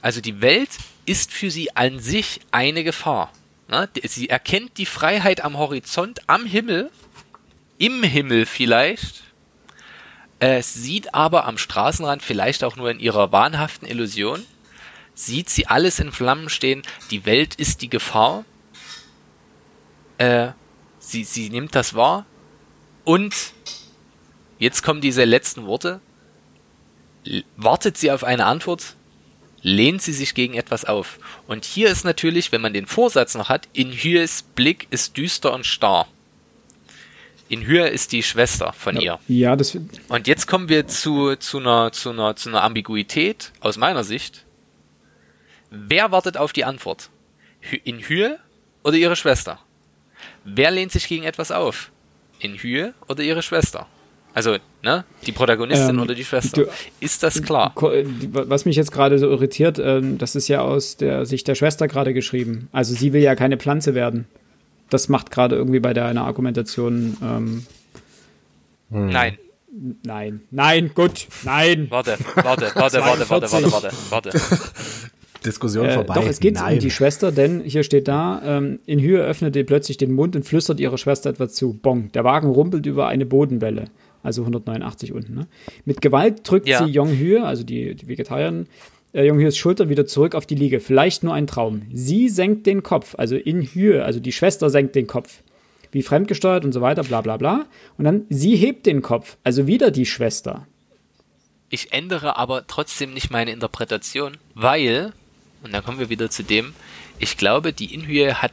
Also 0.00 0.20
die 0.20 0.40
Welt 0.40 0.70
ist 1.06 1.32
für 1.32 1.50
sie 1.50 1.76
an 1.76 2.00
sich 2.00 2.40
eine 2.50 2.84
Gefahr. 2.84 3.30
Sie 4.04 4.28
erkennt 4.28 4.76
die 4.78 4.86
Freiheit 4.86 5.44
am 5.44 5.56
Horizont, 5.56 6.20
am 6.26 6.44
Himmel, 6.44 6.90
im 7.78 8.02
Himmel 8.02 8.46
vielleicht, 8.46 9.22
es 10.44 10.74
sieht 10.74 11.14
aber 11.14 11.46
am 11.46 11.56
Straßenrand 11.56 12.20
vielleicht 12.20 12.64
auch 12.64 12.74
nur 12.74 12.90
in 12.90 12.98
ihrer 12.98 13.30
wahnhaften 13.30 13.86
Illusion, 13.86 14.44
sieht 15.14 15.50
sie 15.50 15.66
alles 15.66 15.98
in 15.98 16.12
Flammen 16.12 16.48
stehen, 16.48 16.82
die 17.10 17.24
Welt 17.24 17.54
ist 17.54 17.82
die 17.82 17.90
Gefahr, 17.90 18.44
äh, 20.18 20.48
sie, 20.98 21.24
sie 21.24 21.50
nimmt 21.50 21.74
das 21.74 21.94
wahr 21.94 22.26
und 23.04 23.34
jetzt 24.58 24.82
kommen 24.82 25.00
diese 25.00 25.24
letzten 25.24 25.66
Worte, 25.66 26.00
wartet 27.56 27.96
sie 27.98 28.10
auf 28.10 28.24
eine 28.24 28.46
Antwort, 28.46 28.96
lehnt 29.62 30.02
sie 30.02 30.12
sich 30.12 30.34
gegen 30.34 30.54
etwas 30.54 30.84
auf. 30.84 31.18
Und 31.46 31.64
hier 31.64 31.88
ist 31.88 32.04
natürlich, 32.04 32.50
wenn 32.50 32.60
man 32.60 32.72
den 32.72 32.86
Vorsatz 32.86 33.34
noch 33.34 33.48
hat, 33.48 33.68
in 33.72 33.92
Hyes 33.92 34.42
Blick 34.42 34.88
ist 34.90 35.16
düster 35.16 35.52
und 35.52 35.66
starr. 35.66 36.08
In 37.52 37.66
Hyä 37.66 37.86
ist 37.86 38.12
die 38.12 38.22
Schwester 38.22 38.72
von 38.72 38.96
ja, 38.96 39.18
ihr. 39.28 39.36
Ja, 39.36 39.56
das. 39.56 39.76
Und 40.08 40.26
jetzt 40.26 40.46
kommen 40.46 40.70
wir 40.70 40.86
zu, 40.86 41.36
zu, 41.36 41.58
einer, 41.58 41.92
zu, 41.92 42.08
einer, 42.08 42.34
zu 42.34 42.48
einer 42.48 42.62
Ambiguität 42.62 43.52
aus 43.60 43.76
meiner 43.76 44.04
Sicht. 44.04 44.46
Wer 45.74 46.12
wartet 46.12 46.36
auf 46.36 46.52
die 46.52 46.64
Antwort? 46.64 47.08
In 47.84 47.98
Hyä 47.98 48.36
oder 48.84 48.96
ihre 48.96 49.16
Schwester? 49.16 49.58
Wer 50.44 50.70
lehnt 50.70 50.92
sich 50.92 51.08
gegen 51.08 51.24
etwas 51.24 51.50
auf? 51.50 51.90
In 52.40 52.56
Hyä 52.56 52.92
oder 53.08 53.22
ihre 53.22 53.42
Schwester? 53.42 53.86
Also, 54.34 54.56
ne, 54.82 55.04
die 55.26 55.32
Protagonistin 55.32 55.96
ähm, 55.96 56.00
oder 56.00 56.14
die 56.14 56.24
Schwester. 56.24 56.64
Du, 56.64 56.70
ist 57.00 57.22
das 57.22 57.42
klar? 57.42 57.74
Was 57.74 58.64
mich 58.66 58.76
jetzt 58.76 58.92
gerade 58.92 59.18
so 59.18 59.28
irritiert, 59.28 59.78
ähm, 59.78 60.18
das 60.18 60.34
ist 60.34 60.48
ja 60.48 60.60
aus 60.60 60.98
der 60.98 61.24
Sicht 61.24 61.48
der 61.48 61.54
Schwester 61.54 61.88
gerade 61.88 62.12
geschrieben. 62.12 62.68
Also 62.72 62.94
sie 62.94 63.12
will 63.14 63.22
ja 63.22 63.34
keine 63.34 63.56
Pflanze 63.56 63.94
werden. 63.94 64.26
Das 64.90 65.08
macht 65.08 65.30
gerade 65.30 65.56
irgendwie 65.56 65.80
bei 65.80 65.94
deiner 65.94 66.24
Argumentation. 66.24 67.16
Ähm, 67.22 67.66
hm. 68.90 69.08
Nein. 69.08 69.38
Nein, 70.02 70.42
nein, 70.50 70.90
gut, 70.94 71.28
nein. 71.44 71.86
Warte, 71.88 72.18
warte, 72.34 72.70
warte, 72.74 73.00
warte, 73.02 73.30
warte, 73.30 73.52
warte, 73.52 73.72
warte, 73.72 73.90
warte. 74.10 74.30
Diskussion 75.42 75.86
äh, 75.86 75.92
vorbei. 75.94 76.14
Doch, 76.14 76.26
es 76.26 76.40
geht 76.40 76.54
Nein. 76.54 76.74
um 76.74 76.78
die 76.80 76.90
Schwester, 76.90 77.32
denn 77.32 77.62
hier 77.64 77.82
steht 77.82 78.08
da, 78.08 78.40
ähm, 78.44 78.78
in 78.86 79.00
Höhe 79.00 79.22
öffnete 79.22 79.64
plötzlich 79.64 79.96
den 79.96 80.12
Mund 80.12 80.34
und 80.36 80.44
flüstert 80.44 80.80
ihrer 80.80 80.98
Schwester 80.98 81.30
etwas 81.30 81.54
zu. 81.54 81.74
Bong, 81.74 82.10
der 82.12 82.24
Wagen 82.24 82.48
rumpelt 82.48 82.86
über 82.86 83.08
eine 83.08 83.26
Bodenwelle. 83.26 83.86
also 84.24 84.42
189 84.42 85.12
unten. 85.12 85.34
Ne? 85.34 85.46
Mit 85.84 86.00
Gewalt 86.00 86.48
drückt 86.48 86.68
Ja. 86.68 86.84
sie 86.86 86.92
Yong 86.92 87.08
Hye, 87.10 87.38
also 87.42 87.64
die, 87.64 87.96
die 87.96 88.06
Vegetarierin, 88.06 88.66
äh, 89.12 89.26
Yong 89.26 89.40
Hyes 89.40 89.56
Schulter 89.56 89.88
wieder 89.88 90.06
zurück 90.06 90.36
auf 90.36 90.46
die 90.46 90.54
Liege. 90.54 90.78
Vielleicht 90.78 91.24
nur 91.24 91.34
ein 91.34 91.48
Traum. 91.48 91.82
Sie 91.92 92.28
senkt 92.28 92.66
den 92.66 92.84
Kopf, 92.84 93.16
also 93.18 93.34
in 93.34 93.62
Hye, 93.62 94.00
also 94.04 94.20
die 94.20 94.30
Schwester 94.30 94.70
senkt 94.70 94.94
den 94.94 95.08
Kopf. 95.08 95.42
Wie 95.90 96.02
fremdgesteuert 96.02 96.64
und 96.64 96.70
so 96.72 96.80
weiter, 96.80 97.02
bla 97.02 97.20
bla 97.20 97.36
bla. 97.36 97.66
Und 97.98 98.04
dann 98.04 98.22
sie 98.30 98.54
hebt 98.54 98.86
den 98.86 99.02
Kopf, 99.02 99.36
also 99.42 99.66
wieder 99.66 99.90
die 99.90 100.06
Schwester. 100.06 100.68
Ich 101.68 101.92
ändere 101.92 102.36
aber 102.36 102.66
trotzdem 102.68 103.14
nicht 103.14 103.30
meine 103.32 103.50
Interpretation, 103.50 104.36
weil, 104.54 105.12
und 105.62 105.72
dann 105.72 105.84
kommen 105.84 105.98
wir 105.98 106.08
wieder 106.08 106.30
zu 106.30 106.42
dem, 106.42 106.74
ich 107.18 107.36
glaube, 107.36 107.72
die 107.72 107.94
Inhühe 107.94 108.42
hat 108.42 108.52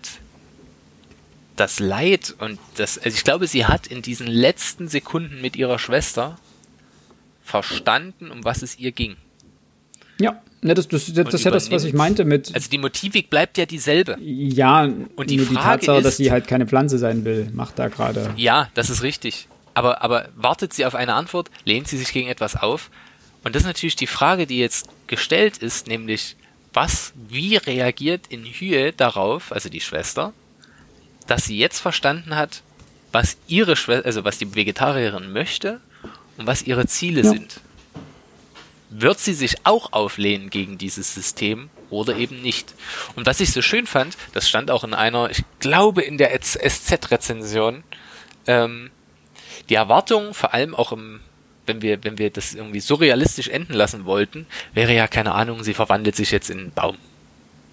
das 1.56 1.80
Leid 1.80 2.36
und 2.40 2.60
das, 2.76 2.98
also 2.98 3.16
ich 3.16 3.24
glaube, 3.24 3.48
sie 3.48 3.66
hat 3.66 3.88
in 3.88 4.02
diesen 4.02 4.28
letzten 4.28 4.88
Sekunden 4.88 5.42
mit 5.42 5.56
ihrer 5.56 5.78
Schwester 5.80 6.38
verstanden, 7.44 8.32
um 8.32 8.44
was 8.46 8.62
es 8.62 8.78
ihr 8.80 8.92
ging. 8.92 9.16
Ja, 10.20 10.42
ne, 10.62 10.74
das, 10.74 10.88
das, 10.88 11.06
das, 11.08 11.26
das 11.26 11.34
ist 11.34 11.44
ja 11.46 11.52
das, 11.52 11.72
was 11.72 11.84
ich 11.86 11.94
meinte 11.94 12.26
mit, 12.26 12.54
Also 12.54 12.70
die 12.70 12.78
Motivik 12.78 13.30
bleibt 13.30 13.58
ja 13.58 13.66
dieselbe. 13.66 14.18
ja, 14.22 14.84
Und 14.84 15.30
die 15.30 15.38
nur 15.38 15.46
die 15.46 15.56
Frage 15.56 15.86
Tatsache, 15.86 16.02
dass 16.02 16.14
ist- 16.14 16.18
sie 16.18 16.32
halt 16.32 16.48
keine 16.48 16.68
Pflanze 16.68 16.98
sein 16.98 17.26
will, 17.26 17.50
macht 17.54 17.80
da 17.80 17.88
gerade. 17.88 18.34
Ja, 18.36 18.70
das 18.74 18.90
ist 18.90 19.02
richtig. 19.02 19.48
Aber, 19.74 20.02
aber 20.02 20.30
wartet 20.36 20.74
sie 20.74 20.86
auf 20.86 20.96
eine 20.96 21.14
Antwort? 21.14 21.50
Lehnt 21.64 21.88
sie 21.88 21.98
sich 21.98 22.12
gegen 22.12 22.28
etwas 22.28 22.56
auf? 22.58 22.90
Und 23.44 23.56
das 23.56 23.62
ist 23.64 23.68
natürlich 23.68 23.96
die 23.96 24.08
Frage, 24.08 24.46
die 24.46 24.58
jetzt 24.60 24.90
gestellt 25.08 25.58
ist, 25.60 25.88
nämlich, 25.88 26.36
was, 26.74 27.14
wie 27.16 27.56
reagiert 27.58 28.28
in 28.30 28.46
Hühe 28.46 28.92
darauf, 28.94 29.52
also 29.52 29.70
die 29.70 29.82
Schwester, 29.82 30.34
dass 31.28 31.46
sie 31.46 31.58
jetzt 31.58 31.80
verstanden 31.80 32.36
hat, 32.36 32.62
was 33.12 33.38
ihre 33.48 33.76
Schwester, 33.76 34.06
also 34.06 34.24
was 34.24 34.38
die 34.38 34.54
Vegetarierin 34.56 35.32
möchte 35.32 35.82
und 36.38 36.48
was 36.48 36.62
ihre 36.64 36.86
Ziele 36.88 37.22
Ja. 37.24 37.32
sind. 37.32 37.62
Wird 38.92 39.20
sie 39.20 39.34
sich 39.34 39.66
auch 39.66 39.94
auflehnen 39.94 40.50
gegen 40.50 40.80
dieses 40.80 41.14
System 41.14 41.70
oder 41.92 42.16
eben 42.16 42.42
nicht? 42.42 42.74
Und 43.16 43.28
was 43.28 43.40
ich 43.40 43.52
so 43.52 43.62
schön 43.62 43.86
fand, 43.86 44.18
das 44.34 44.50
stand 44.50 44.72
auch 44.72 44.84
in 44.84 44.96
einer, 44.96 45.30
ich 45.30 45.44
glaube 45.60 46.02
in 46.02 46.18
der 46.18 46.32
SZ-Rezension, 46.42 47.84
ähm, 48.48 48.90
die 49.70 49.76
Erwartung, 49.76 50.34
vor 50.34 50.54
allem 50.56 50.74
auch 50.74 50.92
im, 50.92 51.20
wenn 51.70 51.82
wir, 51.82 52.04
wenn 52.04 52.18
wir 52.18 52.30
das 52.30 52.54
irgendwie 52.54 52.82
so 52.82 52.96
realistisch 52.96 53.48
enden 53.48 53.74
lassen 53.74 54.04
wollten, 54.04 54.46
wäre 54.74 54.94
ja 54.94 55.08
keine 55.08 55.34
Ahnung, 55.34 55.64
sie 55.64 55.74
verwandelt 55.74 56.18
sich 56.18 56.32
jetzt 56.32 56.50
in 56.50 56.60
einen 56.60 56.72
Baum 56.72 56.98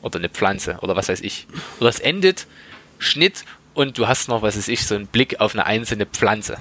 oder 0.02 0.20
eine 0.20 0.28
Pflanze 0.28 0.78
oder 0.82 0.94
was 0.94 1.08
weiß 1.08 1.22
ich. 1.22 1.48
Oder 1.80 1.88
es 1.88 1.98
endet, 1.98 2.46
Schnitt 2.98 3.44
und 3.74 3.98
du 3.98 4.06
hast 4.06 4.28
noch, 4.28 4.42
was 4.42 4.56
weiß 4.56 4.68
ich, 4.68 4.86
so 4.86 4.94
einen 4.94 5.08
Blick 5.08 5.40
auf 5.40 5.54
eine 5.54 5.66
einzelne 5.66 6.06
Pflanze, 6.06 6.58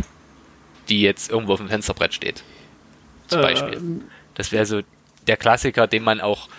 die 0.90 1.02
jetzt 1.02 1.30
irgendwo 1.30 1.54
auf 1.54 1.60
dem 1.60 1.70
Fensterbrett 1.70 2.14
steht. 2.14 2.44
Zum 3.28 3.42
Beispiel. 3.42 4.02
Das 4.34 4.52
wäre 4.52 4.66
so 4.66 4.82
der 5.28 5.38
Klassiker, 5.38 5.88
den 5.88 6.04
man 6.04 6.22
auch, 6.22 6.50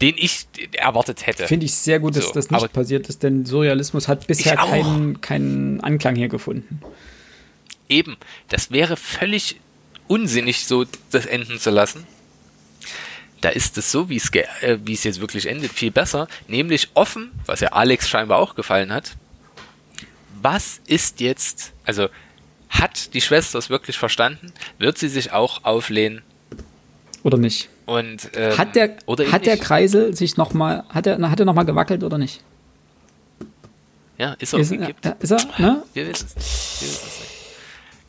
den 0.00 0.14
ich 0.18 0.46
erwartet 0.72 1.26
hätte. 1.26 1.46
Finde 1.46 1.66
ich 1.66 1.74
sehr 1.74 2.00
gut, 2.00 2.16
dass 2.16 2.26
So, 2.26 2.32
das 2.32 2.50
nicht 2.50 2.72
passiert 2.72 3.08
ist, 3.08 3.22
denn 3.22 3.46
Surrealismus 3.46 4.08
hat 4.08 4.26
bisher 4.26 4.56
keinen, 4.56 5.20
keinen 5.20 5.80
Anklang 5.80 6.16
hier 6.16 6.28
gefunden. 6.28 6.80
Eben, 7.88 8.16
das 8.48 8.70
wäre 8.70 8.96
völlig 8.96 9.60
unsinnig, 10.08 10.66
so 10.66 10.84
das 11.10 11.26
enden 11.26 11.58
zu 11.58 11.70
lassen. 11.70 12.06
Da 13.40 13.50
ist 13.50 13.76
es 13.78 13.92
so, 13.92 14.08
wie 14.08 14.16
es, 14.16 14.30
äh, 14.32 14.78
wie 14.84 14.94
es 14.94 15.04
jetzt 15.04 15.20
wirklich 15.20 15.46
endet, 15.46 15.72
viel 15.72 15.90
besser, 15.90 16.26
nämlich 16.48 16.88
offen, 16.94 17.32
was 17.44 17.60
ja 17.60 17.68
Alex 17.68 18.08
scheinbar 18.08 18.38
auch 18.38 18.54
gefallen 18.54 18.92
hat. 18.92 19.16
Was 20.40 20.80
ist 20.86 21.20
jetzt, 21.20 21.72
also 21.84 22.08
hat 22.68 23.14
die 23.14 23.20
Schwester 23.20 23.58
es 23.58 23.70
wirklich 23.70 23.98
verstanden? 23.98 24.52
Wird 24.78 24.98
sie 24.98 25.08
sich 25.08 25.32
auch 25.32 25.64
auflehnen? 25.64 26.22
Oder 27.22 27.38
nicht? 27.38 27.68
Und, 27.86 28.30
ähm, 28.34 28.56
Hat 28.58 28.74
der, 28.74 28.96
hat 29.06 29.46
der 29.46 29.54
nicht? 29.54 29.62
Kreisel 29.62 30.14
sich 30.16 30.36
nochmal, 30.36 30.84
hat 30.88 31.06
er, 31.06 31.30
hat 31.30 31.38
er 31.38 31.46
noch 31.46 31.54
mal 31.54 31.62
gewackelt 31.64 32.02
oder 32.02 32.18
nicht? 32.18 32.42
Ja, 34.18 34.32
ist 34.38 34.52
er 34.54 34.58
Ist, 34.60 34.72
umgekippt? 34.72 35.06
ist 35.20 35.30
er, 35.30 35.38
ne? 35.58 35.82
Wir 35.94 36.08
wissen 36.08 36.26
es 36.26 36.34
nicht. 36.36 36.80
Wir 36.80 36.88
wissen 36.88 37.06
es 37.06 37.20
nicht. 37.20 37.30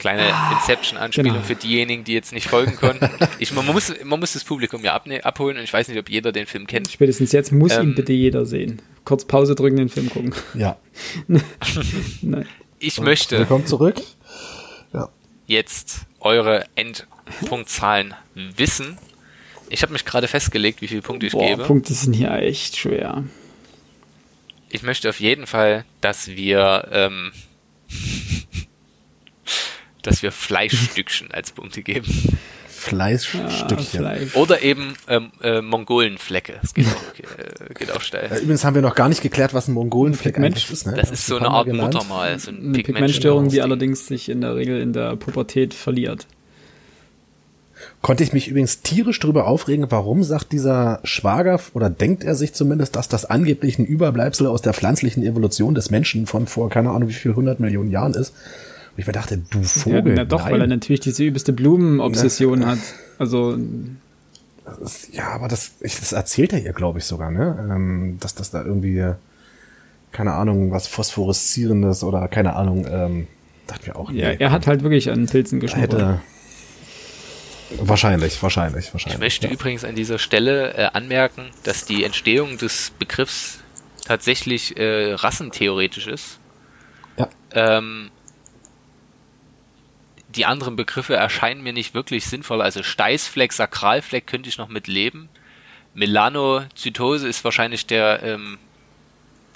Kleine 0.08 0.34
Inception-Anspielung 0.54 1.34
genau. 1.34 1.44
für 1.44 1.56
diejenigen, 1.56 2.06
die 2.06 2.14
jetzt 2.14 2.32
nicht 2.32 2.48
folgen 2.48 2.78
konnten. 2.78 3.10
Ich, 3.40 3.54
man, 3.54 3.66
muss, 3.66 3.94
man 4.06 4.20
muss 4.20 4.34
das 4.34 4.46
Publikum 4.46 4.82
ja 4.84 4.94
abne 4.94 5.26
abholen 5.26 5.58
und 5.58 5.64
ich 5.64 5.74
weiß 5.74 5.90
nicht, 5.90 6.00
ob 6.00 6.10
jeder 6.10 6.32
den 6.32 6.46
Film 6.46 6.66
kennt. 6.66 6.90
Spätestens 6.90 7.34
jetzt 7.34 7.52
muss 7.52 7.74
ihn 7.74 7.82
Ähm, 7.82 7.96
bitte 7.96 8.14
jeder 8.14 8.46
sehen. 8.46 8.82
Kurz 9.04 9.26
Pause 9.26 9.54
drücken, 9.54 9.76
den 9.76 9.90
Film 9.90 10.10
gucken. 10.10 10.34
Ja. 10.54 10.78
Ich 12.80 13.02
möchte 13.02 13.40
Willkommen 13.40 13.66
zurück. 13.66 13.96
Ja. 14.94 15.10
jetzt 15.48 16.02
eure 16.20 16.66
Endpunktzahlen 16.76 18.14
wissen. 18.36 19.00
Ich 19.70 19.82
habe 19.82 19.94
mich 19.94 20.06
gerade 20.06 20.28
festgelegt, 20.28 20.82
wie 20.82 20.88
viele 20.88 21.02
Punkte 21.02 21.26
ich 21.26 21.34
Boah, 21.34 21.48
gebe. 21.48 21.64
Punkte 21.64 21.94
sind 21.94 22.14
hier 22.14 22.32
echt 22.32 22.78
schwer. 22.78 23.24
Ich 24.70 24.84
möchte 24.84 25.10
auf 25.10 25.20
jeden 25.20 25.48
Fall, 25.48 25.86
dass 26.02 26.28
wir, 26.28 26.88
ähm, 26.92 27.32
dass 30.08 30.24
wir 30.24 30.32
Fleischstückchen 30.32 31.32
als 31.32 31.52
Punkte 31.52 31.84
geben. 31.84 32.08
Fleischstückchen. 32.68 34.00
Fleisch. 34.00 34.36
Oder 34.36 34.62
eben 34.62 34.94
ähm, 35.10 35.32
äh, 35.42 35.62
Mongolenflecke. 35.62 36.54
Das 36.62 36.74
geht 36.74 36.86
auch, 36.88 37.70
äh, 37.70 37.74
geht 37.74 37.92
auch 37.92 38.02
steil. 38.02 38.30
Äh, 38.32 38.38
Übrigens 38.38 38.64
haben 38.64 38.76
wir 38.76 38.82
noch 38.82 38.96
gar 38.96 39.10
nicht 39.10 39.22
geklärt, 39.22 39.54
was 39.54 39.68
ein 39.68 39.74
Mongolenfleck 39.74 40.36
Pigment. 40.36 40.56
eigentlich 40.56 40.72
ist. 40.72 40.88
Ne? 40.88 40.94
Das 40.96 41.12
ist 41.12 41.26
so 41.26 41.36
ein 41.36 41.44
eine 41.44 41.50
Art. 41.50 41.68
Muttermal, 41.68 42.40
so 42.40 42.52
ein 42.52 42.60
Eine 42.60 42.84
Pigmentstörung, 42.84 43.50
die 43.50 43.62
allerdings 43.62 44.08
sich 44.08 44.30
in 44.30 44.42
der 44.42 44.56
Regel 44.56 44.80
in 44.80 44.94
der 44.94 45.16
Pubertät 45.16 45.74
verliert. 45.74 46.28
Konnte 48.02 48.24
ich 48.24 48.32
mich 48.32 48.48
übrigens 48.48 48.82
tierisch 48.82 49.20
drüber 49.20 49.48
aufregen, 49.48 49.88
warum 49.90 50.24
sagt 50.24 50.52
dieser 50.52 51.00
Schwager 51.04 51.60
oder 51.74 51.90
denkt 51.90 52.24
er 52.24 52.36
sich 52.36 52.54
zumindest, 52.54 52.96
dass 52.96 53.08
das 53.10 53.26
angeblich 53.26 53.80
ein 53.80 53.86
Überbleibsel 53.86 54.48
aus 54.48 54.62
der 54.62 54.74
pflanzlichen 54.74 55.24
Evolution 55.24 55.76
des 55.76 55.90
Menschen 55.90 56.26
von 56.26 56.48
vor 56.48 56.70
keine 56.70 56.92
Ahnung 56.92 57.10
wie 57.10 57.14
viel 57.14 57.36
hundert 57.36 57.60
Millionen 57.60 57.92
Jahren 57.92 58.14
ist. 58.14 58.34
Und 58.98 59.02
ich 59.02 59.06
mir 59.08 59.14
dachte, 59.14 59.38
du 59.38 59.60
Ja, 59.60 59.64
Vogel. 59.68 60.16
na 60.16 60.26
doch, 60.26 60.42
nein. 60.44 60.54
weil 60.54 60.62
er 60.62 60.68
natürlich 60.68 61.02
diese 61.02 61.24
übelste 61.24 61.54
Blumenobsession 61.54 62.66
hat. 62.66 62.80
Also, 63.20 63.56
Das- 64.82 65.10
ja, 65.14 65.30
aber 65.30 65.48
das, 65.48 65.74
ich, 65.82 66.00
das 66.00 66.12
erzählt 66.14 66.52
er 66.52 66.60
ihr, 66.60 66.74
glaube 66.74 66.98
ich, 67.00 67.06
sogar, 67.06 67.30
ne? 67.32 67.58
Ähm, 67.72 68.18
dass 68.20 68.34
das 68.36 68.50
da 68.52 68.64
irgendwie, 68.66 69.14
keine 70.12 70.34
Ahnung, 70.34 70.72
was 70.72 70.88
Phosphoreszierendes 70.88 72.04
oder 72.04 72.28
keine 72.28 72.56
Ahnung, 72.56 72.86
ähm, 72.90 73.28
dachte 73.68 73.90
mir 73.90 73.96
auch. 73.96 74.12
ja, 74.12 74.30
nee, 74.30 74.38
er 74.40 74.52
hat 74.52 74.66
halt 74.68 74.82
wirklich 74.84 75.10
an 75.12 75.26
Pilzen 75.28 75.60
geschnuppert. 75.60 76.20
Wahrscheinlich, 77.80 78.42
wahrscheinlich, 78.42 78.94
wahrscheinlich. 78.94 79.16
Ich 79.16 79.20
möchte 79.20 79.48
ja. 79.48 79.54
übrigens 79.54 79.84
an 79.84 79.96
dieser 79.96 80.20
Stelle 80.20 80.74
äh, 80.74 80.86
anmerken, 80.94 81.48
dass 81.64 81.86
die 81.86 82.04
Entstehung 82.06 82.58
des 82.58 82.92
Begriffs 82.98 83.60
tatsächlich 84.06 84.78
äh, 84.78 85.14
rassentheoretisch 85.14 86.08
ist. 86.08 86.40
Ja. 87.18 87.28
Ähm, 87.52 88.10
die 90.38 90.46
anderen 90.46 90.76
Begriffe 90.78 91.16
erscheinen 91.16 91.62
mir 91.64 91.74
nicht 91.74 91.94
wirklich 91.94 92.26
sinnvoll. 92.26 92.62
Also 92.62 92.84
Steißfleck, 92.84 93.52
Sakralfleck 93.52 94.26
könnte 94.28 94.48
ich 94.50 94.58
noch 94.58 94.70
mit 94.70 94.88
leben. 94.88 95.28
Melanozytose 95.94 97.28
ist 97.28 97.44
wahrscheinlich 97.44 97.86
der, 97.88 98.22
ähm, 98.24 98.58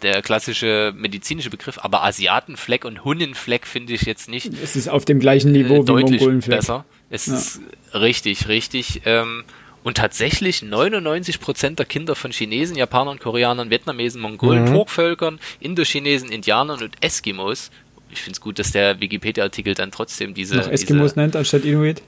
der 0.02 0.22
klassische 0.22 0.94
medizinische 0.96 1.50
Begriff, 1.50 1.78
aber 1.82 2.04
Asiatenfleck 2.04 2.86
und 2.86 3.06
Hunnenfleck 3.06 3.68
finde 3.68 3.94
ich 3.94 4.02
jetzt 4.02 4.28
nicht 4.30 4.52
Es 4.62 4.76
ist 4.76 4.90
auf 4.90 5.06
dem 5.06 5.20
gleichen 5.20 5.52
Niveau 5.52 5.84
äh, 5.84 5.88
wie 5.88 5.92
Mongolenfleck. 6.18 6.58
besser. 6.60 6.86
Es 7.10 7.28
Ja. 7.28 7.36
ist 7.36 7.62
richtig, 7.94 8.48
richtig. 8.48 9.02
Ähm, 9.06 9.44
und 9.84 9.98
tatsächlich 9.98 10.62
99% 10.64 11.76
der 11.76 11.86
Kinder 11.86 12.16
von 12.16 12.32
Chinesen, 12.32 12.76
Japanern, 12.76 13.18
Koreanern, 13.20 13.70
Vietnamesen, 13.70 14.22
Mongolen, 14.22 14.64
Mhm. 14.66 14.74
Turkvölkern, 14.74 15.40
Indochinesen, 15.60 16.30
Indianern 16.32 16.82
und 16.84 17.04
Eskimos. 17.04 17.72
Ich 18.12 18.22
finde 18.22 18.36
es 18.36 18.42
gut, 18.42 18.60
dass 18.60 18.72
der 18.72 19.00
Wikipedia-Artikel 19.00 19.74
dann 19.74 19.92
trotzdem 19.92 20.34
diese, 20.34 20.58
Noch 20.58 20.68
Eskimos 20.68 21.16
nennt 21.16 21.36
anstatt 21.36 21.64
Inuit. 21.66 22.02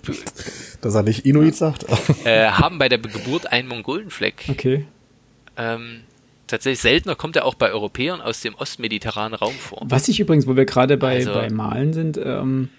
Dass 0.82 0.96
er 0.96 1.04
nicht 1.04 1.26
Inuit 1.26 1.56
sagt. 1.56 1.86
diese 1.90 2.26
äh, 2.26 2.48
haben 2.48 2.78
bei 2.78 2.90
der 2.90 2.98
Geburt 2.98 3.52
einen 3.52 3.68
Mongolenfleck. 3.68 4.46
Okay. 4.50 4.86
Ähm, 5.58 6.02
tatsächlich 6.48 6.82
seltener 6.82 7.16
kommt 7.16 7.36
er 7.36 7.46
auch 7.46 7.56
bei 7.56 7.72
Europäern 7.72 8.22
aus 8.22 8.42
dem 8.42 8.56
ostmediterranen 8.56 9.36
Raum 9.36 9.54
vor. 9.54 9.82
Was 9.86 10.08
ich 10.08 10.20
übrigens, 10.20 10.48
wo 10.48 10.56
wir 10.56 10.66
gerade 10.66 10.98
bei, 10.98 11.16
Also- 11.16 11.34
bei 11.34 11.50
Malen 11.50 11.94
sind, 11.94 12.18
ähm, 12.18 12.70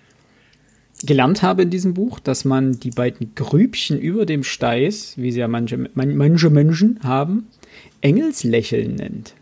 gelernt 1.02 1.42
habe 1.42 1.62
in 1.62 1.70
diesem 1.70 1.94
Buch, 1.94 2.20
dass 2.20 2.44
man 2.44 2.78
die 2.78 2.90
beiden 2.90 3.34
Grübchen 3.34 3.98
über 3.98 4.26
dem 4.26 4.44
Steiß, 4.44 5.14
wie 5.16 5.32
sie 5.32 5.40
ja 5.40 5.48
manche, 5.48 5.76
man, 5.94 6.16
manche 6.16 6.50
Menschen 6.50 7.00
haben, 7.02 7.48
Engelslächeln 8.00 8.94
nennt. 8.94 9.34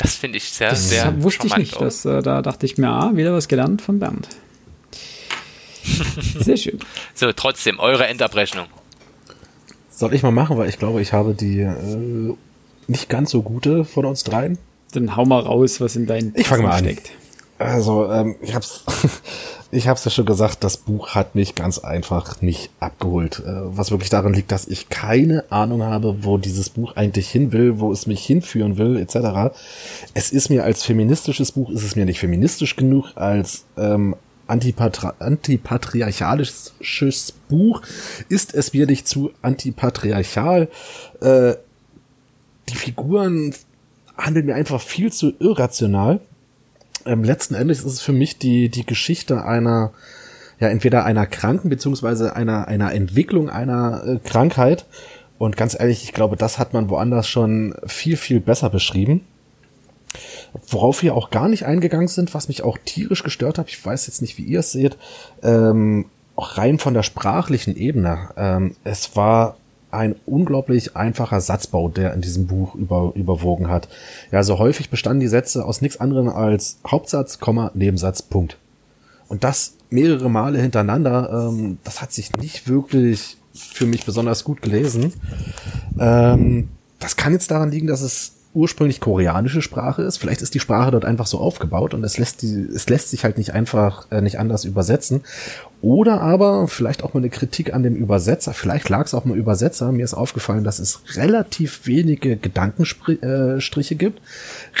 Das 0.00 0.14
finde 0.14 0.38
ich 0.38 0.44
sehr, 0.44 0.70
Das 0.70 0.88
sehr 0.88 1.22
wusste 1.22 1.46
ich 1.46 1.56
nicht. 1.56 1.76
auch. 1.76 1.80
Das, 1.80 2.04
äh, 2.04 2.22
da 2.22 2.42
dachte 2.42 2.66
ich 2.66 2.78
mir, 2.78 2.88
ah, 2.88 3.10
wieder 3.14 3.32
was 3.32 3.48
gelernt 3.48 3.82
von 3.82 3.98
Bernd. 3.98 4.28
Sehr 6.38 6.56
schön. 6.56 6.78
So, 7.14 7.32
trotzdem, 7.32 7.78
eure 7.80 8.06
Endabrechnung. 8.06 8.66
Soll 9.90 10.14
ich 10.14 10.22
mal 10.22 10.30
machen, 10.30 10.56
weil 10.58 10.68
ich 10.68 10.78
glaube, 10.78 11.00
ich 11.02 11.12
habe 11.12 11.34
die 11.34 11.60
äh, 11.60 12.34
nicht 12.86 13.08
ganz 13.08 13.30
so 13.30 13.42
gute 13.42 13.84
von 13.84 14.04
uns 14.04 14.22
dreien. 14.24 14.58
Dann 14.92 15.16
hau 15.16 15.24
mal 15.24 15.40
raus, 15.40 15.80
was 15.80 15.96
in 15.96 16.06
deinen 16.06 16.32
Ich 16.36 16.46
fang 16.48 16.62
mal 16.62 16.72
an. 16.72 16.84
steckt. 16.84 17.10
Also, 17.60 18.10
ähm, 18.10 18.34
ich 18.40 18.54
hab's. 18.54 18.84
ich 19.70 19.86
habe 19.86 19.98
es 19.98 20.04
ja 20.06 20.10
schon 20.10 20.24
gesagt, 20.24 20.64
das 20.64 20.78
Buch 20.78 21.10
hat 21.10 21.34
mich 21.34 21.54
ganz 21.54 21.78
einfach 21.78 22.40
nicht 22.40 22.70
abgeholt. 22.80 23.40
Äh, 23.40 23.76
was 23.76 23.90
wirklich 23.90 24.08
daran 24.08 24.32
liegt, 24.32 24.50
dass 24.50 24.66
ich 24.66 24.88
keine 24.88 25.44
Ahnung 25.52 25.82
habe, 25.82 26.24
wo 26.24 26.38
dieses 26.38 26.70
Buch 26.70 26.96
eigentlich 26.96 27.28
hin 27.28 27.52
will, 27.52 27.78
wo 27.78 27.92
es 27.92 28.06
mich 28.06 28.24
hinführen 28.24 28.78
will, 28.78 28.96
etc. 28.96 29.52
Es 30.14 30.32
ist 30.32 30.48
mir 30.48 30.64
als 30.64 30.84
feministisches 30.84 31.52
Buch, 31.52 31.68
ist 31.68 31.84
es 31.84 31.96
mir 31.96 32.06
nicht 32.06 32.18
feministisch 32.18 32.76
genug, 32.76 33.12
als 33.16 33.66
ähm, 33.76 34.16
antipatri 34.46 35.10
antipatriarchalisches 35.18 37.34
Buch 37.50 37.82
ist 38.30 38.54
es 38.54 38.72
mir 38.72 38.86
nicht 38.86 39.06
zu 39.06 39.32
antipatriarchal. 39.42 40.68
Äh, 41.20 41.56
die 42.70 42.76
Figuren 42.76 43.54
handeln 44.16 44.46
mir 44.46 44.54
einfach 44.54 44.80
viel 44.80 45.12
zu 45.12 45.34
irrational 45.38 46.20
ähm, 47.06 47.24
letzten 47.24 47.54
Endes 47.54 47.80
ist 47.80 47.92
es 47.92 48.00
für 48.00 48.12
mich 48.12 48.38
die, 48.38 48.68
die 48.68 48.86
Geschichte 48.86 49.44
einer, 49.44 49.92
ja, 50.58 50.68
entweder 50.68 51.04
einer 51.04 51.26
Kranken 51.26 51.68
beziehungsweise 51.68 52.36
einer, 52.36 52.68
einer 52.68 52.92
Entwicklung 52.92 53.48
einer 53.50 54.02
äh, 54.04 54.18
Krankheit. 54.28 54.86
Und 55.38 55.56
ganz 55.56 55.78
ehrlich, 55.78 56.04
ich 56.04 56.12
glaube, 56.12 56.36
das 56.36 56.58
hat 56.58 56.74
man 56.74 56.90
woanders 56.90 57.28
schon 57.28 57.74
viel, 57.86 58.16
viel 58.16 58.40
besser 58.40 58.68
beschrieben. 58.68 59.22
Worauf 60.68 61.02
wir 61.02 61.14
auch 61.14 61.30
gar 61.30 61.48
nicht 61.48 61.64
eingegangen 61.64 62.08
sind, 62.08 62.34
was 62.34 62.48
mich 62.48 62.62
auch 62.62 62.78
tierisch 62.84 63.22
gestört 63.22 63.58
hat, 63.58 63.68
ich 63.68 63.84
weiß 63.84 64.06
jetzt 64.06 64.20
nicht, 64.20 64.36
wie 64.38 64.42
ihr 64.42 64.60
es 64.60 64.72
seht, 64.72 64.98
ähm, 65.42 66.06
auch 66.34 66.58
rein 66.58 66.78
von 66.78 66.94
der 66.94 67.04
sprachlichen 67.04 67.76
Ebene. 67.76 68.30
Ähm, 68.36 68.76
es 68.82 69.14
war 69.14 69.56
ein 69.90 70.16
unglaublich 70.26 70.96
einfacher 70.96 71.40
Satzbau, 71.40 71.88
der 71.88 72.14
in 72.14 72.20
diesem 72.20 72.46
Buch 72.46 72.74
über, 72.74 73.12
überwogen 73.14 73.68
hat. 73.68 73.88
Ja, 74.30 74.38
also 74.38 74.58
häufig 74.58 74.90
bestanden 74.90 75.20
die 75.20 75.28
Sätze 75.28 75.64
aus 75.64 75.80
nichts 75.80 76.00
anderem 76.00 76.28
als 76.28 76.78
Hauptsatz, 76.86 77.38
Komma, 77.38 77.70
Nebensatz, 77.74 78.22
Punkt. 78.22 78.56
Und 79.28 79.44
das 79.44 79.74
mehrere 79.90 80.30
Male 80.30 80.60
hintereinander, 80.60 81.48
ähm, 81.50 81.78
das 81.84 82.00
hat 82.00 82.12
sich 82.12 82.32
nicht 82.36 82.68
wirklich 82.68 83.36
für 83.52 83.86
mich 83.86 84.04
besonders 84.04 84.44
gut 84.44 84.62
gelesen. 84.62 85.12
Ähm, 85.98 86.68
das 86.98 87.16
kann 87.16 87.32
jetzt 87.32 87.50
daran 87.50 87.70
liegen, 87.70 87.86
dass 87.86 88.00
es 88.00 88.34
ursprünglich 88.52 89.00
koreanische 89.00 89.62
Sprache 89.62 90.02
ist. 90.02 90.18
Vielleicht 90.18 90.42
ist 90.42 90.54
die 90.54 90.60
Sprache 90.60 90.90
dort 90.90 91.04
einfach 91.04 91.26
so 91.26 91.38
aufgebaut 91.38 91.94
und 91.94 92.02
es 92.02 92.18
lässt 92.18 92.42
die, 92.42 92.66
es 92.74 92.88
lässt 92.88 93.10
sich 93.10 93.24
halt 93.24 93.38
nicht 93.38 93.52
einfach 93.54 94.10
äh, 94.10 94.20
nicht 94.20 94.38
anders 94.38 94.64
übersetzen. 94.64 95.22
Oder 95.82 96.20
aber 96.20 96.68
vielleicht 96.68 97.02
auch 97.02 97.14
mal 97.14 97.20
eine 97.20 97.30
Kritik 97.30 97.72
an 97.72 97.82
dem 97.82 97.96
Übersetzer. 97.96 98.52
Vielleicht 98.52 98.88
lag 98.90 99.06
es 99.06 99.14
auch 99.14 99.24
mal 99.24 99.36
Übersetzer. 99.36 99.92
Mir 99.92 100.04
ist 100.04 100.12
aufgefallen, 100.12 100.62
dass 100.62 100.78
es 100.78 101.00
relativ 101.16 101.86
wenige 101.86 102.36
Gedankenstriche 102.36 103.96
gibt, 103.96 104.20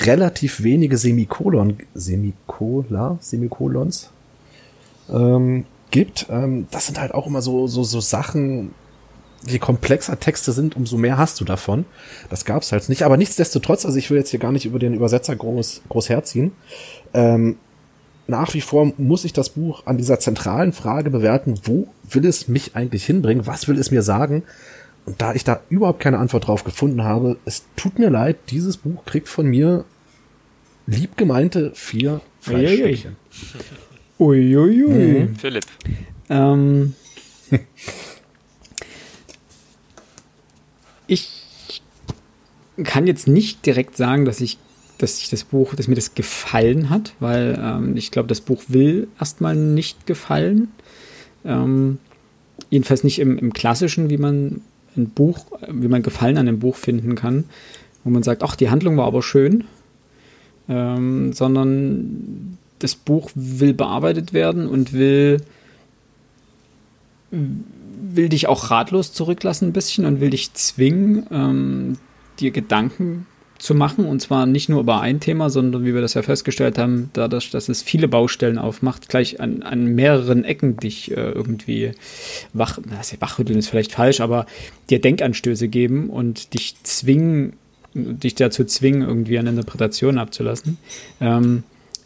relativ 0.02 0.62
wenige 0.62 0.98
Semikolon, 0.98 1.78
Semikola, 1.94 3.16
Semikolons 3.20 4.10
ähm, 5.10 5.64
gibt. 5.90 6.26
Ähm, 6.28 6.66
das 6.70 6.86
sind 6.86 7.00
halt 7.00 7.14
auch 7.14 7.26
immer 7.26 7.40
so 7.40 7.66
so 7.66 7.82
so 7.82 8.00
Sachen 8.00 8.72
je 9.46 9.58
komplexer 9.58 10.20
Texte 10.20 10.52
sind, 10.52 10.76
umso 10.76 10.98
mehr 10.98 11.16
hast 11.16 11.40
du 11.40 11.44
davon. 11.44 11.86
Das 12.28 12.44
gab's 12.44 12.72
halt 12.72 12.88
nicht. 12.90 13.04
Aber 13.04 13.16
nichtsdestotrotz, 13.16 13.86
also 13.86 13.96
ich 13.96 14.10
will 14.10 14.18
jetzt 14.18 14.30
hier 14.30 14.38
gar 14.38 14.52
nicht 14.52 14.66
über 14.66 14.78
den 14.78 14.92
Übersetzer 14.92 15.34
groß, 15.34 15.82
groß 15.88 16.10
herziehen. 16.10 16.52
Ähm, 17.14 17.56
nach 18.30 18.54
wie 18.54 18.60
vor 18.60 18.92
muss 18.96 19.24
ich 19.24 19.32
das 19.32 19.50
Buch 19.50 19.86
an 19.86 19.98
dieser 19.98 20.18
zentralen 20.18 20.72
Frage 20.72 21.10
bewerten, 21.10 21.60
wo 21.64 21.88
will 22.08 22.24
es 22.24 22.48
mich 22.48 22.74
eigentlich 22.74 23.04
hinbringen? 23.04 23.46
Was 23.46 23.68
will 23.68 23.78
es 23.78 23.90
mir 23.90 24.02
sagen? 24.02 24.44
Und 25.04 25.20
da 25.20 25.34
ich 25.34 25.44
da 25.44 25.60
überhaupt 25.68 26.00
keine 26.00 26.18
Antwort 26.18 26.46
drauf 26.46 26.64
gefunden 26.64 27.02
habe, 27.04 27.36
es 27.44 27.64
tut 27.76 27.98
mir 27.98 28.10
leid, 28.10 28.38
dieses 28.50 28.76
Buch 28.76 29.04
kriegt 29.04 29.28
von 29.28 29.46
mir 29.46 29.84
liebgemeinte 30.86 31.72
vier 31.74 32.20
Fleischstückchen. 32.40 33.16
Uiuiui. 34.18 35.24
Mhm. 35.24 35.36
Philipp. 35.36 35.64
Ähm, 36.28 36.94
ich 41.06 41.82
kann 42.84 43.06
jetzt 43.06 43.26
nicht 43.26 43.64
direkt 43.66 43.96
sagen, 43.96 44.24
dass 44.24 44.40
ich, 44.40 44.58
dass 45.02 45.20
ich 45.20 45.30
das 45.30 45.44
Buch, 45.44 45.74
dass 45.74 45.88
mir 45.88 45.94
das 45.94 46.14
gefallen 46.14 46.90
hat, 46.90 47.14
weil 47.20 47.58
ähm, 47.62 47.96
ich 47.96 48.10
glaube, 48.10 48.28
das 48.28 48.40
Buch 48.40 48.62
will 48.68 49.08
erstmal 49.18 49.56
nicht 49.56 50.06
gefallen. 50.06 50.68
Ähm, 51.44 51.98
jedenfalls 52.68 53.04
nicht 53.04 53.18
im, 53.18 53.38
im 53.38 53.52
klassischen, 53.52 54.10
wie 54.10 54.18
man 54.18 54.60
ein 54.96 55.10
Buch, 55.10 55.46
wie 55.68 55.88
man 55.88 56.02
Gefallen 56.02 56.36
an 56.36 56.48
einem 56.48 56.58
Buch 56.58 56.76
finden 56.76 57.14
kann, 57.14 57.44
wo 58.04 58.10
man 58.10 58.22
sagt, 58.22 58.42
ach, 58.42 58.56
die 58.56 58.70
Handlung 58.70 58.96
war 58.96 59.06
aber 59.06 59.22
schön, 59.22 59.64
ähm, 60.68 61.32
sondern 61.32 62.58
das 62.78 62.94
Buch 62.94 63.30
will 63.34 63.74
bearbeitet 63.74 64.32
werden 64.32 64.66
und 64.66 64.92
will 64.92 65.40
will 67.32 68.28
dich 68.28 68.48
auch 68.48 68.70
ratlos 68.70 69.12
zurücklassen 69.12 69.68
ein 69.68 69.72
bisschen 69.72 70.04
und 70.04 70.20
will 70.20 70.30
dich 70.30 70.52
zwingen, 70.54 71.26
ähm, 71.30 71.96
dir 72.40 72.50
Gedanken 72.50 73.26
zu 73.60 73.74
machen. 73.74 74.04
Und 74.06 74.20
zwar 74.20 74.46
nicht 74.46 74.68
nur 74.68 74.80
über 74.80 75.00
ein 75.00 75.20
Thema, 75.20 75.50
sondern 75.50 75.84
wie 75.84 75.94
wir 75.94 76.00
das 76.00 76.14
ja 76.14 76.22
festgestellt 76.22 76.78
haben, 76.78 77.10
dadurch, 77.12 77.50
dass 77.50 77.68
es 77.68 77.82
viele 77.82 78.08
Baustellen 78.08 78.58
aufmacht, 78.58 79.08
gleich 79.08 79.40
an, 79.40 79.62
an 79.62 79.86
mehreren 79.86 80.44
Ecken 80.44 80.76
dich 80.76 81.10
äh, 81.10 81.30
irgendwie 81.30 81.92
wach, 82.52 82.78
also 82.96 83.16
wachrütteln 83.20 83.58
ist 83.58 83.68
vielleicht 83.68 83.92
falsch, 83.92 84.20
aber 84.20 84.46
dir 84.88 85.00
Denkanstöße 85.00 85.68
geben 85.68 86.10
und 86.10 86.54
dich 86.54 86.74
zwingen, 86.82 87.52
dich 87.94 88.34
dazu 88.34 88.64
zwingen, 88.64 89.02
irgendwie 89.02 89.38
eine 89.38 89.50
Interpretation 89.50 90.18
abzulassen. 90.18 90.78
Ähm, 91.20 91.62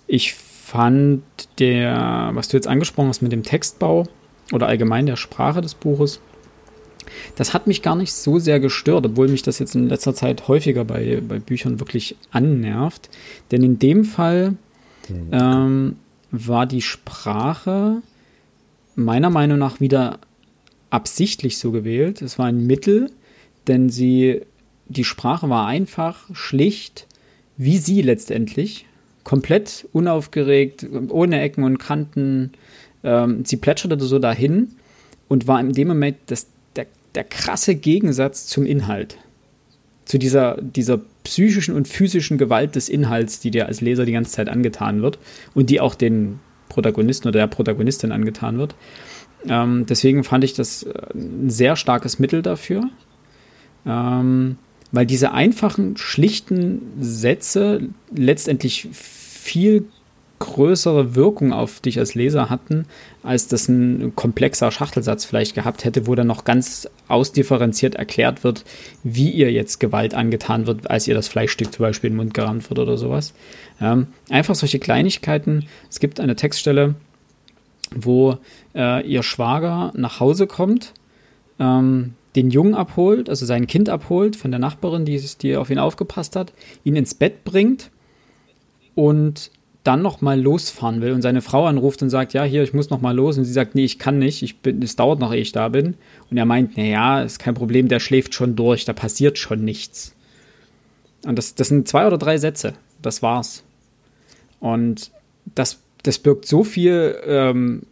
ich 0.07 0.35
fand 0.35 1.23
der, 1.59 2.31
was 2.35 2.49
du 2.49 2.57
jetzt 2.57 2.67
angesprochen 2.67 3.09
hast 3.09 3.23
mit 3.23 3.33
dem 3.33 3.43
Textbau, 3.43 4.07
oder 4.53 4.67
allgemein 4.67 5.07
der 5.07 5.17
Sprache 5.17 5.61
des 5.61 5.75
Buches. 5.75 6.21
Das 7.37 7.55
hat 7.55 7.67
mich 7.67 7.83
gar 7.83 7.97
nicht 7.97 8.13
so 8.13 8.39
sehr 8.39 8.61
gestört, 8.61 9.07
obwohl 9.07 9.29
mich 9.29 9.43
das 9.43 9.59
jetzt 9.59 9.75
in 9.75 9.89
letzter 9.89 10.15
Zeit 10.15 10.49
häufiger 10.49 10.85
bei, 10.85 11.21
bei 11.27 11.39
Büchern 11.39 11.81
wirklich 11.81 12.17
annervt. 12.31 13.11
Denn 13.51 13.63
in 13.63 13.79
dem 13.79 14.05
Fall 14.05 14.57
hm. 15.07 15.29
ähm, 15.33 15.97
war 16.31 16.67
die 16.67 16.83
Sprache 16.83 18.03
meiner 18.97 19.31
Meinung 19.31 19.59
nach 19.59 19.81
wieder 19.81 20.19
absichtlich 20.91 21.59
so 21.59 21.73
gewählt. 21.73 22.23
Es 22.23 22.39
war 22.39 22.47
ein 22.47 22.67
Mittel, 22.67 23.11
denn 23.67 23.89
sie, 23.89 24.43
die 24.87 25.05
Sprache 25.05 25.49
war 25.49 25.67
einfach, 25.67 26.25
schlicht, 26.35 27.07
wie 27.57 27.79
sie 27.79 28.03
letztendlich, 28.03 28.87
komplett 29.25 29.89
unaufgeregt, 29.93 30.87
ohne 31.09 31.41
Ecken 31.41 31.65
und 31.65 31.79
Kanten, 31.79 32.53
ähm, 33.03 33.45
sie 33.45 33.57
plätscherte 33.57 33.99
so 34.05 34.19
dahin 34.19 34.73
und 35.29 35.49
war 35.49 35.61
in 35.61 35.73
dem 35.73 35.89
Moment 35.89 36.17
das, 36.27 36.49
der, 37.15 37.25
krasse 37.25 37.75
Gegensatz 37.75 38.47
zum 38.47 38.67
Inhalt. 38.67 39.19
Zu 40.05 40.19
dieser, 40.19 40.61
dieser 40.61 41.01
psychischen 41.25 41.75
und 41.75 41.89
physischen 41.89 42.37
Gewalt 42.37 42.77
des 42.77 42.89
Inhalts, 42.89 43.41
die 43.41 43.51
dir 43.51 43.67
als 43.67 43.81
Leser 43.81 44.05
die 44.05 44.13
ganze 44.13 44.33
Zeit 44.33 44.49
angetan 44.49 45.01
wird 45.01 45.19
und 45.55 45.71
die 45.71 45.81
auch 45.81 45.95
den 45.95 46.41
Protagonisten 46.69 47.29
oder 47.29 47.41
der 47.41 47.47
Protagonistin 47.47 48.13
angetan 48.13 48.59
wird. 48.59 48.75
Ähm, 49.47 49.87
deswegen 49.89 50.25
fand 50.25 50.45
ich 50.45 50.55
das 50.55 50.83
äh, 50.83 50.93
ein 51.15 51.51
sehr 51.51 51.77
starkes 51.77 52.19
Mittel 52.19 52.43
dafür. 52.43 52.91
Ähm, 53.87 54.57
weil 54.93 55.07
diese 55.07 55.33
einfachen, 55.33 55.97
schlichten 55.97 56.83
Sätze 57.01 57.89
letztendlich 58.15 58.89
viel 58.93 59.87
größere 60.45 61.15
Wirkung 61.15 61.53
auf 61.53 61.81
dich 61.81 61.99
als 61.99 62.15
Leser 62.15 62.51
hatten, 62.51 62.87
als 63.23 63.49
das 63.49 63.69
ein 63.69 64.15
komplexer 64.15 64.71
Schachtelsatz 64.71 65.25
vielleicht 65.25 65.55
gehabt 65.55 65.85
hätte, 65.85 66.07
wo 66.07 66.15
dann 66.15 66.27
noch 66.27 66.45
ganz 66.45 66.89
ausdifferenziert 67.09 67.95
erklärt 67.95 68.45
wird, 68.45 68.65
wie 69.03 69.31
ihr 69.31 69.51
jetzt 69.51 69.81
Gewalt 69.81 70.15
angetan 70.15 70.67
wird, 70.67 70.91
als 70.91 71.09
ihr 71.09 71.15
das 71.15 71.29
Fleischstück 71.29 71.73
zum 71.73 71.83
Beispiel 71.85 72.09
in 72.09 72.15
den 72.15 72.19
Mund 72.19 72.35
gerammt 72.35 72.69
wird 72.69 72.79
oder 72.79 72.97
sowas. 72.97 73.33
Ähm, 73.81 74.09
einfach 74.29 74.55
solche 74.55 74.79
Kleinigkeiten. 74.79 75.67
Es 75.91 75.99
gibt 75.99 76.21
eine 76.21 76.37
Textstelle, 76.37 76.95
wo 77.95 78.39
äh, 78.75 79.07
ihr 79.07 79.23
Schwager 79.23 79.93
nach 79.97 80.21
Hause 80.21 80.47
kommt, 80.47 80.93
ähm, 81.59 82.15
den 82.37 82.51
Jungen 82.51 82.75
abholt, 82.75 83.29
also 83.29 83.47
sein 83.47 83.67
Kind 83.67 83.89
abholt 83.89 84.37
von 84.37 84.51
der 84.51 84.61
Nachbarin, 84.61 85.05
die, 85.05 85.23
die 85.41 85.57
auf 85.57 85.71
ihn 85.71 85.79
aufgepasst 85.79 86.37
hat, 86.37 86.53
ihn 86.83 86.97
ins 86.97 87.15
Bett 87.15 87.45
bringt 87.45 87.91
und 88.95 89.51
dann 89.85 90.01
noch 90.01 90.23
mal 90.23 90.41
losfahren 90.41 91.03
will 91.03 91.13
und 91.13 91.23
seine 91.23 91.43
Frau 91.43 91.67
anruft 91.67 92.03
und 92.03 92.09
sagt, 92.09 92.33
ja, 92.33 92.43
hier, 92.43 92.63
ich 92.63 92.73
muss 92.73 92.89
noch 92.89 93.03
mal 93.03 93.15
los 93.15 93.37
und 93.37 93.45
sie 93.45 93.53
sagt, 93.53 93.75
nee, 93.75 93.85
ich 93.85 93.99
kann 93.99 94.19
nicht, 94.19 94.43
ich 94.43 94.59
bin, 94.61 94.83
es 94.83 94.97
dauert 94.97 95.21
noch, 95.21 95.33
ehe 95.33 95.43
ich 95.43 95.53
da 95.53 95.69
bin. 95.69 95.95
Und 96.31 96.39
er 96.39 96.47
meint, 96.47 96.77
naja, 96.77 97.23
ist 97.23 97.39
kein 97.39 97.55
Problem, 97.55 97.89
der 97.89 98.01
schläft 98.01 98.35
schon 98.35 98.57
durch, 98.57 98.87
da 98.87 98.95
passiert 98.95 99.39
schon 99.39 99.63
nichts. 99.63 100.15
Und 101.27 101.37
das, 101.37 101.55
das 101.55 101.69
sind 101.69 101.87
zwei 101.87 102.07
oder 102.07 102.17
drei 102.17 102.39
Sätze, 102.39 102.75
das 103.03 103.23
war's. 103.23 103.63
Und 104.59 105.11
das, 105.55 105.81
das 106.03 106.19
birgt 106.19 106.47
so 106.47 106.65
viel, 106.65 107.17
ähm, 107.27 107.83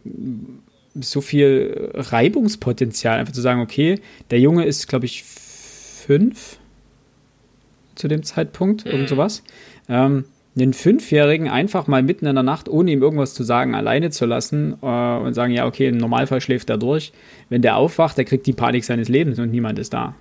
so 0.95 1.21
viel 1.21 1.91
Reibungspotenzial, 1.93 3.19
einfach 3.19 3.33
zu 3.33 3.41
sagen, 3.41 3.61
okay, 3.61 4.01
der 4.31 4.39
Junge 4.39 4.65
ist, 4.65 4.87
glaube 4.87 5.05
ich, 5.05 5.23
fünf 5.23 6.57
zu 7.93 8.07
dem 8.07 8.23
Zeitpunkt, 8.23 8.87
irgend 8.87 9.09
sowas. 9.09 9.43
Ähm, 9.87 10.25
einen 10.55 10.73
Fünfjährigen 10.73 11.47
einfach 11.47 11.87
mal 11.87 12.03
mitten 12.03 12.25
in 12.25 12.35
der 12.35 12.43
Nacht, 12.43 12.69
ohne 12.69 12.91
ihm 12.91 13.01
irgendwas 13.01 13.33
zu 13.33 13.43
sagen, 13.43 13.73
alleine 13.73 14.11
zu 14.11 14.25
lassen 14.25 14.77
äh, 14.81 15.17
und 15.17 15.33
sagen, 15.33 15.53
ja, 15.53 15.65
okay, 15.65 15.87
im 15.87 15.97
Normalfall 15.97 16.41
schläft 16.41 16.69
er 16.69 16.77
durch. 16.77 17.11
Wenn 17.49 17.61
der 17.61 17.77
aufwacht, 17.77 18.17
der 18.17 18.25
kriegt 18.25 18.45
die 18.45 18.53
Panik 18.53 18.83
seines 18.83 19.09
Lebens 19.09 19.39
und 19.39 19.51
niemand 19.51 19.79
ist 19.79 19.93
da. 19.93 20.15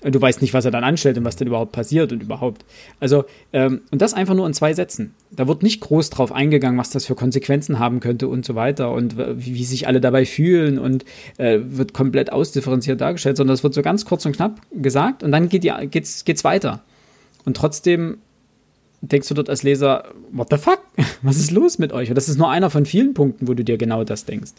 Und 0.00 0.14
du 0.14 0.20
weißt 0.20 0.42
nicht, 0.42 0.54
was 0.54 0.64
er 0.64 0.70
dann 0.70 0.84
anstellt 0.84 1.18
und 1.18 1.24
was 1.24 1.34
denn 1.34 1.48
überhaupt 1.48 1.72
passiert 1.72 2.12
und 2.12 2.22
überhaupt. 2.22 2.64
Also, 3.00 3.24
ähm, 3.52 3.80
und 3.90 4.00
das 4.00 4.14
einfach 4.14 4.34
nur 4.34 4.46
in 4.46 4.54
zwei 4.54 4.72
Sätzen. 4.72 5.14
Da 5.32 5.48
wird 5.48 5.64
nicht 5.64 5.80
groß 5.80 6.10
drauf 6.10 6.30
eingegangen, 6.30 6.78
was 6.78 6.90
das 6.90 7.04
für 7.04 7.16
Konsequenzen 7.16 7.80
haben 7.80 7.98
könnte 7.98 8.28
und 8.28 8.44
so 8.44 8.54
weiter 8.54 8.92
und 8.92 9.18
wie, 9.18 9.56
wie 9.56 9.64
sich 9.64 9.88
alle 9.88 10.00
dabei 10.00 10.24
fühlen 10.24 10.78
und 10.78 11.04
äh, 11.38 11.58
wird 11.62 11.94
komplett 11.94 12.32
ausdifferenziert 12.32 13.00
dargestellt, 13.00 13.36
sondern 13.36 13.54
es 13.54 13.64
wird 13.64 13.74
so 13.74 13.82
ganz 13.82 14.04
kurz 14.04 14.24
und 14.24 14.36
knapp 14.36 14.60
gesagt 14.72 15.24
und 15.24 15.32
dann 15.32 15.48
geht 15.48 15.64
die, 15.64 15.72
geht's, 15.90 16.24
geht's 16.24 16.44
weiter. 16.44 16.84
Und 17.44 17.56
trotzdem 17.56 18.18
denkst 19.00 19.28
du 19.28 19.34
dort 19.34 19.48
als 19.48 19.62
Leser, 19.62 20.04
what 20.32 20.48
the 20.50 20.56
fuck? 20.56 20.80
Was 21.22 21.38
ist 21.38 21.50
los 21.50 21.78
mit 21.78 21.92
euch? 21.92 22.08
Und 22.08 22.14
das 22.14 22.28
ist 22.28 22.38
nur 22.38 22.50
einer 22.50 22.70
von 22.70 22.86
vielen 22.86 23.14
Punkten, 23.14 23.48
wo 23.48 23.54
du 23.54 23.64
dir 23.64 23.78
genau 23.78 24.04
das 24.04 24.24
denkst. 24.24 24.52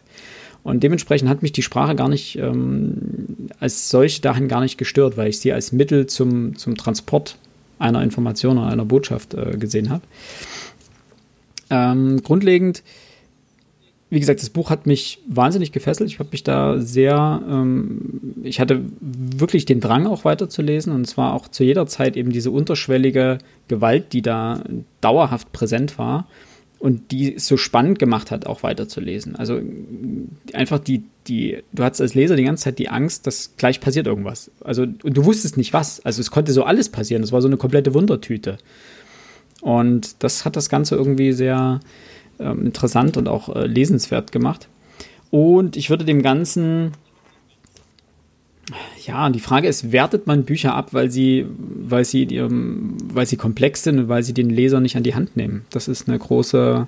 Und 0.63 0.83
dementsprechend 0.83 1.29
hat 1.29 1.41
mich 1.41 1.53
die 1.53 1.61
Sprache 1.61 1.95
gar 1.95 2.09
nicht 2.09 2.37
ähm, 2.37 3.49
als 3.59 3.89
solche 3.89 4.21
dahin 4.21 4.47
gar 4.47 4.61
nicht 4.61 4.77
gestört, 4.77 5.15
weil 5.15 5.29
ich 5.29 5.39
sie 5.39 5.53
als 5.53 5.71
Mittel 5.71 6.07
zum, 6.07 6.57
zum 6.57 6.75
Transport 6.75 7.37
einer 7.79 8.03
Information 8.03 8.57
oder 8.57 8.67
einer 8.67 8.85
Botschaft 8.85 9.33
äh, 9.33 9.57
gesehen 9.57 9.89
habe. 9.89 10.03
Ähm, 11.69 12.21
grundlegend, 12.23 12.83
wie 14.09 14.19
gesagt, 14.19 14.41
das 14.41 14.49
Buch 14.49 14.71
hat 14.71 14.87
mich 14.87 15.19
wahnsinnig 15.27 15.71
gefesselt. 15.71 16.09
Ich 16.09 16.19
habe 16.19 16.29
mich 16.31 16.43
da 16.43 16.79
sehr, 16.79 17.41
ähm, 17.47 18.33
ich 18.43 18.59
hatte 18.59 18.81
wirklich 18.99 19.65
den 19.65 19.81
Drang 19.81 20.07
auch 20.07 20.25
weiterzulesen 20.25 20.93
und 20.93 21.05
zwar 21.05 21.33
auch 21.33 21.47
zu 21.47 21.63
jeder 21.63 21.85
Zeit 21.85 22.17
eben 22.17 22.31
diese 22.31 22.49
unterschwellige 22.49 23.37
Gewalt, 23.67 24.13
die 24.13 24.23
da 24.23 24.63
dauerhaft 25.01 25.51
präsent 25.51 25.99
war 25.99 26.27
und 26.79 27.11
die 27.11 27.35
es 27.35 27.45
so 27.45 27.55
spannend 27.57 27.99
gemacht 27.99 28.31
hat, 28.31 28.47
auch 28.47 28.63
weiterzulesen. 28.63 29.35
Also 29.35 29.61
einfach 30.53 30.79
die, 30.79 31.03
die, 31.27 31.61
du 31.71 31.83
hattest 31.83 32.01
als 32.01 32.15
Leser 32.15 32.35
die 32.35 32.45
ganze 32.45 32.63
Zeit 32.63 32.79
die 32.79 32.89
Angst, 32.89 33.27
dass 33.27 33.55
gleich 33.57 33.79
passiert 33.79 34.07
irgendwas. 34.07 34.49
Also, 34.63 34.83
und 34.83 35.17
du 35.17 35.25
wusstest 35.25 35.55
nicht 35.55 35.73
was. 35.73 36.03
Also 36.03 36.21
es 36.21 36.31
konnte 36.31 36.51
so 36.51 36.63
alles 36.63 36.89
passieren. 36.89 37.21
Das 37.21 37.31
war 37.31 37.41
so 37.41 37.47
eine 37.47 37.57
komplette 37.57 37.93
Wundertüte. 37.93 38.57
Und 39.61 40.23
das 40.23 40.45
hat 40.45 40.55
das 40.55 40.69
Ganze 40.69 40.95
irgendwie 40.95 41.33
sehr 41.33 41.81
ähm, 42.39 42.65
interessant 42.65 43.17
und 43.17 43.27
auch 43.27 43.55
äh, 43.55 43.65
lesenswert 43.65 44.31
gemacht. 44.31 44.67
Und 45.31 45.77
ich 45.77 45.89
würde 45.89 46.05
dem 46.05 46.21
Ganzen 46.21 46.93
ja, 49.05 49.29
die 49.29 49.39
Frage 49.39 49.67
ist, 49.67 49.91
wertet 49.91 50.27
man 50.27 50.45
Bücher 50.45 50.75
ab, 50.75 50.89
weil 50.93 51.09
sie, 51.09 51.45
weil 51.57 52.05
sie, 52.05 52.27
weil 52.31 53.25
sie 53.25 53.37
komplex 53.37 53.83
sind 53.83 53.97
und 53.99 54.09
weil 54.09 54.23
sie 54.23 54.33
den 54.33 54.49
Leser 54.49 54.79
nicht 54.79 54.95
an 54.95 55.03
die 55.03 55.15
Hand 55.15 55.35
nehmen? 55.35 55.65
Das 55.71 55.87
ist 55.87 56.07
eine 56.07 56.19
große, 56.19 56.87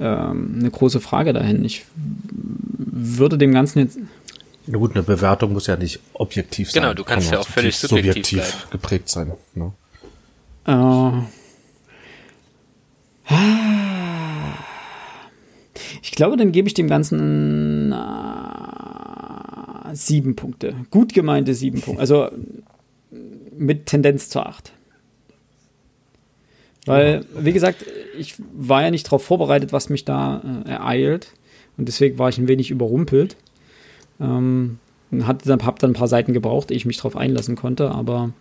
ähm, 0.00 0.56
eine 0.58 0.70
große 0.70 1.00
Frage 1.00 1.32
dahin. 1.32 1.64
Ich 1.64 1.86
würde 2.76 3.38
dem 3.38 3.52
Ganzen 3.52 3.78
jetzt. 3.78 3.98
Na 4.66 4.78
gut, 4.78 4.94
eine 4.94 5.02
Bewertung 5.02 5.54
muss 5.54 5.66
ja 5.66 5.76
nicht 5.76 6.00
objektiv 6.12 6.70
sein. 6.70 6.82
Genau, 6.82 6.94
du 6.94 7.04
kannst 7.04 7.28
Kann 7.28 7.38
ja 7.38 7.40
auch 7.40 7.48
völlig 7.48 7.76
subjektiv, 7.76 8.42
subjektiv 8.42 8.70
geprägt 8.70 9.08
sein. 9.08 9.32
Ne? 9.54 9.72
Äh, 10.66 11.12
ich 16.02 16.12
glaube, 16.12 16.36
dann 16.36 16.52
gebe 16.52 16.68
ich 16.68 16.74
dem 16.74 16.88
Ganzen 16.88 17.94
sieben 19.92 20.36
Punkte. 20.36 20.74
Gut 20.90 21.14
gemeinte 21.14 21.54
sieben 21.54 21.80
Punkte. 21.80 22.00
Also 22.00 22.28
mit 23.56 23.86
Tendenz 23.86 24.28
zur 24.28 24.46
acht. 24.46 24.72
Weil, 26.86 27.24
wie 27.38 27.52
gesagt, 27.52 27.84
ich 28.18 28.34
war 28.52 28.82
ja 28.82 28.90
nicht 28.90 29.06
darauf 29.06 29.22
vorbereitet, 29.22 29.72
was 29.72 29.90
mich 29.90 30.04
da 30.04 30.42
äh, 30.64 30.70
ereilt. 30.70 31.34
Und 31.76 31.86
deswegen 31.88 32.18
war 32.18 32.28
ich 32.28 32.38
ein 32.38 32.48
wenig 32.48 32.70
überrumpelt. 32.70 33.36
Ähm, 34.20 34.78
hat 35.22 35.46
dann, 35.46 35.64
hab 35.64 35.78
dann 35.78 35.90
ein 35.90 35.94
paar 35.94 36.08
Seiten 36.08 36.32
gebraucht, 36.32 36.70
ehe 36.70 36.76
ich 36.76 36.86
mich 36.86 36.96
darauf 36.96 37.16
einlassen 37.16 37.54
konnte. 37.54 37.90
Aber 37.90 38.32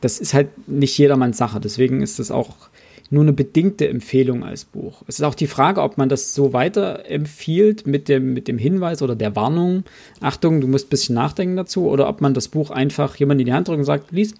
das 0.00 0.18
ist 0.18 0.34
halt 0.34 0.68
nicht 0.68 0.98
jedermanns 0.98 1.38
Sache. 1.38 1.60
Deswegen 1.60 2.02
ist 2.02 2.18
das 2.18 2.30
auch 2.30 2.68
nur 3.14 3.22
eine 3.22 3.32
bedingte 3.32 3.88
Empfehlung 3.88 4.44
als 4.44 4.64
Buch. 4.64 5.02
Es 5.06 5.18
ist 5.18 5.24
auch 5.24 5.34
die 5.34 5.46
Frage, 5.46 5.80
ob 5.80 5.96
man 5.96 6.08
das 6.08 6.34
so 6.34 6.52
weiterempfiehlt 6.52 7.86
mit 7.86 8.08
dem, 8.08 8.34
mit 8.34 8.48
dem 8.48 8.58
Hinweis 8.58 9.00
oder 9.00 9.16
der 9.16 9.34
Warnung, 9.34 9.84
Achtung, 10.20 10.60
du 10.60 10.66
musst 10.66 10.86
ein 10.86 10.90
bisschen 10.90 11.14
nachdenken 11.14 11.56
dazu, 11.56 11.88
oder 11.88 12.08
ob 12.08 12.20
man 12.20 12.34
das 12.34 12.48
Buch 12.48 12.70
einfach 12.70 13.16
jemand 13.16 13.40
in 13.40 13.46
die 13.46 13.52
Hand 13.52 13.68
drückt 13.68 13.78
und 13.78 13.84
sagt, 13.84 14.12
lies. 14.12 14.34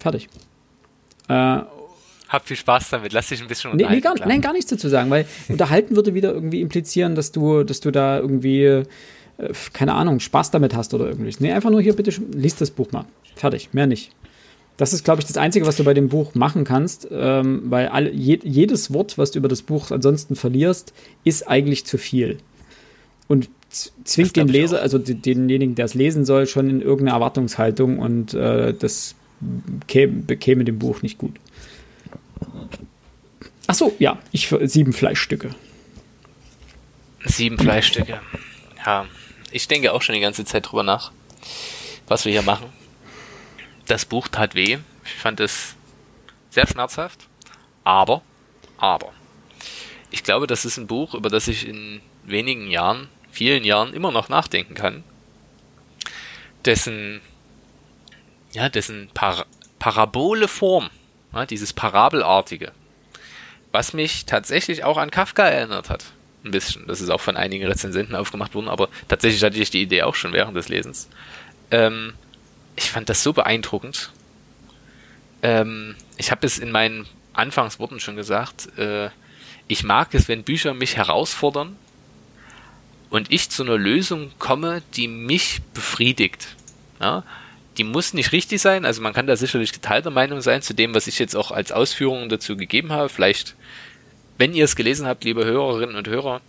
Fertig. 0.00 0.28
Äh, 1.28 1.60
hab 2.28 2.46
viel 2.46 2.56
Spaß 2.56 2.90
damit, 2.90 3.12
lass 3.12 3.28
dich 3.28 3.40
ein 3.42 3.48
bisschen 3.48 3.72
unterhalten. 3.72 4.00
Nee, 4.00 4.08
nee, 4.10 4.18
gar, 4.18 4.28
nein, 4.28 4.40
gar 4.40 4.52
nichts 4.52 4.70
dazu 4.70 4.88
sagen, 4.88 5.10
weil 5.10 5.26
unterhalten 5.48 5.96
würde 5.96 6.14
wieder 6.14 6.32
irgendwie 6.32 6.60
implizieren, 6.60 7.14
dass 7.14 7.32
du, 7.32 7.64
dass 7.64 7.80
du 7.80 7.90
da 7.90 8.18
irgendwie, 8.18 8.64
äh, 8.64 8.84
keine 9.72 9.94
Ahnung, 9.94 10.20
Spaß 10.20 10.50
damit 10.50 10.74
hast 10.74 10.94
oder 10.94 11.06
irgendwie. 11.06 11.34
Nee, 11.40 11.52
einfach 11.52 11.70
nur 11.70 11.82
hier 11.82 11.94
bitte, 11.94 12.10
lies 12.32 12.56
das 12.56 12.70
Buch 12.70 12.90
mal. 12.92 13.04
Fertig, 13.36 13.70
mehr 13.72 13.86
nicht. 13.86 14.12
Das 14.80 14.94
ist, 14.94 15.04
glaube 15.04 15.20
ich, 15.20 15.26
das 15.26 15.36
Einzige, 15.36 15.66
was 15.66 15.76
du 15.76 15.84
bei 15.84 15.92
dem 15.92 16.08
Buch 16.08 16.34
machen 16.34 16.64
kannst, 16.64 17.06
ähm, 17.10 17.64
weil 17.64 17.88
alle, 17.88 18.10
je, 18.12 18.40
jedes 18.42 18.94
Wort, 18.94 19.18
was 19.18 19.30
du 19.30 19.38
über 19.38 19.48
das 19.48 19.60
Buch 19.60 19.90
ansonsten 19.90 20.36
verlierst, 20.36 20.94
ist 21.22 21.46
eigentlich 21.46 21.84
zu 21.84 21.98
viel. 21.98 22.38
Und 23.28 23.50
zwingt 23.68 24.36
den 24.36 24.48
Leser, 24.48 24.80
also 24.80 24.96
denjenigen, 24.96 25.74
der 25.74 25.84
es 25.84 25.92
lesen 25.92 26.24
soll, 26.24 26.46
schon 26.46 26.70
in 26.70 26.80
irgendeine 26.80 27.10
Erwartungshaltung 27.10 27.98
und 27.98 28.32
äh, 28.32 28.72
das 28.72 29.16
bekäme, 29.40 30.22
bekäme 30.22 30.64
dem 30.64 30.78
Buch 30.78 31.02
nicht 31.02 31.18
gut. 31.18 31.34
Ach 33.66 33.74
so, 33.74 33.92
ja, 33.98 34.18
ich 34.32 34.48
für 34.48 34.66
sieben 34.66 34.94
Fleischstücke. 34.94 35.50
Sieben 37.26 37.58
Fleischstücke. 37.58 38.18
Ja, 38.86 39.04
ich 39.52 39.68
denke 39.68 39.92
auch 39.92 40.00
schon 40.00 40.14
die 40.14 40.22
ganze 40.22 40.46
Zeit 40.46 40.70
drüber 40.70 40.84
nach, 40.84 41.12
was 42.08 42.24
wir 42.24 42.32
hier 42.32 42.40
machen 42.40 42.79
das 43.90 44.04
Buch 44.04 44.28
tat 44.28 44.54
weh. 44.54 44.78
Ich 45.04 45.12
fand 45.14 45.40
es 45.40 45.74
sehr 46.50 46.66
schmerzhaft. 46.66 47.26
Aber, 47.84 48.22
aber, 48.78 49.12
ich 50.10 50.22
glaube, 50.22 50.46
das 50.46 50.64
ist 50.64 50.76
ein 50.76 50.86
Buch, 50.86 51.14
über 51.14 51.28
das 51.28 51.48
ich 51.48 51.66
in 51.66 52.00
wenigen 52.24 52.70
Jahren, 52.70 53.08
vielen 53.30 53.64
Jahren 53.64 53.94
immer 53.94 54.10
noch 54.10 54.28
nachdenken 54.28 54.74
kann. 54.74 55.04
Dessen, 56.64 57.20
ja, 58.52 58.68
dessen 58.68 59.08
Par 59.14 59.46
parabole 59.78 60.46
Form, 60.46 60.90
ja, 61.32 61.46
dieses 61.46 61.72
Parabelartige, 61.72 62.72
was 63.72 63.94
mich 63.94 64.26
tatsächlich 64.26 64.84
auch 64.84 64.98
an 64.98 65.10
Kafka 65.10 65.46
erinnert 65.46 65.88
hat. 65.88 66.04
Ein 66.44 66.50
bisschen. 66.50 66.86
Das 66.86 67.00
ist 67.00 67.10
auch 67.10 67.20
von 67.20 67.36
einigen 67.36 67.66
Rezensenten 67.66 68.14
aufgemacht 68.14 68.54
worden, 68.54 68.68
aber 68.68 68.88
tatsächlich 69.08 69.42
hatte 69.42 69.58
ich 69.58 69.70
die 69.70 69.82
Idee 69.82 70.02
auch 70.02 70.14
schon 70.14 70.32
während 70.32 70.56
des 70.56 70.68
Lesens. 70.68 71.08
Ähm, 71.70 72.14
ich 72.76 72.90
fand 72.90 73.08
das 73.08 73.22
so 73.22 73.32
beeindruckend. 73.32 74.10
Ähm, 75.42 75.96
ich 76.16 76.30
habe 76.30 76.46
es 76.46 76.58
in 76.58 76.70
meinen 76.70 77.06
Anfangsworten 77.32 78.00
schon 78.00 78.16
gesagt. 78.16 78.76
Äh, 78.78 79.10
ich 79.68 79.84
mag 79.84 80.14
es, 80.14 80.28
wenn 80.28 80.42
Bücher 80.42 80.74
mich 80.74 80.96
herausfordern 80.96 81.76
und 83.08 83.30
ich 83.32 83.50
zu 83.50 83.62
einer 83.62 83.78
Lösung 83.78 84.32
komme, 84.38 84.82
die 84.94 85.08
mich 85.08 85.60
befriedigt. 85.74 86.56
Ja? 87.00 87.24
Die 87.76 87.84
muss 87.84 88.14
nicht 88.14 88.32
richtig 88.32 88.60
sein, 88.60 88.84
also 88.84 89.00
man 89.00 89.12
kann 89.12 89.26
da 89.26 89.36
sicherlich 89.36 89.72
geteilter 89.72 90.10
Meinung 90.10 90.40
sein 90.40 90.62
zu 90.62 90.74
dem, 90.74 90.94
was 90.94 91.06
ich 91.06 91.18
jetzt 91.18 91.36
auch 91.36 91.50
als 91.50 91.72
Ausführungen 91.72 92.28
dazu 92.28 92.56
gegeben 92.56 92.92
habe. 92.92 93.08
Vielleicht, 93.08 93.54
wenn 94.38 94.54
ihr 94.54 94.64
es 94.64 94.76
gelesen 94.76 95.06
habt, 95.06 95.24
liebe 95.24 95.44
Hörerinnen 95.44 95.96
und 95.96 96.08
Hörer, 96.08 96.40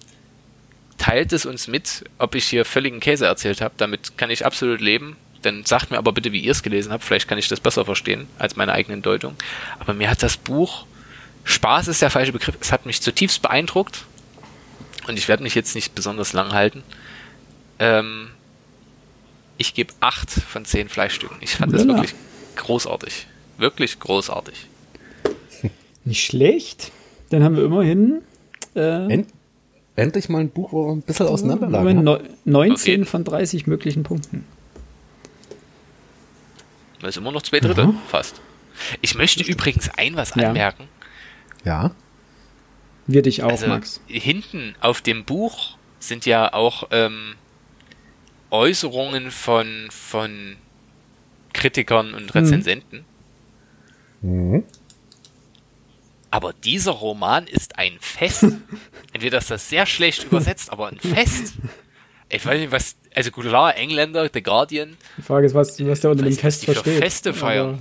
teilt 0.97 1.33
es 1.33 1.45
uns 1.45 1.67
mit, 1.67 2.03
ob 2.17 2.35
ich 2.35 2.45
hier 2.45 2.65
völligen 2.65 2.99
Käse 2.99 3.25
erzählt 3.25 3.61
habe. 3.61 3.73
Damit 3.77 4.17
kann 4.17 4.29
ich 4.29 4.45
absolut 4.45 4.81
leben. 4.81 5.15
Dann 5.41 5.65
sagt 5.65 5.91
mir 5.91 5.97
aber 5.97 6.11
bitte, 6.11 6.31
wie 6.31 6.39
ihr 6.39 6.51
es 6.51 6.63
gelesen 6.63 6.91
habt. 6.91 7.03
Vielleicht 7.03 7.27
kann 7.27 7.37
ich 7.37 7.47
das 7.47 7.59
besser 7.59 7.85
verstehen 7.85 8.27
als 8.37 8.55
meine 8.55 8.73
eigenen 8.73 9.01
Deutung. 9.01 9.35
Aber 9.79 9.93
mir 9.93 10.09
hat 10.09 10.21
das 10.21 10.37
Buch, 10.37 10.85
Spaß 11.43 11.87
ist 11.87 12.01
der 12.01 12.09
falsche 12.09 12.31
Begriff, 12.31 12.57
es 12.59 12.71
hat 12.71 12.85
mich 12.85 13.01
zutiefst 13.01 13.41
beeindruckt. 13.41 14.05
Und 15.07 15.17
ich 15.17 15.27
werde 15.27 15.41
mich 15.43 15.55
jetzt 15.55 15.73
nicht 15.73 15.95
besonders 15.95 16.33
lang 16.33 16.51
halten. 16.51 16.83
Ähm, 17.79 18.29
ich 19.57 19.73
gebe 19.73 19.93
acht 19.99 20.29
von 20.29 20.65
zehn 20.65 20.89
Fleischstücken. 20.89 21.37
Ich 21.41 21.55
fand 21.55 21.73
das 21.73 21.87
wirklich 21.87 22.13
großartig. 22.55 23.27
Wirklich 23.57 23.99
großartig. 23.99 24.67
Nicht 26.05 26.25
schlecht. 26.25 26.91
Dann 27.29 27.43
haben 27.43 27.55
wir 27.55 27.65
immerhin. 27.65 28.21
Äh, 28.75 29.11
End 29.11 29.27
endlich 29.95 30.29
mal 30.29 30.39
ein 30.39 30.49
Buch, 30.49 30.71
wo 30.71 30.87
wir 30.87 30.93
ein 30.93 31.01
bisschen 31.01 31.27
auseinanderlagen. 31.27 32.07
19 32.45 33.05
von 33.05 33.23
30 33.23 33.67
möglichen 33.67 34.03
Punkten. 34.03 34.45
Das 37.01 37.11
ist 37.11 37.17
immer 37.17 37.31
noch 37.31 37.41
zwei 37.41 37.59
Drittel, 37.59 37.85
ja. 37.85 37.93
fast. 38.07 38.41
Ich 39.01 39.15
möchte 39.15 39.43
übrigens 39.43 39.89
ein 39.97 40.15
was 40.15 40.35
ja. 40.35 40.49
anmerken. 40.49 40.87
Ja. 41.63 41.91
Wir 43.07 43.21
dich 43.21 43.43
auch, 43.43 43.49
also, 43.51 43.67
Max. 43.67 44.01
Hinten 44.07 44.75
auf 44.79 45.01
dem 45.01 45.25
Buch 45.25 45.77
sind 45.99 46.25
ja 46.25 46.53
auch 46.53 46.87
ähm, 46.91 47.35
Äußerungen 48.49 49.31
von, 49.31 49.87
von 49.89 50.57
Kritikern 51.53 52.13
und 52.13 52.33
Rezensenten. 52.35 53.05
Mhm. 54.21 54.63
aber 56.29 56.53
dieser 56.53 56.91
Roman 56.91 57.47
ist 57.47 57.79
ein 57.79 57.97
Fest. 57.99 58.45
Entweder 59.13 59.39
ist 59.39 59.49
das 59.49 59.67
sehr 59.67 59.87
schlecht 59.87 60.25
übersetzt, 60.25 60.71
aber 60.71 60.87
ein 60.89 60.99
Fest. 60.99 61.55
Ich 62.29 62.45
weiß 62.45 62.59
nicht, 62.59 62.71
was, 62.71 62.95
also 63.15 63.31
gut, 63.31 63.45
klar, 63.45 63.75
Engländer, 63.77 64.29
The 64.33 64.41
Guardian. 64.43 64.97
Die 65.17 65.21
Frage 65.21 65.45
ist, 65.47 65.53
was, 65.55 65.79
was 65.85 65.99
der 66.01 66.11
unter 66.11 66.23
dem 66.23 66.33
Fest 66.37 66.65
versteht. 66.65 66.97
Feste 66.97 67.33
feiern. 67.33 67.79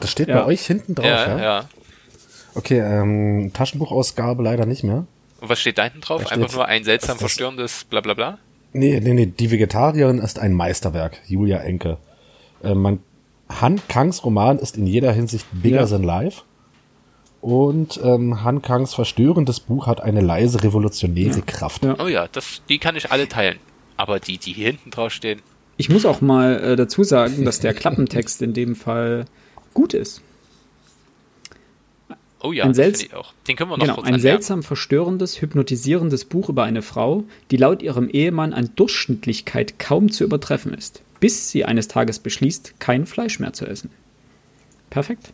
Das 0.00 0.10
steht 0.10 0.28
Ja. 0.28 0.40
bei 0.40 0.46
euch 0.46 0.64
hinten 0.66 0.94
drauf, 0.94 1.06
ja? 1.06 1.26
Ja, 1.28 1.42
ja. 1.42 1.68
Okay, 2.54 2.78
ähm, 2.80 3.50
Taschenbuchausgabe 3.52 4.42
leider 4.42 4.66
nicht 4.66 4.82
mehr. 4.84 5.06
Und 5.40 5.48
was 5.48 5.60
steht 5.60 5.78
da 5.78 5.84
hinten 5.84 6.00
drauf? 6.00 6.24
Da 6.24 6.30
Einfach 6.30 6.48
steht- 6.48 6.56
nur 6.56 6.66
ein 6.66 6.84
seltsam 6.84 7.18
verstörendes 7.18 7.84
Blablabla? 7.84 8.38
Nee, 8.72 9.00
nee, 9.00 9.14
nee, 9.14 9.26
die 9.26 9.50
Vegetarierin 9.50 10.18
ist 10.18 10.38
ein 10.38 10.52
Meisterwerk, 10.52 11.18
Julia 11.26 11.58
Enke. 11.58 11.98
Äh, 12.62 12.74
man, 12.74 13.00
Han 13.48 13.80
Kangs 13.88 14.24
Roman 14.24 14.58
ist 14.58 14.76
in 14.76 14.86
jeder 14.86 15.12
Hinsicht 15.12 15.46
bigger 15.52 15.80
Ja. 15.82 15.86
than 15.86 16.02
life. 16.02 16.42
Und 17.40 18.00
ähm, 18.02 18.42
Han 18.42 18.62
Kangs 18.62 18.94
verstörendes 18.94 19.60
Buch 19.60 19.86
hat 19.86 20.00
eine 20.00 20.20
leise 20.20 20.62
revolutionäre 20.64 21.42
Kraft. 21.42 21.84
Ja. 21.84 21.96
Oh 22.00 22.08
ja, 22.08 22.26
das, 22.28 22.62
die 22.68 22.78
kann 22.78 22.96
ich 22.96 23.12
alle 23.12 23.28
teilen. 23.28 23.58
Aber 23.98 24.18
die, 24.20 24.38
die 24.38 24.52
hier 24.54 24.68
hinten 24.68 24.90
drauf 24.90 25.12
stehen, 25.12 25.42
Ich 25.76 25.90
muss 25.90 26.06
auch 26.06 26.20
mal 26.22 26.58
äh, 26.62 26.76
dazu 26.76 27.04
sagen, 27.04 27.44
dass 27.44 27.60
der 27.60 27.74
Klappentext 27.80 28.40
in 28.40 28.54
dem 28.54 28.74
Fall 28.76 29.26
gut 29.74 29.92
ist. 29.92 30.22
oh 32.40 32.52
ja, 32.52 32.64
Ein 32.64 32.70
das 32.70 32.76
selts- 32.76 33.02
ich 33.02 33.14
auch. 33.14 33.32
Den 33.46 33.56
können 33.56 33.70
wir 33.70 33.76
noch 33.78 33.84
Genau, 33.96 34.02
ein 34.02 34.20
seltsam 34.20 34.62
verstörendes, 34.62 35.40
hypnotisierendes 35.42 36.24
Buch 36.24 36.48
über 36.48 36.64
eine 36.64 36.82
Frau, 36.82 37.24
die 37.50 37.56
laut 37.56 37.82
ihrem 37.82 38.08
Ehemann 38.08 38.52
an 38.54 38.70
Durchschnittlichkeit 38.76 39.78
kaum 39.78 40.10
zu 40.10 40.24
übertreffen 40.24 40.72
ist, 40.74 41.02
bis 41.20 41.50
sie 41.50 41.64
eines 41.64 41.88
Tages 41.88 42.18
beschließt, 42.20 42.74
kein 42.80 43.06
Fleisch 43.06 43.40
mehr 43.40 43.52
zu 43.52 43.66
essen. 43.66 43.90
Perfekt. 44.90 45.30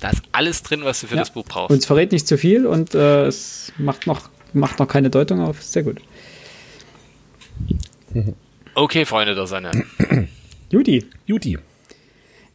Da 0.00 0.10
ist 0.10 0.22
alles 0.32 0.62
drin, 0.62 0.80
was 0.84 1.00
du 1.00 1.06
für 1.06 1.14
Ja. 1.14 1.20
das 1.22 1.30
Buch 1.32 1.44
brauchst. 1.46 1.70
Und 1.70 1.78
es 1.78 1.86
verrät 1.86 2.12
nicht 2.12 2.26
zu 2.28 2.36
viel 2.36 2.66
und 2.66 2.94
äh, 2.94 3.26
es 3.26 3.72
macht 3.78 4.06
noch, 4.06 4.28
macht 4.52 4.78
noch 4.78 4.88
keine 4.88 5.10
Deutung 5.10 5.40
auf. 5.40 5.62
Sehr 5.62 5.82
gut. 5.84 6.00
Okay, 8.74 9.04
Freunde 9.04 9.34
der 9.34 9.46
Sonne. 9.46 9.84
Judy, 10.70 11.04
Judy. 11.26 11.58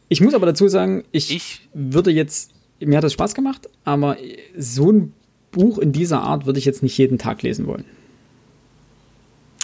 ich 0.08 0.20
muss 0.20 0.34
aber 0.34 0.46
dazu 0.46 0.66
sagen, 0.68 1.04
ich, 1.12 1.30
Ich- 1.34 1.68
würde 1.74 2.10
jetzt, 2.10 2.50
mir 2.80 2.96
hat 2.96 3.04
das 3.04 3.12
Spaß 3.12 3.34
gemacht, 3.34 3.68
aber 3.84 4.16
so 4.56 4.90
ein 4.90 5.12
Buch 5.52 5.78
in 5.78 5.92
dieser 5.92 6.20
Art 6.22 6.44
würde 6.46 6.58
ich 6.58 6.64
jetzt 6.64 6.82
nicht 6.82 6.98
jeden 6.98 7.18
Tag 7.18 7.42
lesen 7.42 7.66
wollen. 7.66 7.84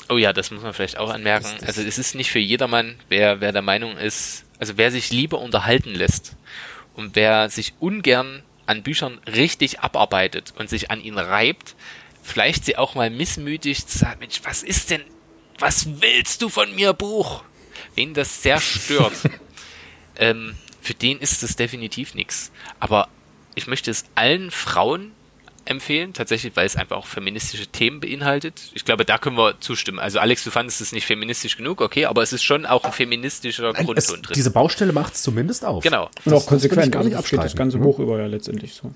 Oh 0.08 0.16
ja, 0.18 0.32
das 0.32 0.50
muss 0.50 0.62
man 0.62 0.72
vielleicht 0.74 0.98
auch 0.98 1.10
anmerken. 1.10 1.48
Also 1.66 1.80
es 1.82 1.98
ist 1.98 2.14
nicht 2.14 2.30
für 2.30 2.38
jedermann, 2.38 2.94
wer, 3.08 3.40
wer 3.40 3.52
der 3.52 3.62
Meinung 3.62 3.96
ist, 3.96 4.44
also 4.58 4.74
wer 4.76 4.90
sich 4.90 5.10
lieber 5.10 5.40
unterhalten 5.40 5.94
lässt 5.94 6.36
und 6.94 7.16
wer 7.16 7.48
sich 7.48 7.72
ungern 7.80 8.42
an 8.66 8.82
Büchern 8.82 9.18
richtig 9.26 9.80
abarbeitet 9.80 10.52
und 10.58 10.68
sich 10.68 10.90
an 10.90 11.00
ihnen 11.02 11.18
reibt, 11.18 11.74
vielleicht 12.22 12.64
sie 12.66 12.76
auch 12.76 12.94
mal 12.94 13.10
missmütig 13.10 13.86
zu 13.86 13.98
sagen, 13.98 14.20
Mensch, 14.20 14.40
was 14.44 14.62
ist 14.62 14.90
denn, 14.90 15.00
was 15.58 15.86
willst 16.00 16.42
du 16.42 16.48
von 16.48 16.74
mir, 16.74 16.92
Buch? 16.92 17.42
Wen 17.94 18.14
das 18.14 18.42
sehr 18.42 18.60
stört, 18.60 19.12
ähm, 20.16 20.54
für 20.80 20.94
den 20.94 21.18
ist 21.18 21.42
es 21.42 21.56
definitiv 21.56 22.14
nichts. 22.14 22.50
Aber 22.80 23.08
ich 23.54 23.66
möchte 23.66 23.90
es 23.90 24.04
allen 24.14 24.50
Frauen 24.50 25.12
empfehlen, 25.66 26.12
tatsächlich, 26.12 26.54
weil 26.56 26.66
es 26.66 26.76
einfach 26.76 26.96
auch 26.96 27.06
feministische 27.06 27.66
Themen 27.66 28.00
beinhaltet. 28.00 28.70
Ich 28.74 28.84
glaube, 28.84 29.04
da 29.04 29.16
können 29.18 29.36
wir 29.36 29.60
zustimmen. 29.60 29.98
Also 29.98 30.18
Alex, 30.18 30.44
du 30.44 30.50
fandest 30.50 30.80
es 30.80 30.92
nicht 30.92 31.06
feministisch 31.06 31.56
genug, 31.56 31.80
okay, 31.80 32.04
aber 32.04 32.22
es 32.22 32.32
ist 32.32 32.42
schon 32.42 32.66
auch 32.66 32.84
ein 32.84 32.92
feministischer 32.92 33.70
Es, 33.70 33.84
Grundton 33.84 34.22
drin. 34.22 34.34
diese 34.34 34.50
Baustelle 34.50 34.92
macht 34.92 35.14
es 35.14 35.22
zumindest 35.22 35.64
auf. 35.64 35.82
Genau. 35.82 36.10
Und 36.24 36.32
auch 36.34 36.44
konsequent. 36.46 36.82
das 36.86 36.90
gar 36.90 37.04
nicht 37.04 37.12
steht 37.12 37.38
das 37.38 37.46
abstreiten. 37.46 37.56
ganze 37.58 37.78
Mhm. 37.78 37.82
Buch 37.82 37.98
über 37.98 38.18
ja 38.18 38.26
letztendlich 38.26 38.74
so. 38.74 38.92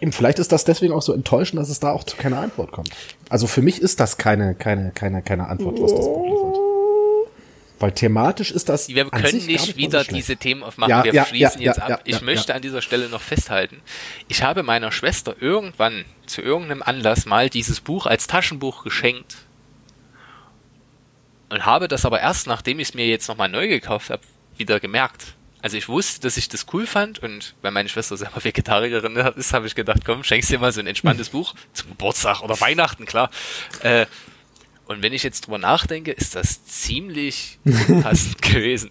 Eben, 0.00 0.12
vielleicht 0.12 0.38
ist 0.38 0.52
das 0.52 0.64
deswegen 0.64 0.92
auch 0.92 1.02
so 1.02 1.12
enttäuschend, 1.12 1.60
dass 1.60 1.68
es 1.68 1.80
da 1.80 1.92
auch 1.92 2.04
zu 2.04 2.16
keiner 2.16 2.40
Antwort 2.40 2.72
kommt. 2.72 2.90
Also 3.28 3.46
für 3.46 3.62
mich 3.62 3.80
ist 3.80 4.00
das 4.00 4.18
keine, 4.18 4.54
keine, 4.54 4.90
keine, 4.92 5.22
keine 5.22 5.48
Antwort, 5.48 5.80
was 5.80 5.94
das 5.94 6.06
Buch 6.06 6.24
liefert. 6.24 6.64
Weil 7.80 7.92
thematisch 7.92 8.50
ist 8.50 8.68
das. 8.68 8.88
Wir 8.88 9.10
können 9.10 9.46
nicht 9.46 9.60
so 9.60 9.76
wieder 9.76 10.04
schlecht. 10.04 10.16
diese 10.16 10.36
Themen 10.36 10.62
aufmachen. 10.62 10.90
Ja, 10.90 11.04
wir 11.04 11.12
ja, 11.12 11.24
schließen 11.26 11.60
ja, 11.60 11.72
jetzt 11.72 11.82
ab. 11.82 12.02
ich 12.04 12.22
möchte 12.22 12.54
an 12.54 12.62
dieser 12.62 12.82
Stelle 12.82 13.08
noch 13.08 13.20
festhalten. 13.20 13.80
Ich 14.28 14.42
habe 14.42 14.62
meiner 14.62 14.92
Schwester 14.92 15.34
irgendwann 15.40 16.04
zu 16.26 16.40
irgendeinem 16.40 16.82
Anlass 16.82 17.26
mal 17.26 17.50
dieses 17.50 17.80
Buch 17.80 18.06
als 18.06 18.26
Taschenbuch 18.26 18.84
geschenkt. 18.84 19.36
Und 21.50 21.66
habe 21.66 21.88
das 21.88 22.04
aber 22.04 22.20
erst, 22.20 22.46
nachdem 22.46 22.80
ich 22.80 22.88
es 22.88 22.94
mir 22.94 23.06
jetzt 23.06 23.28
nochmal 23.28 23.48
neu 23.48 23.68
gekauft 23.68 24.10
habe, 24.10 24.22
wieder 24.56 24.80
gemerkt. 24.80 25.34
Also 25.64 25.78
ich 25.78 25.88
wusste, 25.88 26.20
dass 26.20 26.36
ich 26.36 26.50
das 26.50 26.66
cool 26.74 26.86
fand 26.86 27.20
und 27.22 27.54
weil 27.62 27.70
meine 27.70 27.88
Schwester 27.88 28.18
selber 28.18 28.44
Vegetarierin 28.44 29.16
ist, 29.16 29.54
habe 29.54 29.66
ich 29.66 29.74
gedacht, 29.74 30.00
komm, 30.04 30.22
schenkst 30.22 30.50
dir 30.50 30.58
mal 30.58 30.70
so 30.72 30.80
ein 30.80 30.86
entspanntes 30.86 31.30
Buch 31.30 31.54
zum 31.72 31.88
Geburtstag 31.88 32.42
oder 32.42 32.60
Weihnachten, 32.60 33.06
klar. 33.06 33.30
Äh, 33.80 34.04
und 34.84 35.02
wenn 35.02 35.14
ich 35.14 35.22
jetzt 35.22 35.46
drüber 35.46 35.56
nachdenke, 35.56 36.12
ist 36.12 36.34
das 36.34 36.66
ziemlich 36.66 37.58
passend 38.02 38.42
gewesen. 38.42 38.90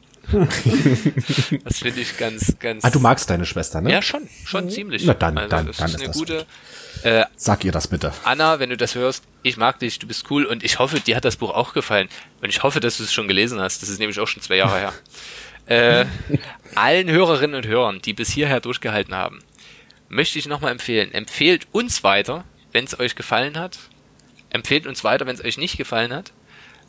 das 1.64 1.78
finde 1.78 2.02
ich 2.02 2.18
ganz, 2.18 2.56
ganz. 2.58 2.84
Ah, 2.84 2.90
du 2.90 3.00
magst 3.00 3.30
deine 3.30 3.46
Schwester, 3.46 3.80
ne? 3.80 3.92
Ja, 3.92 4.02
schon, 4.02 4.28
schon 4.44 4.70
ziemlich. 4.72 5.04
Na 5.06 5.14
dann, 5.14 5.38
also, 5.38 5.50
dann- 5.50 5.68
das 5.68 5.78
dann 5.78 5.86
ist 5.90 5.94
ist 5.94 6.00
eine 6.02 6.08
das 6.08 6.18
gute. 6.18 6.46
Äh, 7.04 7.26
Sag 7.36 7.64
ihr 7.66 7.72
das 7.72 7.88
bitte. 7.88 8.14
Anna, 8.24 8.60
wenn 8.60 8.72
du 8.72 8.78
das 8.78 8.96
hörst, 8.96 9.26
ich 9.44 9.58
mag 9.58 9.78
dich, 9.78 10.00
du 10.00 10.08
bist 10.08 10.26
cool 10.32 10.46
und 10.46 10.64
ich 10.64 10.80
hoffe, 10.80 11.00
dir 11.02 11.16
hat 11.18 11.26
das 11.26 11.36
Buch 11.36 11.52
auch 11.52 11.74
gefallen. 11.74 12.08
Und 12.42 12.50
ich 12.50 12.64
hoffe, 12.64 12.80
dass 12.80 12.98
du 12.98 13.04
es 13.04 13.14
schon 13.14 13.28
gelesen 13.28 13.60
hast. 13.60 13.84
Das 13.84 13.90
ist 13.90 14.00
nämlich 14.00 14.20
auch 14.20 14.28
schon 14.28 14.42
zwei 14.42 14.56
Jahre 14.56 14.80
her. 14.80 14.94
Äh, 15.66 16.06
allen 16.76 17.10
Hörerinnen 17.10 17.56
und 17.56 17.68
Hörern, 17.68 18.02
die 18.02 18.14
bis 18.14 18.30
hierher 18.32 18.60
durchgehalten 18.60 19.16
haben, 19.16 19.40
möchte 20.10 20.40
ich 20.40 20.48
nochmal 20.48 20.72
empfehlen. 20.72 21.14
Empfehlt 21.14 21.68
uns 21.72 22.04
weiter, 22.04 22.44
wenn 22.72 22.86
es 22.86 23.00
euch 23.00 23.16
gefallen 23.16 23.58
hat. 23.58 23.80
Empfehlt 24.50 24.86
uns 24.86 25.04
weiter, 25.04 25.26
wenn 25.26 25.36
es 25.36 25.44
euch 25.44 25.58
nicht 25.58 25.78
gefallen 25.78 26.14
hat. 26.14 26.34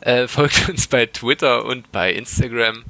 Äh, 0.01 0.27
folgt 0.27 0.69
uns 0.69 0.87
bei 0.87 1.05
Twitter 1.05 1.65
und 1.65 1.91
bei 1.91 2.13
Instagram. 2.13 2.83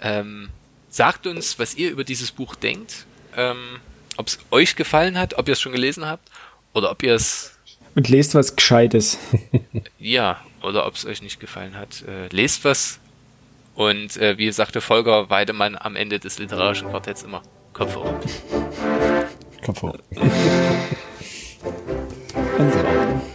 Ähm, 0.00 0.48
sagt 0.88 1.26
uns, 1.26 1.58
was 1.58 1.74
ihr 1.74 1.90
über 1.90 2.04
dieses 2.04 2.32
Buch 2.32 2.54
denkt. 2.54 3.06
Ähm, 3.36 3.80
ob 4.16 4.28
es 4.28 4.38
euch 4.50 4.76
gefallen 4.76 5.18
hat, 5.18 5.34
ob 5.34 5.48
ihr 5.48 5.52
es 5.52 5.60
schon 5.60 5.72
gelesen 5.72 6.06
habt 6.06 6.30
oder 6.72 6.90
ob 6.90 7.02
ihr 7.02 7.14
es 7.14 7.58
Und 7.94 8.08
lest 8.08 8.34
was 8.34 8.54
Gescheites. 8.56 9.18
ja, 9.98 10.40
oder 10.62 10.86
ob 10.86 10.94
es 10.94 11.04
euch 11.04 11.20
nicht 11.22 11.40
gefallen 11.40 11.76
hat. 11.76 12.02
Äh, 12.02 12.28
lest 12.28 12.64
was. 12.64 13.00
Und 13.74 14.16
äh, 14.16 14.38
wie 14.38 14.50
sagte 14.52 14.80
Volker 14.80 15.30
Weidemann 15.30 15.76
am 15.78 15.96
Ende 15.96 16.20
des 16.20 16.38
literarischen 16.38 16.90
Quartetts 16.90 17.22
immer, 17.22 17.42
Kopf 17.72 17.96
hoch. 17.96 18.14
Kopf 19.64 19.82
hoch. 19.82 19.96